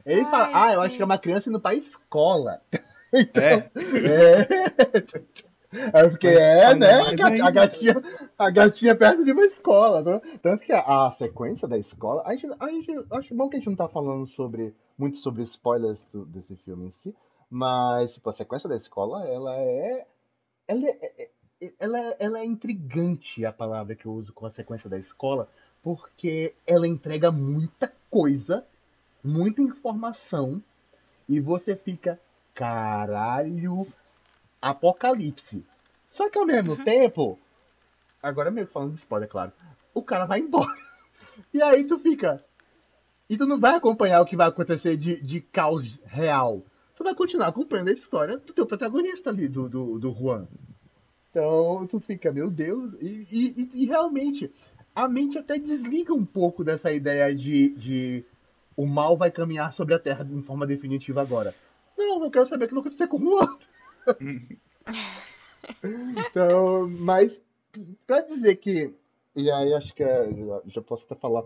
Ele 0.04 0.20
Ai, 0.20 0.30
fala, 0.30 0.50
ah, 0.52 0.72
eu 0.74 0.82
acho 0.82 0.96
que 0.96 1.00
é 1.00 1.04
uma 1.06 1.16
criança 1.16 1.48
indo 1.48 1.58
pra 1.60 1.74
escola. 1.74 2.60
Então, 3.14 3.42
É, 3.42 3.70
É. 4.02 5.98
É 5.98 6.08
porque 6.08 6.26
Mas 6.26 6.36
é, 6.38 6.74
né? 6.74 6.92
A, 6.92 7.46
a 7.46 7.50
gatinha, 7.50 7.94
a 8.38 8.50
gatinha 8.50 8.94
perto 8.94 9.24
de 9.24 9.32
uma 9.32 9.44
escola. 9.44 10.02
né? 10.02 10.20
Tanto 10.42 10.64
que 10.64 10.72
a, 10.72 11.06
a 11.06 11.10
sequência 11.10 11.66
da 11.66 11.78
escola. 11.78 12.22
A 12.26 12.34
gente, 12.34 12.46
a 12.58 12.68
gente, 12.68 12.90
acho 13.10 13.34
bom 13.34 13.48
que 13.48 13.56
a 13.56 13.58
gente 13.58 13.68
não 13.68 13.76
tá 13.76 13.88
falando 13.88 14.26
sobre 14.26 14.74
muito 14.98 15.18
sobre 15.18 15.42
spoilers 15.42 16.06
do- 16.12 16.26
desse 16.26 16.56
filme 16.56 16.86
em 16.86 16.90
si. 16.90 17.14
Mas, 17.54 18.14
tipo, 18.14 18.30
a 18.30 18.32
sequência 18.32 18.66
da 18.66 18.74
escola, 18.76 19.28
ela 19.28 19.54
é. 19.54 20.06
Ela 20.66 20.86
é, 20.86 20.98
é- 21.02 21.30
é- 21.60 21.72
ela 21.78 21.98
é, 22.00 22.16
ela 22.18 22.38
é 22.40 22.46
intrigante 22.46 23.44
a 23.44 23.52
palavra 23.52 23.94
que 23.94 24.06
eu 24.06 24.12
uso 24.14 24.32
com 24.32 24.46
a 24.46 24.50
sequência 24.50 24.88
da 24.88 24.98
escola, 24.98 25.46
porque 25.82 26.54
ela 26.66 26.88
entrega 26.88 27.30
muita 27.30 27.92
coisa, 28.10 28.64
muita 29.22 29.60
informação, 29.60 30.62
e 31.28 31.38
você 31.40 31.76
fica, 31.76 32.18
caralho, 32.54 33.86
apocalipse. 34.60 35.62
Só 36.08 36.30
que 36.30 36.38
ao 36.38 36.46
mesmo 36.46 36.82
tempo, 36.82 37.38
agora 38.22 38.50
meio 38.50 38.66
que 38.66 38.72
falando 38.72 38.94
de 38.94 38.98
spoiler, 38.98 39.28
claro, 39.28 39.52
o 39.92 40.02
cara 40.02 40.24
vai 40.24 40.40
embora. 40.40 40.80
E 41.52 41.62
aí 41.62 41.84
tu 41.84 41.98
fica. 41.98 42.42
E 43.28 43.36
tu 43.38 43.46
não 43.46 43.58
vai 43.60 43.74
acompanhar 43.74 44.20
o 44.20 44.26
que 44.26 44.36
vai 44.36 44.48
acontecer 44.48 44.96
de, 44.96 45.22
de 45.22 45.40
caos 45.40 46.00
real. 46.04 46.62
Tu 47.02 47.04
vai 47.04 47.16
continuar 47.16 47.48
acompanhando 47.48 47.88
a 47.88 47.92
história 47.92 48.36
do 48.38 48.52
teu 48.52 48.64
protagonista 48.64 49.28
ali, 49.30 49.48
do, 49.48 49.68
do, 49.68 49.98
do 49.98 50.14
Juan. 50.14 50.46
Então 51.28 51.84
tu 51.88 51.98
fica, 51.98 52.30
meu 52.30 52.48
Deus. 52.48 52.94
E, 53.00 53.26
e- 53.32 53.70
e- 53.82 53.86
realmente, 53.86 54.48
a 54.94 55.08
mente 55.08 55.36
até 55.36 55.58
desliga 55.58 56.14
um 56.14 56.24
pouco 56.24 56.62
dessa 56.62 56.92
ideia 56.92 57.34
de, 57.34 57.70
de 57.70 58.24
o 58.76 58.86
mal 58.86 59.16
vai 59.16 59.32
caminhar 59.32 59.72
sobre 59.72 59.94
a 59.94 59.98
Terra 59.98 60.22
de 60.24 60.40
forma 60.42 60.64
definitiva 60.64 61.20
agora. 61.20 61.52
Não, 61.98 62.22
eu 62.22 62.30
quero 62.30 62.46
saber 62.46 62.66
o 62.66 62.68
que 62.68 62.74
vai 62.74 62.80
acontecer 62.82 63.08
com 63.08 63.16
o 63.16 63.20
Juan. 63.20 63.58
Então, 65.82 66.88
mas 66.88 67.40
pra 68.06 68.20
dizer 68.22 68.56
que. 68.56 68.94
E 69.34 69.50
aí 69.50 69.74
acho 69.74 69.92
que 69.92 70.04
é, 70.04 70.30
já, 70.32 70.62
já 70.66 70.80
posso 70.82 71.04
até 71.04 71.14
falar 71.16 71.42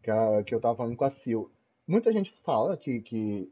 que, 0.00 0.10
a- 0.10 0.42
que 0.44 0.54
eu 0.54 0.60
tava 0.60 0.76
falando 0.76 0.96
com 0.96 1.04
a 1.04 1.10
Sil. 1.10 1.50
Muita 1.88 2.12
gente 2.12 2.30
fala 2.44 2.76
que, 2.76 3.00
que 3.00 3.50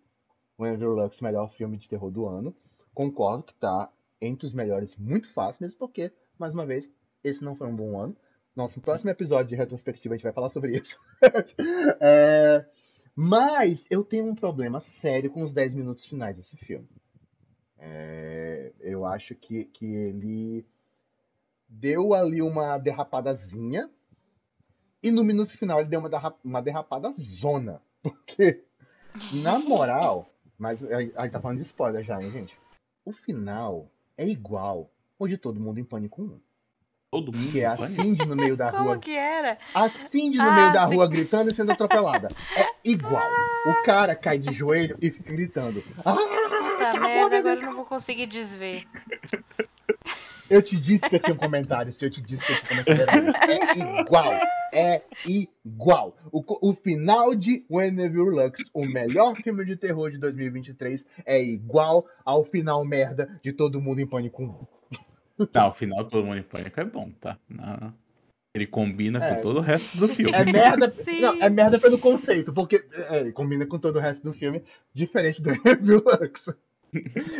o 0.58 0.64
Andrew 0.64 0.92
Lux 0.92 1.20
melhor 1.20 1.50
filme 1.50 1.76
de 1.76 1.88
terror 1.88 2.10
do 2.10 2.26
ano. 2.26 2.54
Concordo 2.94 3.44
que 3.44 3.54
tá 3.54 3.90
entre 4.20 4.46
os 4.46 4.54
melhores 4.54 4.96
muito 4.96 5.30
fácil, 5.32 5.62
mesmo 5.62 5.78
porque, 5.78 6.12
mais 6.38 6.54
uma 6.54 6.64
vez, 6.64 6.90
esse 7.22 7.44
não 7.44 7.54
foi 7.54 7.66
um 7.68 7.76
bom 7.76 7.98
ano. 7.98 8.16
Nosso 8.54 8.80
próximo 8.80 9.10
episódio 9.10 9.50
de 9.50 9.54
retrospectiva 9.54 10.14
a 10.14 10.16
gente 10.16 10.24
vai 10.24 10.32
falar 10.32 10.48
sobre 10.48 10.78
isso. 10.78 10.98
É, 12.00 12.64
mas 13.14 13.86
eu 13.90 14.04
tenho 14.04 14.26
um 14.26 14.34
problema 14.34 14.80
sério 14.80 15.30
com 15.30 15.42
os 15.42 15.52
10 15.52 15.74
minutos 15.74 16.04
finais 16.04 16.36
desse 16.36 16.56
filme. 16.56 16.88
É, 17.78 18.72
eu 18.80 19.04
acho 19.04 19.34
que, 19.34 19.64
que 19.64 19.86
ele 19.86 20.66
deu 21.68 22.14
ali 22.14 22.42
uma 22.42 22.78
derrapadazinha. 22.78 23.90
E 25.02 25.10
no 25.10 25.24
minuto 25.24 25.56
final 25.56 25.80
ele 25.80 25.88
deu 25.88 26.00
uma, 26.00 26.36
uma 26.44 26.62
derrapada 26.62 27.12
zona. 27.18 27.82
Porque, 28.02 28.64
na 29.32 29.58
moral, 29.58 30.30
mas 30.58 30.82
aí 31.16 31.30
tá 31.30 31.40
falando 31.40 31.58
de 31.58 31.64
spoiler 31.64 32.02
já, 32.04 32.22
hein, 32.22 32.30
gente? 32.30 32.58
O 33.04 33.12
final 33.12 33.88
é 34.16 34.26
igual 34.26 34.90
o 35.18 35.26
de 35.28 35.36
Todo 35.38 35.60
Mundo 35.60 35.78
em 35.78 35.84
Pânico 35.84 36.22
1. 36.22 36.40
Todo 37.10 37.32
mundo 37.32 37.52
Que 37.52 37.60
é 37.60 37.66
a 37.66 37.76
Cindy 37.78 38.26
no 38.26 38.34
meio 38.36 38.56
da 38.56 38.70
Como 38.72 38.84
rua. 38.84 38.98
que 38.98 39.16
era? 39.16 39.56
A 39.72 39.88
Cindy 39.88 40.36
no 40.38 40.42
Ah, 40.44 40.50
meio 40.54 40.72
da 40.72 40.88
sim. 40.88 40.94
rua 40.94 41.08
gritando 41.08 41.50
e 41.50 41.54
sendo 41.54 41.72
atropelada. 41.72 42.28
É 42.56 42.66
igual. 42.84 43.22
O 43.66 43.82
cara 43.84 44.14
cai 44.16 44.38
de 44.38 44.52
joelho 44.52 44.98
e 45.00 45.10
fica 45.10 45.32
gritando. 45.32 45.82
Ah, 46.04 46.14
Puta 46.14 47.00
merda, 47.00 47.38
agora 47.38 47.54
eu 47.60 47.62
não 47.62 47.74
vou 47.74 47.84
conseguir 47.86 48.26
desver. 48.26 48.84
Eu 50.48 50.62
te 50.62 50.78
disse 50.80 51.08
que 51.08 51.16
eu 51.16 51.20
tinha 51.20 51.34
um 51.34 51.38
comentário, 51.38 51.92
se 51.92 52.04
eu 52.04 52.10
te 52.10 52.20
disse 52.20 52.44
que 52.46 52.52
eu 52.52 52.62
tinha 52.62 52.80
um 52.80 52.84
comentário. 52.84 53.32
É 53.50 54.00
igual. 54.00 54.32
É 54.72 55.02
igual. 55.26 56.16
O, 56.30 56.70
o 56.70 56.74
final 56.74 57.34
de 57.34 57.64
Whenever 57.70 58.24
Lux, 58.24 58.60
o 58.72 58.84
melhor 58.86 59.36
filme 59.36 59.64
de 59.64 59.76
terror 59.76 60.10
de 60.10 60.18
2023, 60.18 61.04
é 61.24 61.42
igual 61.42 62.06
ao 62.24 62.44
final 62.44 62.84
merda 62.84 63.40
de 63.42 63.52
Todo 63.52 63.80
Mundo 63.80 64.00
em 64.00 64.06
Pânico 64.06 64.42
1. 64.42 65.46
Não, 65.52 65.68
o 65.68 65.72
final 65.72 66.04
do 66.04 66.10
Todo 66.10 66.24
Mundo 66.26 66.38
em 66.38 66.42
Pânico 66.42 66.80
é 66.80 66.84
bom, 66.84 67.10
tá? 67.20 67.38
Não. 67.48 67.92
Ele 68.54 68.66
combina 68.66 69.22
É. 69.22 69.34
com 69.34 69.42
todo 69.42 69.58
o 69.58 69.62
resto 69.62 69.96
do 69.98 70.08
filme. 70.08 70.32
É 70.32 70.44
merda, 70.44 70.88
Sim. 70.88 71.20
não, 71.20 71.34
é 71.42 71.50
merda 71.50 71.78
pelo 71.78 71.98
conceito, 71.98 72.52
porque 72.54 72.82
é, 73.10 73.30
combina 73.32 73.66
com 73.66 73.78
todo 73.78 73.96
o 73.96 74.00
resto 74.00 74.22
do 74.24 74.32
filme, 74.32 74.62
diferente 74.94 75.42
do 75.42 75.50
Review 75.62 76.02
Lux. 76.02 76.56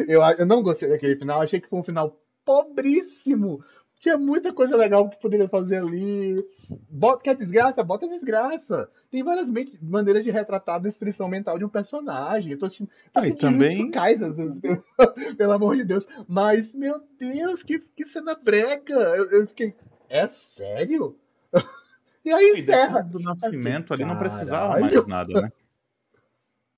Eu, 0.06 0.20
eu 0.38 0.44
não 0.44 0.62
gostei 0.62 0.88
daquele 0.90 1.16
final, 1.16 1.40
achei 1.40 1.58
que 1.60 1.68
foi 1.70 1.78
um 1.78 1.84
final 1.84 2.20
pobríssimo. 2.46 3.62
Tinha 4.00 4.16
muita 4.16 4.52
coisa 4.52 4.76
legal 4.76 5.08
que 5.08 5.20
poderia 5.20 5.48
fazer 5.48 5.78
ali. 5.78 6.44
Bota, 6.88 7.22
quer 7.24 7.34
desgraça? 7.34 7.82
Bota 7.82 8.06
desgraça. 8.08 8.88
Tem 9.10 9.22
várias 9.24 9.48
maneiras 9.82 10.22
de 10.22 10.30
retratar 10.30 10.76
a 10.76 10.80
destruição 10.80 11.26
mental 11.28 11.58
de 11.58 11.64
um 11.64 11.68
personagem. 11.68 12.52
Eu 12.52 12.58
tô 12.58 12.66
assistindo, 12.66 12.88
tô 13.12 13.20
Ah, 13.20 13.26
e 13.26 13.30
sentindo 13.30 13.40
também- 13.52 13.90
Kaiser, 13.90 14.32
pelo 15.36 15.52
amor 15.52 15.76
de 15.76 15.84
Deus. 15.84 16.06
Mas, 16.28 16.72
meu 16.74 17.00
Deus, 17.18 17.62
que, 17.62 17.78
que 17.80 18.04
cena 18.06 18.34
breca. 18.34 18.92
Eu, 18.94 19.30
eu 19.30 19.46
fiquei, 19.48 19.74
é 20.08 20.28
sério? 20.28 21.16
E 22.24 22.32
aí 22.32 22.54
E 22.56 22.60
encerra. 22.60 23.02
depois 23.02 23.06
do 23.12 23.18
nascimento 23.20 23.94
ali 23.94 24.04
não 24.04 24.18
precisava 24.18 24.74
Caralho. 24.74 24.92
mais 24.94 25.06
nada, 25.06 25.42
né? 25.42 25.52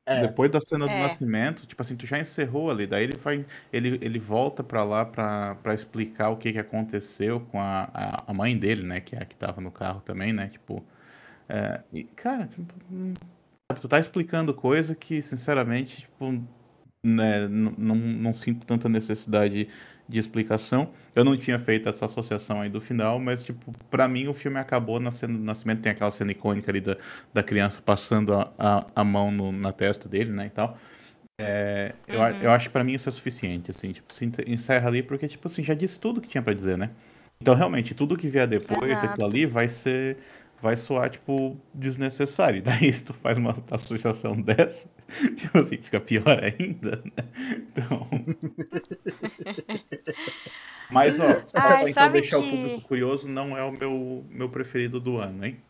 É. 0.09 0.23
Depois 0.23 0.51
da 0.51 0.59
cena 0.61 0.87
do 0.87 0.91
É. 0.93 1.03
nascimento, 1.03 1.67
tipo 1.67 1.83
assim, 1.83 1.95
tu 1.95 2.07
já 2.07 2.19
encerrou 2.19 2.71
ali, 2.71 2.87
daí 2.87 3.05
ele 3.05 3.17
vai, 3.17 3.45
ele, 3.71 3.99
ele 4.01 4.19
volta 4.19 4.65
pra 4.65 4.83
lá 4.83 5.05
pra, 5.05 5.55
pra 5.57 5.75
explicar 5.75 6.31
o 6.31 6.37
que 6.39 6.51
que 6.51 6.59
aconteceu 6.59 7.41
com 7.41 7.61
a, 7.61 7.91
a, 7.93 8.25
a 8.31 8.33
mãe 8.35 8.57
dele, 8.57 8.83
né, 8.85 9.01
que 9.01 9.15
é 9.15 9.23
a 9.23 9.27
que 9.27 9.37
tava 9.37 9.61
no 9.61 9.71
carro 9.71 10.01
também, 10.01 10.33
né, 10.33 10.49
tipo, 10.49 10.83
é, 11.49 11.81
e 11.93 12.05
cara, 12.05 12.47
tipo, 12.47 12.73
tu 13.81 13.89
tá 13.89 13.99
explicando 14.01 14.55
coisa 14.55 14.95
que, 14.95 15.21
sinceramente, 15.21 16.03
tipo, 16.03 16.43
né, 17.05 17.47
não, 17.49 17.95
não 17.95 18.33
sinto 18.33 18.67
tanta 18.67 18.89
necessidade 18.89 19.69
de 20.09 20.19
explicação. 20.19 20.91
Eu 21.15 21.25
não 21.25 21.37
tinha 21.37 21.59
feito 21.59 21.89
essa 21.89 22.07
associação 22.07 22.61
aí 22.61 22.69
do 22.71 22.81
final, 22.81 23.19
mas, 23.21 23.43
tipo, 23.43 23.73
pra 23.91 24.09
mim 24.09 24.27
o 24.29 24.35
filme 24.35 24.59
acabou 24.59 24.99
na 25.01 25.11
cena 25.11 25.37
do 25.37 25.45
nascimento, 25.45 25.83
tem 25.83 25.93
aquela 25.93 26.11
cena 26.11 26.33
icônica 26.33 26.71
ali 26.71 26.81
da, 26.81 26.97
da 27.33 27.43
criança 27.43 27.81
passando 27.83 28.33
a, 28.35 28.53
a, 28.59 28.87
a 28.97 29.05
mão 29.05 29.31
no- 29.31 29.53
na 29.53 29.73
testa 29.73 30.09
dele, 30.09 30.33
né, 30.33 30.47
e 30.47 30.51
tal. 30.51 30.79
É, 31.41 31.95
eu, 32.09 32.21
Uhum. 32.21 32.39
eu 32.41 32.51
acho 32.51 32.67
que 32.69 32.73
pra 32.73 32.85
mim 32.85 32.93
isso 32.95 33.09
é 33.09 33.13
suficiente, 33.13 33.71
assim, 33.71 33.93
tipo, 33.93 34.13
se 34.13 34.25
encerra 34.47 34.89
ali 34.89 35.03
porque, 35.03 35.29
tipo 35.29 35.47
assim, 35.49 35.63
já 35.63 35.75
disse 35.75 35.99
tudo 36.01 36.21
que 36.21 36.29
tinha 36.29 36.43
pra 36.43 36.53
dizer, 36.55 36.77
né? 36.77 36.91
Então, 37.41 37.55
realmente, 37.55 37.95
tudo 37.95 38.17
que 38.17 38.29
vier 38.29 38.47
depois 38.49 38.99
Exato. 38.99 39.01
daquilo 39.01 39.27
ali 39.27 39.47
vai 39.47 39.69
ser, 39.69 40.19
vai 40.61 40.77
soar, 40.77 41.11
tipo, 41.11 41.57
desnecessário. 41.75 42.63
Daí, 42.63 42.91
se 42.93 43.05
tu 43.05 43.13
faz 43.15 43.37
uma 43.39 43.57
associação 43.71 44.41
dessa, 44.41 44.89
tipo 45.37 45.59
assim, 45.59 45.77
fica 45.79 46.01
pior 46.01 46.41
ainda, 46.43 47.03
né? 47.05 47.25
Então... 47.73 48.09
Mas, 50.91 51.21
ó, 51.21 51.27
só 51.47 51.61
pra 51.61 51.89
então 51.91 52.11
deixar 52.13 52.39
o 52.39 52.43
que- 52.43 52.51
público 52.51 52.89
curioso, 52.89 53.29
não 53.29 53.57
é 53.57 53.63
o 53.63 53.71
meu, 53.71 54.25
meu 54.31 54.49
preferido 54.49 54.99
do 54.99 55.19
ano, 55.19 55.45
hein? 55.45 55.61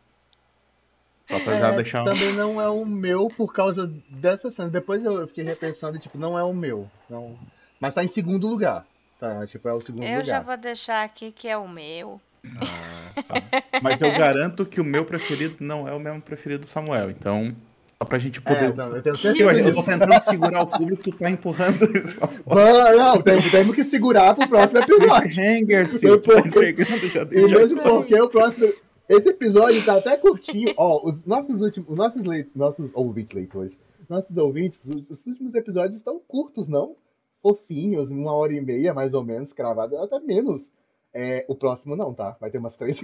Só 1.29 1.39
pra 1.41 1.59
já 1.61 1.69
É, 1.69 1.77
deixar... 1.77 2.05
Também 2.05 2.33
não 2.33 2.61
é 2.61 2.69
o 2.69 2.87
meu 2.87 3.29
por 3.29 3.53
causa 3.53 3.93
dessa 4.09 4.51
cena. 4.51 4.71
Depois 4.71 5.05
eu 5.05 5.27
fiquei 5.27 5.45
repensando 5.45 5.97
e, 5.97 6.01
tipo, 6.01 6.17
não 6.17 6.39
é 6.39 6.43
o 6.43 6.55
meu. 6.55 6.89
Não... 7.11 7.37
Mas 7.81 7.95
tá 7.95 8.03
em 8.03 8.09
segundo 8.09 8.47
lugar. 8.49 8.87
Tá, 9.21 9.47
tipo, 9.47 9.69
é 9.69 9.73
o 9.75 9.81
segundo 9.81 10.05
Eu 10.05 10.25
já 10.25 10.39
lugar. 10.39 10.45
vou 10.45 10.57
deixar 10.57 11.05
aqui 11.05 11.31
que 11.33 11.47
é 11.49 11.57
o 11.59 11.69
meu. 11.69 12.21
Ah, 12.47 12.98
tá. 13.23 13.81
Mas 13.83 14.01
eu 14.03 14.11
garanto 14.13 14.65
que 14.67 14.81
o 14.81 14.85
meu 14.85 15.05
preferido 15.05 15.57
não 15.61 15.87
é 15.89 15.93
o 15.95 16.01
mesmo 16.01 16.21
preferido 16.21 16.61
do 16.61 16.67
Samuel. 16.67 17.11
Então, 17.11 17.55
só 18.01 18.05
pra 18.05 18.19
gente 18.19 18.39
É, 18.39 18.55
poder. 18.55 18.75
não, 18.77 18.95
eu 18.95 19.03
tenho 19.03 19.13
eu, 19.13 19.17
certeza 19.19 19.53
eu 19.61 19.75
tô 19.75 19.83
tentando 19.83 20.21
segurar 20.21 20.63
o 20.63 20.67
público, 20.67 21.03
tu 21.03 21.11
tá 21.19 21.31
empurrando 21.31 21.85
isso 21.99 22.17
pra 22.17 22.29
fora. 22.29 22.73
Vamos- 22.73 22.97
Não, 22.99 23.23
temos, 23.23 23.51
temos 23.51 23.75
que 23.77 23.85
segurar 23.85 24.35
pro 24.35 24.49
próximo 24.49 24.81
episódio. 24.81 25.41
Hanger, 25.43 25.89
Sil, 25.91 26.21
tu 26.21 26.33
tá 26.33 26.39
entregando 26.41 27.09
já 27.09 27.23
E 27.23 27.47
mesmo 27.47 27.83
porque 27.83 28.21
o 28.21 28.29
próximo. 28.29 28.73
Esse 29.09 29.31
episódio 29.31 29.83
tá 29.85 29.97
até 29.97 30.17
curtinho. 30.19 30.75
Ó, 30.77 31.09
os 31.09 31.25
nossos 31.25 31.61
últimos. 31.63 31.89
Os 31.89 31.97
nossos, 31.97 32.23
leit... 32.25 32.49
nossos 32.55 32.91
ouvintes, 32.95 33.35
leitores. 33.35 33.73
Nossos 34.09 34.37
ouvintes, 34.37 34.81
os, 34.85 35.03
os 35.11 35.27
últimos 35.27 35.55
episódios 35.55 35.97
estão 35.99 36.21
curtos, 36.29 36.69
não? 36.69 36.95
Fofinhos, 37.43 38.11
uma 38.11 38.33
hora 38.35 38.53
e 38.53 38.61
meia, 38.61 38.93
mais 38.93 39.15
ou 39.15 39.25
menos, 39.25 39.53
cravado, 39.53 39.97
até 39.99 40.19
menos. 40.21 40.69
É, 41.15 41.45
o 41.49 41.55
próximo 41.55 41.97
não, 41.97 42.13
tá? 42.15 42.37
Vai 42.41 42.51
ter 42.51 42.59
umas 42.59 42.77
três. 42.77 43.01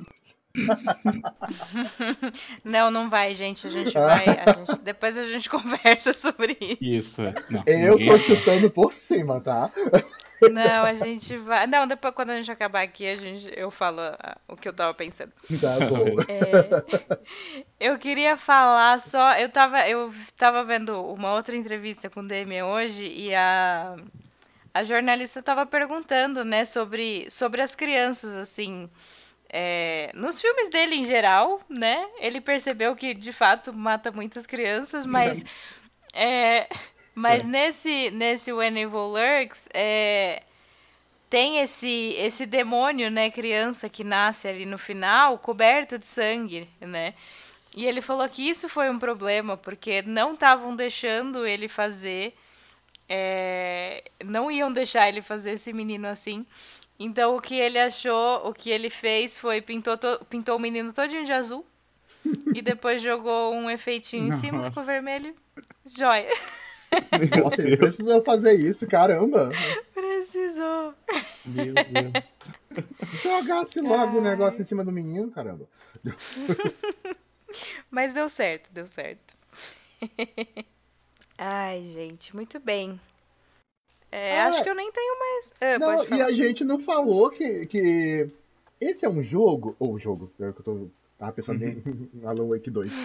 Não, 2.64 2.90
não 2.90 3.10
vai, 3.10 3.34
gente. 3.34 3.66
A 3.66 3.70
gente 3.70 3.92
vai. 3.92 4.24
a 4.28 4.52
gente- 4.52 4.80
depois 4.82 5.18
a 5.18 5.24
gente 5.26 5.48
conversa 5.50 6.12
sobre 6.12 6.56
isso. 6.60 6.78
Isso, 6.80 7.22
é. 7.22 7.34
Não, 7.50 7.62
Eu 7.66 7.90
ninguém- 7.98 8.08
tô 8.08 8.18
chutando 8.18 8.70
por 8.70 8.92
cima, 8.92 9.40
tá? 9.40 9.70
Não, 10.52 10.84
a 10.84 10.94
gente 10.94 11.36
vai. 11.38 11.66
Não, 11.66 11.86
depois 11.86 12.14
quando 12.14 12.30
a 12.30 12.36
gente 12.36 12.50
acabar 12.52 12.82
aqui, 12.82 13.06
a 13.06 13.16
gente, 13.16 13.52
eu 13.56 13.70
falo 13.70 14.00
ah, 14.00 14.36
o 14.48 14.56
que 14.56 14.68
eu 14.68 14.72
tava 14.72 14.92
pensando. 14.94 15.32
Tá 15.60 15.78
bom. 15.88 16.04
É, 16.28 17.88
eu 17.88 17.98
queria 17.98 18.36
falar 18.36 18.98
só. 19.00 19.34
Eu 19.36 19.48
tava, 19.48 19.88
eu 19.88 20.12
tava 20.36 20.62
vendo 20.64 21.02
uma 21.04 21.32
outra 21.34 21.56
entrevista 21.56 22.10
com 22.10 22.20
o 22.20 22.26
Demian 22.28 22.66
hoje 22.66 23.06
e 23.06 23.34
a, 23.34 23.96
a 24.74 24.84
jornalista 24.84 25.42
tava 25.42 25.64
perguntando, 25.66 26.44
né, 26.44 26.64
sobre, 26.64 27.30
sobre 27.30 27.62
as 27.62 27.74
crianças, 27.76 28.34
assim. 28.34 28.90
é, 29.50 30.10
nos 30.14 30.40
filmes 30.40 30.68
dele 30.70 30.96
em 30.96 31.04
geral, 31.04 31.60
né? 31.68 32.06
Ele 32.18 32.40
percebeu 32.40 32.96
que 32.96 33.14
de 33.14 33.32
fato 33.32 33.72
mata 33.72 34.10
muitas 34.12 34.46
crianças, 34.46 35.06
mas. 35.06 35.44
É, 36.14 36.68
mas 37.14 37.44
É. 37.44 37.48
nesse, 37.48 38.10
nesse 38.12 38.52
When 38.52 38.78
Evil 38.78 39.08
Lurks, 39.08 39.68
é, 39.74 40.42
tem 41.30 41.58
esse 41.60 42.14
esse 42.18 42.46
demônio, 42.46 43.10
né, 43.10 43.30
criança 43.30 43.88
que 43.88 44.04
nasce 44.04 44.46
ali 44.48 44.66
no 44.66 44.78
final, 44.78 45.38
coberto 45.38 45.98
de 45.98 46.06
sangue, 46.06 46.68
né? 46.80 47.14
E 47.74 47.86
ele 47.86 48.00
falou 48.02 48.28
que 48.28 48.48
isso 48.48 48.68
foi 48.68 48.90
um 48.90 48.98
problema 48.98 49.56
porque 49.56 50.02
não 50.02 50.34
estavam 50.34 50.76
deixando 50.76 51.46
ele 51.46 51.68
fazer, 51.68 52.34
é, 53.08 54.04
não 54.24 54.50
iam 54.50 54.72
deixar 54.72 55.08
ele 55.08 55.22
fazer 55.22 55.52
esse 55.52 55.72
menino 55.72 56.06
assim. 56.08 56.46
Então 56.98 57.36
o 57.36 57.40
que 57.40 57.54
ele 57.56 57.78
achou, 57.78 58.48
o 58.48 58.54
que 58.54 58.70
ele 58.70 58.88
fez 58.88 59.36
foi 59.36 59.60
pintou 59.60 59.96
to- 59.98 60.24
pintou 60.30 60.56
o 60.56 60.60
menino 60.60 60.92
todinho 60.92 61.24
de 61.24 61.32
azul 61.32 61.64
e 62.54 62.62
depois 62.62 63.02
jogou 63.02 63.52
um 63.52 63.68
efeitinho 63.68 64.28
em 64.28 64.32
cima, 64.32 64.64
ficou 64.64 64.82
Nossa. 64.82 64.84
vermelho. 64.84 65.34
Joia. 65.84 66.28
Nossa, 67.42 67.60
ele 67.60 67.76
precisou 67.76 68.22
fazer 68.22 68.54
isso, 68.54 68.86
caramba. 68.86 69.50
Precisou. 69.92 70.94
Meu 71.44 71.74
Deus. 71.74 72.32
Jogasse 73.22 73.80
logo 73.80 74.18
o 74.18 74.22
negócio 74.22 74.62
em 74.62 74.64
cima 74.64 74.84
do 74.84 74.92
menino, 74.92 75.30
caramba. 75.30 75.68
Mas 77.90 78.14
deu 78.14 78.28
certo, 78.28 78.72
deu 78.72 78.86
certo. 78.86 79.34
Ai, 81.38 81.82
gente, 81.84 82.34
muito 82.34 82.60
bem. 82.60 83.00
É, 84.10 84.40
Ah, 84.40 84.48
acho 84.48 84.62
que 84.62 84.68
eu 84.70 84.74
nem 84.74 84.90
tenho 84.92 85.18
mais. 85.18 85.54
Ah, 85.60 85.78
Não, 85.78 85.96
pode 85.96 86.14
e 86.14 86.22
a 86.22 86.30
gente 86.32 86.64
não 86.64 86.78
falou 86.78 87.30
que, 87.30 87.66
que 87.66 88.28
esse 88.80 89.04
é 89.04 89.08
um 89.08 89.22
jogo, 89.22 89.74
ou 89.78 89.98
jogo, 89.98 90.32
é 90.38 90.52
que 90.52 90.60
eu 90.60 90.64
tô, 90.64 90.88
tava 91.18 91.32
pensando 91.32 91.64
em 91.64 91.82
Alan 92.24 92.48
Wake 92.48 92.70
2. 92.70 92.92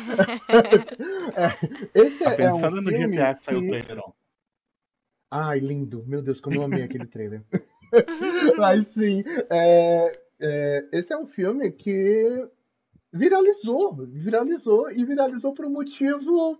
É, 1.36 2.00
esse 2.06 2.24
Tá 2.24 2.32
é 2.34 2.36
pensando 2.38 2.78
um 2.78 2.82
no 2.82 2.90
filme 2.92 3.16
GTA 3.16 3.34
que 3.34 3.46
saiu 3.46 3.60
o 3.60 3.68
trailer, 3.68 4.00
ó. 4.00 4.12
Ai, 5.32 5.60
lindo, 5.60 6.04
meu 6.08 6.22
Deus, 6.22 6.42
como 6.42 6.56
eu 6.56 6.64
amei 6.64 6.84
aquele 6.84 7.06
trailer. 7.06 7.44
Mas 8.58 8.88
sim, 8.90 9.24
é, 9.50 10.20
é, 10.40 10.90
esse 10.92 11.14
é 11.14 11.18
um 11.18 11.28
filme 11.28 11.72
que 11.72 12.48
viralizou, 13.14 13.96
viralizou 14.08 14.92
e 14.92 15.04
viralizou 15.06 15.54
por 15.54 15.66
um 15.66 15.72
motivo 15.72 16.60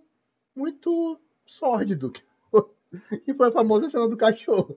muito 0.56 1.20
sórdido. 1.50 2.12
Que 3.24 3.32
foi 3.34 3.48
a 3.48 3.52
famosa 3.52 3.88
cena 3.88 4.08
do 4.08 4.16
cachorro. 4.16 4.76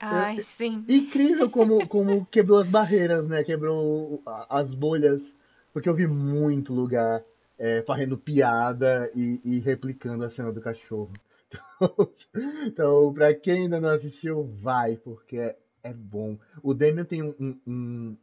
Ai, 0.00 0.40
sim. 0.40 0.86
Incrível 0.88 1.50
como, 1.50 1.86
como 1.86 2.24
quebrou 2.24 2.58
as 2.58 2.66
barreiras, 2.66 3.28
né? 3.28 3.44
Quebrou 3.44 4.22
as 4.48 4.74
bolhas. 4.74 5.36
Porque 5.70 5.86
eu 5.86 5.94
vi 5.94 6.06
muito 6.06 6.72
lugar 6.72 7.22
é, 7.58 7.82
fazendo 7.82 8.16
piada 8.16 9.10
e, 9.14 9.40
e, 9.44 9.60
replicando 9.60 10.24
a 10.24 10.30
cena 10.30 10.50
do 10.50 10.60
cachorro. 10.60 11.12
Então, 11.48 12.12
então, 12.66 13.12
pra 13.12 13.34
quem 13.34 13.64
ainda 13.64 13.80
não 13.80 13.90
assistiu, 13.90 14.44
vai, 14.60 14.96
porque 14.96 15.36
é, 15.36 15.56
é 15.82 15.92
bom. 15.92 16.38
O 16.62 16.74
Damian 16.74 17.04
tem 17.04 17.22
um, 17.22 17.34
um, 17.38 17.58
um. 17.66 18.16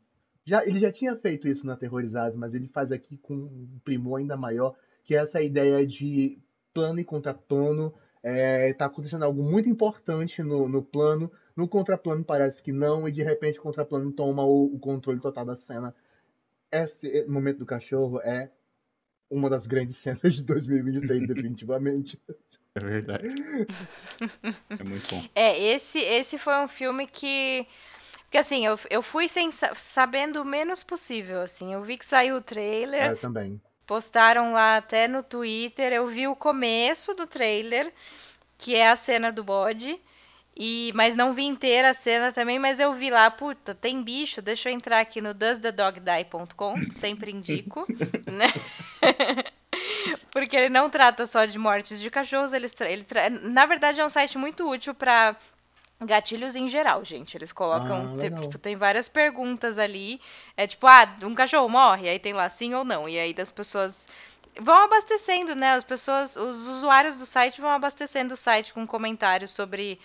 já, 0.46 0.66
ele 0.66 0.80
já 0.80 0.92
tinha 0.92 1.16
feito 1.16 1.48
isso 1.48 1.66
na 1.66 1.78
Terrorizados, 1.78 2.38
mas 2.38 2.54
ele 2.54 2.68
faz 2.68 2.92
aqui 2.92 3.18
com 3.18 3.34
um 3.34 3.80
primor 3.84 4.20
ainda 4.20 4.36
maior, 4.36 4.76
que 5.04 5.16
é 5.16 5.20
essa 5.20 5.42
ideia 5.42 5.86
de 5.86 6.40
plano 6.74 7.00
e 7.00 7.04
contraplano 7.04 7.94
é, 8.22 8.74
tá 8.74 8.86
acontecendo 8.86 9.24
algo 9.24 9.42
muito 9.44 9.70
importante 9.70 10.44
no, 10.44 10.68
no 10.68 10.84
plano, 10.84 11.32
no 11.56 11.68
contraplano 11.68 12.24
parece 12.24 12.62
que 12.62 12.72
não, 12.72 13.08
e 13.08 13.12
de 13.12 13.24
repente 13.24 13.60
o 13.60 13.62
contraplano 13.62 14.12
toma 14.12 14.44
o, 14.44 14.76
o 14.76 14.80
controle 14.80 15.20
total 15.20 15.46
da 15.46 15.56
cena. 15.56 15.96
Esse 16.72 17.26
momento 17.28 17.60
do 17.60 17.66
cachorro 17.66 18.20
é 18.22 18.52
uma 19.30 19.50
das 19.50 19.68
grandes 19.68 19.98
cenas 20.04 20.36
de 20.36 20.44
2023, 20.44 21.28
definitivamente. 21.28 22.22
É 22.76 22.80
verdade. 22.80 23.28
É 24.70 24.84
muito 24.84 25.10
bom. 25.10 25.24
É, 25.34 25.58
esse, 25.58 26.00
esse 26.00 26.38
foi 26.38 26.56
um 26.62 26.68
filme 26.68 27.08
que. 27.08 27.66
Porque 28.24 28.38
assim, 28.38 28.64
eu, 28.64 28.80
eu 28.92 29.02
fui 29.02 29.28
sem, 29.28 29.50
sabendo 29.52 30.42
o 30.42 30.46
menos 30.46 30.84
possível, 30.84 31.42
assim. 31.42 31.74
Eu 31.74 31.82
vi 31.82 31.98
que 31.98 32.06
saiu 32.06 32.36
o 32.36 32.42
trailer. 32.42 33.02
É, 33.02 33.12
eu 33.12 33.18
também. 33.18 33.60
Postaram 33.90 34.54
lá 34.54 34.78
até 34.78 35.08
no 35.08 35.24
Twitter. 35.24 35.92
Eu 35.92 36.08
vi 36.08 36.28
o 36.28 36.36
começo 36.36 37.16
do 37.16 37.26
trailer, 37.26 37.92
que 38.56 38.76
é 38.76 38.88
a 38.88 38.96
cena 38.96 39.32
do 39.32 39.44
bode. 39.44 40.00
E, 40.56 40.92
mas 40.94 41.16
não 41.16 41.34
vi 41.34 41.46
inteira 41.46 41.90
a 41.90 41.94
cena 41.96 42.32
também, 42.32 42.60
mas 42.60 42.80
eu 42.80 42.94
vi 42.94 43.10
lá, 43.10 43.32
puta, 43.32 43.74
tem 43.74 44.04
bicho, 44.04 44.44
deixa 44.44 44.70
eu 44.70 44.74
entrar 44.74 45.00
aqui 45.00 45.20
no 45.22 45.34
doesthedogdie.com, 45.34 46.76
sempre 46.94 47.32
indico, 47.32 47.88
né? 48.32 48.54
Porque 50.32 50.56
ele 50.56 50.70
não 50.70 50.88
trata 50.88 51.26
só 51.26 51.46
de 51.46 51.58
mortes 51.58 52.00
de 52.00 52.12
cachorros, 52.12 52.54
ele, 52.54 52.68
ele 52.82 53.06
na 53.42 53.66
verdade 53.66 54.02
é 54.02 54.06
um 54.06 54.10
site 54.10 54.38
muito 54.38 54.70
útil 54.70 54.94
para 54.94 55.36
Gatilhos 56.02 56.56
em 56.56 56.68
geral, 56.68 57.04
gente. 57.04 57.36
Eles 57.36 57.52
colocam. 57.52 58.14
Ah, 58.14 58.22
tem, 58.22 58.34
tipo, 58.36 58.58
tem 58.58 58.76
várias 58.76 59.10
perguntas 59.10 59.78
ali. 59.78 60.22
É 60.56 60.66
tipo, 60.66 60.88
ah, 60.88 61.08
um 61.24 61.36
cachorro 61.36 61.68
morre? 61.68 62.08
Aí 62.08 62.20
tem 62.20 62.34
lá 62.34 62.48
sim 62.48 62.74
ou 62.74 62.86
não. 62.86 63.08
E 63.08 63.20
aí 63.20 63.34
das 63.34 63.52
pessoas. 63.52 64.08
Vão 64.62 64.76
abastecendo, 64.76 65.56
né? 65.56 65.74
As 65.74 65.84
pessoas, 65.84 66.36
os 66.36 66.68
usuários 66.68 67.16
do 67.16 67.26
site 67.26 67.62
vão 67.62 67.70
abastecendo 67.70 68.34
o 68.34 68.38
site 68.38 68.74
com 68.74 68.86
comentários 68.86 69.52
sobre 69.52 70.00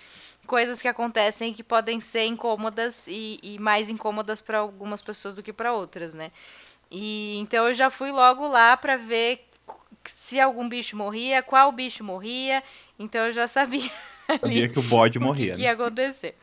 coisas 0.47 0.81
que 0.81 0.89
acontecem 0.89 1.55
que 1.55 1.63
podem 1.63 2.01
ser 2.01 2.27
incômodas 2.27 3.07
e, 3.09 3.41
e 3.43 3.59
mais 3.59 3.89
incômodas 3.89 4.41
para 4.41 4.59
algumas 4.59 5.01
pessoas 5.01 5.35
do 5.35 5.43
que 5.43 5.53
para 5.53 5.73
outras, 5.73 6.13
né? 6.15 6.31
E 6.91 7.39
então 7.39 7.67
eu 7.67 7.75
já 7.75 7.91
fui 7.91 8.11
logo 8.13 8.47
lá 8.47 8.77
para 8.77 8.97
ver 8.97 9.49
se 10.05 10.39
algum 10.39 10.69
bicho 10.69 10.97
morria, 10.97 11.43
qual 11.43 11.73
bicho 11.73 12.05
morria. 12.05 12.63
Então 12.99 13.27
eu 13.27 13.33
já 13.33 13.49
sabia 13.49 13.91
Sabia 14.41 14.69
que 14.69 14.79
o 14.79 14.83
bode 14.83 15.19
morria. 15.21 15.53
O 15.53 15.57
que, 15.57 15.63
né? 15.63 15.69
ia 15.69 15.73
acontecer. 15.73 16.37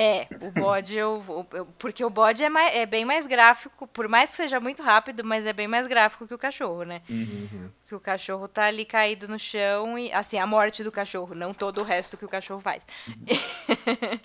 É, 0.00 0.28
o 0.40 0.52
bode, 0.52 0.96
eu, 0.96 1.46
eu, 1.52 1.66
porque 1.76 2.04
o 2.04 2.08
bode 2.08 2.44
é, 2.44 2.48
mais, 2.48 2.72
é, 2.72 2.86
bem 2.86 3.04
mais 3.04 3.26
gráfico, 3.26 3.84
por 3.88 4.06
mais 4.06 4.30
que 4.30 4.36
seja 4.36 4.60
muito 4.60 4.80
rápido, 4.80 5.24
mas 5.24 5.44
é 5.44 5.52
bem 5.52 5.66
mais 5.66 5.88
gráfico 5.88 6.24
que 6.24 6.32
o 6.32 6.38
cachorro, 6.38 6.84
né? 6.84 7.02
Uhum. 7.10 7.68
Que 7.84 7.96
o 7.96 7.98
cachorro 7.98 8.46
tá 8.46 8.66
ali 8.66 8.84
caído 8.84 9.26
no 9.26 9.40
chão 9.40 9.98
e, 9.98 10.12
assim, 10.12 10.38
a 10.38 10.46
morte 10.46 10.84
do 10.84 10.92
cachorro, 10.92 11.34
não 11.34 11.52
todo 11.52 11.80
o 11.80 11.82
resto 11.82 12.16
que 12.16 12.24
o 12.24 12.28
cachorro 12.28 12.60
faz. 12.60 12.86
Uhum. 13.08 14.20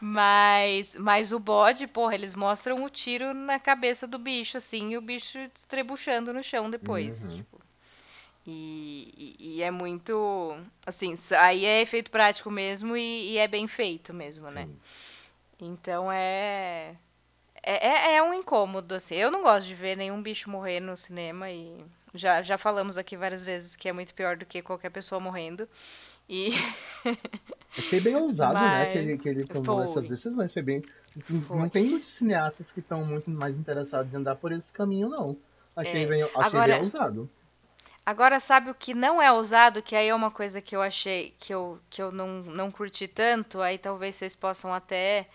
mas, 0.00 0.96
mas 0.96 1.30
o 1.30 1.38
bode, 1.38 1.86
porra, 1.86 2.14
eles 2.14 2.34
mostram 2.34 2.82
o 2.82 2.88
tiro 2.88 3.34
na 3.34 3.60
cabeça 3.60 4.06
do 4.06 4.18
bicho, 4.18 4.56
assim, 4.56 4.92
e 4.92 4.96
o 4.96 5.02
bicho 5.02 5.38
estrebuchando 5.54 6.32
no 6.32 6.42
chão 6.42 6.70
depois. 6.70 7.28
Uhum. 7.28 7.36
Tipo, 7.36 7.65
e, 8.46 9.12
e, 9.16 9.56
e, 9.56 9.62
é 9.62 9.70
muito. 9.70 10.56
Assim, 10.86 11.14
aí 11.38 11.64
é 11.64 11.82
efeito 11.82 12.10
prático 12.10 12.50
mesmo 12.50 12.96
e, 12.96 13.32
e 13.32 13.38
é 13.38 13.48
bem 13.48 13.66
feito 13.66 14.14
mesmo, 14.14 14.50
né? 14.50 14.66
Sim. 14.66 14.78
Então 15.60 16.12
é, 16.12 16.94
é. 17.62 18.12
É, 18.12 18.16
é 18.16 18.22
um 18.22 18.32
incômodo, 18.32 18.94
assim. 18.94 19.16
Eu 19.16 19.30
não 19.30 19.42
gosto 19.42 19.66
de 19.66 19.74
ver 19.74 19.96
nenhum 19.96 20.22
bicho 20.22 20.48
morrer 20.48 20.78
no 20.78 20.96
cinema 20.96 21.50
e 21.50 21.76
já, 22.14 22.40
já 22.40 22.56
falamos 22.56 22.96
aqui 22.96 23.16
várias 23.16 23.42
vezes 23.42 23.74
que 23.74 23.88
é 23.88 23.92
muito 23.92 24.14
pior 24.14 24.36
do 24.36 24.46
que 24.46 24.62
qualquer 24.62 24.90
pessoa 24.90 25.20
morrendo. 25.20 25.68
E. 26.28 26.50
Achei 27.76 28.00
bem 28.00 28.14
ousado, 28.14 28.54
Mas... 28.54 28.72
né? 28.72 28.86
Que 28.86 28.98
ele, 28.98 29.18
que 29.18 29.28
ele 29.28 29.44
tomou 29.44 29.76
foi. 29.76 29.84
essas 29.84 30.08
decisões. 30.08 30.52
Foi 30.52 30.62
bem. 30.62 30.82
Foi. 31.46 31.58
Não 31.58 31.68
tem 31.68 31.86
muitos 31.86 32.14
cineastas 32.14 32.70
que 32.70 32.80
estão 32.80 33.04
muito 33.04 33.28
mais 33.28 33.56
interessados 33.56 34.12
em 34.12 34.16
andar 34.16 34.36
por 34.36 34.52
esse 34.52 34.72
caminho, 34.72 35.08
não. 35.08 35.36
Achei, 35.74 36.04
é. 36.04 36.06
bem, 36.06 36.22
achei 36.22 36.42
Agora, 36.42 36.74
bem 36.74 36.84
ousado. 36.84 37.30
Agora, 38.06 38.38
sabe 38.38 38.70
o 38.70 38.74
que 38.74 38.94
não 38.94 39.20
é 39.20 39.32
usado? 39.32 39.82
Que 39.82 39.96
aí 39.96 40.06
é 40.06 40.14
uma 40.14 40.30
coisa 40.30 40.62
que 40.62 40.76
eu 40.76 40.80
achei 40.80 41.34
que 41.40 41.52
eu, 41.52 41.80
que 41.90 42.00
eu 42.00 42.12
não, 42.12 42.40
não 42.42 42.70
curti 42.70 43.08
tanto. 43.08 43.60
Aí 43.60 43.78
talvez 43.78 44.14
vocês 44.14 44.36
possam 44.36 44.72
até 44.72 45.26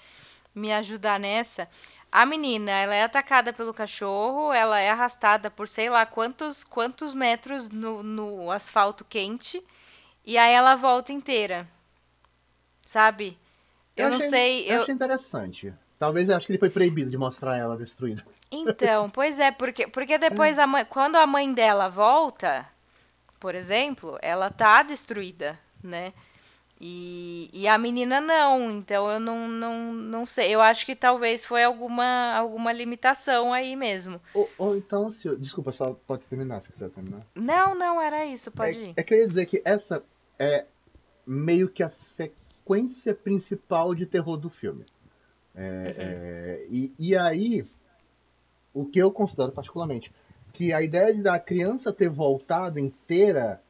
me 0.56 0.72
ajudar 0.72 1.20
nessa. 1.20 1.68
A 2.10 2.26
menina, 2.26 2.72
ela 2.72 2.96
é 2.96 3.04
atacada 3.04 3.52
pelo 3.52 3.74
cachorro, 3.74 4.54
ela 4.54 4.80
é 4.80 4.90
arrastada 4.90 5.52
por 5.52 5.68
sei 5.68 5.90
lá 5.90 6.06
quantos, 6.06 6.64
quantos 6.64 7.14
metros 7.14 7.70
no, 7.70 8.02
no 8.02 8.50
asfalto 8.50 9.04
quente. 9.04 9.62
E 10.26 10.38
aí 10.38 10.54
ela 10.54 10.76
volta 10.76 11.12
inteira. 11.12 11.68
Sabe? 12.86 13.38
Eu, 13.98 14.08
eu 14.08 14.16
achei, 14.16 14.20
não 14.24 14.30
sei. 14.30 14.66
Eu, 14.66 14.76
eu 14.76 14.82
achei 14.84 14.96
interessante. 14.96 15.74
Talvez 16.00 16.30
eu 16.30 16.38
acho 16.38 16.46
que 16.46 16.54
ele 16.54 16.60
foi 16.60 16.70
proibido 16.70 17.10
de 17.10 17.18
mostrar 17.18 17.58
ela 17.58 17.76
destruída. 17.76 18.26
Então, 18.52 19.10
pois 19.12 19.40
é, 19.40 19.52
porque, 19.52 19.88
porque 19.88 20.18
depois 20.18 20.60
a 20.60 20.68
mãe, 20.68 20.86
quando 20.86 21.16
a 21.16 21.26
mãe 21.26 21.54
dela 21.54 21.88
volta, 21.88 22.68
por 23.40 23.56
exemplo, 23.56 24.18
ela 24.22 24.50
tá 24.50 24.84
destruída, 24.84 25.58
né? 25.84 26.14
E, 26.84 27.48
e 27.54 27.68
a 27.68 27.78
menina 27.78 28.20
não, 28.20 28.72
então 28.72 29.08
eu 29.08 29.20
não, 29.20 29.48
não, 29.48 29.94
não 29.94 30.26
sei. 30.26 30.50
Eu 30.50 30.60
acho 30.62 30.84
que 30.84 30.96
talvez 30.96 31.46
foi 31.46 31.64
alguma, 31.64 32.34
alguma 32.34 32.74
limitação 32.74 33.54
aí 33.54 33.76
mesmo. 33.76 34.20
Ou, 34.34 34.50
ou 34.58 34.76
então, 34.76 35.12
se, 35.12 35.36
desculpa, 35.36 35.72
só 35.72 35.94
pode 36.08 36.24
terminar 36.24 36.60
se 36.62 36.72
quiser 36.72 36.90
terminar. 36.90 37.22
Não, 37.36 37.76
não, 37.76 38.02
era 38.02 38.26
isso, 38.26 38.50
pode 38.52 38.80
é, 38.80 38.84
ir. 38.86 38.94
É 38.98 39.04
que 39.04 39.14
eu 39.14 39.20
ia 39.20 39.28
dizer 39.28 39.46
que 39.46 39.62
essa 39.64 40.04
é 40.40 40.66
meio 41.24 41.70
que 41.70 41.84
a 41.84 41.90
sequência 41.90 43.14
principal 43.14 43.94
de 43.94 44.08
terror 44.08 44.36
do 44.38 44.50
filme. 44.50 44.84
É, 45.54 45.62
uhum. 45.68 45.94
é, 45.98 46.66
e, 46.68 46.94
e 46.98 47.16
aí, 47.16 47.64
o 48.74 48.86
que 48.86 49.00
eu 49.00 49.12
considero 49.12 49.52
particularmente, 49.52 50.12
que 50.54 50.74
a 50.74 50.82
ideia 50.82 51.14
de 51.14 51.22
da 51.22 51.40
criança 51.40 51.94
ter 51.94 52.10
voltado 52.10 52.80
inteira 52.80 53.62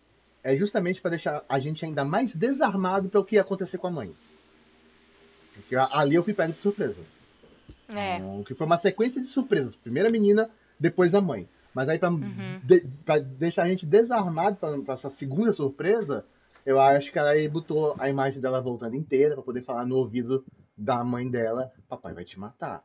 é 0.43 0.55
justamente 0.55 1.01
para 1.01 1.11
deixar 1.11 1.43
a 1.47 1.59
gente 1.59 1.85
ainda 1.85 2.03
mais 2.03 2.35
desarmado 2.35 3.09
para 3.09 3.19
o 3.19 3.25
que 3.25 3.35
ia 3.35 3.41
acontecer 3.41 3.77
com 3.77 3.87
a 3.87 3.91
mãe. 3.91 4.13
Porque 5.53 5.75
ali 5.75 6.15
eu 6.15 6.23
fui 6.23 6.33
pego 6.33 6.53
de 6.53 6.59
surpresa. 6.59 7.01
É. 7.89 8.17
Então, 8.17 8.43
que 8.43 8.55
foi 8.55 8.65
uma 8.65 8.77
sequência 8.77 9.21
de 9.21 9.27
surpresas. 9.27 9.75
Primeiro 9.75 10.09
a 10.09 10.11
menina, 10.11 10.49
depois 10.79 11.13
a 11.13 11.21
mãe. 11.21 11.47
Mas 11.73 11.87
aí 11.87 11.99
para 11.99 12.09
uhum. 12.09 12.59
de, 12.63 12.81
deixar 13.37 13.63
a 13.63 13.67
gente 13.67 13.85
desarmado 13.85 14.57
para 14.57 14.93
essa 14.93 15.09
segunda 15.09 15.53
surpresa, 15.53 16.25
eu 16.65 16.79
acho 16.79 17.11
que 17.11 17.19
ela 17.19 17.31
aí 17.31 17.47
botou 17.47 17.95
a 17.97 18.09
imagem 18.09 18.41
dela 18.41 18.61
voltando 18.61 18.95
inteira 18.95 19.35
para 19.35 19.43
poder 19.43 19.63
falar 19.63 19.85
no 19.85 19.97
ouvido 19.97 20.43
da 20.77 21.03
mãe 21.03 21.29
dela, 21.29 21.71
papai 21.87 22.13
vai 22.13 22.25
te 22.25 22.39
matar. 22.39 22.83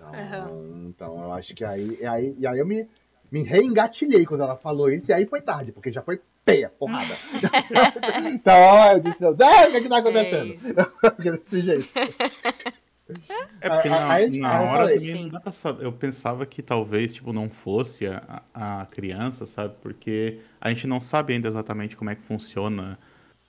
Então, 0.00 0.52
uhum. 0.52 0.86
então 0.88 1.22
eu 1.22 1.32
acho 1.32 1.54
que 1.54 1.64
aí, 1.64 2.04
aí, 2.06 2.34
e 2.38 2.46
aí 2.46 2.58
eu 2.58 2.66
me, 2.66 2.88
me 3.30 3.42
reengatilhei 3.42 4.24
quando 4.24 4.42
ela 4.42 4.56
falou 4.56 4.90
isso, 4.90 5.10
e 5.10 5.14
aí 5.14 5.26
foi 5.26 5.40
tarde, 5.40 5.72
porque 5.72 5.92
já 5.92 6.02
foi 6.02 6.20
peia, 6.44 6.70
porrada. 6.78 7.14
então 8.32 8.92
eu 8.92 9.00
disse, 9.00 9.20
meu 9.20 9.34
Deus, 9.34 9.66
o 9.66 9.70
que, 9.70 9.76
é 9.76 9.80
que 9.82 9.88
tá 9.88 9.98
acontecendo? 9.98 10.54
É 11.26 11.30
desse 11.36 11.60
jeito. 11.60 11.88
É 13.60 13.68
porque 13.68 13.88
na, 13.88 14.28
na 14.28 14.62
hora 14.62 14.94
também 14.94 15.22
não 15.24 15.28
dá 15.28 15.40
pra 15.40 15.52
saber. 15.52 15.84
Eu 15.84 15.92
pensava 15.92 16.46
que 16.46 16.62
talvez, 16.62 17.12
tipo, 17.12 17.32
não 17.32 17.50
fosse 17.50 18.06
a, 18.06 18.42
a 18.54 18.86
criança, 18.86 19.46
sabe? 19.46 19.74
Porque 19.82 20.38
a 20.60 20.70
gente 20.70 20.86
não 20.86 21.00
sabe 21.00 21.34
ainda 21.34 21.48
exatamente 21.48 21.96
como 21.96 22.10
é 22.10 22.14
que 22.14 22.22
funciona 22.22 22.98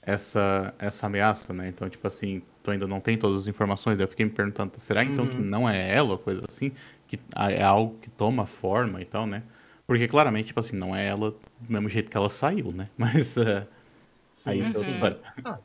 essa, 0.02 0.74
essa 0.80 1.06
ameaça, 1.06 1.54
né? 1.54 1.68
Então, 1.68 1.88
tipo 1.90 2.06
assim, 2.08 2.42
tu 2.62 2.72
ainda 2.72 2.88
não 2.88 3.00
tem 3.00 3.18
todas 3.18 3.42
as 3.42 3.48
informações. 3.48 3.98
Daí 3.98 4.06
eu 4.06 4.10
fiquei 4.10 4.26
me 4.26 4.32
perguntando, 4.32 4.74
será 4.78 5.04
então 5.04 5.26
uhum. 5.26 5.30
que 5.30 5.38
não 5.38 5.70
é 5.70 5.94
ela, 5.94 6.18
coisa 6.18 6.44
assim? 6.48 6.72
Que 7.08 7.20
é 7.36 7.64
algo 7.64 7.98
que 8.00 8.10
toma 8.10 8.46
forma 8.46 9.02
e 9.02 9.06
tal, 9.06 9.26
né? 9.26 9.44
Porque 9.86 10.08
claramente, 10.08 10.48
tipo 10.48 10.60
assim, 10.60 10.76
não 10.76 10.96
é 10.96 11.08
ela 11.08 11.32
do 11.32 11.40
mesmo 11.68 11.90
jeito 11.90 12.10
que 12.10 12.16
ela 12.16 12.30
saiu, 12.30 12.72
né? 12.72 12.90
Mas 12.98 13.36
uh, 13.38 13.68
aí 14.46 14.62
uhum. 14.62 14.72
eu 14.74 14.84
ah, 15.44 15.60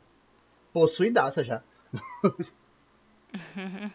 Possuidaça 0.72 1.44
já. 1.44 1.62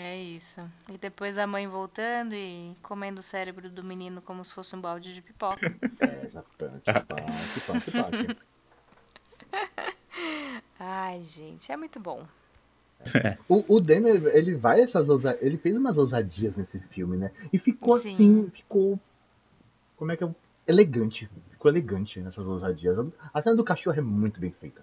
É 0.00 0.16
isso. 0.16 0.60
E 0.88 0.96
depois 0.96 1.36
a 1.38 1.44
mãe 1.44 1.66
voltando 1.66 2.32
e 2.32 2.76
comendo 2.80 3.18
o 3.18 3.22
cérebro 3.22 3.68
do 3.68 3.82
menino 3.82 4.22
como 4.22 4.44
se 4.44 4.54
fosse 4.54 4.76
um 4.76 4.80
balde 4.80 5.12
de 5.12 5.20
pipoca. 5.20 5.74
É, 5.98 6.24
exatamente. 6.24 6.84
Pipoca, 6.84 7.80
pipoca, 7.82 8.16
pipoca. 8.16 8.36
Ai, 10.78 11.22
gente, 11.22 11.70
é 11.72 11.76
muito 11.76 11.98
bom. 11.98 12.24
É. 13.14 13.36
O, 13.48 13.76
o 13.76 13.80
Demi, 13.80 14.10
ele 14.10 14.54
vai 14.54 14.80
essas 14.80 15.08
ousa... 15.08 15.38
ele 15.40 15.56
fez 15.56 15.76
umas 15.76 15.98
ousadias 15.98 16.56
nesse 16.56 16.78
filme, 16.80 17.16
né? 17.16 17.30
E 17.52 17.58
ficou 17.58 17.98
Sim. 17.98 18.14
assim, 18.14 18.50
ficou 18.50 18.98
como 19.96 20.12
é 20.12 20.16
que 20.16 20.24
é 20.24 20.34
elegante, 20.66 21.28
ficou 21.50 21.70
elegante 21.70 22.20
nessas 22.20 22.46
ousadias. 22.46 22.98
A 23.32 23.42
cena 23.42 23.56
do 23.56 23.64
cachorro 23.64 23.98
é 23.98 24.02
muito 24.02 24.40
bem 24.40 24.50
feita. 24.50 24.82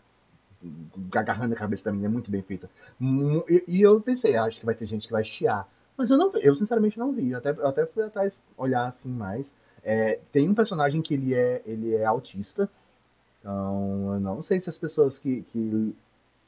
Agarrando 1.13 1.53
a 1.53 1.57
cabeça 1.57 1.85
da 1.85 1.91
menina 1.91 2.09
é 2.09 2.11
muito 2.11 2.31
bem 2.31 2.41
feita. 2.41 2.69
E, 2.99 3.63
e, 3.67 3.81
eu 3.81 4.01
pensei, 4.01 4.35
acho 4.35 4.59
que 4.59 4.65
vai 4.65 4.75
ter 4.75 4.85
gente 4.85 5.05
que 5.05 5.13
vai 5.13 5.23
chiar. 5.23 5.69
Mas 5.95 6.09
eu 6.09 6.17
não 6.17 6.31
eu 6.37 6.55
sinceramente 6.55 6.97
não 6.97 7.13
vi. 7.13 7.31
Eu 7.31 7.37
até, 7.37 7.51
eu 7.51 7.67
até 7.67 7.85
fui 7.85 8.03
atrás 8.03 8.41
olhar 8.57 8.87
assim 8.87 9.09
mais. 9.09 9.53
É, 9.83 10.19
tem 10.31 10.49
um 10.49 10.55
personagem 10.55 11.01
que 11.01 11.13
ele 11.13 11.33
é, 11.33 11.61
ele 11.65 11.93
é 11.93 12.03
autista. 12.03 12.69
Então, 13.45 14.15
eu 14.15 14.19
não 14.19 14.41
sei 14.41 14.59
se 14.59 14.71
as 14.71 14.77
pessoas 14.77 15.19
que, 15.19 15.43
que 15.43 15.95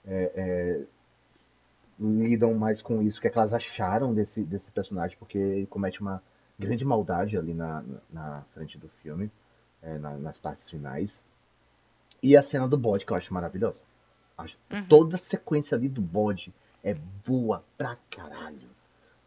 é, 0.04 0.32
é, 0.36 0.84
lidam 2.00 2.56
mais 2.56 2.82
com 2.82 3.04
isso, 3.04 3.20
o 3.20 3.22
que, 3.22 3.28
é 3.28 3.30
que 3.30 3.38
elas 3.38 3.54
acharam 3.54 4.16
desse, 4.16 4.42
desse 4.42 4.72
personagem, 4.72 5.16
porque 5.16 5.38
ele 5.38 5.68
comete 5.68 6.02
uma 6.02 6.24
grande 6.58 6.84
maldade 6.84 7.38
ali 7.38 7.54
na, 7.54 7.84
na 8.12 8.42
frente 8.52 8.80
do 8.80 8.90
filme, 9.04 9.30
é, 9.80 10.00
na, 10.00 10.18
nas 10.18 10.40
partes 10.40 10.68
finais. 10.68 11.22
E 12.24 12.36
a 12.36 12.42
cena 12.42 12.68
do 12.68 12.76
bode, 12.76 13.06
que 13.06 13.14
eu 13.14 13.18
acho 13.18 13.32
maravilhosa. 13.32 13.80
Acho, 14.36 14.58
uhum. 14.72 14.84
Toda 14.88 15.18
a 15.18 15.20
sequência 15.20 15.78
ali 15.78 15.88
do 15.88 16.02
bode 16.02 16.52
é 16.84 16.96
boa 17.24 17.64
pra 17.78 17.96
caralho. 18.10 18.70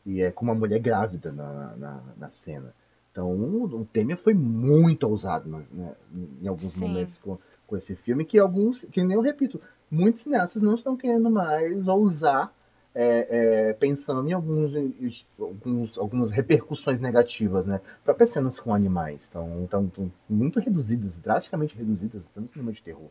E 0.05 0.22
é 0.22 0.32
com 0.32 0.44
uma 0.44 0.56
mulher 0.56 0.80
grávida 0.80 1.30
na, 1.30 1.76
na, 1.76 2.02
na 2.16 2.30
cena. 2.30 2.74
Então 3.12 3.30
o 3.30 3.84
Temer 3.84 4.16
foi 4.16 4.34
muito 4.34 5.05
ousado 5.05 5.48
né, 5.48 5.94
em 6.42 6.48
alguns 6.48 6.72
Sim. 6.72 6.88
momentos 6.88 7.16
com, 7.18 7.38
com 7.70 7.76
esse 7.76 7.94
filme, 7.94 8.24
que 8.24 8.36
alguns, 8.36 8.82
que 8.90 9.02
nem 9.05 9.14
eu 9.14 9.22
repito, 9.22 9.60
muitos 9.88 10.22
cineastas 10.22 10.60
não 10.60 10.74
estão 10.74 10.97
querendo 10.97 11.30
mais 11.30 11.86
ousar 11.86 12.52
é, 12.92 13.68
é, 13.68 13.72
pensando 13.74 14.28
em 14.28 14.32
alguns, 14.32 15.24
alguns, 15.38 15.97
algumas 15.97 16.30
repercussões 16.32 17.01
negativas, 17.01 17.64
né? 17.64 17.80
Próprias 18.02 18.30
cenas 18.30 18.59
com 18.59 18.74
animais 18.74 19.22
estão, 19.22 19.62
estão, 19.62 19.84
estão 19.84 20.12
muito 20.28 20.59
reduzidas, 20.59 21.16
drasticamente 21.18 21.76
reduzidas, 21.76 22.28
no 22.34 22.48
cinema 22.48 22.72
de 22.72 22.82
terror. 22.82 23.09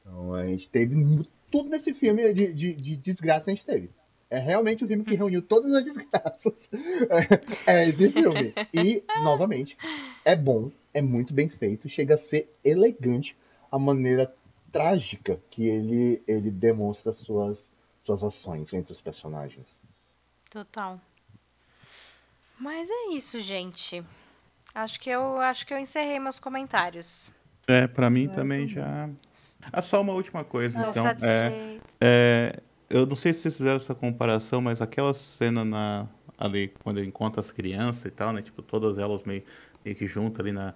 Então 0.00 0.32
a 0.34 0.46
gente 0.46 0.70
teve 0.70 0.94
tudo 1.50 1.68
nesse 1.68 1.92
filme 1.92 2.32
de, 2.32 2.52
de, 2.52 2.74
de 2.74 2.96
desgraça 2.96 3.50
a 3.50 3.54
gente 3.54 3.66
teve. 3.66 3.90
É 4.30 4.38
realmente 4.38 4.84
o 4.84 4.88
filme 4.88 5.04
que 5.04 5.16
reuniu 5.16 5.42
todas 5.42 5.72
as 5.72 5.84
desgraças. 5.84 6.68
É, 7.66 7.78
é 7.78 7.88
esse 7.88 8.10
filme. 8.10 8.52
E, 8.72 9.02
novamente, 9.22 9.76
é 10.24 10.36
bom, 10.36 10.70
é 10.94 11.02
muito 11.02 11.34
bem 11.34 11.48
feito, 11.48 11.88
chega 11.88 12.14
a 12.14 12.18
ser 12.18 12.48
elegante 12.64 13.36
a 13.70 13.78
maneira 13.78 14.32
trágica 14.72 15.40
que 15.50 15.66
ele, 15.66 16.22
ele 16.26 16.50
demonstra 16.50 17.12
suas, 17.12 17.72
suas 18.04 18.22
ações 18.22 18.72
entre 18.72 18.92
os 18.92 19.00
personagens. 19.00 19.78
Total. 20.50 21.00
Mas 22.58 22.88
é 22.90 23.10
isso, 23.10 23.40
gente. 23.40 24.04
Acho 24.74 25.00
que 25.00 25.10
eu 25.10 25.40
acho 25.40 25.66
que 25.66 25.72
eu 25.72 25.78
encerrei 25.78 26.18
meus 26.18 26.38
comentários. 26.38 27.30
É, 27.66 27.86
para 27.86 28.08
mim 28.08 28.26
é, 28.26 28.28
também 28.28 28.68
já. 28.68 29.08
Ah, 29.72 29.82
só 29.82 30.00
uma 30.00 30.12
última 30.12 30.44
coisa, 30.44 30.78
Estou 30.78 30.90
então. 30.90 31.28
É, 31.28 31.78
é, 32.00 32.60
eu 32.88 33.06
não 33.06 33.16
sei 33.16 33.32
se 33.32 33.40
vocês 33.40 33.56
fizeram 33.56 33.76
essa 33.76 33.94
comparação, 33.94 34.60
mas 34.60 34.80
aquela 34.80 35.12
cena 35.12 35.64
na 35.64 36.06
ali 36.38 36.68
quando 36.82 36.98
ele 36.98 37.08
encontra 37.08 37.40
as 37.40 37.50
crianças 37.50 38.04
e 38.04 38.10
tal, 38.10 38.32
né? 38.32 38.42
Tipo, 38.42 38.62
todas 38.62 38.98
elas 38.98 39.24
meio, 39.24 39.42
meio 39.84 39.96
que 39.96 40.06
juntas 40.06 40.40
ali 40.40 40.52
na. 40.52 40.74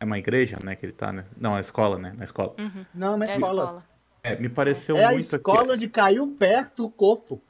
É 0.00 0.04
uma 0.04 0.18
igreja, 0.18 0.58
né? 0.64 0.74
Que 0.74 0.86
ele 0.86 0.92
tá, 0.92 1.12
né? 1.12 1.26
Não, 1.36 1.54
é 1.54 1.58
a 1.58 1.60
escola, 1.60 1.98
né? 1.98 2.14
Na 2.16 2.24
escola. 2.24 2.54
Uhum. 2.58 2.86
Não, 2.94 3.16
na 3.18 3.26
é 3.26 3.36
escola. 3.36 3.62
escola. 3.62 3.84
É, 4.22 4.36
me 4.36 4.48
pareceu 4.48 4.96
é 4.96 5.12
muito. 5.12 5.32
É 5.32 5.36
a 5.36 5.38
escola 5.38 5.62
aqui... 5.62 5.72
onde 5.72 5.88
caiu 5.88 6.26
perto 6.38 6.86
o 6.86 6.90
corpo. 6.90 7.40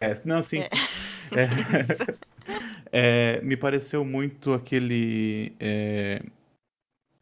É, 0.00 0.18
não, 0.24 0.42
sim. 0.42 0.60
É. 0.60 0.68
É, 2.92 3.36
é, 3.38 3.40
me 3.42 3.56
pareceu 3.56 4.04
muito 4.04 4.52
aquele. 4.52 5.54
É, 5.60 6.20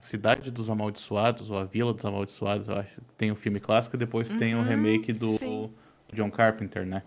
Cidade 0.00 0.50
dos 0.50 0.70
Amaldiçoados, 0.70 1.50
ou 1.50 1.59
A 1.59 1.64
Vila 1.64 1.92
dos 1.92 2.06
Amaldiçoados, 2.06 2.68
eu 2.68 2.76
acho. 2.76 3.02
Tem 3.18 3.30
o 3.30 3.34
um 3.34 3.36
filme 3.36 3.60
clássico 3.60 3.96
e 3.96 3.98
depois 3.98 4.30
uhum, 4.30 4.38
tem 4.38 4.55
o 4.55 4.60
um 4.60 4.62
remake 4.62 5.12
do 5.12 5.28
sim. 5.28 5.70
John 6.14 6.30
Carpenter, 6.30 6.86
né? 6.86 7.02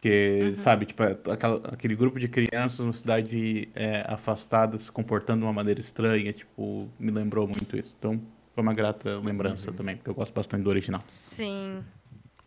Que, 0.00 0.48
uhum. 0.48 0.56
sabe, 0.56 0.86
tipo, 0.86 1.02
aquela, 1.02 1.56
aquele 1.68 1.94
grupo 1.94 2.18
de 2.18 2.26
crianças 2.26 2.80
numa 2.80 2.92
cidade 2.92 3.68
é, 3.74 4.02
afastada, 4.06 4.78
se 4.78 4.90
comportando 4.90 5.40
de 5.40 5.44
uma 5.44 5.52
maneira 5.52 5.78
estranha, 5.78 6.32
tipo, 6.32 6.88
me 6.98 7.10
lembrou 7.10 7.46
muito 7.46 7.76
isso. 7.76 7.94
Então, 7.98 8.18
foi 8.54 8.62
uma 8.62 8.72
grata 8.72 9.18
lembrança 9.18 9.70
uhum. 9.70 9.76
também, 9.76 9.96
porque 9.96 10.08
eu 10.08 10.14
gosto 10.14 10.32
bastante 10.32 10.62
do 10.62 10.70
original. 10.70 11.02
Sim, 11.06 11.84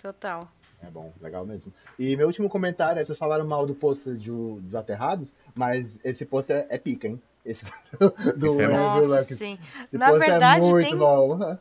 total. 0.01 0.51
É 0.81 0.89
bom, 0.89 1.13
legal 1.21 1.45
mesmo. 1.45 1.71
E 1.97 2.15
meu 2.17 2.27
último 2.27 2.49
comentário 2.49 2.99
é: 2.99 3.05
vocês 3.05 3.17
falaram 3.17 3.47
mal 3.47 3.65
do 3.65 3.73
pôster 3.73 4.15
dos 4.15 4.75
Aterrados, 4.75 5.34
mas 5.55 5.99
esse 6.03 6.25
pôster 6.25 6.65
é, 6.69 6.75
é 6.75 6.77
pica, 6.77 7.07
hein? 7.07 7.21
Esse 7.45 7.65
do, 8.38 8.61
é 8.61 8.67
Nossa, 8.67 9.21
sim. 9.21 9.57
Esse 9.85 9.97
Na 9.97 10.09
é 10.09 10.17
verdade, 10.17 10.67
é 10.67 10.80
tem. 10.80 10.97
Bom. 10.97 11.57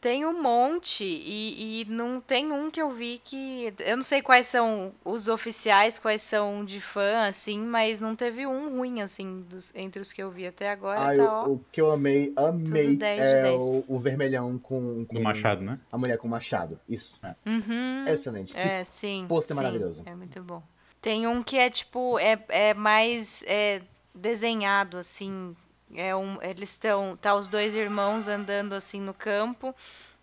Tem 0.00 0.24
um 0.24 0.40
monte 0.40 1.04
e, 1.04 1.82
e 1.82 1.84
não 1.84 2.22
tem 2.22 2.50
um 2.50 2.70
que 2.70 2.80
eu 2.80 2.88
vi 2.88 3.20
que. 3.22 3.72
Eu 3.80 3.98
não 3.98 4.02
sei 4.02 4.22
quais 4.22 4.46
são 4.46 4.92
os 5.04 5.28
oficiais, 5.28 5.98
quais 5.98 6.22
são 6.22 6.64
de 6.64 6.80
fã, 6.80 7.26
assim, 7.28 7.58
mas 7.58 8.00
não 8.00 8.16
teve 8.16 8.46
um 8.46 8.76
ruim, 8.78 9.02
assim, 9.02 9.42
dos, 9.42 9.70
entre 9.74 10.00
os 10.00 10.10
que 10.10 10.22
eu 10.22 10.30
vi 10.30 10.46
até 10.46 10.70
agora. 10.70 11.00
Ah, 11.00 11.14
tá, 11.14 11.46
o, 11.46 11.54
o, 11.54 11.64
que 11.70 11.82
eu 11.82 11.90
amei, 11.90 12.32
amei 12.34 12.96
10 12.96 13.28
é 13.28 13.50
o, 13.52 13.84
o, 13.86 13.98
vermelhão 13.98 14.58
com, 14.58 15.04
com. 15.04 15.14
Do 15.16 15.20
machado, 15.20 15.60
né? 15.60 15.78
A 15.92 15.98
mulher 15.98 16.16
com 16.16 16.26
machado. 16.26 16.80
Isso. 16.88 17.18
É. 17.22 17.34
Uhum. 17.44 18.06
Excelente. 18.08 18.56
É, 18.56 18.82
sim. 18.84 19.26
Posto 19.28 19.54
maravilhoso. 19.54 20.02
É 20.06 20.14
muito 20.14 20.42
bom. 20.42 20.62
Tem 21.02 21.26
um 21.26 21.42
que 21.42 21.58
é 21.58 21.68
tipo. 21.68 22.18
É, 22.18 22.42
é 22.48 22.72
mais 22.72 23.44
é, 23.46 23.82
desenhado, 24.14 24.96
assim, 24.96 25.54
é 25.94 26.14
um, 26.14 26.40
eles 26.42 26.70
estão, 26.70 27.16
tá 27.16 27.34
os 27.34 27.48
dois 27.48 27.74
irmãos 27.74 28.28
andando 28.28 28.74
assim 28.74 29.00
no 29.00 29.12
campo 29.12 29.74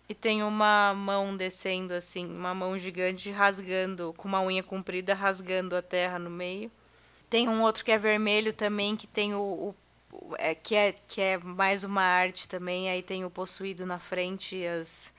e 0.08 0.14
tem 0.14 0.42
uma 0.42 0.94
mão 0.94 1.36
descendo 1.36 1.92
assim, 1.92 2.26
uma 2.26 2.54
mão 2.54 2.78
gigante 2.78 3.30
rasgando 3.30 4.14
com 4.16 4.26
uma 4.26 4.42
unha 4.42 4.62
comprida 4.62 5.14
rasgando 5.14 5.76
a 5.76 5.82
terra 5.82 6.18
no 6.18 6.30
meio. 6.30 6.70
Tem 7.28 7.48
um 7.48 7.60
outro 7.62 7.84
que 7.84 7.92
é 7.92 7.98
vermelho 7.98 8.52
também 8.52 8.96
que 8.96 9.06
tem 9.06 9.34
o, 9.34 9.74
o 10.10 10.34
é, 10.38 10.54
que 10.54 10.74
é 10.74 10.92
que 10.92 11.20
é 11.20 11.36
mais 11.36 11.84
uma 11.84 12.02
arte 12.02 12.48
também, 12.48 12.88
aí 12.88 13.02
tem 13.02 13.24
o 13.24 13.30
possuído 13.30 13.84
na 13.84 13.98
frente 13.98 14.56
e 14.56 14.66
as 14.66 15.12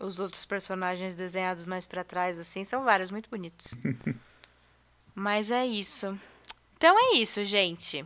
os 0.00 0.18
outros 0.18 0.44
personagens 0.44 1.14
desenhados 1.14 1.64
mais 1.64 1.86
para 1.86 2.02
trás 2.02 2.38
assim, 2.38 2.64
são 2.64 2.84
vários 2.84 3.10
muito 3.10 3.30
bonitos. 3.30 3.72
Mas 5.14 5.50
é 5.50 5.64
isso. 5.64 6.18
Então 6.76 6.96
é 6.98 7.16
isso, 7.16 7.44
gente. 7.44 8.04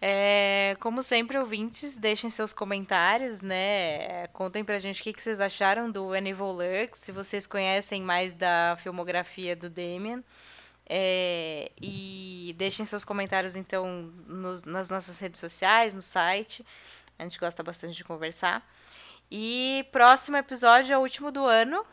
É, 0.00 0.76
como 0.80 1.02
sempre, 1.02 1.38
ouvintes, 1.38 1.96
deixem 1.96 2.30
seus 2.30 2.52
comentários, 2.52 3.40
né? 3.40 4.26
Contem 4.28 4.64
pra 4.64 4.78
gente 4.78 5.00
o 5.00 5.04
que, 5.04 5.12
que 5.12 5.22
vocês 5.22 5.40
acharam 5.40 5.90
do 5.90 6.08
Lurk, 6.08 6.96
se 6.96 7.12
vocês 7.12 7.46
conhecem 7.46 8.02
mais 8.02 8.34
da 8.34 8.76
filmografia 8.78 9.54
do 9.54 9.68
Damien. 9.68 10.24
É, 10.86 11.70
e 11.80 12.54
deixem 12.58 12.84
seus 12.84 13.04
comentários, 13.04 13.56
então, 13.56 14.12
nos, 14.26 14.64
nas 14.64 14.90
nossas 14.90 15.18
redes 15.18 15.40
sociais, 15.40 15.94
no 15.94 16.02
site. 16.02 16.64
A 17.18 17.22
gente 17.22 17.38
gosta 17.38 17.62
bastante 17.62 17.96
de 17.96 18.04
conversar. 18.04 18.66
E 19.30 19.86
próximo 19.90 20.36
episódio 20.36 20.92
é 20.92 20.98
o 20.98 21.00
último 21.00 21.30
do 21.32 21.44
ano, 21.44 21.84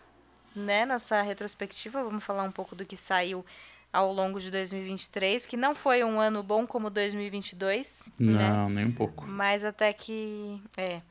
né? 0.56 0.86
Nossa 0.86 1.22
retrospectiva. 1.22 2.04
Vamos 2.04 2.24
falar 2.24 2.44
um 2.44 2.52
pouco 2.52 2.76
do 2.76 2.86
que 2.86 2.98
saiu 2.98 3.46
ao 3.92 4.12
longo 4.12 4.40
de 4.40 4.50
2023, 4.50 5.46
que 5.46 5.58
não 5.58 5.76
foi 5.76 6.04
um 6.04 6.20
ano 6.20 6.42
bom 6.42 6.66
como 6.66 6.90
2022. 6.90 8.08
Não, 8.18 8.70
né? 8.70 8.76
nem 8.76 8.86
um 8.86 8.92
pouco. 8.92 9.26
Mas 9.28 9.64
até 9.64 9.92
que. 9.92 10.62
É. 10.78 11.02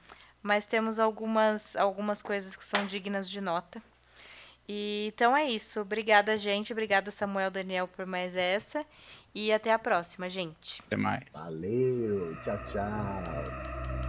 Mas 0.43 0.66
temos 0.66 0.98
algumas, 0.98 1.77
algumas 1.77 2.23
coisas 2.23 2.57
que 2.57 2.65
são 2.65 2.86
dignas 2.86 3.28
de 3.28 3.40
nota. 3.40 3.82
E, 4.66 5.11
então 5.12 5.36
é 5.36 5.51
isso. 5.51 5.81
Obrigada, 5.81 6.36
gente. 6.36 6.73
Obrigada, 6.73 7.11
Samuel 7.11 7.51
Daniel, 7.51 7.89
por 7.89 8.07
mais 8.07 8.35
essa. 8.35 8.86
E 9.35 9.52
até 9.52 9.73
a 9.73 9.78
próxima, 9.78 10.31
gente. 10.31 10.81
Até 10.86 10.97
mais. 10.97 11.24
Valeu. 11.32 12.36
Tchau, 12.43 12.59
tchau. 12.70 13.99